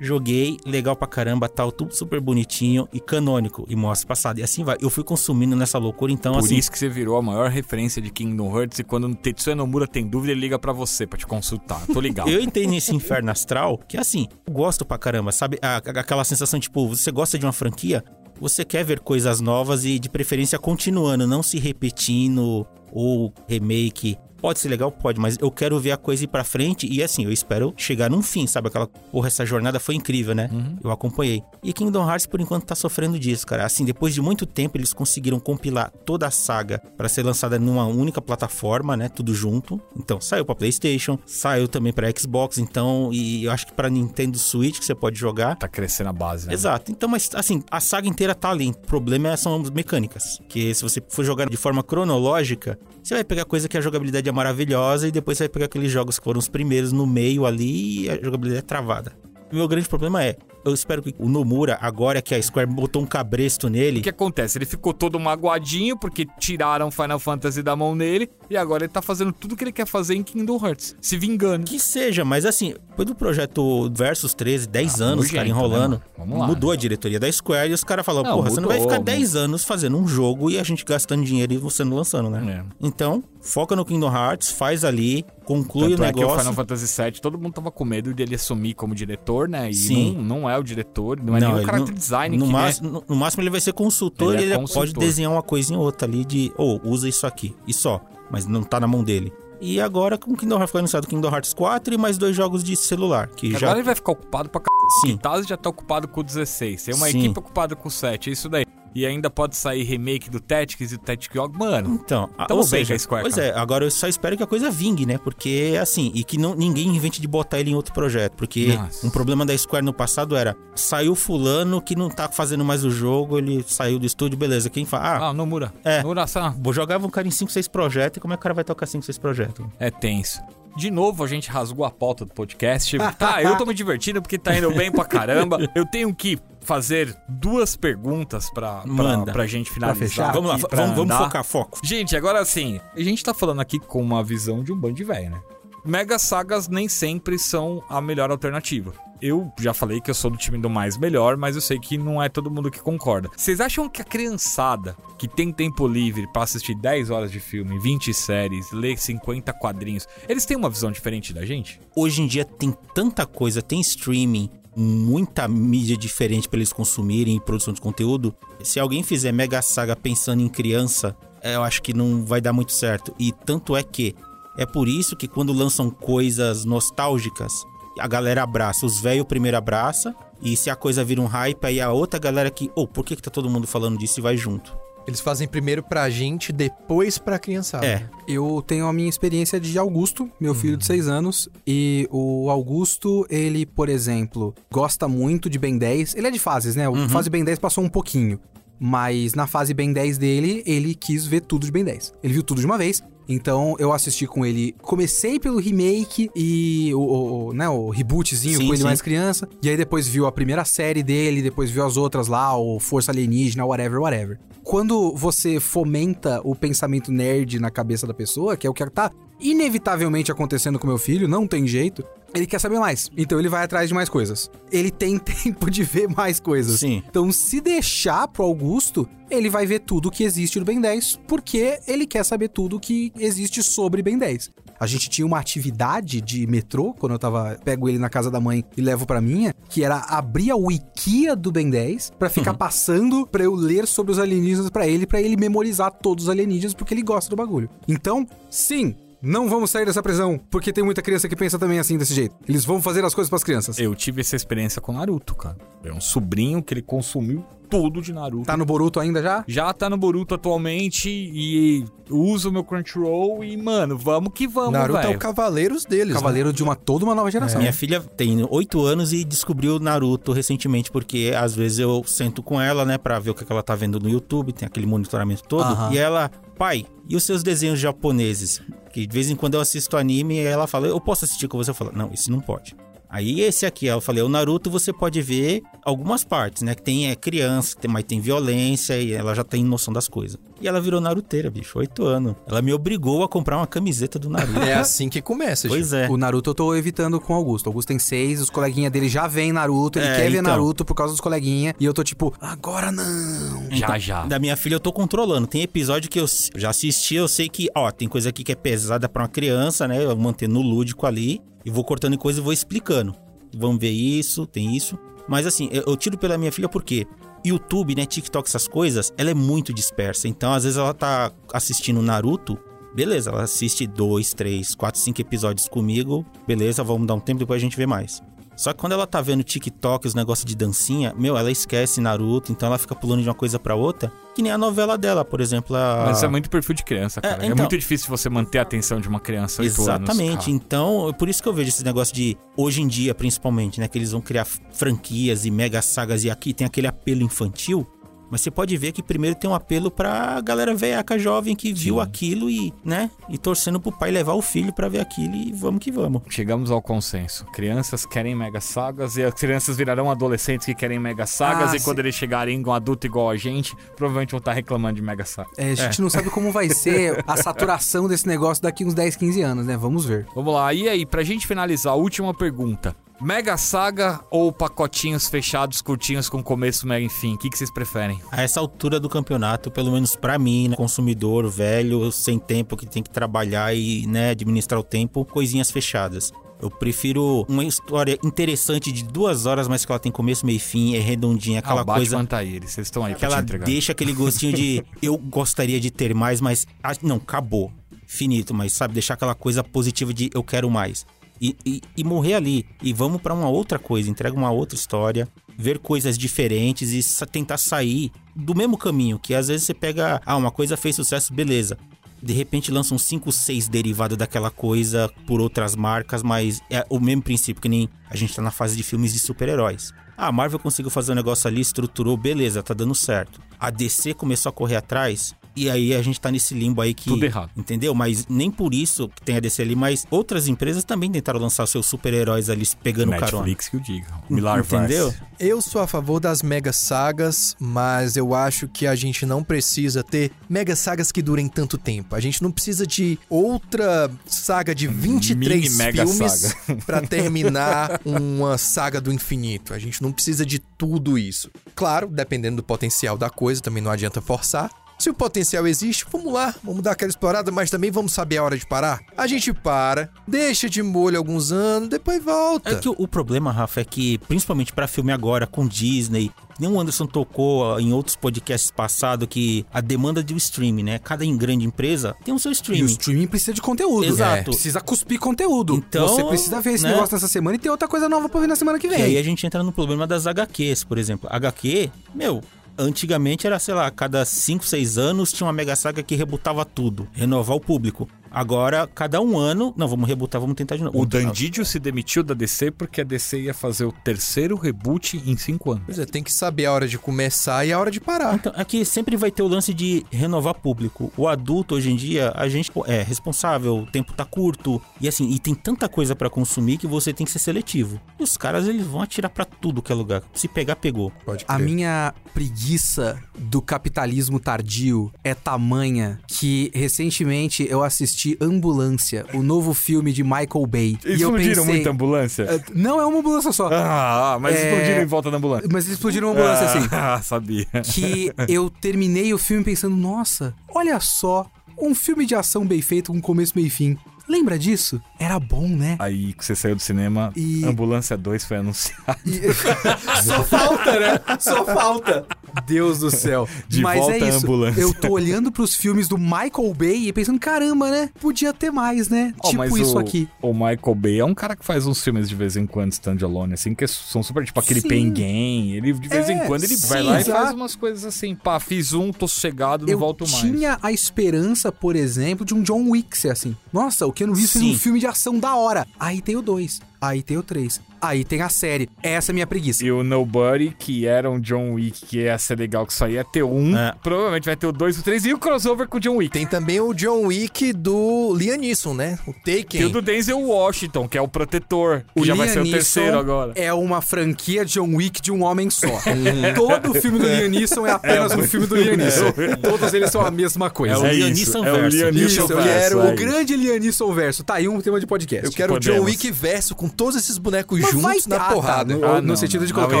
Joguei, 0.00 0.58
legal 0.66 0.96
pra 0.96 1.06
caramba, 1.06 1.48
tal, 1.48 1.70
tudo 1.72 1.94
super 1.94 2.20
bonitinho 2.20 2.86
e 2.92 3.00
canônico. 3.00 3.64
E 3.70 3.76
mostra 3.76 4.06
passado. 4.08 4.38
E 4.40 4.42
assim 4.42 4.62
vai. 4.64 4.76
Eu 4.80 4.90
fui 4.90 5.04
consumindo 5.04 5.54
nessa 5.56 5.78
loucura, 5.78 6.12
então 6.12 6.32
Por 6.34 6.40
assim. 6.44 6.56
isso 6.56 6.70
que 6.70 6.78
você 6.78 6.88
virou 6.88 7.16
a 7.16 7.22
maior 7.22 7.48
referência 7.48 8.02
de 8.02 8.10
Kingdom 8.10 8.54
Hearts 8.54 8.78
e 8.80 8.84
quando 8.84 9.06
o 9.06 9.14
Tetsuya 9.14 9.54
Nomura 9.56 9.86
tem 9.86 10.04
dúvida, 10.06 10.32
ele 10.32 10.40
liga 10.40 10.58
pra 10.58 10.72
você 10.72 11.06
pra 11.06 11.16
te 11.18 11.26
consultar. 11.26 11.80
Tô 11.86 12.00
ligado. 12.00 12.28
Eu 12.34 12.40
entrei 12.42 12.66
nesse 12.66 12.94
inferno 12.94 13.30
astral 13.30 13.78
que, 13.88 13.96
assim, 13.96 14.26
eu 14.46 14.52
gosto 14.52 14.84
pra 14.84 14.98
caramba, 14.98 15.30
sabe? 15.32 15.58
A- 15.62 15.76
a- 15.76 16.00
aquela 16.00 16.24
sensação, 16.24 16.58
tipo, 16.60 16.86
você 16.88 17.10
gosta 17.12 17.38
de 17.38 17.46
uma 17.46 17.52
franquia, 17.52 18.04
você 18.40 18.64
quer 18.64 18.84
ver 18.84 19.00
coisas 19.00 19.40
novas 19.40 19.84
e, 19.84 19.98
de 19.98 20.08
preferência, 20.08 20.58
continuando, 20.58 21.26
não 21.26 21.42
se 21.42 21.58
repetindo 21.58 22.66
ou 22.92 23.32
remake. 23.48 24.18
Pode 24.44 24.58
ser 24.58 24.68
legal? 24.68 24.92
Pode, 24.92 25.18
mas 25.18 25.38
eu 25.40 25.50
quero 25.50 25.80
ver 25.80 25.92
a 25.92 25.96
coisa 25.96 26.22
ir 26.22 26.26
pra 26.26 26.44
frente 26.44 26.86
e, 26.86 27.02
assim, 27.02 27.24
eu 27.24 27.32
espero 27.32 27.72
chegar 27.78 28.10
num 28.10 28.20
fim, 28.20 28.46
sabe? 28.46 28.68
Aquela, 28.68 28.86
porra, 28.86 29.28
essa 29.28 29.46
jornada 29.46 29.80
foi 29.80 29.94
incrível, 29.94 30.34
né? 30.34 30.50
Eu 30.84 30.90
acompanhei. 30.90 31.42
E 31.62 31.72
Kingdom 31.72 32.06
Hearts, 32.06 32.26
por 32.26 32.42
enquanto, 32.42 32.66
tá 32.66 32.74
sofrendo 32.74 33.18
disso, 33.18 33.46
cara. 33.46 33.64
Assim, 33.64 33.86
depois 33.86 34.12
de 34.12 34.20
muito 34.20 34.44
tempo, 34.44 34.76
eles 34.76 34.92
conseguiram 34.92 35.40
compilar 35.40 35.90
toda 36.04 36.26
a 36.26 36.30
saga 36.30 36.78
pra 36.94 37.08
ser 37.08 37.22
lançada 37.22 37.58
numa 37.58 37.86
única 37.86 38.20
plataforma, 38.20 38.94
né? 38.98 39.08
Tudo 39.08 39.34
junto. 39.34 39.80
Então, 39.96 40.20
saiu 40.20 40.44
pra 40.44 40.54
PlayStation, 40.54 41.18
saiu 41.24 41.66
também 41.66 41.90
pra 41.94 42.10
Xbox, 42.14 42.58
então, 42.58 43.08
e 43.14 43.44
eu 43.46 43.50
acho 43.50 43.66
que 43.68 43.72
pra 43.72 43.88
Nintendo 43.88 44.36
Switch 44.36 44.78
que 44.78 44.84
você 44.84 44.94
pode 44.94 45.18
jogar. 45.18 45.56
Tá 45.56 45.68
crescendo 45.68 46.10
a 46.10 46.12
base, 46.12 46.48
né? 46.48 46.52
Exato. 46.52 46.92
Então, 46.92 47.08
mas 47.08 47.30
assim, 47.32 47.62
a 47.70 47.80
saga 47.80 48.06
inteira 48.06 48.34
tá 48.34 48.50
ali. 48.50 48.68
O 48.68 48.74
problema 48.74 49.30
é- 49.30 49.36
são 49.38 49.58
as 49.62 49.70
mecânicas. 49.70 50.38
Que 50.50 50.74
se 50.74 50.82
você 50.82 51.02
for 51.08 51.24
jogar 51.24 51.48
de 51.48 51.56
forma 51.56 51.82
cronológica, 51.82 52.78
você 53.02 53.14
vai 53.14 53.24
pegar 53.24 53.46
coisa 53.46 53.70
que 53.70 53.78
a 53.78 53.80
jogabilidade 53.80 54.28
é 54.28 54.33
maravilhosa 54.34 55.08
e 55.08 55.10
depois 55.10 55.38
você 55.38 55.44
vai 55.44 55.48
pegar 55.48 55.66
aqueles 55.66 55.90
jogos 55.90 56.18
que 56.18 56.24
foram 56.24 56.38
os 56.38 56.48
primeiros 56.48 56.92
no 56.92 57.06
meio 57.06 57.46
ali 57.46 58.04
e 58.04 58.10
a 58.10 58.22
jogabilidade 58.22 58.64
é 58.64 58.66
travada. 58.66 59.12
O 59.52 59.56
meu 59.56 59.68
grande 59.68 59.88
problema 59.88 60.24
é, 60.24 60.36
eu 60.64 60.72
espero 60.72 61.02
que 61.02 61.14
o 61.18 61.28
Nomura, 61.28 61.78
agora 61.80 62.22
que 62.22 62.34
a 62.34 62.42
Square 62.42 62.68
botou 62.68 63.02
um 63.02 63.06
cabresto 63.06 63.68
nele, 63.68 64.00
O 64.00 64.02
que 64.02 64.08
acontece? 64.08 64.58
Ele 64.58 64.64
ficou 64.64 64.94
todo 64.94 65.20
magoadinho 65.20 65.96
porque 65.96 66.26
tiraram 66.38 66.90
Final 66.90 67.18
Fantasy 67.18 67.62
da 67.62 67.76
mão 67.76 67.96
dele 67.96 68.30
e 68.48 68.56
agora 68.56 68.84
ele 68.84 68.92
tá 68.92 69.02
fazendo 69.02 69.32
tudo 69.32 69.54
que 69.54 69.62
ele 69.62 69.72
quer 69.72 69.86
fazer 69.86 70.14
em 70.14 70.22
Kingdom 70.22 70.58
Hearts, 70.64 70.96
se 71.00 71.16
vingando. 71.16 71.66
Que 71.66 71.78
seja, 71.78 72.24
mas 72.24 72.46
assim, 72.46 72.74
depois 72.94 73.08
do 73.08 73.14
projeto 73.14 73.90
Versus 73.92 74.34
13, 74.34 74.68
10 74.68 75.00
Ah, 75.00 75.04
anos, 75.04 75.26
cara, 75.26 75.40
nojento, 75.48 75.58
enrolando. 75.58 76.02
né, 76.16 76.38
lá, 76.38 76.46
mudou 76.46 76.70
né? 76.70 76.76
a 76.76 76.78
diretoria 76.78 77.18
da 77.18 77.30
Square 77.30 77.70
e 77.70 77.74
os 77.74 77.82
caras 77.82 78.06
falaram, 78.06 78.30
porra, 78.32 78.50
você 78.50 78.60
não 78.60 78.68
vai 78.68 78.78
mudou, 78.78 78.90
ficar 78.92 79.00
mudou. 79.00 79.14
10 79.16 79.34
anos 79.36 79.64
fazendo 79.64 79.98
um 79.98 80.06
jogo 80.06 80.48
e 80.50 80.58
a 80.58 80.62
gente 80.62 80.84
gastando 80.84 81.24
dinheiro 81.24 81.52
e 81.52 81.56
você 81.58 81.82
não 81.82 81.96
lançando, 81.96 82.30
né? 82.30 82.64
É. 82.80 82.86
Então, 82.86 83.22
foca 83.40 83.74
no 83.74 83.84
Kingdom 83.84 84.14
Hearts, 84.14 84.52
faz 84.52 84.84
ali, 84.84 85.24
conclui 85.44 85.90
Tanto 85.90 86.02
o 86.02 86.04
é 86.04 86.12
que 86.12 86.18
o 86.18 86.20
negócio. 86.20 86.38
Final 86.40 86.54
Fantasy 86.54 87.02
VII, 87.02 87.20
todo 87.20 87.36
mundo 87.36 87.52
tava 87.54 87.70
com 87.72 87.84
medo 87.84 88.14
dele 88.14 88.36
assumir 88.36 88.74
como 88.74 88.94
diretor, 88.94 89.48
né? 89.48 89.68
E 89.70 89.74
Sim. 89.74 90.14
Não, 90.16 90.40
não 90.40 90.50
é 90.50 90.56
o 90.56 90.62
diretor, 90.62 91.20
não 91.20 91.36
é 91.36 91.40
nem 91.40 91.52
o 91.52 91.64
character 91.64 91.92
design 91.94 92.36
no, 92.36 92.46
que 92.46 92.52
máximo, 92.52 92.90
no, 92.90 93.04
no 93.08 93.16
máximo 93.16 93.42
ele 93.42 93.50
vai 93.50 93.60
ser 93.60 93.72
consultor 93.72 94.34
Ele 94.34 94.42
e 94.42 94.44
é 94.44 94.48
ele 94.50 94.56
consultor. 94.58 94.82
pode 94.86 94.94
desenhar 94.94 95.32
uma 95.32 95.42
coisinha 95.42 95.78
ou 95.78 95.84
outra 95.84 96.06
ali 96.06 96.24
de, 96.24 96.52
ou 96.56 96.80
usa 96.84 97.08
isso 97.08 97.26
aqui, 97.26 97.54
e 97.66 97.74
só. 97.74 98.00
Mas 98.30 98.46
não 98.46 98.62
tá 98.62 98.80
na 98.80 98.86
mão 98.86 99.04
dele. 99.04 99.32
E 99.60 99.80
agora 99.80 100.18
com 100.18 100.32
o 100.32 100.36
Kingdom 100.36 100.56
Hearts 100.56 100.72
foi 100.72 100.80
anunciado 100.80 101.06
Kingdom 101.06 101.28
Hearts 101.30 101.54
4 101.54 101.94
e 101.94 101.98
mais 101.98 102.18
dois 102.18 102.34
jogos 102.36 102.62
de 102.62 102.76
celular, 102.76 103.28
que 103.28 103.48
Agora 103.48 103.58
já 103.60 103.72
ele 103.72 103.82
vai 103.82 103.94
ficar 103.94 104.12
ocupado 104.12 104.48
pra 104.48 104.60
c... 104.60 104.66
sim. 105.08 105.16
Taz 105.16 105.46
já 105.46 105.56
tá 105.56 105.70
ocupado 105.70 106.08
com 106.08 106.20
o 106.20 106.24
16. 106.24 106.84
Tem 106.84 106.94
uma 106.94 107.08
Sim. 107.08 107.18
equipe 107.20 107.38
ocupada 107.38 107.74
com 107.76 107.88
o 107.88 107.90
7, 107.90 108.30
é 108.30 108.32
isso 108.32 108.48
daí. 108.48 108.66
E 108.94 109.04
ainda 109.04 109.28
pode 109.28 109.56
sair 109.56 109.82
remake 109.82 110.30
do 110.30 110.38
Tactics 110.40 110.92
e 110.92 110.96
do 110.96 111.02
Tactic 111.02 111.34
Ogg. 111.36 111.58
Mano, 111.58 112.00
Então, 112.04 112.30
a- 112.38 112.46
ou 112.54 112.62
seja, 112.62 112.96
Square, 112.98 113.22
pois 113.22 113.34
cara. 113.34 113.46
é, 113.48 113.58
agora 113.58 113.84
eu 113.84 113.90
só 113.90 114.06
espero 114.06 114.36
que 114.36 114.42
a 114.42 114.46
coisa 114.46 114.70
vingue, 114.70 115.04
né? 115.04 115.18
Porque, 115.18 115.76
assim, 115.80 116.12
e 116.14 116.22
que 116.22 116.38
não, 116.38 116.54
ninguém 116.54 116.86
invente 116.88 117.20
de 117.20 117.26
botar 117.26 117.58
ele 117.58 117.70
em 117.70 117.74
outro 117.74 117.92
projeto. 117.92 118.34
Porque 118.36 118.74
Nossa. 118.76 119.06
um 119.06 119.10
problema 119.10 119.44
da 119.44 119.56
Square 119.58 119.84
no 119.84 119.92
passado 119.92 120.36
era, 120.36 120.56
saiu 120.76 121.14
fulano 121.14 121.80
que 121.82 121.96
não 121.96 122.08
tá 122.08 122.28
fazendo 122.28 122.64
mais 122.64 122.84
o 122.84 122.90
jogo, 122.90 123.38
ele 123.38 123.64
saiu 123.66 123.98
do 123.98 124.06
estúdio, 124.06 124.38
beleza. 124.38 124.70
Quem 124.70 124.84
fala, 124.84 125.04
ah, 125.04 125.28
ah, 125.28 125.32
Nomura. 125.32 125.72
É. 125.84 126.00
Nomura, 126.02 126.26
sa- 126.26 126.54
vou 126.60 126.72
jogar 126.72 126.98
um 126.98 127.10
cara 127.10 127.26
em 127.26 127.30
5, 127.32 127.50
6 127.50 127.66
projetos, 127.66 128.18
e 128.18 128.20
como 128.20 128.32
é 128.32 128.36
que 128.36 128.40
o 128.40 128.42
cara 128.44 128.54
vai 128.54 128.64
tocar 128.64 128.86
5, 128.86 129.04
6 129.04 129.18
projetos? 129.18 129.66
É 129.80 129.90
tenso. 129.90 130.40
De 130.76 130.90
novo, 130.90 131.22
a 131.22 131.26
gente 131.26 131.48
rasgou 131.48 131.84
a 131.84 131.90
pauta 131.90 132.24
do 132.24 132.34
podcast. 132.34 132.96
Tá, 133.18 133.42
eu 133.42 133.56
tô 133.56 133.64
me 133.64 133.74
divertindo 133.74 134.20
porque 134.20 134.38
tá 134.38 134.56
indo 134.56 134.74
bem 134.74 134.90
pra 134.90 135.04
caramba. 135.04 135.58
Eu 135.74 135.86
tenho 135.86 136.14
que 136.14 136.38
fazer 136.60 137.16
duas 137.28 137.76
perguntas 137.76 138.50
pra, 138.50 138.82
pra, 138.82 139.32
pra 139.32 139.46
gente 139.46 139.70
finalizar. 139.70 140.08
fechar? 140.08 140.32
Vamos 140.32 140.50
lá, 140.50 140.58
pra 140.68 140.82
vamos, 140.86 140.96
vamos 140.96 141.16
focar, 141.16 141.44
foco. 141.44 141.78
Gente, 141.84 142.16
agora 142.16 142.40
assim, 142.40 142.80
a 142.96 143.00
gente 143.00 143.22
tá 143.22 143.32
falando 143.32 143.60
aqui 143.60 143.78
com 143.78 144.02
uma 144.02 144.22
visão 144.24 144.64
de 144.64 144.72
um 144.72 144.76
bando 144.76 144.94
de 144.94 145.04
velho, 145.04 145.30
né? 145.30 145.40
Mega 145.84 146.18
sagas 146.18 146.66
nem 146.66 146.88
sempre 146.88 147.38
são 147.38 147.84
a 147.88 148.00
melhor 148.00 148.30
alternativa. 148.30 148.92
Eu 149.20 149.52
já 149.58 149.72
falei 149.72 150.00
que 150.00 150.10
eu 150.10 150.14
sou 150.14 150.30
do 150.30 150.36
time 150.36 150.58
do 150.58 150.68
mais 150.68 150.96
melhor, 150.96 151.36
mas 151.36 151.54
eu 151.54 151.62
sei 151.62 151.78
que 151.78 151.96
não 151.96 152.22
é 152.22 152.28
todo 152.28 152.50
mundo 152.50 152.70
que 152.70 152.80
concorda. 152.80 153.30
Vocês 153.36 153.60
acham 153.60 153.88
que 153.88 154.02
a 154.02 154.04
criançada 154.04 154.96
que 155.18 155.28
tem 155.28 155.52
tempo 155.52 155.86
livre 155.86 156.26
pra 156.32 156.42
assistir 156.42 156.74
10 156.74 157.10
horas 157.10 157.30
de 157.30 157.40
filme, 157.40 157.78
20 157.78 158.12
séries, 158.12 158.70
ler 158.72 158.98
50 158.98 159.52
quadrinhos, 159.54 160.06
eles 160.28 160.44
têm 160.44 160.56
uma 160.56 160.70
visão 160.70 160.90
diferente 160.90 161.32
da 161.32 161.44
gente? 161.44 161.80
Hoje 161.94 162.22
em 162.22 162.26
dia 162.26 162.44
tem 162.44 162.74
tanta 162.94 163.24
coisa, 163.24 163.62
tem 163.62 163.80
streaming, 163.80 164.50
muita 164.76 165.46
mídia 165.46 165.96
diferente 165.96 166.48
pra 166.48 166.58
eles 166.58 166.72
consumirem, 166.72 167.40
produção 167.40 167.72
de 167.72 167.80
conteúdo. 167.80 168.34
Se 168.62 168.80
alguém 168.80 169.02
fizer 169.02 169.32
Mega 169.32 169.62
Saga 169.62 169.94
pensando 169.94 170.42
em 170.42 170.48
criança, 170.48 171.16
é, 171.40 171.54
eu 171.54 171.62
acho 171.62 171.82
que 171.82 171.94
não 171.94 172.24
vai 172.24 172.40
dar 172.40 172.52
muito 172.52 172.72
certo. 172.72 173.14
E 173.18 173.32
tanto 173.32 173.76
é 173.76 173.82
que 173.82 174.14
é 174.56 174.64
por 174.64 174.88
isso 174.88 175.16
que 175.16 175.28
quando 175.28 175.52
lançam 175.52 175.90
coisas 175.90 176.64
nostálgicas, 176.64 177.64
a 177.98 178.06
galera 178.08 178.42
abraça. 178.42 178.86
Os 178.86 179.00
velhos 179.00 179.26
primeiro 179.26 179.56
abraça, 179.56 180.14
e 180.42 180.56
se 180.56 180.68
a 180.70 180.76
coisa 180.76 181.04
vira 181.04 181.20
um 181.20 181.26
hype, 181.26 181.64
aí 181.64 181.80
a 181.80 181.90
outra 181.92 182.18
galera 182.18 182.50
que, 182.50 182.70
oh, 182.74 182.86
por 182.86 183.04
que, 183.04 183.16
que 183.16 183.22
tá 183.22 183.30
todo 183.30 183.48
mundo 183.48 183.66
falando 183.66 183.98
disso 183.98 184.20
e 184.20 184.22
vai 184.22 184.36
junto? 184.36 184.76
Eles 185.06 185.20
fazem 185.20 185.46
primeiro 185.46 185.82
pra 185.82 186.08
gente, 186.08 186.50
depois 186.50 187.18
pra 187.18 187.38
criançada. 187.38 187.86
É, 187.86 188.02
Eu 188.26 188.64
tenho 188.66 188.86
a 188.86 188.92
minha 188.92 189.08
experiência 189.08 189.60
de 189.60 189.78
Augusto, 189.78 190.30
meu 190.40 190.54
filho 190.54 190.78
de 190.78 190.86
6 190.86 191.08
anos. 191.08 191.48
E 191.66 192.08
o 192.10 192.48
Augusto, 192.48 193.26
ele, 193.28 193.66
por 193.66 193.90
exemplo, 193.90 194.54
gosta 194.72 195.06
muito 195.06 195.50
de 195.50 195.58
Ben 195.58 195.76
10. 195.76 196.14
Ele 196.16 196.26
é 196.26 196.30
de 196.30 196.38
fases, 196.38 196.74
né? 196.74 196.88
O 196.88 197.06
fase 197.10 197.28
Ben 197.28 197.44
10 197.44 197.58
passou 197.58 197.84
um 197.84 197.88
pouquinho. 197.88 198.40
Mas 198.80 199.34
na 199.34 199.46
fase 199.46 199.74
Ben 199.74 199.92
10 199.92 200.16
dele, 200.18 200.62
ele 200.66 200.94
quis 200.94 201.26
ver 201.26 201.42
tudo 201.42 201.66
de 201.66 201.72
Ben 201.72 201.84
10. 201.84 202.14
Ele 202.22 202.32
viu 202.32 202.42
tudo 202.42 202.60
de 202.60 202.66
uma 202.66 202.78
vez. 202.78 203.02
Então 203.28 203.74
eu 203.78 203.92
assisti 203.92 204.26
com 204.26 204.44
ele. 204.44 204.74
Comecei 204.82 205.38
pelo 205.40 205.58
remake 205.58 206.30
e 206.36 206.92
o, 206.94 206.98
o- 206.98 207.46
o, 207.48 207.52
né, 207.52 207.68
o 207.68 207.88
rebootzinho 207.90 208.58
Sim, 208.58 208.66
com 208.66 208.72
ele 208.72 208.78
sim. 208.78 208.84
mais 208.84 209.00
criança. 209.00 209.48
E 209.62 209.68
aí 209.68 209.76
depois 209.76 210.06
viu 210.06 210.26
a 210.26 210.32
primeira 210.32 210.64
série 210.64 211.02
dele, 211.02 211.40
depois 211.42 211.70
viu 211.70 211.84
as 211.84 211.96
outras 211.96 212.28
lá, 212.28 212.56
o 212.56 212.78
Força 212.78 213.10
Alienígena, 213.12 213.64
whatever, 213.64 214.00
whatever. 214.00 214.38
Quando 214.62 215.14
você 215.14 215.60
fomenta 215.60 216.40
o 216.44 216.54
pensamento 216.54 217.10
nerd 217.12 217.58
na 217.58 217.70
cabeça 217.70 218.06
da 218.06 218.14
pessoa, 218.14 218.56
que 218.56 218.66
é 218.66 218.70
o 218.70 218.74
que 218.74 218.84
tá 218.90 219.10
inevitavelmente 219.44 220.32
acontecendo 220.32 220.78
com 220.78 220.86
meu 220.86 220.98
filho, 220.98 221.28
não 221.28 221.46
tem 221.46 221.66
jeito, 221.66 222.02
ele 222.34 222.46
quer 222.46 222.58
saber 222.58 222.80
mais. 222.80 223.10
Então 223.16 223.38
ele 223.38 223.48
vai 223.48 223.62
atrás 223.62 223.88
de 223.88 223.94
mais 223.94 224.08
coisas. 224.08 224.50
Ele 224.72 224.90
tem 224.90 225.18
tempo 225.20 225.70
de 225.70 225.84
ver 225.84 226.08
mais 226.08 226.40
coisas. 226.40 226.80
Sim. 226.80 227.02
Então, 227.08 227.30
se 227.30 227.60
deixar 227.60 228.26
pro 228.26 228.42
Augusto, 228.42 229.08
ele 229.30 229.48
vai 229.48 229.66
ver 229.66 229.80
tudo 229.80 230.10
que 230.10 230.24
existe 230.24 230.58
do 230.58 230.64
Ben 230.64 230.80
10, 230.80 231.20
porque 231.28 231.78
ele 231.86 232.06
quer 232.06 232.24
saber 232.24 232.48
tudo 232.48 232.80
que 232.80 233.12
existe 233.16 233.62
sobre 233.62 234.02
Ben 234.02 234.18
10. 234.18 234.50
A 234.80 234.86
gente 234.86 235.08
tinha 235.08 235.24
uma 235.24 235.38
atividade 235.38 236.20
de 236.20 236.46
metrô, 236.48 236.92
quando 236.92 237.12
eu 237.12 237.18
tava. 237.18 237.56
Pego 237.64 237.88
ele 237.88 237.98
na 237.98 238.10
casa 238.10 238.30
da 238.30 238.40
mãe 238.40 238.64
e 238.76 238.80
levo 238.80 239.06
pra 239.06 239.20
minha, 239.20 239.54
que 239.68 239.84
era 239.84 239.98
abrir 240.08 240.50
a 240.50 240.56
Wikia 240.56 241.36
do 241.36 241.52
Ben 241.52 241.70
10 241.70 242.12
pra 242.18 242.28
ficar 242.28 242.54
passando 242.54 243.26
pra 243.26 243.44
eu 243.44 243.54
ler 243.54 243.86
sobre 243.86 244.10
os 244.10 244.18
alienígenas 244.18 244.70
pra 244.70 244.86
ele, 244.86 245.06
pra 245.06 245.22
ele 245.22 245.36
memorizar 245.36 245.92
todos 245.92 246.24
os 246.24 246.30
alienígenas, 246.30 246.74
porque 246.74 246.92
ele 246.92 247.02
gosta 247.02 247.30
do 247.30 247.36
bagulho. 247.36 247.70
Então, 247.86 248.26
sim. 248.50 248.96
Não 249.24 249.48
vamos 249.48 249.70
sair 249.70 249.86
dessa 249.86 250.02
prisão, 250.02 250.38
porque 250.50 250.70
tem 250.72 250.84
muita 250.84 251.00
criança 251.00 251.28
que 251.28 251.34
pensa 251.34 251.58
também 251.58 251.78
assim 251.78 251.96
desse 251.96 252.14
jeito. 252.14 252.36
Eles 252.46 252.64
vão 252.64 252.80
fazer 252.82 253.02
as 253.04 253.14
coisas 253.14 253.30
pras 253.30 253.42
crianças. 253.42 253.78
Eu 253.78 253.94
tive 253.94 254.20
essa 254.20 254.36
experiência 254.36 254.82
com 254.82 254.92
Naruto, 254.92 255.34
cara. 255.34 255.56
É 255.82 255.92
um 255.92 256.00
sobrinho 256.00 256.62
que 256.62 256.74
ele 256.74 256.82
consumiu 256.82 257.44
tudo 257.70 258.00
de 258.02 258.12
Naruto. 258.12 258.44
Tá 258.44 258.56
no 258.56 258.64
Boruto 258.64 259.00
ainda 259.00 259.22
já? 259.22 259.42
Já 259.48 259.72
tá 259.72 259.88
no 259.90 259.96
Boruto 259.96 260.34
atualmente 260.34 261.08
e 261.08 261.84
uso 262.08 262.50
o 262.50 262.52
meu 262.52 262.62
Crunchyroll 262.62 263.42
e, 263.42 263.56
mano, 263.56 263.96
vamos 263.98 264.32
que 264.34 264.46
vamos, 264.46 264.72
Naruto 264.72 264.98
é 264.98 265.02
velho. 265.04 265.16
o 265.16 265.18
Cavaleiros 265.18 265.84
deles. 265.84 266.08
né? 266.08 266.14
Cavaleiro 266.14 266.52
de 266.52 266.62
uma 266.62 266.76
toda 266.76 267.04
uma 267.04 267.14
nova 267.14 267.30
geração. 267.30 267.58
Minha 267.60 267.72
filha 267.72 268.00
tem 268.00 268.46
8 268.48 268.80
anos 268.84 269.12
e 269.12 269.24
descobriu 269.24 269.80
Naruto 269.80 270.32
recentemente, 270.32 270.90
porque 270.90 271.32
às 271.36 271.54
vezes 271.54 271.78
eu 271.78 272.04
sento 272.06 272.42
com 272.42 272.60
ela, 272.60 272.84
né, 272.84 272.98
pra 272.98 273.18
ver 273.18 273.30
o 273.30 273.34
que 273.34 273.50
ela 273.50 273.62
tá 273.62 273.74
vendo 273.74 273.98
no 273.98 274.08
YouTube, 274.08 274.52
tem 274.52 274.66
aquele 274.66 274.86
monitoramento 274.86 275.42
todo. 275.44 275.64
Aham. 275.64 275.92
E 275.92 275.98
ela, 275.98 276.30
pai, 276.54 276.86
e 277.08 277.16
os 277.16 277.24
seus 277.24 277.42
desenhos 277.42 277.78
japoneses? 277.78 278.62
Que 278.92 279.06
de 279.06 279.12
vez 279.12 279.30
em 279.30 279.36
quando 279.36 279.54
eu 279.54 279.60
assisto 279.60 279.96
anime 279.96 280.36
e 280.36 280.44
ela 280.44 280.66
fala, 280.66 280.86
eu 280.86 281.00
posso 281.00 281.24
assistir 281.24 281.48
com 281.48 281.58
você? 281.58 281.70
Eu 281.70 281.74
falo, 281.74 281.92
não, 281.92 282.12
isso 282.12 282.30
não 282.30 282.40
pode. 282.40 282.76
Aí 283.14 283.42
esse 283.42 283.64
aqui, 283.64 283.86
eu 283.86 284.00
falei, 284.00 284.24
o 284.24 284.28
Naruto 284.28 284.68
você 284.68 284.92
pode 284.92 285.22
ver 285.22 285.62
algumas 285.84 286.24
partes, 286.24 286.62
né? 286.62 286.74
Que 286.74 286.82
tem 286.82 287.10
é, 287.10 287.14
criança, 287.14 287.76
tem, 287.76 287.88
mas 287.88 288.02
tem 288.02 288.20
violência 288.20 289.00
e 289.00 289.12
ela 289.12 289.34
já 289.34 289.44
tem 289.44 289.62
noção 289.64 289.94
das 289.94 290.08
coisas. 290.08 290.36
E 290.64 290.66
ela 290.66 290.80
virou 290.80 290.98
naruteira, 290.98 291.50
bicho, 291.50 291.78
8 291.78 292.06
anos. 292.06 292.34
Ela 292.46 292.62
me 292.62 292.72
obrigou 292.72 293.22
a 293.22 293.28
comprar 293.28 293.58
uma 293.58 293.66
camiseta 293.66 294.18
do 294.18 294.30
Naruto. 294.30 294.60
É 294.60 294.72
assim 294.72 295.10
que 295.10 295.20
começa, 295.20 295.68
gente. 295.68 295.76
Pois 295.76 295.92
é. 295.92 296.08
O 296.08 296.16
Naruto 296.16 296.48
eu 296.48 296.54
tô 296.54 296.74
evitando 296.74 297.20
com 297.20 297.34
o 297.34 297.36
Augusto. 297.36 297.66
O 297.66 297.68
Augusto 297.68 297.88
tem 297.88 297.98
seis, 297.98 298.40
os 298.40 298.48
coleguinhas 298.48 298.90
dele 298.90 299.06
já 299.06 299.26
vêm 299.28 299.52
Naruto, 299.52 299.98
ele 299.98 300.08
É, 300.08 300.16
quer 300.16 300.30
ver 300.30 300.38
então. 300.38 300.44
Naruto 300.44 300.82
por 300.82 300.94
causa 300.94 301.12
dos 301.12 301.20
coleguinhas. 301.20 301.74
E 301.78 301.84
eu 301.84 301.92
tô 301.92 302.02
tipo, 302.02 302.32
agora 302.40 302.90
não. 302.90 303.68
Já, 303.72 303.98
já. 303.98 304.24
Da 304.24 304.38
minha 304.38 304.56
filha 304.56 304.76
eu 304.76 304.80
tô 304.80 304.90
controlando. 304.90 305.46
Tem 305.46 305.60
episódio 305.60 306.08
que 306.08 306.18
eu 306.18 306.24
já 306.56 306.70
assisti, 306.70 307.16
eu 307.16 307.28
sei 307.28 307.46
que, 307.50 307.68
ó, 307.76 307.90
tem 307.90 308.08
coisa 308.08 308.30
aqui 308.30 308.42
que 308.42 308.52
é 308.52 308.54
pesada 308.54 309.06
pra 309.06 309.24
uma 309.24 309.28
criança, 309.28 309.86
né? 309.86 310.02
Eu 310.02 310.16
manter 310.16 310.48
no 310.48 310.62
lúdico 310.62 311.06
ali. 311.06 311.42
E 311.62 311.68
vou 311.70 311.84
cortando 311.84 312.16
coisa 312.16 312.40
e 312.40 312.42
vou 312.42 312.54
explicando. 312.54 313.14
Vamos 313.54 313.78
ver 313.78 313.90
isso, 313.90 314.46
tem 314.46 314.74
isso. 314.74 314.98
Mas 315.28 315.46
assim, 315.46 315.68
eu, 315.70 315.82
eu 315.88 315.96
tiro 315.96 316.16
pela 316.16 316.38
minha 316.38 316.50
filha 316.50 316.70
porque 316.70 317.06
YouTube, 317.44 317.94
né, 317.94 318.06
TikTok, 318.06 318.48
essas 318.48 318.66
coisas, 318.66 319.12
ela 319.18 319.30
é 319.30 319.34
muito 319.34 319.72
dispersa. 319.72 320.26
Então, 320.26 320.52
às 320.52 320.64
vezes, 320.64 320.78
ela 320.78 320.94
tá 320.94 321.30
assistindo 321.52 322.00
Naruto. 322.00 322.58
Beleza, 322.94 323.30
ela 323.30 323.42
assiste 323.42 323.86
dois, 323.86 324.32
três, 324.32 324.74
quatro, 324.74 325.00
cinco 325.00 325.20
episódios 325.20 325.68
comigo. 325.68 326.24
Beleza, 326.46 326.82
vamos 326.82 327.06
dar 327.06 327.14
um 327.14 327.20
tempo, 327.20 327.40
depois 327.40 327.60
a 327.60 327.64
gente 327.64 327.76
vê 327.76 327.86
mais. 327.86 328.22
Só 328.56 328.72
que 328.72 328.78
quando 328.78 328.92
ela 328.92 329.06
tá 329.06 329.20
vendo 329.20 329.42
TikTok, 329.42 330.06
os 330.06 330.14
negócios 330.14 330.44
de 330.44 330.54
dancinha, 330.54 331.14
meu, 331.16 331.36
ela 331.36 331.50
esquece 331.50 332.00
Naruto, 332.00 332.52
então 332.52 332.68
ela 332.68 332.78
fica 332.78 332.94
pulando 332.94 333.22
de 333.22 333.28
uma 333.28 333.34
coisa 333.34 333.58
pra 333.58 333.74
outra, 333.74 334.12
que 334.34 334.42
nem 334.42 334.50
a 334.50 334.58
novela 334.58 334.96
dela, 334.98 335.24
por 335.24 335.40
exemplo. 335.40 335.76
A... 335.76 336.04
Mas 336.06 336.16
isso 336.16 336.26
é 336.26 336.28
muito 336.28 336.50
perfil 336.50 336.74
de 336.74 336.84
criança, 336.84 337.20
cara. 337.20 337.42
É, 337.42 337.46
então. 337.46 337.56
muito 337.56 337.76
difícil 337.76 338.08
você 338.08 338.28
manter 338.28 338.58
a 338.58 338.62
atenção 338.62 339.00
de 339.00 339.08
uma 339.08 339.20
criança 339.20 339.62
8 339.62 339.80
Exatamente. 339.80 340.32
anos. 340.32 340.48
então, 340.48 341.08
é 341.08 341.12
por 341.12 341.28
isso 341.28 341.42
que 341.42 341.48
eu 341.48 341.52
vejo 341.52 341.68
esse 341.68 341.84
negócio 341.84 342.14
de 342.14 342.36
hoje 342.56 342.82
em 342.82 342.88
dia, 342.88 343.14
principalmente, 343.14 343.80
né, 343.80 343.88
que 343.88 343.98
eles 343.98 344.12
vão 344.12 344.20
criar 344.20 344.44
franquias 344.44 345.44
e 345.44 345.50
mega 345.50 345.80
sagas 345.82 346.24
e 346.24 346.30
aqui 346.30 346.52
tem 346.52 346.66
aquele 346.66 346.86
apelo 346.86 347.22
infantil. 347.22 347.86
Mas 348.34 348.40
você 348.40 348.50
pode 348.50 348.76
ver 348.76 348.90
que 348.90 349.00
primeiro 349.00 349.36
tem 349.36 349.48
um 349.48 349.54
apelo 349.54 349.92
pra 349.92 350.40
galera 350.40 350.74
veiaca 350.74 351.16
jovem 351.16 351.54
que 351.54 351.72
viu 351.72 352.00
aquilo 352.00 352.50
e, 352.50 352.74
né, 352.84 353.08
e 353.28 353.38
torcendo 353.38 353.78
pro 353.78 353.92
pai 353.92 354.10
levar 354.10 354.32
o 354.32 354.42
filho 354.42 354.72
pra 354.72 354.88
ver 354.88 354.98
aquilo 354.98 355.36
e 355.36 355.52
vamos 355.52 355.78
que 355.78 355.92
vamos. 355.92 356.20
Chegamos 356.28 356.68
ao 356.72 356.82
consenso. 356.82 357.44
Crianças 357.52 358.04
querem 358.04 358.34
mega 358.34 358.60
sagas 358.60 359.16
e 359.16 359.22
as 359.22 359.32
crianças 359.34 359.76
virarão 359.76 360.10
adolescentes 360.10 360.66
que 360.66 360.74
querem 360.74 360.98
mega 360.98 361.26
sagas 361.26 361.74
Ah, 361.74 361.76
e 361.76 361.80
quando 361.80 362.00
eles 362.00 362.16
chegarem 362.16 362.60
com 362.60 362.70
um 362.70 362.74
adulto 362.74 363.06
igual 363.06 363.30
a 363.30 363.36
gente, 363.36 363.72
provavelmente 363.94 364.32
vão 364.32 364.38
estar 364.38 364.52
reclamando 364.52 364.96
de 364.96 365.02
mega 365.02 365.24
saga. 365.24 365.50
É, 365.56 365.70
a 365.70 365.74
gente 365.76 366.02
não 366.02 366.10
sabe 366.10 366.28
como 366.28 366.50
vai 366.50 366.68
ser 366.70 367.22
a 367.28 367.36
saturação 367.36 368.08
desse 368.08 368.26
negócio 368.26 368.64
daqui 368.64 368.84
uns 368.84 368.94
10, 368.94 369.14
15 369.14 369.42
anos, 369.42 369.64
né? 369.64 369.76
Vamos 369.76 370.06
ver. 370.06 370.26
Vamos 370.34 370.52
lá, 370.52 370.74
e 370.74 370.88
aí, 370.88 371.06
pra 371.06 371.22
gente 371.22 371.46
finalizar, 371.46 371.92
a 371.92 371.96
última 371.96 372.34
pergunta. 372.34 372.96
Mega 373.20 373.56
saga 373.56 374.20
ou 374.30 374.52
pacotinhos 374.52 375.28
fechados, 375.28 375.80
curtinhos 375.80 376.28
com 376.28 376.42
começo, 376.42 376.86
mega 376.86 377.06
e 377.06 377.08
fim? 377.08 377.34
O 377.34 377.38
que, 377.38 377.48
que 377.48 377.56
vocês 377.56 377.70
preferem? 377.70 378.20
A 378.30 378.42
essa 378.42 378.58
altura 378.58 378.98
do 378.98 379.08
campeonato, 379.08 379.70
pelo 379.70 379.92
menos 379.92 380.16
pra 380.16 380.38
mim, 380.38 380.68
né, 380.68 380.76
consumidor 380.76 381.48
velho, 381.48 382.10
sem 382.10 382.38
tempo, 382.38 382.76
que 382.76 382.86
tem 382.86 383.02
que 383.02 383.10
trabalhar 383.10 383.74
e, 383.74 384.06
né, 384.06 384.30
administrar 384.30 384.78
o 384.80 384.84
tempo, 384.84 385.24
coisinhas 385.24 385.70
fechadas. 385.70 386.32
Eu 386.60 386.70
prefiro 386.70 387.44
uma 387.48 387.64
história 387.64 388.18
interessante 388.22 388.90
de 388.90 389.04
duas 389.04 389.46
horas, 389.46 389.68
mas 389.68 389.84
que 389.84 389.92
ela 389.92 389.98
tem 389.98 390.10
começo, 390.10 390.46
meio 390.46 390.56
e 390.56 390.60
fim, 390.60 390.94
é 390.94 390.98
redondinha, 390.98 391.58
aquela 391.58 391.80
ah, 391.80 391.82
o 391.82 391.84
Batman 391.84 392.16
coisa 392.16 392.26
tá 392.26 392.38
aí, 392.38 392.56
eles 392.56 392.70
vocês 392.70 392.86
estão 392.86 393.04
aí 393.04 393.14
que 393.14 393.24
ela 393.24 393.40
deixa 393.42 393.92
aquele 393.92 394.12
gostinho 394.12 394.52
de 394.52 394.84
eu 395.02 395.16
gostaria 395.18 395.78
de 395.78 395.90
ter 395.90 396.14
mais, 396.14 396.40
mas 396.40 396.66
ah, 396.82 396.92
não, 397.02 397.16
acabou. 397.16 397.72
Finito, 398.06 398.54
mas 398.54 398.72
sabe, 398.72 398.94
deixar 398.94 399.14
aquela 399.14 399.34
coisa 399.34 399.64
positiva 399.64 400.12
de 400.14 400.30
eu 400.32 400.44
quero 400.44 400.70
mais. 400.70 401.06
E, 401.40 401.56
e, 401.64 401.80
e 401.96 402.04
morrer 402.04 402.34
ali. 402.34 402.66
E 402.82 402.92
vamos 402.92 403.20
pra 403.20 403.34
uma 403.34 403.48
outra 403.48 403.78
coisa, 403.78 404.08
entrega 404.10 404.36
uma 404.36 404.50
outra 404.50 404.76
história, 404.76 405.28
ver 405.58 405.78
coisas 405.78 406.16
diferentes 406.16 406.90
e 406.92 407.02
sa- 407.02 407.26
tentar 407.26 407.58
sair 407.58 408.10
do 408.34 408.54
mesmo 408.54 408.78
caminho. 408.78 409.18
Que 409.18 409.34
às 409.34 409.48
vezes 409.48 409.66
você 409.66 409.74
pega, 409.74 410.20
ah, 410.24 410.36
uma 410.36 410.50
coisa 410.50 410.76
fez 410.76 410.96
sucesso, 410.96 411.32
beleza. 411.34 411.76
De 412.22 412.32
repente 412.32 412.70
lançam 412.70 412.96
5, 412.96 413.30
6 413.30 413.68
derivados 413.68 414.16
daquela 414.16 414.50
coisa 414.50 415.10
por 415.26 415.40
outras 415.40 415.76
marcas, 415.76 416.22
mas 416.22 416.62
é 416.70 416.86
o 416.88 416.98
mesmo 416.98 417.20
princípio 417.22 417.60
que 417.60 417.68
nem 417.68 417.88
a 418.08 418.16
gente 418.16 418.34
tá 418.34 418.40
na 418.40 418.50
fase 418.50 418.74
de 418.76 418.82
filmes 418.82 419.12
de 419.12 419.18
super-heróis. 419.18 419.92
Ah, 420.16 420.28
a 420.28 420.32
Marvel 420.32 420.58
conseguiu 420.58 420.90
fazer 420.90 421.12
um 421.12 421.16
negócio 421.16 421.48
ali, 421.48 421.60
estruturou, 421.60 422.16
beleza, 422.16 422.62
tá 422.62 422.72
dando 422.72 422.94
certo. 422.94 423.40
A 423.60 423.68
DC 423.68 424.14
começou 424.14 424.48
a 424.48 424.52
correr 424.52 424.76
atrás, 424.76 425.34
E 425.56 425.70
aí 425.70 425.94
a 425.94 426.02
gente 426.02 426.20
tá 426.20 426.30
nesse 426.30 426.54
limbo 426.54 426.80
aí 426.80 426.94
que. 426.94 427.08
Tudo 427.08 427.24
errado. 427.24 427.50
Entendeu? 427.56 427.94
Mas 427.94 428.26
nem 428.28 428.50
por 428.50 428.74
isso 428.74 429.08
que 429.08 429.22
tem 429.22 429.36
a 429.36 429.40
DC 429.40 429.62
ali, 429.62 429.76
mas 429.76 430.06
outras 430.10 430.48
empresas 430.48 430.84
também 430.84 431.10
tentaram 431.10 431.40
lançar 431.40 431.66
seus 431.66 431.86
super-heróis 431.86 432.50
ali 432.50 432.66
pegando 432.82 433.10
carona. 433.12 433.46
Netflix 433.46 433.68
que 433.68 433.76
o 433.76 433.80
diga. 433.80 434.06
Milar 434.28 434.60
Entendeu? 434.60 435.14
Eu 435.38 435.60
sou 435.60 435.80
a 435.80 435.86
favor 435.86 436.20
das 436.20 436.42
mega 436.42 436.72
sagas, 436.72 437.56
mas 437.58 438.16
eu 438.16 438.34
acho 438.34 438.68
que 438.68 438.86
a 438.86 438.94
gente 438.94 439.26
não 439.26 439.42
precisa 439.42 440.02
ter 440.02 440.30
mega 440.48 440.74
sagas 440.74 441.12
que 441.12 441.22
durem 441.22 441.48
tanto 441.48 441.76
tempo. 441.76 442.14
A 442.14 442.20
gente 442.20 442.42
não 442.42 442.50
precisa 442.50 442.86
de 442.86 443.18
outra 443.28 444.10
saga 444.26 444.74
de 444.74 444.86
23 444.86 445.62
Mini 445.62 445.76
mega 445.76 446.06
filmes 446.06 446.54
pra 446.86 447.00
terminar 447.00 448.00
uma 448.04 448.56
saga 448.58 449.00
do 449.00 449.12
infinito. 449.12 449.74
A 449.74 449.78
gente 449.78 450.02
não 450.02 450.12
precisa 450.12 450.44
de 450.44 450.58
tudo 450.58 451.18
isso. 451.18 451.50
Claro, 451.74 452.08
dependendo 452.08 452.56
do 452.56 452.62
potencial 452.62 453.16
da 453.16 453.30
coisa, 453.30 453.60
também 453.60 453.82
não 453.82 453.90
adianta 453.90 454.20
forçar. 454.20 454.70
Se 454.98 455.10
o 455.10 455.14
potencial 455.14 455.66
existe, 455.66 456.06
vamos 456.10 456.32
lá, 456.32 456.54
vamos 456.62 456.82
dar 456.82 456.92
aquela 456.92 457.10
explorada, 457.10 457.50
mas 457.50 457.68
também 457.68 457.90
vamos 457.90 458.12
saber 458.12 458.38
a 458.38 458.44
hora 458.44 458.56
de 458.56 458.64
parar. 458.66 459.00
A 459.16 459.26
gente 459.26 459.52
para, 459.52 460.08
deixa 460.26 460.68
de 460.70 460.82
molho 460.82 461.18
alguns 461.18 461.52
anos, 461.52 461.88
depois 461.88 462.22
volta. 462.24 462.70
É 462.70 462.74
que 462.76 462.88
o, 462.88 462.94
o 462.96 463.06
problema, 463.08 463.50
Rafa, 463.52 463.80
é 463.80 463.84
que, 463.84 464.18
principalmente 464.18 464.72
pra 464.72 464.86
filme 464.86 465.12
agora, 465.12 465.46
com 465.46 465.66
Disney, 465.66 466.30
nem 466.58 466.70
o 466.70 466.80
Anderson 466.80 467.06
tocou 467.06 467.78
em 467.80 467.92
outros 467.92 468.14
podcasts 468.16 468.70
passados 468.70 469.26
que 469.28 469.66
a 469.72 469.80
demanda 469.80 470.22
de 470.22 470.32
um 470.32 470.36
streaming, 470.36 470.84
né? 470.84 470.98
Cada 471.00 471.24
grande 471.26 471.66
empresa 471.66 472.14
tem 472.24 472.32
o 472.32 472.38
seu 472.38 472.50
E 472.50 472.52
o 472.52 472.54
streaming. 472.54 472.84
streaming 472.86 473.26
precisa 473.26 473.52
de 473.52 473.60
conteúdo. 473.60 474.06
Exato. 474.06 474.44
Precisa 474.52 474.80
cuspir 474.80 475.18
conteúdo. 475.18 475.74
Então, 475.74 476.06
Você 476.06 476.22
precisa 476.24 476.60
ver 476.60 476.74
esse 476.74 476.84
né? 476.84 476.92
negócio 476.92 477.14
nessa 477.14 477.28
semana 477.28 477.56
e 477.56 477.58
ter 477.58 477.68
outra 477.68 477.88
coisa 477.88 478.08
nova 478.08 478.28
pra 478.28 478.40
ver 478.40 478.46
na 478.46 478.56
semana 478.56 478.78
que 478.78 478.86
E 478.86 478.90
vem. 478.90 479.02
aí 479.02 479.18
a 479.18 479.22
gente 479.22 479.44
entra 479.44 479.62
no 479.64 479.72
problema 479.72 480.06
das 480.06 480.26
HQs, 480.26 480.84
por 480.84 480.96
exemplo. 480.96 481.28
HQ, 481.30 481.90
meu, 482.14 482.40
antigamente 482.78 483.46
era, 483.46 483.58
sei 483.58 483.74
lá, 483.74 483.90
cada 483.90 484.24
5, 484.24 484.64
6 484.64 484.98
anos 484.98 485.32
tinha 485.32 485.46
uma 485.46 485.52
mega 485.52 485.76
saga 485.76 486.02
que 486.02 486.14
rebutava 486.14 486.64
tudo, 486.64 487.08
renovar 487.12 487.56
o 487.56 487.60
público. 487.60 488.08
Agora, 488.34 488.86
cada 488.86 489.20
um 489.20 489.38
ano, 489.38 489.72
não, 489.76 489.86
vamos 489.88 490.08
rebutar, 490.08 490.40
vamos 490.40 490.56
tentar 490.56 490.76
de 490.76 490.82
novo. 490.82 491.00
O. 491.00 491.06
Dandidio 491.06 491.64
se 491.64 491.78
demitiu 491.78 492.22
da 492.22 492.34
DC 492.34 492.70
porque 492.72 493.00
a 493.00 493.04
DC 493.04 493.42
ia 493.42 493.54
fazer 493.54 493.84
o 493.84 493.92
terceiro 493.92 494.56
reboot 494.56 495.22
em 495.24 495.36
cinco 495.36 495.70
anos. 495.72 495.84
Pois 495.86 495.98
é, 495.98 496.04
tem 496.06 496.22
que 496.22 496.32
saber 496.32 496.66
a 496.66 496.72
hora 496.72 496.88
de 496.88 496.98
começar 496.98 497.64
e 497.64 497.72
a 497.72 497.78
hora 497.78 497.90
de 497.90 498.00
parar. 498.00 498.34
Então, 498.34 498.52
aqui 498.56 498.84
sempre 498.84 499.16
vai 499.16 499.30
ter 499.30 499.42
o 499.42 499.46
lance 499.48 499.72
de 499.72 500.04
renovar 500.10 500.54
público. 500.54 501.12
O 501.16 501.28
adulto, 501.28 501.74
hoje 501.76 501.90
em 501.92 501.96
dia, 501.96 502.32
a 502.34 502.48
gente 502.48 502.70
é 502.86 503.02
responsável, 503.02 503.78
o 503.78 503.86
tempo 503.86 504.12
tá 504.12 504.24
curto. 504.24 504.82
E 505.00 505.06
assim, 505.06 505.30
e 505.30 505.38
tem 505.38 505.54
tanta 505.54 505.88
coisa 505.88 506.16
pra 506.16 506.28
consumir 506.28 506.76
que 506.78 506.86
você 506.86 507.12
tem 507.12 507.24
que 507.24 507.30
ser 507.32 507.38
seletivo. 507.38 508.00
E 508.18 508.22
os 508.22 508.36
caras, 508.36 508.66
eles 508.66 508.86
vão 508.86 509.00
atirar 509.02 509.30
pra 509.30 509.44
tudo 509.44 509.80
que 509.82 509.92
é 509.92 509.94
lugar. 509.94 510.22
Se 510.32 510.48
pegar, 510.48 510.76
pegou. 510.76 511.12
Pode 511.24 511.44
A 511.46 511.54
crer. 511.56 511.64
minha 511.66 512.14
preguiça 512.32 513.18
do 513.38 513.62
capitalismo 513.62 514.40
tardio 514.40 515.12
é 515.22 515.34
tamanha 515.34 516.18
que 516.26 516.70
recentemente 516.74 517.66
eu 517.68 517.82
assisti 517.82 518.23
Ambulância, 518.40 519.26
o 519.34 519.42
novo 519.42 519.74
filme 519.74 520.12
de 520.12 520.22
Michael 520.22 520.66
Bay. 520.68 520.98
Eles 521.04 521.20
e 521.20 521.22
eu 521.22 521.28
explodiram 521.28 521.62
pensei, 521.62 521.74
muita 521.74 521.90
ambulância? 521.90 522.42
"Eh, 522.44 522.60
Não 522.74 523.00
é 523.00 523.06
uma 523.06 523.18
ambulância 523.18 523.52
só. 523.52 523.68
Ah, 523.72 524.38
mas 524.40 524.56
É. 524.56 524.64
explodiram 524.70 525.02
em 525.02 525.06
volta 525.06 525.30
da 525.30 525.36
ambulância. 525.36 525.68
Mas 525.70 525.84
eles 525.84 525.96
explodiram 525.98 526.28
uma 526.28 526.34
ambulância 526.34 526.66
assim. 526.66 526.88
Ah, 526.92 527.20
sabia. 527.22 527.66
Que 527.84 528.30
eu 528.48 528.70
terminei 528.70 529.32
o 529.34 529.38
filme 529.38 529.62
pensando, 529.64 529.94
nossa, 529.96 530.54
olha 530.74 530.98
só, 531.00 531.46
um 531.80 531.94
filme 531.94 532.24
de 532.26 532.34
ação 532.34 532.64
bem 532.66 532.80
feito 532.80 533.12
com 533.12 533.20
começo, 533.20 533.52
meio 533.56 533.66
e 533.66 533.70
fim. 533.70 533.98
Lembra 534.28 534.58
disso? 534.58 535.00
Era 535.18 535.38
bom, 535.38 535.68
né? 535.68 535.96
Aí 535.98 536.32
que 536.32 536.44
você 536.44 536.54
saiu 536.56 536.74
do 536.74 536.80
cinema, 536.82 537.32
E- 537.36 537.64
Ambulância 537.64 538.16
2 538.16 538.44
foi 538.44 538.56
anunciado. 538.58 539.18
Só 540.24 540.42
falta, 540.44 540.98
né? 541.00 541.20
Só 541.38 541.64
falta. 541.64 542.26
Deus 542.66 543.00
do 543.00 543.10
céu. 543.10 543.48
De 543.68 543.82
Mas 543.82 543.98
volta 543.98 544.16
é 544.16 544.22
à 544.22 544.28
isso. 544.28 544.38
ambulância. 544.38 544.80
Eu 544.80 544.94
tô 544.94 545.08
olhando 545.10 545.50
pros 545.50 545.74
filmes 545.74 546.06
do 546.08 546.16
Michael 546.16 546.72
Bay 546.76 547.08
e 547.08 547.12
pensando, 547.12 547.38
caramba, 547.38 547.90
né? 547.90 548.10
Podia 548.20 548.52
ter 548.52 548.70
mais, 548.70 549.08
né? 549.08 549.34
Mas 549.42 549.50
tipo 549.72 549.78
isso 549.78 549.96
o, 549.96 549.98
aqui. 549.98 550.28
O 550.40 550.52
Michael 550.52 550.94
Bay 550.94 551.18
é 551.20 551.24
um 551.24 551.34
cara 551.34 551.56
que 551.56 551.64
faz 551.64 551.86
uns 551.86 552.02
filmes 552.02 552.28
de 552.28 552.34
vez 552.34 552.56
em 552.56 552.66
quando 552.66 552.92
standalone, 552.92 553.54
assim, 553.54 553.74
que 553.74 553.86
são 553.86 554.22
super, 554.22 554.44
tipo, 554.44 554.58
aquele 554.60 554.80
Sim. 554.80 554.88
Pain 554.88 555.12
Game. 555.12 555.72
Ele, 555.76 555.92
de 555.94 556.08
vez 556.08 556.28
em 556.28 556.34
É, 556.38 556.46
quando, 556.46 556.62
ele 556.64 556.76
sim, 556.76 556.86
vai 556.88 557.02
lá 557.02 557.20
e 557.20 557.24
faz 557.24 557.52
umas 557.52 557.74
coisas 557.74 558.04
assim, 558.04 558.34
pá, 558.34 558.60
fiz 558.60 558.92
um, 558.92 559.12
tô 559.12 559.26
sossegado, 559.26 559.84
não 559.84 559.92
Eu 559.92 559.98
volto 559.98 560.20
mais. 560.28 560.36
tinha 560.40 560.78
a 560.80 560.92
esperança, 560.92 561.72
por 561.72 561.96
exemplo, 561.96 562.44
de 562.46 562.54
um 562.54 562.62
John 562.62 562.88
Wick 562.90 563.18
ser 563.18 563.30
assim. 563.32 563.56
Nossa, 563.72 564.06
o 564.06 564.12
Reeves 564.22 564.52
fez 564.52 564.64
Sim. 564.64 564.72
um 564.72 564.78
filme 564.78 565.00
de 565.00 565.06
ação 565.06 565.38
da 565.38 565.56
hora. 565.56 565.86
Aí 565.98 566.20
tem 566.20 566.36
o 566.36 566.42
2, 566.42 566.80
aí 567.00 567.22
tem 567.22 567.36
o 567.36 567.42
3, 567.42 567.80
aí 568.08 568.24
tem 568.24 568.42
a 568.42 568.48
série. 568.48 568.88
Essa 569.02 569.30
é 569.30 569.32
a 569.32 569.34
minha 569.34 569.46
preguiça. 569.46 569.84
E 569.84 569.90
o 569.90 570.02
Nobody, 570.02 570.74
que 570.78 571.06
era 571.06 571.30
um 571.30 571.40
John 571.40 571.72
Wick, 571.74 572.06
que 572.06 572.18
ia 572.18 572.38
ser 572.38 572.58
legal, 572.58 572.86
que 572.86 572.92
só 572.92 573.08
ia 573.08 573.24
ter 573.24 573.42
um. 573.42 573.76
É. 573.76 573.92
Provavelmente 574.02 574.44
vai 574.44 574.56
ter 574.56 574.66
o 574.66 574.72
2 574.72 574.96
e 574.96 575.00
o 575.00 575.02
3 575.02 575.24
e 575.26 575.32
o 575.34 575.38
crossover 575.38 575.88
com 575.88 575.96
o 575.96 576.00
John 576.00 576.16
Wick. 576.16 576.32
Tem 576.32 576.46
também 576.46 576.80
o 576.80 576.92
John 576.92 577.26
Wick 577.26 577.72
do 577.72 578.34
Liam 578.36 578.56
Neeson, 578.56 578.94
né? 578.94 579.18
O 579.26 579.32
Taken. 579.32 579.64
Tem 579.68 579.84
o 579.84 579.90
do 579.90 580.02
Denzel 580.02 580.40
Washington, 580.40 581.08
que 581.08 581.18
é 581.18 581.20
o 581.20 581.28
protetor, 581.28 582.04
que 582.16 582.24
já 582.24 582.34
vai 582.34 582.48
ser 582.48 582.60
o 582.60 582.62
Liam 582.62 582.74
terceiro 582.74 583.08
Neeson 583.12 583.20
agora. 583.20 583.52
É 583.54 583.72
uma 583.72 584.00
franquia 584.00 584.64
John 584.64 584.94
Wick 584.96 585.20
de 585.20 585.32
um 585.32 585.42
homem 585.42 585.70
só. 585.70 586.00
Todo 586.54 586.94
filme 587.00 587.18
do 587.18 587.26
Liam 587.26 587.48
Neeson 587.48 587.86
é 587.86 587.90
apenas 587.92 588.32
um 588.32 588.42
filme 588.42 588.66
do 588.66 588.76
Liam 588.76 588.96
Neeson. 588.96 589.32
Todos 589.62 589.94
eles 589.94 590.10
são 590.10 590.20
a 590.20 590.30
mesma 590.30 590.70
coisa. 590.70 590.94
É 590.94 590.98
o 590.98 591.06
É 591.06 591.12
Liam 591.12 591.28
Neeson 591.30 591.64
é 591.64 591.72
o 591.72 591.76
verso. 591.76 591.96
Liam 591.96 592.10
Isso, 592.10 592.18
Neeson 592.18 592.42
eu 592.42 592.62
verso, 592.62 592.68
quero 592.68 593.00
é 593.00 593.12
o 593.12 593.16
grande 593.16 593.56
Liam 593.56 593.78
Neeson 593.78 594.12
verso. 594.12 594.44
Tá 594.44 594.54
aí 594.54 594.68
um 594.68 594.80
tema 594.80 595.00
de 595.00 595.06
podcast. 595.06 595.46
Eu 595.46 595.52
quero 595.52 595.74
o 595.74 595.80
John. 595.80 596.04
Wick 596.04 596.30
verso 596.30 596.74
com 596.74 596.88
todos 596.88 597.16
esses 597.16 597.38
bonecos 597.38 597.80
Mas 597.80 597.92
vai 597.92 597.93
juntos 598.02 598.26
na 598.26 598.36
ter- 598.36 598.42
ah, 598.42 598.48
tá, 598.48 598.54
porrada. 598.54 598.96
no, 598.96 599.04
Ah, 599.04 599.20
no 599.20 599.36
sentido 599.36 599.66
de 599.66 599.72
colocar 599.72 599.94
Não, 599.96 600.00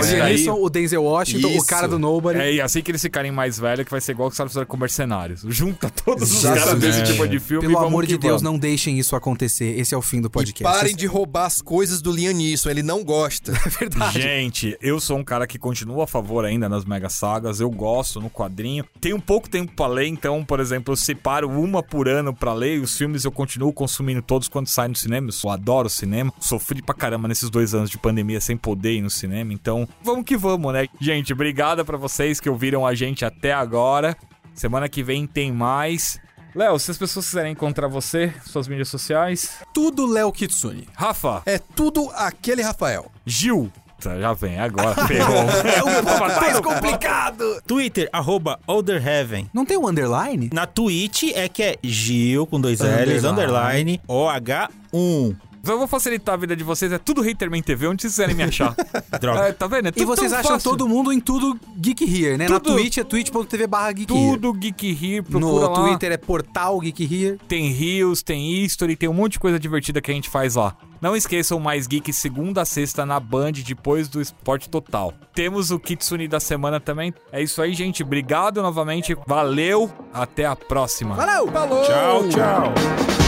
o 0.02 0.28
Liam 0.28 0.62
o 0.62 0.70
Denzel 0.70 1.02
Washington, 1.04 1.48
o 1.48 1.50
Isso. 1.56 1.66
cara 1.66 1.86
do 1.88 1.98
Nobody. 1.98 2.38
É, 2.38 2.52
e 2.54 2.60
assim 2.60 2.82
que 2.82 2.90
eles 2.90 3.02
ficarem 3.02 3.30
mais 3.32 3.58
velhos, 3.58 3.84
que 3.84 3.90
vai 3.90 4.00
ser 4.00 4.12
igual 4.12 4.28
que 4.28 4.32
os 4.34 4.38
caras 4.52 4.68
com 4.68 4.76
mercenários. 4.76 5.42
Junta 5.48 5.90
todos 5.90 6.30
os 6.30 6.38
Exatamente. 6.44 6.64
caras 6.64 6.80
desse 6.80 7.12
tipo 7.12 7.28
de 7.28 7.38
filme 7.40 7.64
e 7.64 7.68
Pelo 7.68 7.78
amor 7.84 8.06
de 8.06 8.18
Deus, 8.18 8.40
vamos. 8.40 8.42
não 8.42 8.58
deixem 8.58 8.98
isso 8.98 9.14
acontecer. 9.16 9.78
Esse 9.78 9.94
é 9.94 9.98
o 9.98 10.02
fim 10.02 10.20
do 10.20 10.26
E 10.28 10.30
podcast. 10.30 10.78
parem 10.78 10.94
de 10.96 11.06
roubar 11.06 11.46
as 11.46 11.60
coisas 11.62 12.00
do 12.02 12.10
Liam 12.12 12.32
Neeson, 12.32 12.70
ele 12.70 12.82
não 12.82 13.02
gosta. 13.04 13.52
É 13.64 13.68
verdade. 13.70 14.20
Gente, 14.20 14.76
eu 14.80 15.00
sou 15.00 15.16
um 15.18 15.24
cara 15.24 15.46
que 15.46 15.58
continua 15.58 16.04
a 16.04 16.06
favor 16.06 16.44
ainda 16.44 16.68
nas 16.68 16.84
mega 16.84 17.08
sagas, 17.08 17.60
eu 17.60 17.70
gosto 17.70 18.20
no 18.20 18.28
quadrinho. 18.30 18.84
Tenho 19.00 19.20
pouco 19.20 19.48
tempo 19.48 19.72
pra 19.74 19.86
ler, 19.86 20.06
então, 20.06 20.44
por 20.44 20.60
exemplo, 20.60 20.92
eu 20.92 20.96
separo 20.96 21.48
uma 21.48 21.82
por 21.82 22.08
ano 22.08 22.32
pra 22.34 22.52
ler 22.52 22.76
e 22.76 22.80
os 22.80 22.96
filmes 22.96 23.24
eu 23.24 23.32
continuo 23.32 23.72
consumindo 23.72 24.20
todos 24.22 24.48
quando 24.48 24.66
saem 24.68 24.90
no 24.90 24.96
cinema. 24.96 25.28
Eu 25.44 25.50
adoro 25.50 25.88
cinema. 25.88 26.32
Sofri 26.40 26.82
pra 26.82 26.94
caramba 26.94 27.26
nesses 27.28 27.48
dois 27.50 27.74
anos 27.74 27.83
de 27.90 27.98
pandemia 27.98 28.40
sem 28.40 28.56
poder 28.56 28.92
ir 28.94 29.02
no 29.02 29.10
cinema, 29.10 29.52
então 29.52 29.88
vamos 30.02 30.24
que 30.24 30.36
vamos, 30.36 30.72
né? 30.72 30.86
Gente, 31.00 31.32
obrigado 31.32 31.84
pra 31.84 31.96
vocês 31.96 32.40
que 32.40 32.48
ouviram 32.50 32.86
a 32.86 32.94
gente 32.94 33.24
até 33.24 33.52
agora. 33.52 34.16
Semana 34.54 34.88
que 34.88 35.02
vem 35.02 35.26
tem 35.26 35.52
mais. 35.52 36.18
Léo, 36.54 36.78
se 36.78 36.90
as 36.90 36.96
pessoas 36.98 37.26
quiserem 37.26 37.50
encontrar 37.52 37.88
você, 37.88 38.32
suas 38.46 38.68
mídias 38.68 38.88
sociais. 38.88 39.58
Tudo 39.72 40.06
Léo 40.06 40.30
Kitsune. 40.30 40.86
Rafa, 40.94 41.42
É 41.46 41.58
tudo 41.58 42.08
aquele 42.14 42.62
Rafael. 42.62 43.10
Gil. 43.26 43.72
Tá, 44.00 44.20
Já 44.20 44.32
vem, 44.34 44.60
agora 44.60 44.94
ferrou. 45.06 45.34
É 45.64 45.82
um 45.82 46.04
pouco 46.04 46.20
mais 46.40 46.60
complicado. 46.60 47.60
Twitter, 47.66 48.08
arroba 48.12 48.60
Olderheaven. 48.66 49.48
Não 49.52 49.64
tem 49.64 49.76
o 49.76 49.88
underline? 49.88 50.50
Na 50.52 50.66
Twitch 50.66 51.24
é 51.34 51.48
que 51.48 51.62
é 51.62 51.76
Gil 51.82 52.46
com 52.46 52.60
dois 52.60 52.80
L's, 52.80 53.24
Underline. 53.24 53.98
underline, 53.98 54.00
OH1. 54.08 55.36
Eu 55.66 55.78
vou 55.78 55.86
facilitar 55.86 56.34
a 56.34 56.36
vida 56.36 56.54
de 56.54 56.62
vocês, 56.62 56.92
é 56.92 56.98
tudo 56.98 57.22
Haterman 57.28 57.62
TV, 57.62 57.86
onde 57.88 58.02
vocês 58.02 58.12
quiserem 58.12 58.34
me 58.34 58.42
achar. 58.42 58.74
Droga. 59.20 59.40
É, 59.48 59.52
tá 59.52 59.66
vendo? 59.66 59.86
É 59.86 59.88
E 59.88 59.92
tudo 59.92 60.06
vocês 60.06 60.30
tão 60.30 60.40
acham 60.40 60.52
fácil. 60.52 60.70
todo 60.70 60.88
mundo 60.88 61.12
em 61.12 61.20
tudo 61.20 61.58
Geek 61.78 62.04
Here, 62.04 62.36
né? 62.36 62.48
Na 62.48 62.60
Tudo. 62.60 62.74
Twitch 62.76 62.98
é 62.98 63.04
twitch.tv 63.04 63.66
barra 63.66 63.92
Geek 63.92 64.12
Here. 64.12 64.30
Tudo 64.32 64.52
Geek 64.52 64.86
Here, 64.90 65.22
procura 65.22 65.40
No 65.46 65.58
lá. 65.58 65.74
Twitter 65.74 66.12
é 66.12 66.16
portal 66.16 66.78
Geek 66.80 67.02
Here. 67.04 67.38
Tem 67.48 67.68
Rios, 67.70 68.22
tem 68.22 68.62
History, 68.62 68.96
tem 68.96 69.08
um 69.08 69.14
monte 69.14 69.32
de 69.32 69.38
coisa 69.40 69.58
divertida 69.58 70.00
que 70.00 70.10
a 70.10 70.14
gente 70.14 70.28
faz 70.28 70.54
lá. 70.54 70.76
Não 71.00 71.14
esqueçam 71.14 71.58
mais 71.60 71.86
Geek 71.86 72.12
segunda 72.12 72.62
a 72.62 72.64
sexta 72.64 73.04
na 73.04 73.20
Band, 73.20 73.52
depois 73.52 74.08
do 74.08 74.20
Esporte 74.20 74.68
Total. 74.70 75.12
Temos 75.34 75.70
o 75.70 75.78
Kitsune 75.78 76.26
da 76.28 76.40
semana 76.40 76.80
também. 76.80 77.12
É 77.32 77.42
isso 77.42 77.60
aí, 77.60 77.74
gente. 77.74 78.02
Obrigado 78.02 78.62
novamente. 78.62 79.16
Valeu. 79.26 79.90
Até 80.12 80.46
a 80.46 80.56
próxima. 80.56 81.14
Valeu! 81.14 81.46
Falou! 81.50 81.82
Tchau, 81.84 82.28
tchau. 82.28 83.23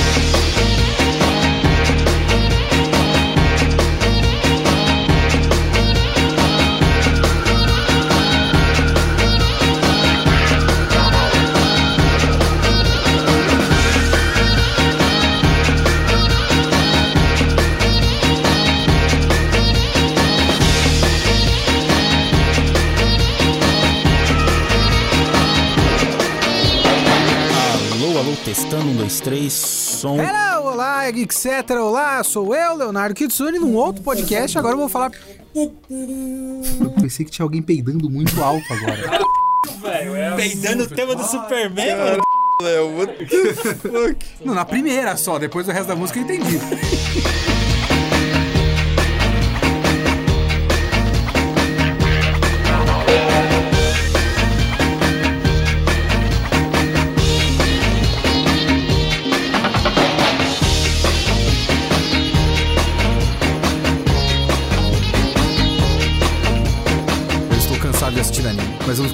Alô, 28.16 28.28
alô, 28.28 28.36
testando, 28.46 28.86
um, 28.86 28.96
dois, 28.96 29.20
três, 29.20 29.52
som. 29.52 30.16
Hello, 30.18 30.68
olá, 30.68 31.06
etc. 31.10 31.70
Olá, 31.72 32.24
sou 32.24 32.54
eu, 32.54 32.74
Leonardo 32.74 33.14
Kitsune, 33.14 33.58
num 33.58 33.74
outro 33.74 34.02
podcast. 34.02 34.56
Agora 34.56 34.72
eu 34.72 34.78
vou 34.78 34.88
falar. 34.88 35.10
Eu 35.54 36.90
pensei 36.98 37.26
que 37.26 37.30
tinha 37.30 37.44
alguém 37.44 37.60
peidando 37.60 38.09
muito 38.09 38.43
alto 38.43 38.64
agora. 38.72 38.97
velho. 39.82 40.16
É 40.16 40.34
Peidando 40.34 40.84
o 40.84 40.86
tema 40.86 41.14
do 41.14 41.24
Superman, 41.24 41.97
mano. 41.97 42.22
Léo, 42.62 42.97
what 42.97 43.12
the 43.18 43.52
fuck? 43.74 44.16
Não, 44.43 44.55
na 44.55 44.64
primeira 44.64 45.14
só, 45.16 45.38
depois 45.38 45.68
o 45.68 45.70
resto 45.70 45.88
da 45.88 45.97
música 45.97 46.18
eu 46.18 46.24
entendi. 46.24 46.59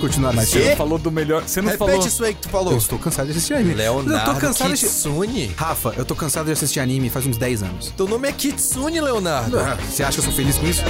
mas 0.03 0.11
continuar 0.11 0.33
mais. 0.33 0.49
Você 0.49 0.69
não 0.71 0.77
falou 0.77 0.99
do 0.99 1.11
melhor. 1.11 1.43
Você 1.43 1.61
não 1.61 1.71
Repete 1.71 1.91
falou. 1.91 2.07
isso 2.07 2.25
aí 2.25 2.35
que 2.35 2.41
tu 2.43 2.49
falou. 2.49 2.73
Eu 2.73 2.79
estou 2.79 2.99
cansado 2.99 3.27
de 3.27 3.33
assistir 3.33 3.55
anime. 3.55 3.71
eu 3.73 3.77
tô 3.95 4.01
Leonardo 4.03 4.41
cansado 4.41 4.69
de 4.69 4.75
assistir... 4.75 5.09
Kitsune. 5.09 5.55
Rafa, 5.57 5.95
eu 5.97 6.05
tô 6.05 6.15
cansado 6.15 6.47
de 6.47 6.53
assistir 6.53 6.81
anime 6.81 7.09
faz 7.11 7.27
uns 7.27 7.37
10 7.37 7.63
anos. 7.63 7.93
Teu 7.97 8.07
nome 8.09 8.29
é 8.29 8.33
Kitsune, 8.33 9.01
Leonardo. 9.01 9.59
Ah, 9.59 9.77
Você 9.89 10.03
acha 10.03 10.13
que 10.15 10.21
eu 10.21 10.25
sou 10.25 10.33
feliz 10.33 10.59
com 10.59 10.67
isso? 10.67 10.83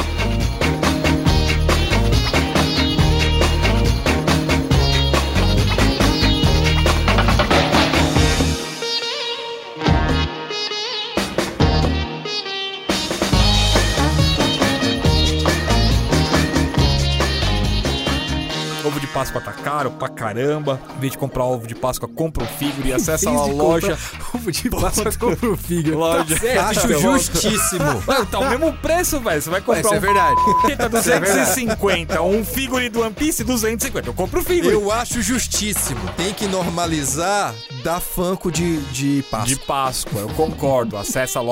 Páscoa 19.22 19.40
tá 19.40 19.52
caro 19.52 19.92
pra 19.92 20.08
caramba. 20.08 20.80
Em 20.96 21.00
vez 21.00 21.12
de 21.12 21.18
comprar 21.18 21.44
ovo 21.44 21.64
de 21.64 21.76
Páscoa, 21.76 22.08
compra 22.08 22.42
o 22.42 22.46
figure 22.46 22.88
e 22.88 22.92
acessa 22.92 23.30
a 23.30 23.46
loja. 23.46 23.96
Ovo 24.34 24.50
de 24.50 24.68
Páscoa 24.68 25.12
compra 25.12 25.50
o 25.50 25.56
figure. 25.56 25.94
Loja. 25.94 26.34
Acho 26.68 26.98
justíssimo. 26.98 28.02
Ué, 28.08 28.24
tá 28.28 28.40
o 28.40 28.50
mesmo 28.50 28.72
preço, 28.72 29.20
velho. 29.20 29.40
Você 29.40 29.48
vai 29.48 29.60
comprar 29.60 29.80
Isso 29.80 29.94
é 29.94 29.98
um 29.98 30.00
verdade. 30.00 30.40
que 30.66 30.76
tá 30.76 30.88
250, 30.88 32.20
um 32.22 32.44
figure 32.44 32.88
do 32.88 33.02
One 33.02 33.14
Piece 33.14 33.44
250. 33.44 34.08
Eu 34.08 34.14
compro 34.14 34.40
o 34.40 34.42
figure. 34.42 34.74
Eu 34.74 34.90
acho 34.90 35.22
justíssimo. 35.22 36.00
Tem 36.16 36.34
que 36.34 36.48
normalizar 36.48 37.54
dar 37.84 38.00
fanco 38.00 38.50
de, 38.50 38.80
de 38.86 39.22
Páscoa. 39.30 39.46
De 39.46 39.56
Páscoa, 39.56 40.20
eu 40.20 40.28
concordo. 40.30 40.96
Acesse 40.96 41.38
a 41.38 41.42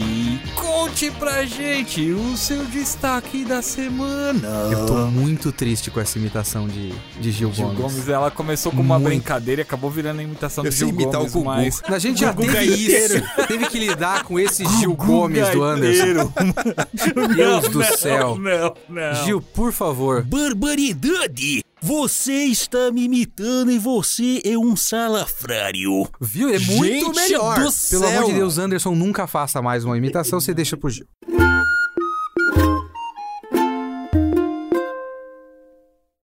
Conte, 0.00 0.40
conte 0.54 1.10
pra 1.12 1.44
gente 1.44 2.10
o 2.12 2.36
seu 2.36 2.64
destaque 2.64 3.44
da 3.44 3.60
semana. 3.60 4.48
Eu 4.72 4.86
tô 4.86 4.94
muito 5.06 5.52
triste 5.52 5.90
com 5.90 6.00
essa 6.00 6.18
imitação 6.18 6.66
de, 6.66 6.90
de 7.20 7.30
Gil, 7.30 7.52
Gil 7.52 7.66
Gomes. 7.66 7.80
Gomes, 7.80 8.08
ela 8.08 8.30
começou 8.30 8.72
com 8.72 8.80
uma 8.80 8.98
Muito. 8.98 9.10
brincadeira 9.12 9.60
e 9.60 9.62
acabou 9.62 9.90
virando 9.90 10.20
a 10.20 10.22
imitação 10.22 10.64
Eu 10.64 10.70
do 10.70 10.76
Gil 10.76 10.88
imitar 10.88 11.20
o 11.20 11.28
Gomes, 11.28 11.32
Gugu. 11.32 11.44
mas... 11.44 11.82
A 11.84 11.98
gente 11.98 12.20
já 12.20 12.32
Gugu 12.32 12.50
teve 12.50 12.66
Gaiteiro. 12.66 13.14
isso. 13.16 13.46
Teve 13.46 13.66
que 13.66 13.78
lidar 13.78 14.24
com 14.24 14.38
esse 14.40 14.64
Gil 14.78 14.94
Gomes 14.94 15.48
do 15.50 15.62
Anderson. 15.62 16.32
Deus 17.36 17.68
do 17.68 17.84
céu. 17.98 18.38
Não, 18.38 18.74
não. 18.88 19.24
Gil, 19.24 19.42
por 19.42 19.72
favor. 19.72 20.22
Barbaridade! 20.24 21.62
Você 21.82 22.44
está 22.44 22.90
me 22.92 23.04
imitando 23.04 23.70
e 23.70 23.78
você 23.78 24.42
é 24.44 24.56
um 24.58 24.76
salafrário. 24.76 26.06
Viu? 26.20 26.50
É 26.50 26.58
muito 26.58 27.06
Gente 27.06 27.14
melhor. 27.16 27.54
do 27.54 27.60
Pelo 27.60 27.70
céu. 27.72 28.06
amor 28.06 28.24
de 28.26 28.34
Deus, 28.34 28.58
Anderson, 28.58 28.94
nunca 28.94 29.26
faça 29.26 29.62
mais 29.62 29.82
uma 29.82 29.96
imitação, 29.96 30.38
você 30.40 30.52
deixa 30.52 30.76
pro 30.76 30.90
Gil. 30.90 31.06